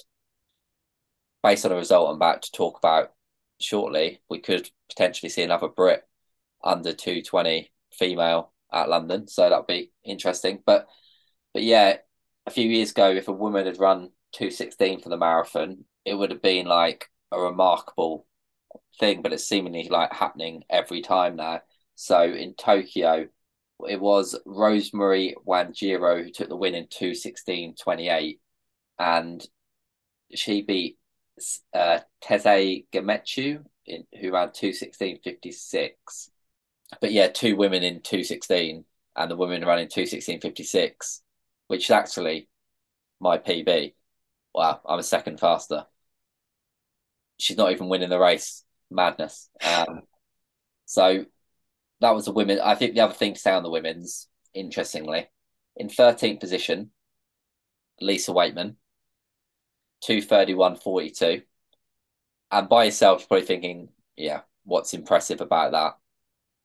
based 1.44 1.66
on 1.66 1.72
a 1.72 1.76
result 1.76 2.10
I'm 2.10 2.16
about 2.16 2.44
to 2.44 2.52
talk 2.52 2.78
about 2.78 3.12
shortly, 3.60 4.22
we 4.30 4.40
could 4.40 4.70
potentially 4.90 5.30
see 5.30 5.44
another 5.44 5.68
Brit 5.68 6.04
under 6.64 6.94
220 6.94 7.72
female 7.94 8.54
at 8.72 8.90
London. 8.90 9.28
So 9.28 9.50
that'd 9.50 9.68
be 9.68 9.92
interesting. 10.04 10.62
But 10.66 10.88
but 11.54 11.64
yeah, 11.64 11.98
a 12.46 12.52
few 12.52 12.68
years 12.70 12.92
ago, 12.92 13.12
if 13.12 13.28
a 13.28 13.32
woman 13.32 13.66
had 13.66 13.80
run 13.80 14.10
216 14.34 15.02
for 15.02 15.10
the 15.10 15.18
marathon, 15.18 15.86
it 16.06 16.14
would 16.14 16.32
have 16.32 16.42
been 16.42 16.68
like 16.68 17.10
a 17.32 17.40
remarkable 17.40 18.26
thing, 19.00 19.22
but 19.22 19.34
it's 19.34 19.48
seemingly 19.48 19.88
like 19.90 20.14
happening 20.14 20.64
every 20.70 21.02
time 21.02 21.36
now. 21.36 21.62
So 21.96 22.22
in 22.24 22.54
Tokyo, 22.54 23.28
it 23.88 24.00
was 24.00 24.40
Rosemary 24.46 25.36
Wanjiru 25.46 26.24
who 26.24 26.32
took 26.32 26.50
the 26.50 26.56
win 26.56 26.76
in 26.76 26.88
216.28 26.88 28.40
and 29.00 29.46
she 30.34 30.62
beat 30.62 30.98
uh, 31.74 32.00
Tsehay 32.24 32.86
Gemechu 32.94 33.64
in, 33.86 34.06
who 34.20 34.32
ran 34.32 34.50
216.56. 34.50 36.30
But 37.02 37.12
yeah, 37.12 37.28
two 37.28 37.56
women 37.56 37.84
in 37.84 38.02
216 38.02 38.86
and 39.16 39.32
the 39.32 39.36
women 39.36 39.66
running 39.66 39.88
216.56, 39.88 41.22
which 41.68 41.86
is 41.86 41.92
actually 41.92 42.48
my 43.20 43.38
PB. 43.38 43.94
wow, 44.54 44.82
I'm 44.86 45.00
a 45.00 45.04
second 45.04 45.40
faster. 45.40 45.86
She's 47.38 47.58
not 47.58 47.72
even 47.72 47.90
winning 47.90 48.10
the 48.10 48.20
race. 48.20 48.64
Madness. 48.92 49.50
Um, 49.66 50.02
so 50.86 51.26
that 52.02 52.16
was 52.16 52.26
the 52.26 52.32
women. 52.32 52.60
I 52.64 52.76
think 52.76 52.94
the 52.94 53.02
other 53.02 53.14
thing 53.14 53.34
to 53.34 53.40
say 53.40 53.52
on 53.52 53.64
the 53.64 53.70
women's, 53.70 54.28
interestingly, 54.54 55.28
in 55.76 55.90
13th 55.90 56.40
position, 56.40 56.92
Lisa 58.00 58.32
Weightman, 58.32 58.76
231.42. 60.04 61.44
And 62.52 62.70
by 62.70 62.86
yourself, 62.86 63.22
you're 63.22 63.28
probably 63.28 63.46
thinking, 63.46 63.90
yeah, 64.16 64.42
what's 64.64 64.94
impressive 64.94 65.42
about 65.42 65.72
that? 65.72 65.98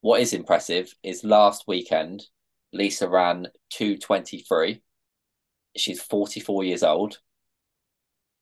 What 0.02 0.20
is 0.20 0.32
impressive 0.32 0.94
is 1.02 1.24
last 1.24 1.64
weekend, 1.66 2.24
Lisa 2.72 3.08
ran 3.08 3.48
223. 3.70 4.82
She's 5.76 6.02
44 6.02 6.64
years 6.64 6.82
old. 6.82 7.18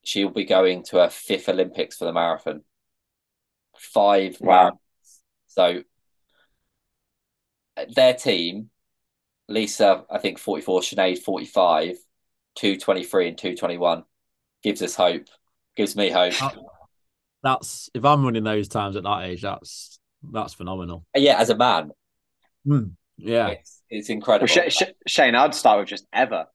She'll 0.04 0.30
be 0.30 0.44
going 0.44 0.84
to 0.84 0.98
her 0.98 1.10
fifth 1.10 1.48
Olympics 1.48 1.96
for 1.96 2.04
the 2.06 2.12
marathon. 2.12 2.62
Five 3.76 4.38
Wow. 4.40 4.70
marathons. 4.70 5.18
So 5.48 5.82
their 7.94 8.14
team, 8.14 8.70
Lisa, 9.48 10.04
I 10.10 10.18
think 10.18 10.38
44, 10.38 10.80
Sinead 10.80 11.18
45, 11.18 11.96
223 12.56 13.28
and 13.28 13.38
221 13.38 14.04
gives 14.62 14.82
us 14.82 14.94
hope. 14.94 15.26
Gives 15.76 15.94
me 15.94 16.10
hope. 16.10 16.32
Uh, 16.42 16.50
That's 17.42 17.88
if 17.94 18.04
I'm 18.04 18.24
running 18.24 18.42
those 18.44 18.68
times 18.68 18.96
at 18.96 19.04
that 19.04 19.24
age, 19.24 19.42
that's 19.42 20.00
that's 20.32 20.54
phenomenal. 20.54 21.06
yeah, 21.14 21.38
as 21.38 21.50
a 21.50 21.56
man, 21.56 21.92
Yeah, 23.16 23.48
it's, 23.50 23.82
it's 23.88 24.08
Well, 24.08 24.16
incredible. 24.16 24.48
Sh- 24.48 24.72
Sh- 24.74 24.82
Shane, 25.06 25.36
I'd 25.36 25.54
start 25.54 25.78
with 25.78 25.88
just 25.88 26.06
ever. 26.12 26.46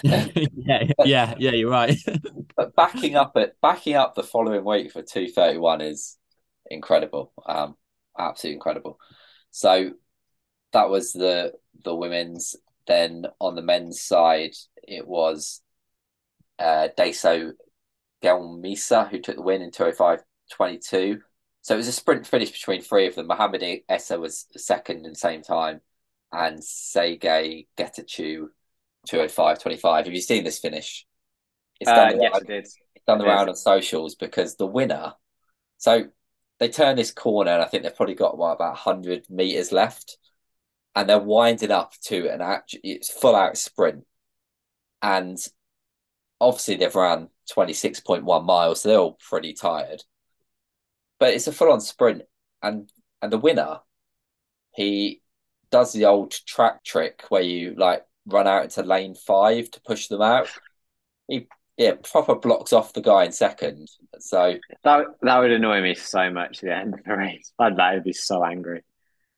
yeah, 0.04 0.84
yeah, 1.04 1.34
yeah. 1.38 1.50
You're 1.52 1.70
right. 1.70 1.96
but 2.56 2.74
backing 2.76 3.16
up 3.16 3.36
it, 3.36 3.56
backing 3.62 3.94
up 3.94 4.14
the 4.14 4.22
following 4.22 4.64
week 4.64 4.92
for 4.92 5.02
231 5.02 5.80
is 5.80 6.18
incredible. 6.70 7.32
Um, 7.46 7.76
absolutely 8.18 8.56
incredible. 8.56 8.98
So 9.50 9.92
that 10.72 10.88
was 10.88 11.12
the 11.12 11.52
the 11.84 11.94
women's. 11.94 12.56
Then 12.86 13.26
on 13.40 13.56
the 13.56 13.62
men's 13.62 14.00
side, 14.00 14.54
it 14.82 15.06
was 15.06 15.60
uh 16.58 16.88
Deso 16.96 17.52
Gelmisa 18.22 19.08
who 19.10 19.20
took 19.20 19.36
the 19.36 19.42
win 19.42 19.62
in 19.62 19.70
205.22. 19.70 21.20
So 21.62 21.74
it 21.74 21.78
was 21.78 21.88
a 21.88 21.92
sprint 21.92 22.26
finish 22.26 22.52
between 22.52 22.80
three 22.80 23.08
of 23.08 23.16
them. 23.16 23.26
Mohamed 23.26 23.82
Essa 23.88 24.20
was 24.20 24.46
second 24.56 25.04
in 25.04 25.12
the 25.12 25.18
same 25.18 25.42
time, 25.42 25.80
and 26.32 26.60
Tsegaye 26.60 27.66
Getachew 27.76 28.46
205.25. 29.06 30.04
Have 30.04 30.14
you 30.14 30.20
seen 30.20 30.44
this 30.44 30.58
finish? 30.58 31.06
It's 31.80 31.90
Uh, 31.90 31.94
done 31.94 32.16
the 32.18 32.22
yes, 32.22 32.32
round- 32.32 32.42
it 32.44 32.46
did. 32.48 32.64
it's 32.64 33.04
done 33.06 33.18
the 33.18 33.24
round 33.24 33.48
on 33.48 33.56
socials 33.56 34.14
because 34.14 34.56
the 34.56 34.66
winner. 34.66 35.14
So 35.78 36.04
they 36.58 36.68
turn 36.68 36.96
this 36.96 37.12
corner, 37.12 37.50
and 37.52 37.62
I 37.62 37.66
think 37.66 37.82
they've 37.82 37.94
probably 37.94 38.14
got 38.14 38.38
what 38.38 38.52
about 38.52 38.76
hundred 38.76 39.28
meters 39.28 39.72
left, 39.72 40.16
and 40.94 41.08
they're 41.08 41.18
winding 41.18 41.70
up 41.70 41.92
to 42.04 42.28
an 42.32 42.40
actual, 42.40 42.80
It's 42.82 43.10
full 43.10 43.34
out 43.36 43.56
sprint, 43.58 44.06
and 45.02 45.36
obviously 46.40 46.76
they've 46.76 46.94
ran 46.94 47.28
twenty 47.50 47.74
six 47.74 48.00
point 48.00 48.24
one 48.24 48.44
miles, 48.44 48.80
so 48.82 48.88
they're 48.88 48.98
all 48.98 49.18
pretty 49.28 49.52
tired. 49.52 50.02
But 51.18 51.34
it's 51.34 51.46
a 51.46 51.52
full 51.52 51.70
on 51.72 51.80
sprint, 51.80 52.22
and 52.62 52.90
and 53.22 53.30
the 53.32 53.38
winner, 53.38 53.80
he 54.74 55.22
does 55.70 55.92
the 55.92 56.06
old 56.06 56.30
track 56.30 56.84
trick 56.84 57.24
where 57.28 57.42
you 57.42 57.74
like 57.76 58.04
run 58.26 58.46
out 58.46 58.64
into 58.64 58.82
lane 58.82 59.14
five 59.14 59.70
to 59.70 59.80
push 59.80 60.08
them 60.08 60.22
out. 60.22 60.48
He 61.28 61.48
yeah, 61.76 61.92
proper 62.02 62.34
blocks 62.34 62.72
off 62.72 62.94
the 62.94 63.02
guy 63.02 63.24
in 63.24 63.32
second. 63.32 63.88
So 64.18 64.54
That 64.84 65.04
that 65.22 65.38
would 65.38 65.52
annoy 65.52 65.82
me 65.82 65.94
so 65.94 66.30
much 66.30 66.62
at 66.62 66.68
the 66.68 66.74
end 66.74 66.94
of 66.94 67.04
the 67.04 67.16
race. 67.16 67.52
I'd 67.58 67.76
that 67.76 67.94
would 67.94 68.04
be 68.04 68.12
so 68.12 68.44
angry. 68.44 68.82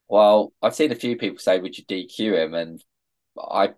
Well, 0.09 0.53
I've 0.63 0.75
seen 0.75 0.93
a 0.93 0.97
few 0.97 1.17
people 1.17 1.39
say, 1.39 1.59
"Would 1.59 1.77
you 1.77 1.85
DQ 1.85 2.35
him?" 2.45 2.55
And 2.55 2.83
I, 3.39 3.71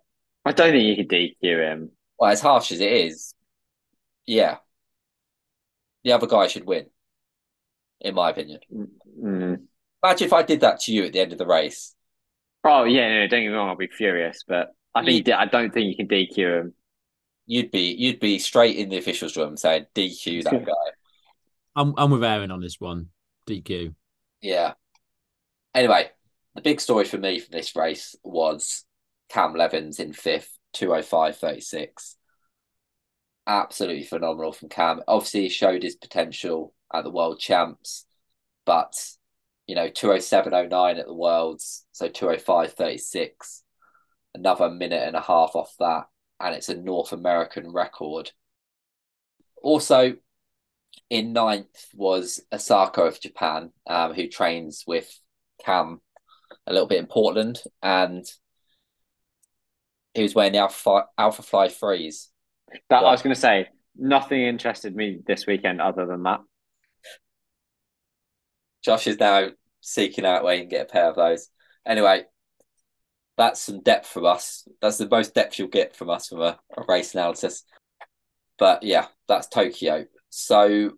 I 0.44 0.52
don't 0.52 0.72
think 0.72 0.84
you 0.84 0.96
could 0.96 1.08
DQ 1.08 1.72
him. 1.72 1.90
well, 2.18 2.30
as 2.30 2.40
harsh 2.40 2.70
as 2.70 2.80
it 2.80 2.92
is, 2.92 3.34
yeah, 4.26 4.58
the 6.04 6.12
other 6.12 6.26
guy 6.26 6.46
should 6.46 6.66
win, 6.66 6.86
in 8.00 8.14
my 8.14 8.30
opinion. 8.30 8.60
Mm. 9.22 9.66
Imagine 10.02 10.26
if 10.26 10.32
I 10.32 10.42
did 10.42 10.60
that 10.60 10.80
to 10.80 10.92
you 10.92 11.04
at 11.04 11.12
the 11.12 11.20
end 11.20 11.32
of 11.32 11.38
the 11.38 11.46
race. 11.46 11.94
Oh 12.62 12.84
yeah, 12.84 13.08
no, 13.08 13.20
don't 13.26 13.42
get 13.42 13.48
me 13.48 13.54
wrong. 13.54 13.70
I'll 13.70 13.76
be 13.76 13.88
furious, 13.88 14.44
but 14.46 14.68
I 14.94 15.02
Me- 15.02 15.22
think 15.22 15.36
I 15.36 15.46
don't 15.46 15.72
think 15.72 15.88
you 15.88 15.96
can 15.96 16.08
DQ 16.08 16.36
him. 16.36 16.74
You'd 17.46 17.70
be, 17.70 17.92
you'd 17.98 18.20
be 18.20 18.38
straight 18.38 18.76
in 18.76 18.88
the 18.90 18.98
officials' 18.98 19.36
room 19.36 19.56
saying, 19.56 19.86
"DQ 19.94 20.44
that 20.44 20.64
guy." 20.64 20.72
I'm 21.76 21.94
I'm 21.96 22.10
with 22.10 22.24
Aaron 22.24 22.50
on 22.50 22.60
this 22.60 22.80
one. 22.80 23.08
DQ. 23.48 23.94
Yeah. 24.40 24.74
Anyway, 25.74 26.10
the 26.54 26.62
big 26.62 26.80
story 26.80 27.04
for 27.04 27.18
me 27.18 27.38
from 27.38 27.52
this 27.52 27.76
race 27.76 28.16
was 28.24 28.84
Cam 29.28 29.54
Levins 29.54 30.00
in 30.00 30.12
fifth, 30.12 30.58
205.36. 30.74 32.16
Absolutely 33.46 34.04
phenomenal 34.04 34.52
from 34.52 34.68
Cam. 34.68 35.02
Obviously, 35.06 35.42
he 35.42 35.48
showed 35.48 35.82
his 35.82 35.96
potential 35.96 36.74
at 36.92 37.04
the 37.04 37.10
World 37.10 37.38
Champs, 37.38 38.06
but, 38.64 38.94
you 39.66 39.74
know, 39.74 39.88
207.09 39.88 40.98
at 40.98 41.06
the 41.06 41.14
Worlds, 41.14 41.86
so 41.92 42.08
205.36, 42.08 43.62
another 44.34 44.70
minute 44.70 45.06
and 45.06 45.16
a 45.16 45.20
half 45.20 45.54
off 45.54 45.74
that, 45.78 46.06
and 46.38 46.54
it's 46.54 46.68
a 46.68 46.76
North 46.76 47.12
American 47.12 47.72
record. 47.72 48.32
Also, 49.62 50.14
in 51.08 51.32
ninth 51.32 51.86
was 51.94 52.40
Asako 52.52 53.08
of 53.08 53.20
Japan, 53.20 53.72
um, 53.86 54.14
who 54.14 54.28
trains 54.28 54.84
with 54.86 55.20
Cam 55.64 56.00
a 56.66 56.72
little 56.72 56.88
bit 56.88 56.98
in 56.98 57.06
Portland, 57.06 57.60
and 57.82 58.24
he 60.14 60.22
was 60.22 60.34
wearing 60.34 60.52
the 60.52 60.58
Alpha, 60.58 61.06
Alpha 61.16 61.42
Fly 61.42 61.68
Freeze. 61.68 62.28
That. 62.88 63.04
I 63.04 63.10
was 63.10 63.22
going 63.22 63.34
to 63.34 63.40
say. 63.40 63.68
Nothing 63.96 64.42
interested 64.42 64.94
me 64.94 65.18
this 65.26 65.46
weekend 65.46 65.80
other 65.80 66.06
than 66.06 66.22
that. 66.22 66.40
Josh 68.82 69.06
is 69.08 69.18
now 69.18 69.48
seeking 69.80 70.24
out 70.24 70.44
where 70.44 70.54
he 70.54 70.60
can 70.60 70.68
get 70.68 70.86
a 70.86 70.92
pair 70.92 71.10
of 71.10 71.16
those. 71.16 71.48
Anyway, 71.84 72.24
that's 73.40 73.62
some 73.62 73.80
depth 73.80 74.06
from 74.06 74.26
us. 74.26 74.68
That's 74.82 74.98
the 74.98 75.08
most 75.08 75.34
depth 75.34 75.58
you'll 75.58 75.68
get 75.68 75.96
from 75.96 76.10
us 76.10 76.28
from 76.28 76.42
a, 76.42 76.58
a 76.76 76.82
race 76.86 77.14
analysis. 77.14 77.64
But 78.58 78.82
yeah, 78.82 79.06
that's 79.28 79.48
Tokyo. 79.48 80.04
So 80.28 80.92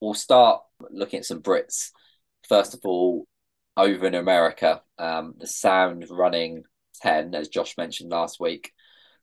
we'll 0.00 0.14
start 0.14 0.62
looking 0.90 1.18
at 1.18 1.26
some 1.26 1.42
Brits. 1.42 1.90
First 2.48 2.72
of 2.72 2.80
all, 2.84 3.26
over 3.76 4.06
in 4.06 4.14
America, 4.14 4.80
um, 4.98 5.34
the 5.36 5.46
Sound 5.46 6.06
running 6.08 6.64
10, 7.02 7.34
as 7.34 7.48
Josh 7.48 7.76
mentioned 7.76 8.10
last 8.10 8.40
week. 8.40 8.72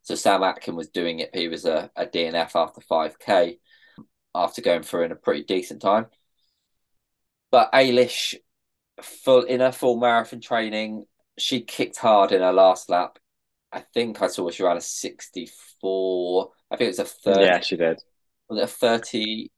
So 0.04 0.14
Sam 0.14 0.44
Atkin 0.44 0.76
was 0.76 0.90
doing 0.90 1.20
it. 1.20 1.32
He 1.34 1.48
was 1.48 1.66
a, 1.66 1.90
a 1.96 2.06
DNF 2.06 2.56
after 2.56 2.82
5K 2.82 3.58
after 4.36 4.62
going 4.62 4.84
through 4.84 5.06
in 5.06 5.12
a 5.12 5.16
pretty 5.16 5.44
decent 5.44 5.82
time. 5.82 6.06
But 7.50 7.72
Eilish, 7.74 8.36
full 9.02 9.42
in 9.42 9.60
her 9.60 9.72
full 9.72 10.00
marathon 10.00 10.40
training, 10.40 11.06
she 11.38 11.62
kicked 11.62 11.98
hard 11.98 12.32
in 12.32 12.42
her 12.42 12.54
last 12.54 12.90
lap. 12.90 13.20
I 13.72 13.84
think 13.94 14.22
I 14.22 14.28
saw 14.28 14.50
she 14.50 14.64
ran 14.64 14.78
a 14.78 14.82
64. 14.82 16.52
I 16.70 16.78
think 16.78 16.88
it 16.88 16.92
was 16.92 17.00
a 17.00 17.06
30. 17.06 17.42
Yeah, 17.42 17.60
she 17.62 17.76
did. 17.76 18.02
Was 18.50 18.60
it 18.60 18.64
a 18.64 18.68
30? 18.68 19.52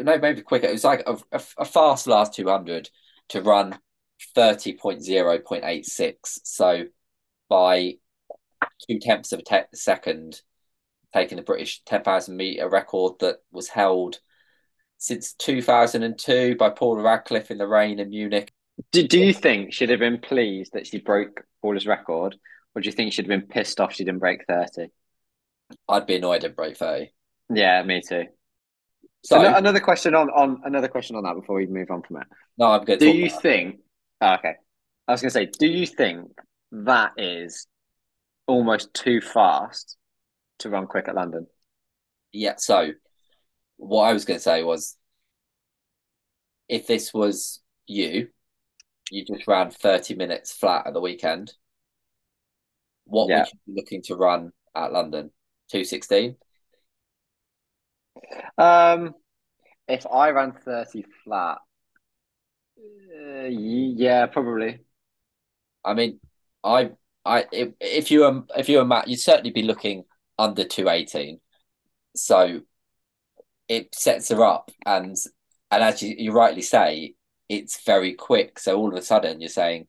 No, 0.00 0.18
maybe 0.18 0.42
quicker. 0.42 0.66
It 0.68 0.72
was 0.72 0.84
like 0.84 1.02
a, 1.06 1.16
a, 1.32 1.42
a 1.58 1.64
fast 1.64 2.06
last 2.06 2.34
200 2.34 2.90
to 3.30 3.42
run 3.42 3.78
30.0.86. 4.36 6.14
So 6.44 6.84
by 7.48 7.94
two 8.88 8.98
tenths 9.00 9.32
of 9.32 9.40
a 9.40 9.42
te- 9.42 9.62
second, 9.74 10.40
taking 11.12 11.36
the 11.36 11.42
British 11.42 11.82
10,000 11.84 12.36
meter 12.36 12.68
record 12.68 13.14
that 13.20 13.38
was 13.50 13.68
held 13.68 14.20
since 14.98 15.34
2002 15.34 16.56
by 16.56 16.70
Paula 16.70 17.02
Radcliffe 17.02 17.50
in 17.50 17.58
the 17.58 17.66
rain 17.66 17.98
in 17.98 18.10
Munich. 18.10 18.52
Do, 18.92 19.06
do 19.06 19.18
you 19.18 19.32
think 19.32 19.72
she'd 19.72 19.90
have 19.90 20.00
been 20.00 20.18
pleased 20.18 20.72
that 20.72 20.86
she 20.86 20.98
broke 20.98 21.44
Paula's 21.62 21.86
record, 21.86 22.36
or 22.74 22.82
do 22.82 22.86
you 22.86 22.92
think 22.92 23.12
she'd 23.12 23.28
have 23.28 23.40
been 23.40 23.48
pissed 23.48 23.80
off 23.80 23.94
she 23.94 24.04
didn't 24.04 24.20
break 24.20 24.44
30? 24.46 24.88
I'd 25.88 26.06
be 26.06 26.16
annoyed 26.16 26.44
at 26.44 26.56
break 26.56 26.76
30. 26.76 27.12
Yeah, 27.52 27.82
me 27.82 28.00
too. 28.00 28.24
So, 29.24 29.40
Ano- 29.40 29.56
another 29.56 29.80
question 29.80 30.14
on, 30.14 30.28
on 30.30 30.60
another 30.64 30.88
question 30.88 31.16
on 31.16 31.22
that 31.22 31.34
before 31.34 31.56
we 31.56 31.66
move 31.66 31.90
on 31.90 32.02
from 32.02 32.18
it. 32.18 32.26
no, 32.58 32.66
I'm 32.66 32.84
good. 32.84 32.98
Do 32.98 33.10
you 33.10 33.30
think? 33.30 33.80
oh, 34.20 34.34
okay, 34.34 34.54
I 35.08 35.12
was 35.12 35.20
going 35.20 35.30
to 35.30 35.34
say, 35.34 35.46
do 35.46 35.66
you 35.66 35.86
think 35.86 36.28
that 36.72 37.12
is 37.16 37.66
almost 38.46 38.92
too 38.92 39.20
fast 39.20 39.96
to 40.58 40.68
run 40.68 40.86
quick 40.86 41.08
at 41.08 41.14
London? 41.14 41.46
Yeah, 42.32 42.54
so 42.58 42.90
what 43.76 44.04
I 44.04 44.12
was 44.12 44.24
going 44.24 44.38
to 44.38 44.42
say 44.42 44.62
was 44.62 44.96
if 46.68 46.86
this 46.86 47.14
was 47.14 47.60
you, 47.86 48.28
you 49.10 49.24
just 49.24 49.46
ran 49.46 49.70
30 49.70 50.14
minutes 50.14 50.52
flat 50.52 50.86
at 50.86 50.94
the 50.94 51.00
weekend, 51.00 51.52
what 53.04 53.28
Yeah. 53.28 53.40
would 53.40 53.52
you 53.52 53.74
be 53.74 53.80
looking 53.80 54.02
to 54.02 54.16
run 54.16 54.52
at 54.74 54.92
London? 54.92 55.30
216? 55.70 56.36
Um, 58.58 59.14
if 59.88 60.06
I 60.06 60.30
ran 60.30 60.52
30 60.52 61.04
flat, 61.24 61.58
uh, 62.78 63.46
yeah, 63.46 64.26
probably. 64.26 64.80
I 65.84 65.94
mean, 65.94 66.20
I, 66.62 66.90
I, 67.24 67.46
if, 67.52 67.70
if 67.80 68.10
you 68.10 68.20
were 68.20 68.42
if 68.56 68.68
you 68.68 68.78
were 68.78 68.84
Matt, 68.84 69.08
you'd 69.08 69.20
certainly 69.20 69.50
be 69.50 69.62
looking 69.62 70.04
under 70.38 70.64
two 70.64 70.88
eighteen. 70.88 71.40
So 72.16 72.62
it 73.68 73.94
sets 73.94 74.28
her 74.30 74.42
up, 74.44 74.70
and 74.84 75.16
and 75.70 75.82
as 75.82 76.02
you, 76.02 76.14
you 76.16 76.32
rightly 76.32 76.62
say, 76.62 77.14
it's 77.48 77.84
very 77.84 78.14
quick. 78.14 78.58
So 78.58 78.76
all 78.76 78.88
of 78.88 78.94
a 78.94 79.02
sudden, 79.02 79.40
you're 79.40 79.48
saying 79.48 79.86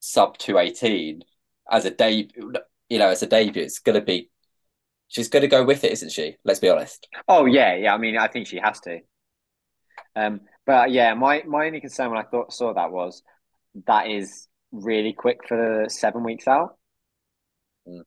sub 0.00 0.38
two 0.38 0.58
eighteen 0.58 1.22
as 1.70 1.84
a 1.84 1.90
debut. 1.90 2.52
You 2.88 2.98
know, 2.98 3.08
as 3.08 3.22
a 3.22 3.26
debut, 3.26 3.62
it's 3.62 3.78
going 3.78 3.98
to 3.98 4.04
be. 4.04 4.30
She's 5.08 5.28
going 5.28 5.42
to 5.42 5.48
go 5.48 5.64
with 5.64 5.84
it, 5.84 5.92
isn't 5.92 6.12
she? 6.12 6.36
Let's 6.44 6.60
be 6.60 6.68
honest. 6.68 7.08
Oh 7.28 7.46
yeah, 7.46 7.74
yeah. 7.74 7.94
I 7.94 7.98
mean, 7.98 8.16
I 8.16 8.28
think 8.28 8.46
she 8.46 8.58
has 8.58 8.80
to. 8.80 9.00
Um, 10.16 10.40
but 10.66 10.90
yeah, 10.90 11.14
my 11.14 11.42
my 11.46 11.66
only 11.66 11.80
concern 11.80 12.10
when 12.10 12.18
I 12.18 12.24
thought 12.24 12.52
saw 12.52 12.72
that 12.74 12.90
was 12.90 13.22
that 13.86 14.08
is 14.08 14.48
really 14.72 15.12
quick 15.12 15.46
for 15.46 15.56
the 15.56 15.90
seven 15.90 16.24
weeks 16.24 16.48
out. 16.48 16.76
Mm. 17.88 18.02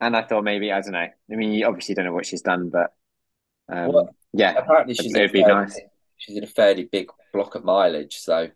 And 0.00 0.16
I 0.16 0.22
thought 0.22 0.44
maybe 0.44 0.72
I 0.72 0.80
don't 0.80 0.92
know. 0.92 0.98
I 0.98 1.34
mean, 1.34 1.52
you 1.52 1.66
obviously 1.66 1.94
don't 1.94 2.04
know 2.04 2.12
what 2.12 2.26
she's 2.26 2.42
done, 2.42 2.70
but 2.70 2.92
um, 3.68 3.92
Well, 3.92 4.16
yeah, 4.32 4.52
Apparently, 4.52 4.94
she's 4.94 5.14
It 5.14 5.20
would 5.20 5.32
be 5.32 5.44
nice. 5.44 5.78
She's 6.18 6.36
in 6.36 6.44
a 6.44 6.48
fairly 6.48 6.84
big 6.84 7.08
block 7.32 7.54
of 7.54 7.64
mileage, 7.64 8.16
so 8.16 8.48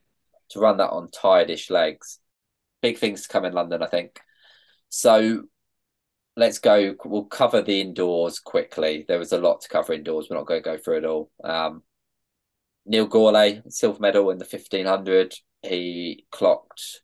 to 0.50 0.60
run 0.60 0.76
that 0.76 0.90
on 0.90 1.10
tired-ish 1.10 1.70
legs, 1.70 2.18
big 2.82 2.98
things 2.98 3.22
to 3.22 3.28
come 3.28 3.44
in 3.44 3.54
London, 3.54 3.82
I 3.82 3.86
think. 3.86 4.20
So 4.90 5.44
let's 6.36 6.58
go. 6.58 6.94
We'll 7.04 7.24
cover 7.24 7.62
the 7.62 7.80
indoors 7.80 8.38
quickly. 8.38 9.04
There 9.08 9.18
was 9.18 9.32
a 9.32 9.38
lot 9.38 9.62
to 9.62 9.68
cover 9.68 9.92
indoors. 9.92 10.28
We're 10.28 10.36
not 10.36 10.46
going 10.46 10.62
to 10.62 10.70
go 10.70 10.76
through 10.76 10.98
it 10.98 11.04
all. 11.04 11.30
Um, 11.42 11.82
Neil 12.84 13.08
Gourlay, 13.08 13.62
silver 13.72 14.00
medal 14.00 14.30
in 14.30 14.38
the 14.38 14.44
fifteen 14.44 14.86
hundred. 14.86 15.34
He 15.62 16.26
clocked 16.32 17.02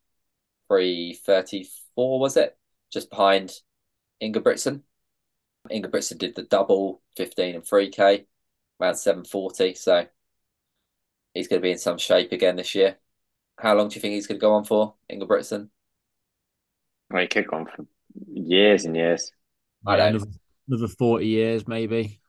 three 0.68 1.14
thirty 1.14 1.68
four. 1.94 2.18
Was 2.18 2.36
it 2.36 2.58
just 2.92 3.10
behind? 3.10 3.52
Ingebrigtsen 4.20 4.82
did 6.18 6.34
the 6.34 6.46
double 6.50 7.00
fifteen 7.16 7.54
and 7.54 7.64
three 7.64 7.90
k 7.90 8.26
around 8.80 8.96
seven 8.96 9.24
forty. 9.24 9.74
So 9.74 10.06
he's 11.38 11.48
going 11.48 11.60
to 11.60 11.66
be 11.66 11.70
in 11.70 11.78
some 11.78 11.98
shape 11.98 12.32
again 12.32 12.56
this 12.56 12.74
year. 12.74 12.96
How 13.58 13.74
long 13.74 13.88
do 13.88 13.94
you 13.94 14.00
think 14.00 14.14
he's 14.14 14.26
going 14.26 14.38
to 14.38 14.44
go 14.46 14.54
on 14.54 14.64
for, 14.64 14.94
Ingebrigtsen? 15.10 15.68
well, 17.10 17.22
he 17.22 17.28
could 17.28 17.46
go 17.46 17.56
on 17.58 17.66
for 17.66 17.86
years 18.32 18.84
and 18.84 18.94
years. 18.96 19.32
I 19.86 19.96
don't- 19.96 20.08
another, 20.16 20.30
another 20.68 20.88
forty 20.88 21.26
years, 21.28 21.66
maybe. 21.68 22.20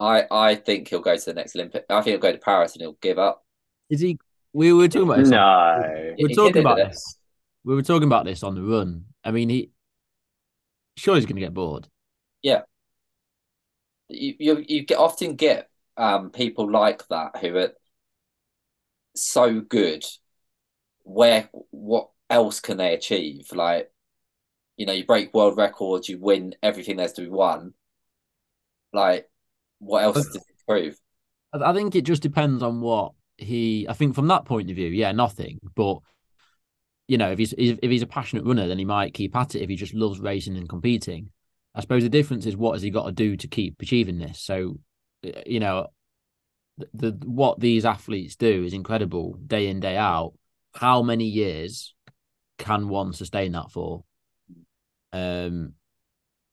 I 0.00 0.26
I 0.30 0.54
think 0.56 0.88
he'll 0.88 1.00
go 1.00 1.16
to 1.16 1.24
the 1.24 1.34
next 1.34 1.54
Olympic. 1.56 1.84
I 1.88 1.94
think 2.02 2.12
he'll 2.12 2.18
go 2.18 2.32
to 2.32 2.38
Paris 2.38 2.74
and 2.74 2.82
he'll 2.82 2.98
give 3.00 3.18
up. 3.18 3.44
Is 3.90 4.00
he? 4.00 4.18
We 4.52 4.72
were 4.72 4.88
talking 4.88 5.08
about 5.08 5.18
this. 5.18 5.32
on- 5.32 5.80
No, 5.80 6.14
we 6.18 6.24
were 6.24 6.34
talking 6.34 6.58
about 6.60 6.76
didn't 6.76 6.90
this. 6.90 7.18
We 7.64 7.74
were 7.74 7.82
talking 7.82 8.06
about 8.08 8.24
this 8.24 8.42
on 8.42 8.54
the 8.54 8.62
run. 8.62 9.06
I 9.24 9.30
mean, 9.30 9.48
he 9.48 9.70
sure 10.96 11.14
he's 11.14 11.24
going 11.26 11.36
to 11.36 11.40
get 11.40 11.54
bored. 11.54 11.88
Yeah. 12.42 12.62
You 14.08 14.34
you 14.38 14.64
you 14.68 14.82
get 14.84 14.98
often 14.98 15.34
get 15.36 15.70
um 15.96 16.30
people 16.30 16.70
like 16.70 17.06
that 17.08 17.36
who 17.40 17.56
are 17.56 17.72
so 19.14 19.60
good. 19.60 20.04
Where 21.02 21.48
what 21.70 22.10
else 22.30 22.60
can 22.60 22.76
they 22.76 22.94
achieve? 22.94 23.52
Like, 23.52 23.90
you 24.76 24.86
know, 24.86 24.92
you 24.92 25.04
break 25.04 25.34
world 25.34 25.56
records, 25.56 26.08
you 26.08 26.18
win 26.18 26.54
everything 26.62 26.96
there's 26.96 27.12
to 27.14 27.22
be 27.22 27.28
won. 27.28 27.74
Like, 28.92 29.28
what 29.78 30.04
else 30.04 30.16
does 30.16 30.36
it 30.36 30.42
prove? 30.66 30.96
I, 31.52 31.72
think 31.72 31.94
it 31.94 32.02
just 32.02 32.22
depends 32.22 32.62
on 32.62 32.80
what 32.80 33.12
he. 33.36 33.86
I 33.88 33.92
think 33.92 34.14
from 34.14 34.28
that 34.28 34.44
point 34.44 34.70
of 34.70 34.76
view, 34.76 34.88
yeah, 34.88 35.12
nothing. 35.12 35.60
But 35.74 35.98
you 37.06 37.18
know, 37.18 37.30
if 37.30 37.38
he's 37.38 37.52
if, 37.58 37.78
if 37.82 37.90
he's 37.90 38.02
a 38.02 38.06
passionate 38.06 38.44
runner, 38.44 38.66
then 38.66 38.78
he 38.78 38.84
might 38.84 39.14
keep 39.14 39.36
at 39.36 39.54
it. 39.54 39.62
If 39.62 39.68
he 39.68 39.76
just 39.76 39.94
loves 39.94 40.20
racing 40.20 40.56
and 40.56 40.68
competing, 40.68 41.30
I 41.74 41.80
suppose 41.80 42.02
the 42.02 42.08
difference 42.08 42.46
is 42.46 42.56
what 42.56 42.72
has 42.72 42.82
he 42.82 42.90
got 42.90 43.06
to 43.06 43.12
do 43.12 43.36
to 43.36 43.48
keep 43.48 43.80
achieving 43.80 44.18
this. 44.18 44.40
So, 44.40 44.78
you 45.46 45.60
know, 45.60 45.88
the, 46.78 46.88
the 47.10 47.26
what 47.26 47.60
these 47.60 47.84
athletes 47.84 48.36
do 48.36 48.64
is 48.64 48.72
incredible 48.72 49.34
day 49.46 49.68
in 49.68 49.80
day 49.80 49.96
out. 49.96 50.34
How 50.74 51.02
many 51.02 51.24
years 51.26 51.94
can 52.58 52.88
one 52.88 53.12
sustain 53.12 53.52
that 53.52 53.70
for? 53.70 54.04
Um, 55.12 55.74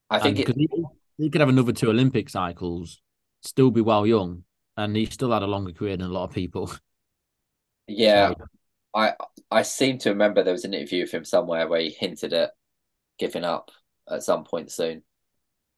I 0.10 0.20
think 0.20 0.40
it, 0.40 0.56
he, 0.56 0.70
he 1.18 1.30
could 1.30 1.42
have 1.42 1.50
another 1.50 1.72
two 1.74 1.90
Olympic 1.90 2.30
cycles, 2.30 3.02
still 3.42 3.72
be 3.72 3.82
well 3.82 4.06
young, 4.06 4.44
and 4.78 4.96
he 4.96 5.06
still 5.06 5.32
had 5.32 5.44
a 5.44 5.48
longer 5.48 5.72
career 5.74 5.98
than 5.98 6.08
a 6.10 6.14
lot 6.14 6.26
of 6.26 6.36
people. 6.36 6.72
yeah, 7.88 8.34
So, 8.34 8.36
I 8.96 9.14
I 9.52 9.62
seem 9.64 9.98
to 10.00 10.10
remember 10.10 10.44
there 10.44 10.54
was 10.54 10.66
an 10.66 10.74
interview 10.74 11.04
with 11.04 11.12
him 11.14 11.26
somewhere 11.26 11.68
where 11.68 11.82
he 11.82 11.90
hinted 11.90 12.34
at 12.34 12.52
giving 13.20 13.44
up 13.46 13.72
at 14.10 14.24
some 14.24 14.44
point 14.44 14.72
soon. 14.72 15.04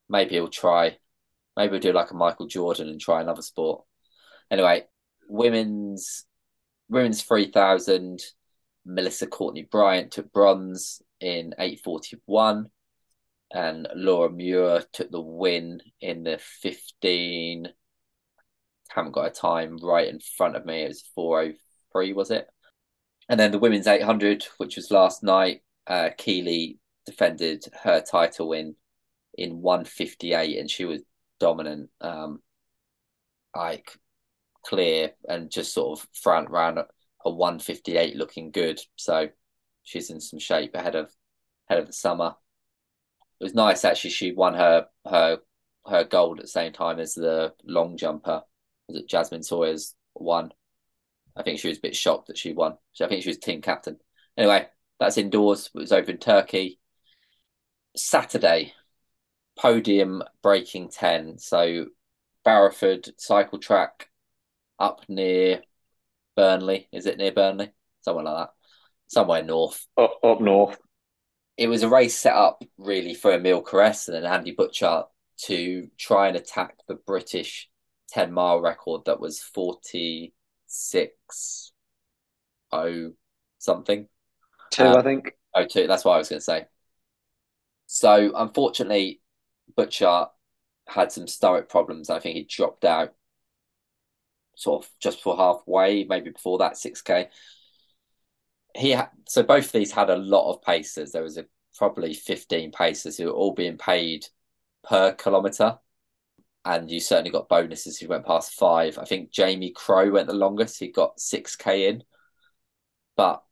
Maybe 0.09 0.31
he'll 0.35 0.49
try. 0.49 0.97
Maybe 1.57 1.73
he'll 1.73 1.81
do 1.81 1.93
like 1.93 2.11
a 2.11 2.15
Michael 2.15 2.47
Jordan 2.47 2.89
and 2.89 3.01
try 3.01 3.21
another 3.21 3.41
sport. 3.41 3.85
Anyway, 4.51 4.85
women's 5.27 6.25
women's 6.89 7.21
three 7.23 7.51
thousand. 7.51 8.21
Melissa 8.85 9.27
Courtney-Bridgen 9.27 10.11
took 10.11 10.33
bronze 10.33 11.01
in 11.21 11.53
eight 11.57 11.79
forty 11.83 12.17
one, 12.25 12.69
and 13.51 13.87
Laura 13.95 14.29
Muir 14.29 14.83
took 14.91 15.09
the 15.09 15.21
win 15.21 15.81
in 16.01 16.23
the 16.23 16.37
fifteen. 16.37 17.69
Haven't 18.89 19.13
got 19.13 19.27
a 19.27 19.29
time 19.31 19.77
right 19.81 20.07
in 20.07 20.19
front 20.19 20.55
of 20.55 20.65
me. 20.65 20.83
It 20.83 20.89
was 20.89 21.09
four 21.15 21.41
oh 21.41 21.51
three, 21.93 22.13
was 22.13 22.31
it? 22.31 22.47
And 23.29 23.39
then 23.39 23.51
the 23.51 23.59
women's 23.59 23.87
800, 23.87 24.45
which 24.57 24.75
was 24.75 24.91
last 24.91 25.23
night, 25.23 25.61
uh, 25.87 26.09
Keely 26.17 26.79
defended 27.05 27.63
her 27.83 28.01
title 28.01 28.49
win 28.49 28.75
in 29.35 29.61
158, 29.61 30.59
and 30.59 30.69
she 30.69 30.85
was 30.85 31.01
dominant, 31.39 31.89
um, 32.01 32.41
like 33.55 33.97
clear 34.65 35.11
and 35.27 35.51
just 35.51 35.73
sort 35.73 35.99
of 35.99 36.07
front 36.13 36.49
ran 36.49 36.77
a, 36.77 36.85
a 37.25 37.29
158 37.29 38.15
looking 38.15 38.51
good. 38.51 38.79
So 38.95 39.29
she's 39.83 40.09
in 40.09 40.21
some 40.21 40.39
shape 40.39 40.75
ahead 40.75 40.95
of 40.95 41.11
ahead 41.69 41.81
of 41.81 41.87
the 41.87 41.93
summer. 41.93 42.35
It 43.39 43.43
was 43.43 43.53
nice 43.53 43.85
actually. 43.85 44.11
She 44.11 44.31
won 44.31 44.53
her 44.53 44.87
her 45.05 45.39
her 45.85 46.03
gold 46.03 46.39
at 46.39 46.45
the 46.45 46.49
same 46.49 46.71
time 46.73 46.99
as 46.99 47.13
the 47.13 47.53
long 47.63 47.97
jumper. 47.97 48.43
Was 48.87 48.97
it 48.97 49.09
Jazmin 49.09 49.43
Sawyers 49.43 49.95
won? 50.15 50.53
I 51.35 51.43
think 51.43 51.59
she 51.59 51.67
was 51.67 51.77
a 51.77 51.81
bit 51.81 51.95
shocked 51.95 52.27
that 52.27 52.37
she 52.37 52.53
won. 52.53 52.77
So 52.93 53.05
I 53.05 53.09
think 53.09 53.23
she 53.23 53.29
was 53.29 53.37
team 53.37 53.61
captain. 53.61 53.97
Anyway, 54.37 54.67
that's 54.99 55.17
indoors. 55.17 55.69
It 55.73 55.79
was 55.79 55.91
over 55.91 56.11
in 56.11 56.17
Turkey. 56.17 56.79
Saturday, 57.95 58.73
podium 59.57 60.23
breaking 60.41 60.89
10. 60.89 61.37
So 61.39 61.87
Barrowford 62.45 63.09
cycle 63.17 63.59
track 63.59 64.09
up 64.83 65.01
near 65.07 65.61
Burnley. 66.35 66.87
Is 66.91 67.05
it 67.05 67.17
near 67.17 67.31
Burnley? 67.31 67.71
Somewhere 68.01 68.25
like 68.25 68.47
that. 68.47 68.53
Somewhere 69.07 69.43
north. 69.43 69.85
up, 69.97 70.19
up 70.23 70.41
north. 70.41 70.77
It 71.57 71.67
was 71.67 71.83
a 71.83 71.89
race 71.89 72.17
set 72.17 72.33
up 72.33 72.63
really 72.77 73.13
for 73.13 73.31
Emile 73.31 73.63
Cairess 73.63 74.07
and 74.07 74.15
then 74.15 74.25
Andy 74.25 74.55
Butchart 74.55 75.05
to 75.45 75.87
try 75.97 76.27
and 76.27 76.37
attack 76.37 76.75
the 76.87 76.95
British 76.95 77.69
10 78.09 78.31
mile 78.31 78.61
record 78.61 79.01
that 79.05 79.19
was 79.19 79.41
46 79.41 81.71
oh 82.71 83.11
something. 83.59 84.07
Two, 84.71 84.83
Um, 84.83 84.97
I 84.97 85.01
think. 85.01 85.33
Oh, 85.55 85.65
two. 85.65 85.87
That's 85.87 86.03
what 86.03 86.13
I 86.13 86.17
was 86.17 86.29
going 86.29 86.39
to 86.39 86.43
say. 86.43 86.65
So, 87.87 88.31
unfortunately, 88.35 89.21
Butchart 89.77 90.29
had 90.87 91.11
some 91.11 91.27
stomach 91.27 91.69
problems. 91.69 92.09
I 92.09 92.19
think 92.19 92.35
he 92.35 92.43
dropped 92.43 92.85
out 92.85 93.13
sort 94.55 94.85
of 94.85 94.91
just 94.99 95.17
before 95.19 95.37
halfway, 95.37 96.03
maybe 96.03 96.29
before 96.29 96.59
that 96.59 96.77
6K. 96.77 97.29
He 98.75 98.93
ha- 98.93 99.11
so 99.27 99.43
both 99.43 99.65
of 99.65 99.71
these 99.71 99.91
had 99.91 100.09
a 100.09 100.17
lot 100.17 100.51
of 100.51 100.61
pacers. 100.61 101.11
There 101.11 101.23
was 101.23 101.37
a, 101.37 101.45
probably 101.75 102.13
15 102.13 102.71
pacers 102.71 103.17
who 103.17 103.25
were 103.25 103.31
all 103.31 103.53
being 103.53 103.77
paid 103.77 104.25
per 104.83 105.13
kilometre. 105.13 105.77
And 106.65 106.89
you 106.89 106.99
certainly 106.99 107.31
got 107.31 107.49
bonuses 107.49 107.97
who 107.97 108.07
went 108.07 108.25
past 108.25 108.53
five. 108.53 108.97
I 108.97 109.05
think 109.05 109.31
Jamie 109.31 109.71
Crow 109.71 110.11
went 110.11 110.27
the 110.27 110.33
longest. 110.33 110.79
He 110.79 110.87
got 110.87 111.19
6K 111.19 111.89
in. 111.89 112.03
But 113.17 113.43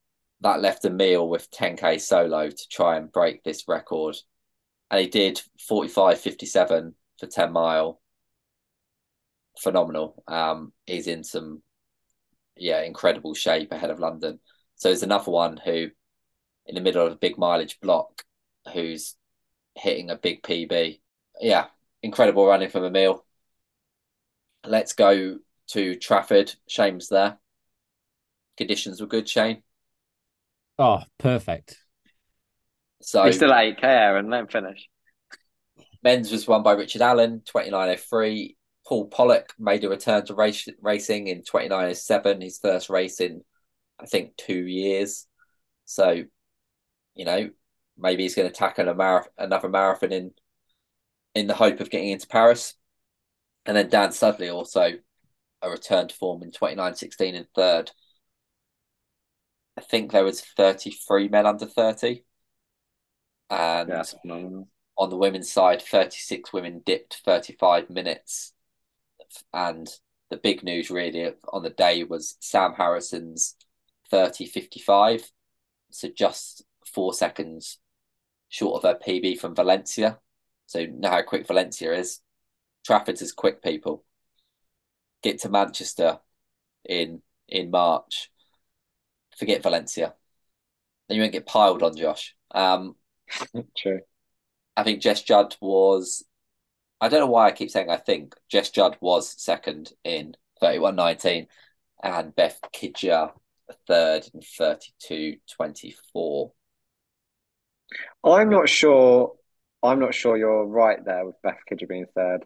that 0.41 0.61
left 0.61 0.86
a 0.86 0.90
meal 0.90 1.28
with 1.28 1.52
10k 1.52 2.02
solo 2.02 2.49
to 2.49 2.69
try 2.69 2.98
and 2.98 3.11
break 3.11 3.44
this 3.44 3.68
record. 3.68 4.18
And 4.90 4.99
he 4.99 5.07
did 5.07 5.41
45.57 5.69 6.94
for 7.19 7.28
10 7.28 7.52
mile. 7.52 8.02
Phenomenal. 9.60 10.23
Um, 10.28 10.73
he's 10.86 11.07
in 11.07 11.23
some, 11.23 11.61
yeah, 12.56 12.82
incredible 12.82 13.34
shape 13.34 13.72
ahead 13.72 13.90
of 13.90 13.99
London. 13.99 14.40
So 14.76 14.90
there's 14.90 15.03
another 15.03 15.32
one 15.32 15.57
who, 15.57 15.90
in 16.65 16.76
the 16.76 16.82
middle 16.82 17.06
of 17.06 17.14
a 17.14 17.18
big 17.18 17.38
mileage 17.38 17.80
block, 17.82 18.23
who's 18.73 19.15
hitting 19.76 20.10
a 20.10 20.15
big 20.15 20.41
PB. 20.44 20.99
Yeah, 21.40 21.65
incredible 22.03 22.45
running 22.45 22.69
from 22.69 22.86
Emile. 22.86 23.26
let's 24.65 24.94
go 24.94 25.40
to 25.68 25.95
Trafford. 25.95 26.53
Shame's 26.68 27.10
there. 27.10 27.38
Conditions 28.57 29.02
were 29.02 29.07
good, 29.07 29.28
Shane. 29.28 29.64
Oh, 30.78 31.02
perfect. 31.18 31.78
So 33.02 33.23
He's 33.26 33.36
still 33.36 33.52
8k, 33.52 33.84
Aaron. 33.84 34.30
Let 34.30 34.41
him 34.41 34.48
finish. 34.48 34.90
men's 36.03 36.32
was 36.32 36.48
won 36.48 36.64
by 36.64 36.73
Richard 36.73 37.02
Allen, 37.02 37.41
29.03. 37.45 38.56
Paul 38.91 39.07
Pollock 39.07 39.53
made 39.57 39.85
a 39.85 39.89
return 39.89 40.26
to 40.26 40.35
race, 40.35 40.68
racing 40.81 41.27
in 41.27 41.43
29.07, 41.43 42.43
his 42.43 42.57
first 42.57 42.89
race 42.89 43.22
in, 43.22 43.41
I 43.97 44.05
think, 44.05 44.35
two 44.35 44.68
years. 44.68 45.27
So, 45.85 46.26
you 47.15 47.23
know, 47.23 47.51
maybe 47.97 48.23
he's 48.23 48.35
going 48.35 48.49
to 48.49 48.53
tackle 48.53 48.89
a 48.89 48.93
marath- 48.93 49.30
another 49.38 49.69
marathon 49.69 50.11
in 50.11 50.31
in 51.35 51.47
the 51.47 51.53
hope 51.53 51.80
of 51.80 51.89
getting 51.89 52.09
into 52.09 52.27
Paris. 52.27 52.73
And 53.65 53.77
then 53.77 53.88
Dan 53.88 54.11
Studley 54.11 54.49
also 54.49 54.91
a 55.61 55.69
return 55.69 56.09
to 56.09 56.15
form 56.15 56.43
in 56.43 56.51
29.16 56.51 57.34
and 57.34 57.47
third. 57.55 57.91
I 59.77 59.81
think 59.84 60.11
there 60.11 60.26
was 60.26 60.41
33 60.41 61.30
men 61.30 61.45
under 61.45 61.65
30. 61.65 62.26
And 63.49 63.88
Yeah, 63.88 64.03
on 64.97 65.09
the 65.09 65.18
women's 65.18 65.49
side, 65.49 65.81
36 65.81 66.51
women 66.51 66.81
dipped 66.85 67.22
35 67.23 67.89
minutes. 67.89 68.51
And 69.53 69.87
the 70.29 70.37
big 70.37 70.63
news 70.63 70.89
really 70.89 71.33
on 71.51 71.63
the 71.63 71.69
day 71.69 72.03
was 72.03 72.37
Sam 72.39 72.73
Harrison's 72.73 73.55
30.55. 74.11 75.31
So 75.91 76.09
just 76.09 76.63
four 76.85 77.13
seconds 77.13 77.79
short 78.49 78.83
of 78.83 78.89
her 78.89 78.99
PB 78.99 79.39
from 79.39 79.55
Valencia. 79.55 80.19
So 80.67 80.79
you 80.79 80.91
know 80.91 81.09
how 81.09 81.21
quick 81.21 81.47
Valencia 81.47 81.93
is. 81.93 82.19
Trafford's 82.85 83.21
is 83.21 83.31
quick, 83.31 83.61
people. 83.61 84.03
Get 85.23 85.39
to 85.41 85.49
Manchester 85.49 86.19
in 86.87 87.21
in 87.47 87.71
March. 87.71 88.31
Forget 89.37 89.63
Valencia. 89.63 90.15
Then 91.07 91.17
you 91.17 91.21
won't 91.23 91.33
get 91.33 91.45
piled 91.45 91.83
on, 91.83 91.95
Josh. 91.95 92.35
Um, 92.51 92.95
True. 93.77 94.01
I 94.75 94.83
think 94.83 95.01
Jess 95.01 95.21
Judd 95.21 95.55
was. 95.61 96.23
I 97.02 97.10
don't 97.10 97.19
know 97.19 97.28
why 97.28 97.48
I 97.48 97.52
keep 97.52 97.72
saying 97.72 97.90
I 97.90 97.98
think 97.98 98.36
Jess 98.48 98.69
Judd 98.69 98.95
was 99.02 99.41
second 99.41 99.91
in 100.03 100.36
thirty 100.60 100.78
one 100.80 100.95
nineteen, 100.95 101.48
and 102.03 102.36
Beth 102.36 102.60
Kidger 102.73 103.32
third 103.88 104.30
in 104.34 104.41
thirty 104.41 104.94
two 104.99 105.38
twenty 105.53 105.95
four. 106.14 106.53
I'm 108.23 108.49
not 108.49 108.69
sure. 108.69 109.34
I'm 109.84 109.99
not 109.99 110.14
sure 110.14 110.38
you're 110.38 110.65
right 110.65 111.03
there 111.03 111.26
with 111.26 111.41
Beth 111.41 111.57
Kidger 111.69 111.90
being 111.90 112.06
third. 112.15 112.45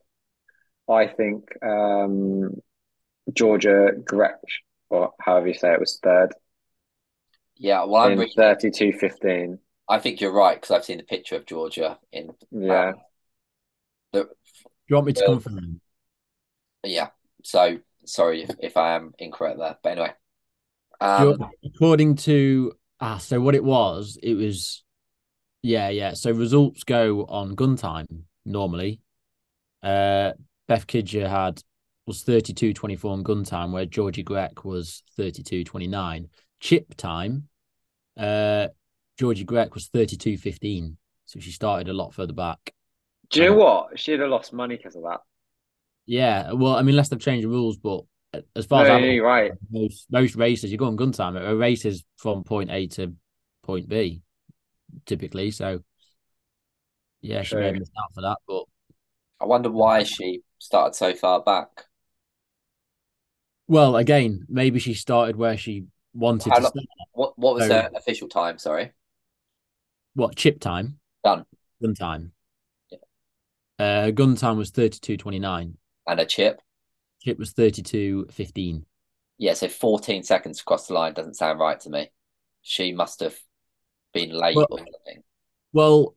I 0.90 1.08
think 1.08 1.50
um, 1.62 2.62
Georgia 3.34 3.90
Gretsch, 4.00 4.62
or 4.90 5.12
however 5.20 5.48
you 5.48 5.54
say 5.54 5.74
it, 5.74 5.80
was 5.80 6.00
third 6.02 6.34
Yeah, 7.58 7.84
well, 7.86 8.04
I'm 8.04 8.14
in 8.14 8.20
reading, 8.20 8.36
thirty-two 8.38 8.94
fifteen. 8.94 9.60
I 9.90 10.00
think 10.00 10.22
you're 10.22 10.34
right 10.34 10.56
because 10.56 10.72
I've 10.72 10.86
seen 10.86 10.98
the 10.98 11.04
picture 11.04 11.36
of 11.36 11.46
Georgia 11.46 12.00
in 12.12 12.32
Yeah, 12.52 12.90
um, 12.90 12.96
the 14.14 14.30
you 14.88 14.96
want 14.96 15.08
me 15.08 15.14
to 15.14 15.26
confirm? 15.26 15.82
yeah. 16.84 17.10
So 17.44 17.80
sorry 18.06 18.44
if, 18.44 18.52
if 18.60 18.78
I 18.78 18.96
am 18.96 19.14
incorrect 19.20 19.60
there, 19.60 19.78
but 19.82 19.92
anyway. 19.92 20.14
Um, 21.02 21.50
according 21.64 22.16
to 22.16 22.74
ah, 23.00 23.18
so 23.18 23.40
what 23.40 23.56
it 23.56 23.64
was, 23.64 24.18
it 24.22 24.36
was 24.36 24.84
yeah, 25.62 25.90
yeah. 25.90 26.14
So 26.14 26.32
results 26.32 26.84
go 26.84 27.26
on 27.26 27.56
gun 27.56 27.76
time 27.76 28.26
normally. 28.46 29.02
Uh 29.84 30.32
Beth 30.68 30.88
Kidger 30.88 31.30
had 31.30 31.62
was 32.08 32.24
32.24 32.24 33.06
on 33.06 33.24
gun 33.24 33.44
time, 33.44 33.72
where 33.72 33.86
Georgie 33.86 34.24
Grech 34.24 34.64
was 34.64 35.04
32.29. 35.18 36.30
Chip 36.60 36.96
time, 36.96 37.50
uh 38.18 38.68
Georgie 39.18 39.46
Grech 39.46 39.74
was 39.74 39.90
32.15. 39.90 40.96
So 41.26 41.40
she 41.40 41.52
started 41.52 41.90
a 41.90 41.94
lot 41.94 42.14
further 42.14 42.34
back. 42.34 42.74
Do 43.30 43.42
you 43.42 43.50
know 43.50 43.56
what? 43.56 44.00
She'd 44.00 44.20
have 44.20 44.30
lost 44.30 44.54
money 44.54 44.76
because 44.78 44.96
of 44.96 45.04
that. 45.04 45.22
Yeah, 46.06 46.52
well, 46.54 46.76
I 46.76 46.82
mean, 46.82 46.90
unless 46.90 47.10
they've 47.10 47.20
changed 47.20 47.46
the 47.46 47.50
rules, 47.50 47.78
but 47.78 48.02
uh, 48.34 48.42
as 48.56 48.66
far 48.66 48.84
as 48.86 48.90
I'm 48.92 49.04
you're 49.04 49.26
right. 49.26 49.52
most 49.72 50.06
most 50.12 50.36
races 50.36 50.72
you 50.72 50.78
go 50.78 50.86
on 50.86 50.96
gun 50.96 51.12
time 51.12 51.36
a 51.38 51.56
race 51.56 51.86
is 51.86 52.04
from 52.18 52.44
point 52.44 52.70
a 52.70 52.86
to 52.88 53.14
point 53.64 53.88
b 53.88 54.22
typically 55.06 55.52
so 55.52 55.80
yeah 57.22 57.42
she 57.44 57.56
may 57.56 57.64
have 57.66 57.72
True. 57.74 57.80
missed 57.80 57.92
out 57.98 58.14
for 58.14 58.22
that 58.22 58.38
but 58.48 58.64
I 59.40 59.46
wonder 59.46 59.72
why 59.72 60.04
she 60.04 60.42
started 60.60 60.96
so 60.96 61.14
far 61.14 61.42
back. 61.42 61.86
well 63.68 63.96
again 63.96 64.46
maybe 64.50 64.80
she 64.80 64.94
started 64.94 65.36
where 65.36 65.58
she 65.58 65.86
wanted 66.14 66.50
How 66.52 66.58
to 66.58 66.64
lo- 66.64 66.70
start 66.70 66.86
What 67.14 67.40
what 67.40 67.56
was 67.56 67.68
So- 67.68 67.74
her 67.74 67.90
official 67.96 68.28
time? 68.28 68.58
Sorry. 68.58 68.92
what 70.14 70.36
chip 70.36 70.60
time 70.60 71.00
Done. 71.24 71.46
gun 71.82 71.96
time 71.96 72.32
uh 73.80 74.12
gun 74.12 74.36
time 74.36 74.58
was 74.58 74.72
32.29 74.72 75.74
And 76.08 76.20
a 76.20 76.26
chip. 76.26 76.62
chip 77.22 77.38
was 77.38 77.54
32.15 77.54 78.84
Yeah, 79.38 79.54
so 79.54 79.68
14 79.68 80.24
seconds 80.24 80.62
across 80.62 80.88
the 80.88 80.94
line 80.94 81.14
doesn't 81.14 81.36
sound 81.36 81.60
right 81.60 81.80
to 81.82 81.90
me. 81.90 82.10
She 82.62 82.94
must 82.94 83.20
have 83.20 83.36
been 84.14 84.32
late 84.32 84.56
Well- 84.56 84.68
or 84.70 84.80
something. 84.80 85.24
Well, 85.74 86.16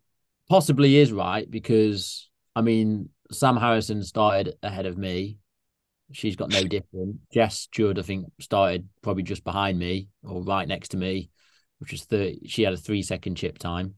possibly 0.48 0.96
is 0.96 1.12
right 1.12 1.50
because 1.50 2.28
I 2.54 2.60
mean 2.62 3.08
Sam 3.32 3.56
Harrison 3.56 4.02
started 4.02 4.54
ahead 4.62 4.86
of 4.86 4.96
me. 4.96 5.38
She's 6.12 6.36
got 6.36 6.50
no 6.50 6.62
different. 6.76 7.16
Jess 7.34 7.66
Judd, 7.70 7.98
I 7.98 8.02
think, 8.02 8.26
started 8.40 8.88
probably 9.02 9.24
just 9.24 9.44
behind 9.44 9.78
me 9.78 10.08
or 10.22 10.42
right 10.42 10.66
next 10.66 10.90
to 10.90 10.96
me, 10.96 11.28
which 11.80 11.90
was 11.92 12.04
thirty. 12.04 12.46
She 12.48 12.62
had 12.62 12.72
a 12.72 12.76
three 12.78 13.02
second 13.02 13.34
chip 13.34 13.58
time. 13.58 13.96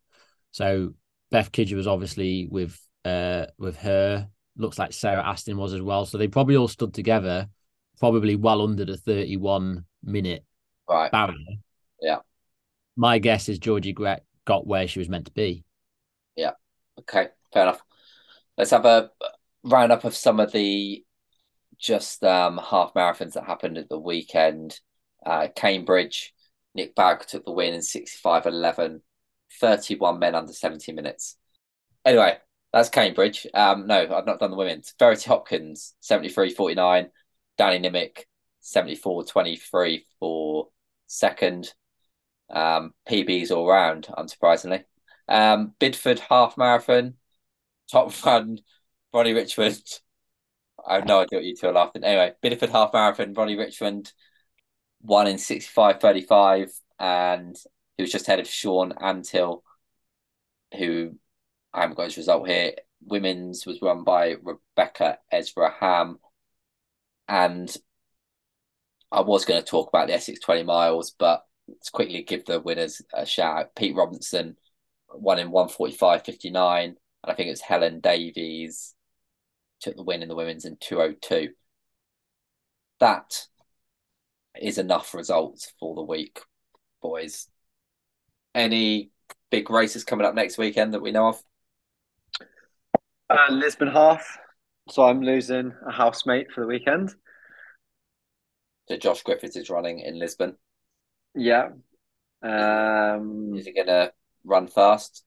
So 0.50 0.94
Beth 1.30 1.52
Kidger 1.52 1.76
was 1.76 1.86
obviously 1.86 2.48
with 2.50 2.80
uh 3.04 3.46
with 3.58 3.76
her. 3.78 4.28
Looks 4.56 4.78
like 4.78 4.92
Sarah 4.92 5.26
Aston 5.26 5.56
was 5.56 5.72
as 5.72 5.80
well. 5.80 6.04
So 6.06 6.18
they 6.18 6.28
probably 6.28 6.56
all 6.56 6.68
stood 6.68 6.92
together, 6.92 7.48
probably 7.98 8.36
well 8.36 8.62
under 8.62 8.84
the 8.84 8.96
thirty 8.96 9.36
one 9.36 9.84
minute 10.02 10.44
Right. 10.88 11.10
barrier. 11.10 11.36
Yeah. 12.00 12.18
My 12.96 13.18
guess 13.18 13.48
is 13.48 13.58
Georgie 13.58 13.92
Gret 13.92 14.24
got 14.44 14.66
where 14.66 14.88
she 14.88 14.98
was 14.98 15.08
meant 15.08 15.26
to 15.26 15.32
be. 15.32 15.64
Yeah. 16.36 16.52
Okay, 16.98 17.28
fair 17.52 17.62
enough. 17.62 17.80
Let's 18.58 18.72
have 18.72 18.84
a 18.84 19.10
roundup 19.62 20.04
of 20.04 20.14
some 20.14 20.40
of 20.40 20.52
the 20.52 21.04
just 21.78 22.22
um, 22.24 22.58
half 22.58 22.92
marathons 22.94 23.34
that 23.34 23.44
happened 23.44 23.78
at 23.78 23.88
the 23.88 23.98
weekend. 23.98 24.78
Uh, 25.24 25.48
Cambridge, 25.54 26.34
Nick 26.74 26.94
Bagg 26.94 27.26
took 27.26 27.44
the 27.44 27.52
win 27.52 27.72
in 27.74 27.80
65.11, 27.80 29.00
31 29.60 30.18
men 30.18 30.34
under 30.34 30.52
70 30.52 30.92
minutes. 30.92 31.36
Anyway, 32.04 32.36
that's 32.72 32.88
Cambridge. 32.88 33.46
Um, 33.52 33.86
no, 33.86 34.02
I've 34.14 34.26
not 34.26 34.38
done 34.38 34.50
the 34.50 34.56
women's. 34.56 34.94
Verity 34.98 35.28
Hopkins, 35.28 35.94
73.49, 36.02 37.10
Dani 37.58 37.80
Nimmock, 37.80 38.26
74.23 38.62 40.02
for 40.18 40.68
second. 41.06 41.72
Um, 42.48 42.94
PBs 43.08 43.50
all 43.50 43.68
round, 43.68 44.08
unsurprisingly. 44.16 44.84
Um, 45.28 45.74
Bidford 45.78 46.18
half 46.18 46.56
marathon, 46.56 47.14
top 47.90 48.24
run, 48.26 48.58
Ronnie 49.12 49.34
Richmond. 49.34 49.82
I 50.84 50.96
have 50.96 51.06
no 51.06 51.20
idea 51.20 51.38
what 51.38 51.44
you 51.44 51.56
two 51.56 51.68
are 51.68 51.72
laughing. 51.72 52.04
Anyway, 52.04 52.32
Bidford 52.42 52.70
half 52.70 52.92
marathon, 52.92 53.34
Ronnie 53.34 53.56
Richmond 53.56 54.12
won 55.02 55.26
in 55.26 55.36
65.35, 55.36 56.70
and 56.98 57.56
he 57.96 58.02
was 58.02 58.12
just 58.12 58.28
ahead 58.28 58.40
of 58.40 58.46
Sean 58.48 58.92
Antill, 58.92 59.62
who 60.76 61.16
I 61.72 61.82
haven't 61.82 61.96
got 61.96 62.06
his 62.06 62.16
result 62.16 62.48
here. 62.48 62.72
Women's 63.04 63.66
was 63.66 63.80
run 63.80 64.04
by 64.04 64.36
Rebecca 64.42 65.18
Ezra 65.30 65.74
Ham, 65.80 66.18
and 67.28 67.74
I 69.10 69.22
was 69.22 69.44
going 69.44 69.60
to 69.60 69.66
talk 69.66 69.88
about 69.88 70.08
the 70.08 70.14
Essex 70.14 70.40
20 70.40 70.64
miles, 70.64 71.12
but 71.18 71.44
let's 71.68 71.90
quickly 71.90 72.22
give 72.22 72.44
the 72.44 72.60
winners 72.60 73.02
a 73.14 73.24
shout 73.24 73.56
out. 73.56 73.74
Pete 73.74 73.96
Robinson 73.96 74.56
won 75.12 75.38
in 75.38 75.50
145.59, 75.50 76.84
and 76.84 76.96
I 77.24 77.34
think 77.34 77.48
it 77.48 77.50
was 77.50 77.60
Helen 77.60 78.00
Davies 78.00 78.94
took 79.80 79.96
the 79.96 80.02
win 80.02 80.22
in 80.22 80.28
the 80.28 80.36
women's 80.36 80.64
in 80.64 80.76
202. 80.78 81.50
That 83.00 83.46
is 84.60 84.78
enough 84.78 85.14
results 85.14 85.72
for 85.80 85.94
the 85.94 86.02
week, 86.02 86.40
boys. 87.00 87.48
Any 88.54 89.10
big 89.50 89.70
races 89.70 90.04
coming 90.04 90.26
up 90.26 90.34
next 90.34 90.58
weekend 90.58 90.94
that 90.94 91.02
we 91.02 91.12
know 91.12 91.28
of? 91.28 91.42
Uh, 93.30 93.52
Lisbon 93.52 93.88
half. 93.88 94.38
So 94.88 95.04
I'm 95.04 95.20
losing 95.22 95.72
a 95.86 95.92
housemate 95.92 96.50
for 96.52 96.62
the 96.62 96.66
weekend. 96.66 97.14
So 98.88 98.96
Josh 98.96 99.22
Griffiths 99.22 99.54
is 99.56 99.70
running 99.70 100.00
in 100.00 100.18
Lisbon. 100.18 100.56
Yeah. 101.34 101.68
Um, 102.42 103.52
Is 103.56 103.66
he 103.66 103.72
going 103.72 103.86
to 103.86 104.12
run 104.44 104.66
fast? 104.66 105.24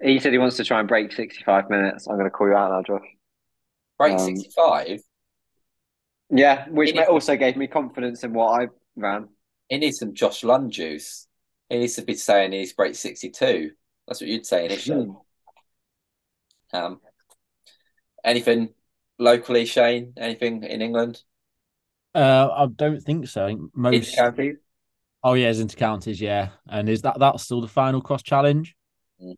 he 0.00 0.20
said 0.20 0.30
he 0.30 0.38
wants 0.38 0.56
to 0.58 0.64
try 0.64 0.78
and 0.78 0.86
break 0.86 1.10
65 1.10 1.70
minutes. 1.70 2.06
I'm 2.06 2.16
going 2.16 2.26
to 2.26 2.30
call 2.30 2.48
you 2.48 2.54
out 2.54 2.70
now, 2.70 2.82
Josh. 2.82 3.06
Break 3.98 4.12
Um, 4.12 4.18
65? 4.18 5.00
Yeah, 6.30 6.68
which 6.68 6.92
is- 6.92 7.08
also 7.08 7.34
gave 7.36 7.56
me 7.56 7.66
confidence 7.66 8.22
in 8.22 8.32
what 8.34 8.60
I 8.60 8.68
ran. 8.94 9.28
He 9.68 9.78
needs 9.78 9.98
some 9.98 10.12
Josh 10.14 10.44
Lund 10.44 10.70
juice. 10.70 11.26
He 11.70 11.78
needs 11.78 11.96
to 11.96 12.02
be 12.02 12.14
saying 12.14 12.52
he's 12.52 12.74
break 12.74 12.94
62. 12.94 13.72
That's 14.06 14.20
what 14.20 14.28
you'd 14.28 14.46
say 14.46 14.66
initially. 14.66 15.08
Um, 16.72 17.00
anything 18.24 18.70
locally, 19.18 19.64
Shane? 19.64 20.14
Anything 20.16 20.62
in 20.64 20.82
England? 20.82 21.22
Uh, 22.14 22.48
I 22.50 22.66
don't 22.66 23.00
think 23.00 23.28
so. 23.28 23.44
I 23.44 23.48
think 23.48 23.70
most. 23.74 23.94
Inter-counties? 23.94 24.56
Oh 25.22 25.34
yeah, 25.34 25.48
it's 25.48 25.58
into 25.58 25.76
counties, 25.76 26.20
yeah. 26.20 26.50
And 26.68 26.88
is 26.88 27.02
that 27.02 27.18
that's 27.18 27.42
still 27.42 27.60
the 27.60 27.68
final 27.68 28.00
cross 28.00 28.22
challenge? 28.22 28.76
Mm. 29.22 29.34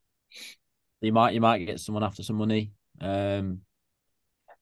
You 1.01 1.13
might 1.13 1.35
you 1.35 1.41
might 1.41 1.65
get 1.65 1.81
someone 1.81 2.05
after 2.05 2.23
some 2.23 2.37
money. 2.37 2.73
Um, 3.01 3.61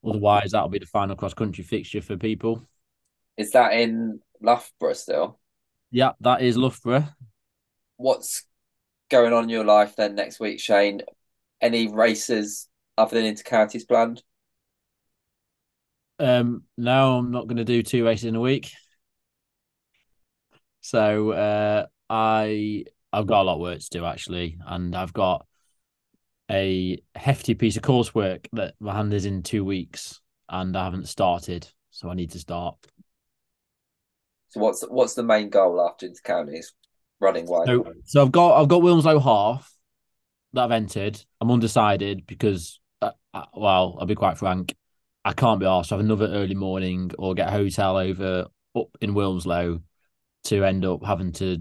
otherwise, 0.06 0.52
that'll 0.52 0.68
be 0.68 0.78
the 0.78 0.86
final 0.86 1.16
cross 1.16 1.34
country 1.34 1.64
fixture 1.64 2.00
for 2.00 2.16
people. 2.16 2.62
Is 3.36 3.50
that 3.52 3.72
in 3.72 4.20
Loughborough 4.40 4.92
still? 4.92 5.38
Yeah, 5.90 6.12
that 6.20 6.42
is 6.42 6.56
Loughborough. 6.56 7.08
What's 7.96 8.44
going 9.10 9.32
on 9.32 9.44
in 9.44 9.50
your 9.50 9.64
life 9.64 9.96
then 9.96 10.14
next 10.14 10.38
week, 10.38 10.60
Shane? 10.60 11.02
Any 11.60 11.88
races 11.88 12.68
other 12.98 13.16
than 13.16 13.24
inter-counties 13.26 13.84
planned? 13.84 14.22
Um, 16.18 16.62
no, 16.76 17.18
I'm 17.18 17.30
not 17.30 17.46
going 17.46 17.58
to 17.58 17.64
do 17.64 17.82
two 17.82 18.04
races 18.04 18.24
in 18.24 18.36
a 18.36 18.40
week. 18.40 18.70
So 20.80 21.32
uh, 21.32 21.86
I 22.08 22.84
I've 23.12 23.26
got 23.26 23.42
a 23.42 23.44
lot 23.44 23.54
of 23.54 23.60
work 23.60 23.80
to 23.80 23.90
do 23.90 24.04
actually, 24.04 24.58
and 24.66 24.94
I've 24.94 25.12
got 25.12 25.46
a 26.50 26.98
hefty 27.14 27.54
piece 27.54 27.76
of 27.76 27.82
coursework 27.82 28.46
that 28.52 28.74
my 28.78 28.94
hand 28.94 29.12
is 29.12 29.24
in 29.24 29.42
two 29.42 29.64
weeks, 29.64 30.20
and 30.48 30.76
I 30.76 30.84
haven't 30.84 31.08
started, 31.08 31.66
so 31.90 32.08
I 32.08 32.14
need 32.14 32.30
to 32.32 32.38
start. 32.38 32.76
So 34.48 34.60
what's 34.60 34.82
what's 34.82 35.14
the 35.14 35.24
main 35.24 35.48
goal 35.48 35.80
after 35.80 36.06
inter-counties? 36.06 36.72
Running 37.18 37.46
wise. 37.46 37.66
So, 37.66 37.92
so 38.04 38.22
I've 38.22 38.32
got 38.32 38.60
I've 38.60 38.68
got 38.68 38.82
Wilmslow 38.82 39.22
half 39.22 39.75
that 40.56 40.64
I've 40.64 40.72
entered. 40.72 41.22
I'm 41.40 41.50
undecided 41.50 42.26
because, 42.26 42.80
uh, 43.00 43.12
uh, 43.32 43.44
well, 43.54 43.96
I'll 44.00 44.06
be 44.06 44.14
quite 44.14 44.38
frank, 44.38 44.74
I 45.24 45.32
can't 45.32 45.60
be 45.60 45.66
asked 45.66 45.88
to 45.88 45.96
have 45.96 46.04
another 46.04 46.26
early 46.26 46.54
morning 46.54 47.10
or 47.18 47.34
get 47.34 47.48
a 47.48 47.52
hotel 47.52 47.96
over 47.96 48.46
up 48.76 48.88
in 49.00 49.14
Wilmslow 49.14 49.82
to 50.44 50.64
end 50.64 50.84
up 50.84 51.04
having 51.04 51.32
to 51.32 51.58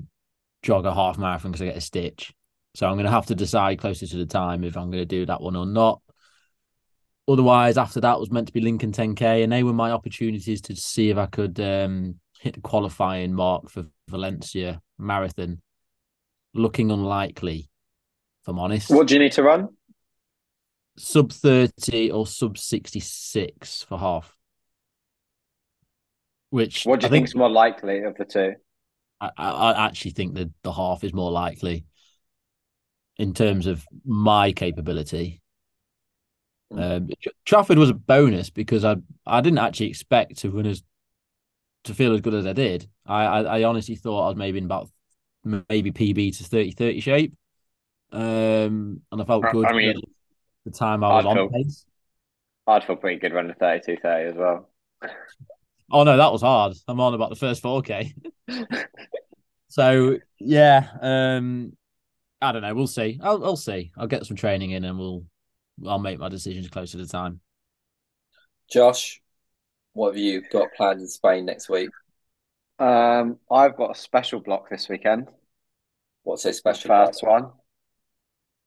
jog 0.61 0.85
a 0.85 0.93
half 0.93 1.17
marathon 1.17 1.51
because 1.51 1.61
I 1.61 1.65
get 1.65 1.77
a 1.77 1.81
stitch. 1.81 2.33
So 2.75 2.87
I'm 2.87 2.95
going 2.95 3.05
to 3.05 3.11
have 3.11 3.27
to 3.27 3.35
decide 3.35 3.79
closer 3.79 4.05
to 4.05 4.17
the 4.17 4.25
time 4.25 4.63
if 4.63 4.75
I'm 4.77 4.91
going 4.91 5.01
to 5.01 5.05
do 5.05 5.25
that 5.25 5.41
one 5.41 5.55
or 5.55 5.65
not. 5.65 6.01
Otherwise, 7.27 7.77
after 7.77 8.01
that 8.01 8.19
was 8.19 8.29
meant 8.29 8.47
to 8.47 8.53
be 8.53 8.61
Lincoln 8.61 8.91
10K, 8.91 9.43
and 9.43 9.51
they 9.51 9.63
were 9.63 9.73
my 9.73 9.91
opportunities 9.91 10.61
to 10.61 10.75
see 10.75 11.09
if 11.09 11.17
I 11.17 11.25
could 11.25 11.59
um, 11.59 12.19
hit 12.39 12.53
the 12.53 12.61
qualifying 12.61 13.33
mark 13.33 13.69
for 13.71 13.85
Valencia 14.09 14.79
marathon. 14.99 15.61
Looking 16.53 16.91
unlikely, 16.91 17.67
if 18.45 18.49
I'm 18.49 18.59
honest. 18.59 18.91
What 18.91 19.07
do 19.07 19.15
you 19.15 19.19
need 19.19 19.31
to 19.31 19.43
run? 19.43 19.69
Sub 20.97 21.31
30 21.31 22.11
or 22.11 22.27
sub 22.27 22.59
66 22.59 23.83
for 23.89 23.97
half. 23.97 24.35
Which 26.51 26.85
What 26.85 26.99
do 26.99 27.05
you 27.05 27.07
I 27.07 27.11
think 27.11 27.27
is 27.27 27.35
more 27.35 27.49
likely 27.49 28.03
of 28.03 28.15
the 28.15 28.23
two? 28.23 28.53
I, 29.19 29.31
I 29.35 29.87
actually 29.87 30.11
think 30.11 30.35
that 30.35 30.51
the 30.61 30.71
half 30.71 31.03
is 31.03 31.11
more 31.11 31.31
likely 31.31 31.85
in 33.17 33.33
terms 33.33 33.65
of 33.65 33.83
my 34.05 34.51
capability. 34.51 35.41
Um, 36.71 37.09
Trafford 37.45 37.79
was 37.79 37.89
a 37.89 37.95
bonus 37.95 38.51
because 38.51 38.85
I 38.85 38.97
I 39.25 39.41
didn't 39.41 39.59
actually 39.59 39.89
expect 39.89 40.37
to 40.39 40.51
run 40.51 40.67
as 40.67 40.83
to 41.85 41.95
feel 41.95 42.13
as 42.13 42.21
good 42.21 42.35
as 42.35 42.45
I 42.45 42.53
did. 42.53 42.87
I 43.07 43.25
I, 43.25 43.41
I 43.59 43.63
honestly 43.63 43.95
thought 43.95 44.25
I 44.25 44.27
was 44.27 44.37
maybe 44.37 44.59
in 44.59 44.65
about 44.65 44.89
maybe 45.43 45.91
PB 45.91 46.37
to 46.37 46.43
30 46.43 46.71
30 46.71 46.99
shape. 46.99 47.35
Um, 48.15 49.01
and 49.11 49.21
I 49.21 49.25
felt 49.25 49.45
I- 49.45 49.51
good 49.51 49.65
I 49.65 49.73
mean, 49.73 49.95
the 50.63 50.71
time 50.71 51.03
I 51.03 51.09
was 51.09 51.25
I'd 51.25 51.29
on 51.29 51.35
feel- 51.35 51.49
pace. 51.49 51.85
I'd 52.67 52.83
feel 52.83 52.95
pretty 52.95 53.19
good 53.19 53.33
running 53.33 53.53
32 53.59 53.97
30 54.01 54.29
as 54.29 54.35
well. 54.35 54.69
Oh 55.91 56.03
no, 56.03 56.17
that 56.17 56.31
was 56.31 56.41
hard. 56.41 56.73
I'm 56.87 56.99
on 56.99 57.13
about 57.13 57.29
the 57.29 57.35
first 57.35 57.61
4K. 57.61 58.13
so 59.67 60.17
yeah, 60.39 60.87
um, 61.01 61.73
I 62.41 62.51
don't 62.51 62.63
know. 62.63 62.73
We'll 62.73 62.87
see. 62.87 63.19
I'll 63.21 63.43
I'll 63.45 63.55
see. 63.57 63.91
I'll 63.97 64.07
get 64.07 64.25
some 64.25 64.35
training 64.37 64.71
in, 64.71 64.83
and 64.83 64.97
we'll 64.97 65.23
I'll 65.85 65.99
make 65.99 66.17
my 66.17 66.29
decisions 66.29 66.69
closer 66.69 66.97
to 66.97 67.03
the 67.03 67.09
time. 67.09 67.39
Josh, 68.71 69.21
what 69.93 70.15
have 70.15 70.17
you 70.17 70.41
got 70.51 70.73
planned 70.75 71.01
in 71.01 71.07
Spain 71.07 71.45
next 71.45 71.69
week? 71.69 71.89
Um, 72.79 73.37
I've 73.51 73.77
got 73.77 73.91
a 73.95 73.99
special 73.99 74.39
block 74.39 74.69
this 74.69 74.89
weekend. 74.89 75.29
What's 76.23 76.43
so 76.43 76.51
special? 76.51 76.87
First 76.89 77.21
one. 77.23 77.51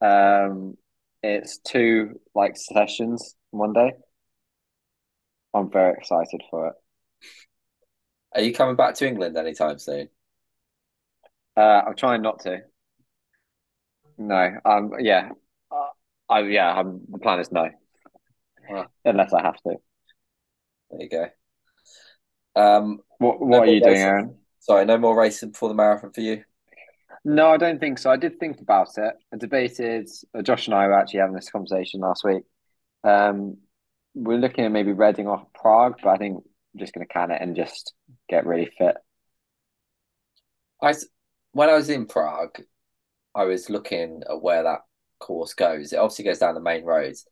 Um, 0.00 0.76
it's 1.22 1.58
two 1.58 2.20
like 2.34 2.56
sessions 2.56 3.34
one 3.50 3.72
day. 3.72 3.92
I'm 5.54 5.70
very 5.70 5.94
excited 5.98 6.42
for 6.50 6.68
it. 6.68 6.74
Are 8.34 8.42
you 8.42 8.52
coming 8.52 8.76
back 8.76 8.94
to 8.96 9.06
England 9.08 9.36
anytime 9.36 9.78
soon? 9.78 10.08
Uh, 11.56 11.82
I'm 11.86 11.96
trying 11.96 12.22
not 12.22 12.40
to. 12.40 12.60
No, 14.18 14.50
um, 14.64 14.92
yeah, 15.00 15.30
uh, 15.70 15.86
I 16.28 16.40
yeah, 16.40 16.78
um, 16.78 17.00
the 17.08 17.18
plan 17.18 17.40
is 17.40 17.50
no, 17.50 17.68
Ah. 18.70 18.86
unless 19.04 19.32
I 19.32 19.42
have 19.42 19.56
to. 19.62 19.76
There 20.90 21.00
you 21.02 21.08
go. 21.08 21.26
Um, 22.60 22.98
What 23.18 23.40
What 23.40 23.62
are 23.68 23.72
you 23.72 23.80
doing, 23.80 23.96
Aaron? 23.96 24.38
sorry, 24.60 24.84
no 24.84 24.98
more 24.98 25.16
racing 25.18 25.50
before 25.52 25.68
the 25.68 25.74
marathon 25.74 26.12
for 26.12 26.20
you. 26.20 26.44
No, 27.28 27.50
I 27.50 27.58
don't 27.58 27.78
think 27.78 27.98
so. 27.98 28.10
I 28.10 28.16
did 28.16 28.40
think 28.40 28.62
about 28.62 28.96
it. 28.96 29.12
I 29.34 29.36
debated. 29.36 30.08
uh, 30.34 30.40
Josh 30.40 30.66
and 30.66 30.74
I 30.74 30.86
were 30.86 30.98
actually 30.98 31.20
having 31.20 31.34
this 31.34 31.50
conversation 31.50 32.00
last 32.00 32.24
week. 32.24 32.42
Um, 33.04 33.58
we're 34.14 34.38
looking 34.38 34.64
at 34.64 34.72
maybe 34.72 34.92
Reading 34.92 35.28
off 35.28 35.44
Prague, 35.52 35.96
but 36.02 36.08
I 36.08 36.16
think 36.16 36.38
I'm 36.38 36.80
just 36.80 36.94
going 36.94 37.06
to 37.06 37.12
can 37.12 37.30
it 37.30 37.42
and 37.42 37.54
just 37.54 37.92
get 38.30 38.46
really 38.46 38.70
fit. 38.78 38.96
I 40.82 40.94
when 41.52 41.68
I 41.68 41.74
was 41.74 41.90
in 41.90 42.06
Prague, 42.06 42.62
I 43.34 43.44
was 43.44 43.68
looking 43.68 44.22
at 44.26 44.40
where 44.40 44.62
that 44.62 44.80
course 45.20 45.52
goes. 45.52 45.92
It 45.92 45.98
obviously 45.98 46.24
goes 46.24 46.38
down 46.38 46.54
the 46.54 46.62
main 46.62 46.82
roads. 46.82 47.26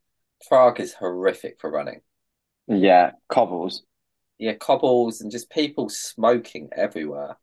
Prague 0.47 0.79
is 0.79 0.93
horrific 0.93 1.59
for 1.59 1.71
running. 1.71 2.03
Yeah, 2.69 3.13
cobbles. 3.31 3.83
Yeah, 4.37 4.57
cobbles 4.57 5.23
and 5.23 5.31
just 5.31 5.49
people 5.49 5.89
smoking 5.89 6.69
everywhere. 6.77 7.39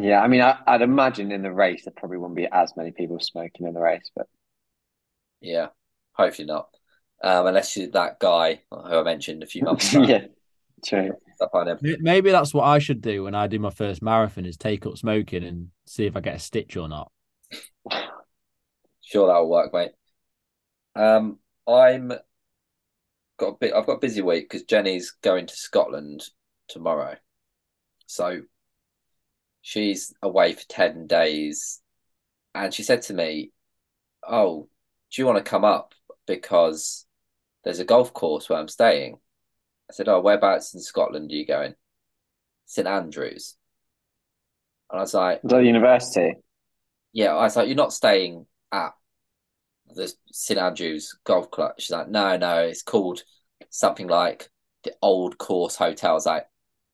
Yeah, 0.00 0.20
I 0.20 0.28
mean, 0.28 0.40
I, 0.40 0.58
I'd 0.66 0.82
imagine 0.82 1.32
in 1.32 1.42
the 1.42 1.52
race 1.52 1.84
there 1.84 1.94
probably 1.96 2.18
wouldn't 2.18 2.36
be 2.36 2.48
as 2.50 2.76
many 2.76 2.92
people 2.92 3.20
smoking 3.20 3.66
in 3.66 3.74
the 3.74 3.80
race, 3.80 4.10
but 4.14 4.26
Yeah, 5.40 5.68
hopefully 6.12 6.46
not. 6.46 6.68
Um, 7.22 7.46
unless 7.46 7.76
you're 7.76 7.90
that 7.90 8.18
guy 8.18 8.62
who 8.70 8.78
I 8.78 9.02
mentioned 9.02 9.42
a 9.42 9.46
few 9.46 9.62
months 9.62 9.92
ago. 9.92 10.04
yeah, 10.08 10.26
true. 10.84 11.12
Stuff 11.36 11.50
like 11.52 11.66
that. 11.66 11.98
Maybe 12.00 12.30
that's 12.30 12.54
what 12.54 12.64
I 12.64 12.78
should 12.78 13.02
do 13.02 13.24
when 13.24 13.34
I 13.34 13.46
do 13.46 13.58
my 13.58 13.70
first 13.70 14.02
marathon: 14.02 14.46
is 14.46 14.56
take 14.56 14.86
up 14.86 14.96
smoking 14.96 15.44
and 15.44 15.68
see 15.86 16.06
if 16.06 16.16
I 16.16 16.20
get 16.20 16.36
a 16.36 16.38
stitch 16.38 16.76
or 16.76 16.88
not. 16.88 17.10
Sure, 19.02 19.26
that'll 19.26 19.50
work, 19.50 19.72
mate. 19.72 19.92
Um, 20.94 21.38
I'm 21.66 22.12
got 23.38 23.48
a 23.48 23.56
bit. 23.58 23.74
I've 23.74 23.86
got 23.86 23.94
a 23.96 24.00
busy 24.00 24.22
week 24.22 24.48
because 24.48 24.64
Jenny's 24.64 25.10
going 25.22 25.46
to 25.46 25.54
Scotland 25.56 26.22
tomorrow, 26.68 27.16
so 28.06 28.42
she's 29.62 30.14
away 30.22 30.54
for 30.54 30.64
ten 30.68 31.06
days, 31.06 31.80
and 32.54 32.72
she 32.74 32.82
said 32.82 33.02
to 33.02 33.14
me, 33.14 33.52
"Oh, 34.26 34.68
do 35.10 35.22
you 35.22 35.26
want 35.26 35.38
to 35.38 35.50
come 35.50 35.64
up 35.64 35.94
because 36.26 37.06
there's 37.64 37.80
a 37.80 37.84
golf 37.84 38.12
course 38.14 38.48
where 38.48 38.58
I'm 38.58 38.68
staying?" 38.68 39.20
I 39.90 39.94
said, 39.94 40.08
"Oh, 40.08 40.20
whereabouts 40.20 40.74
in 40.74 40.80
Scotland 40.80 41.30
are 41.32 41.34
you 41.34 41.46
going?" 41.46 41.74
St 42.66 42.86
Andrews, 42.86 43.56
and 44.90 44.98
I 44.98 45.02
was 45.02 45.14
like, 45.14 45.40
that 45.42 45.64
university? 45.64 46.34
yeah, 47.12 47.34
I 47.34 47.42
was 47.42 47.56
like, 47.56 47.66
you're 47.68 47.76
not 47.76 47.92
staying 47.92 48.46
at 48.72 48.92
the 49.94 50.12
St 50.32 50.58
Andrews 50.58 51.16
Golf 51.24 51.50
Club. 51.50 51.72
She's 51.78 51.90
like, 51.90 52.08
no, 52.08 52.36
no, 52.36 52.58
it's 52.58 52.82
called 52.82 53.22
something 53.70 54.08
like 54.08 54.48
the 54.84 54.94
Old 55.02 55.38
Course 55.38 55.76
Hotel. 55.76 56.10
I 56.10 56.14
was 56.14 56.26
like, 56.26 56.46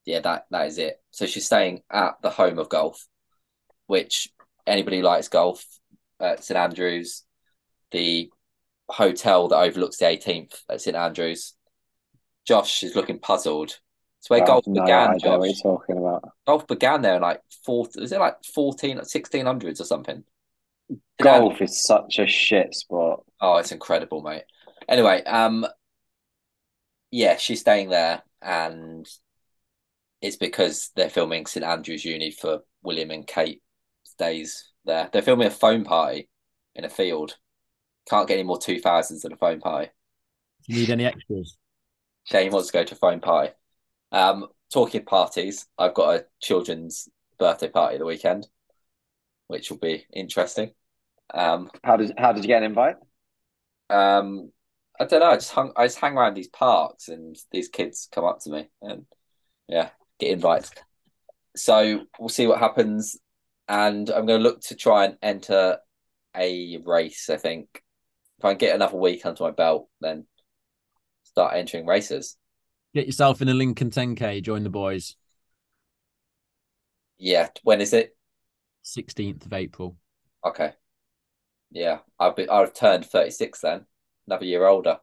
yeah, 0.06 0.20
that 0.20 0.46
that 0.50 0.68
is 0.68 0.78
it. 0.78 1.02
So 1.10 1.26
she's 1.26 1.46
staying 1.46 1.82
at 1.90 2.14
the 2.22 2.30
home 2.30 2.58
of 2.58 2.68
golf, 2.68 3.06
which 3.86 4.28
anybody 4.66 4.98
who 4.98 5.02
likes 5.02 5.28
golf 5.28 5.64
at 6.20 6.44
St 6.44 6.56
Andrews, 6.56 7.24
the 7.90 8.30
hotel 8.88 9.48
that 9.48 9.56
overlooks 9.58 9.98
the 9.98 10.06
18th 10.06 10.62
at 10.70 10.80
St 10.80 10.96
Andrews. 10.96 11.54
Josh 12.46 12.84
is 12.84 12.94
looking 12.94 13.18
puzzled. 13.18 13.80
It's 14.20 14.30
where 14.30 14.42
I 14.42 14.46
golf 14.46 14.66
no 14.68 14.82
began, 14.82 15.10
idea 15.10 15.36
what 15.38 15.48
Josh. 15.48 15.60
you're 15.64 15.76
talking 15.76 15.98
about. 15.98 16.30
Golf 16.46 16.66
began 16.68 17.02
there 17.02 17.16
in 17.16 17.22
like 17.22 17.42
four, 17.64 17.88
was 17.96 18.12
it 18.12 18.20
like 18.20 18.36
14, 18.54 18.98
1600s 18.98 19.80
or 19.80 19.84
something? 19.84 20.22
Golf 21.20 21.60
is 21.60 21.84
such 21.84 22.20
a 22.20 22.26
shit 22.28 22.74
sport. 22.74 23.24
Oh, 23.40 23.56
it's 23.56 23.72
incredible, 23.72 24.22
mate. 24.22 24.44
Anyway, 24.88 25.24
um, 25.24 25.66
yeah, 27.10 27.36
she's 27.36 27.60
staying 27.60 27.90
there, 27.90 28.22
and 28.40 29.08
it's 30.26 30.36
because 30.36 30.90
they're 30.96 31.10
filming 31.10 31.46
St 31.46 31.64
Andrew's 31.64 32.04
Uni 32.04 32.30
for 32.30 32.60
William 32.82 33.10
and 33.10 33.26
Kate 33.26 33.62
days 34.18 34.72
there. 34.84 35.08
They're 35.12 35.22
filming 35.22 35.46
a 35.46 35.50
phone 35.50 35.84
party 35.84 36.28
in 36.74 36.84
a 36.84 36.88
field. 36.90 37.36
Can't 38.08 38.28
get 38.28 38.34
any 38.34 38.42
more 38.42 38.58
two 38.58 38.80
thousands 38.80 39.22
than 39.22 39.32
a 39.32 39.36
phone 39.36 39.60
party. 39.60 39.90
Do 40.66 40.72
you 40.74 40.80
need 40.80 40.90
any 40.90 41.04
extras? 41.04 41.56
Shane 42.24 42.50
wants 42.50 42.68
to 42.68 42.72
go 42.72 42.84
to 42.84 42.94
a 42.94 42.98
phone 42.98 43.20
party. 43.20 43.52
Um, 44.12 44.46
talking 44.72 45.04
parties, 45.04 45.66
I've 45.78 45.94
got 45.94 46.14
a 46.14 46.26
children's 46.40 47.08
birthday 47.38 47.68
party 47.68 47.98
the 47.98 48.04
weekend, 48.04 48.48
which 49.46 49.70
will 49.70 49.78
be 49.78 50.06
interesting. 50.12 50.72
Um, 51.32 51.70
How 51.84 51.96
did 51.96 52.14
how 52.18 52.32
did 52.32 52.44
you 52.44 52.48
get 52.48 52.62
an 52.62 52.70
invite? 52.70 52.96
um, 53.90 54.50
I 54.98 55.04
don't 55.04 55.20
know. 55.20 55.26
I 55.30 55.34
just 55.36 55.52
hung, 55.52 55.72
I 55.76 55.86
just 55.86 55.98
hang 55.98 56.16
around 56.16 56.34
these 56.34 56.48
parks, 56.48 57.08
and 57.08 57.36
these 57.52 57.68
kids 57.68 58.08
come 58.10 58.24
up 58.24 58.40
to 58.40 58.50
me, 58.50 58.68
and 58.82 59.06
yeah, 59.68 59.90
get 60.18 60.30
invites. 60.30 60.70
So 61.56 62.02
we'll 62.18 62.28
see 62.28 62.46
what 62.46 62.58
happens, 62.58 63.18
and 63.68 64.08
I'm 64.10 64.26
going 64.26 64.40
to 64.40 64.48
look 64.48 64.60
to 64.62 64.74
try 64.74 65.06
and 65.06 65.16
enter 65.22 65.78
a 66.36 66.78
race. 66.84 67.30
I 67.30 67.36
think 67.36 67.82
if 68.38 68.44
I 68.44 68.50
can 68.50 68.58
get 68.58 68.74
another 68.74 68.98
week 68.98 69.24
under 69.24 69.44
my 69.44 69.50
belt, 69.50 69.88
then 70.00 70.26
start 71.22 71.54
entering 71.56 71.86
races. 71.86 72.36
Get 72.94 73.06
yourself 73.06 73.42
in 73.42 73.48
a 73.48 73.54
Lincoln 73.54 73.90
10K, 73.90 74.42
join 74.42 74.62
the 74.62 74.70
boys. 74.70 75.16
Yeah, 77.18 77.48
when 77.62 77.80
is 77.80 77.92
it? 77.92 78.16
16th 78.84 79.46
of 79.46 79.52
April. 79.52 79.96
Okay. 80.44 80.72
Yeah, 81.70 81.98
I'll 82.18 82.34
be. 82.34 82.48
I've 82.48 82.74
turned 82.74 83.06
36 83.06 83.60
then, 83.60 83.86
another 84.26 84.44
year 84.44 84.66
older. 84.66 84.98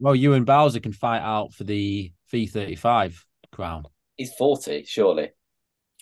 Well, 0.00 0.14
you 0.14 0.32
and 0.34 0.46
Bowser 0.46 0.80
can 0.80 0.92
fight 0.92 1.20
out 1.20 1.52
for 1.52 1.64
the 1.64 2.12
V35 2.32 3.22
crown. 3.50 3.84
He's 4.18 4.34
40, 4.34 4.84
surely. 4.84 5.30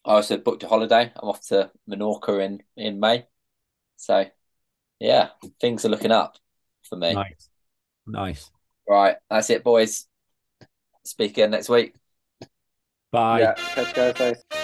I 0.04 0.14
also 0.14 0.38
booked 0.38 0.64
a 0.64 0.68
holiday. 0.68 1.12
I'm 1.14 1.28
off 1.28 1.46
to 1.48 1.70
Menorca 1.88 2.44
in 2.44 2.62
in 2.76 2.98
May. 2.98 3.26
So, 3.96 4.24
yeah, 4.98 5.28
things 5.60 5.84
are 5.84 5.90
looking 5.90 6.10
up 6.10 6.38
for 6.88 6.96
me. 6.96 7.14
Nice. 7.14 7.50
Nice. 8.06 8.50
Right, 8.88 9.16
that's 9.30 9.50
it, 9.50 9.62
boys. 9.62 10.06
Speak 11.04 11.32
again 11.32 11.50
next 11.50 11.68
week. 11.68 11.94
Bye. 13.12 13.40
Yeah, 13.40 13.54
catch 13.54 13.96
you 13.96 14.12
guys. 14.12 14.55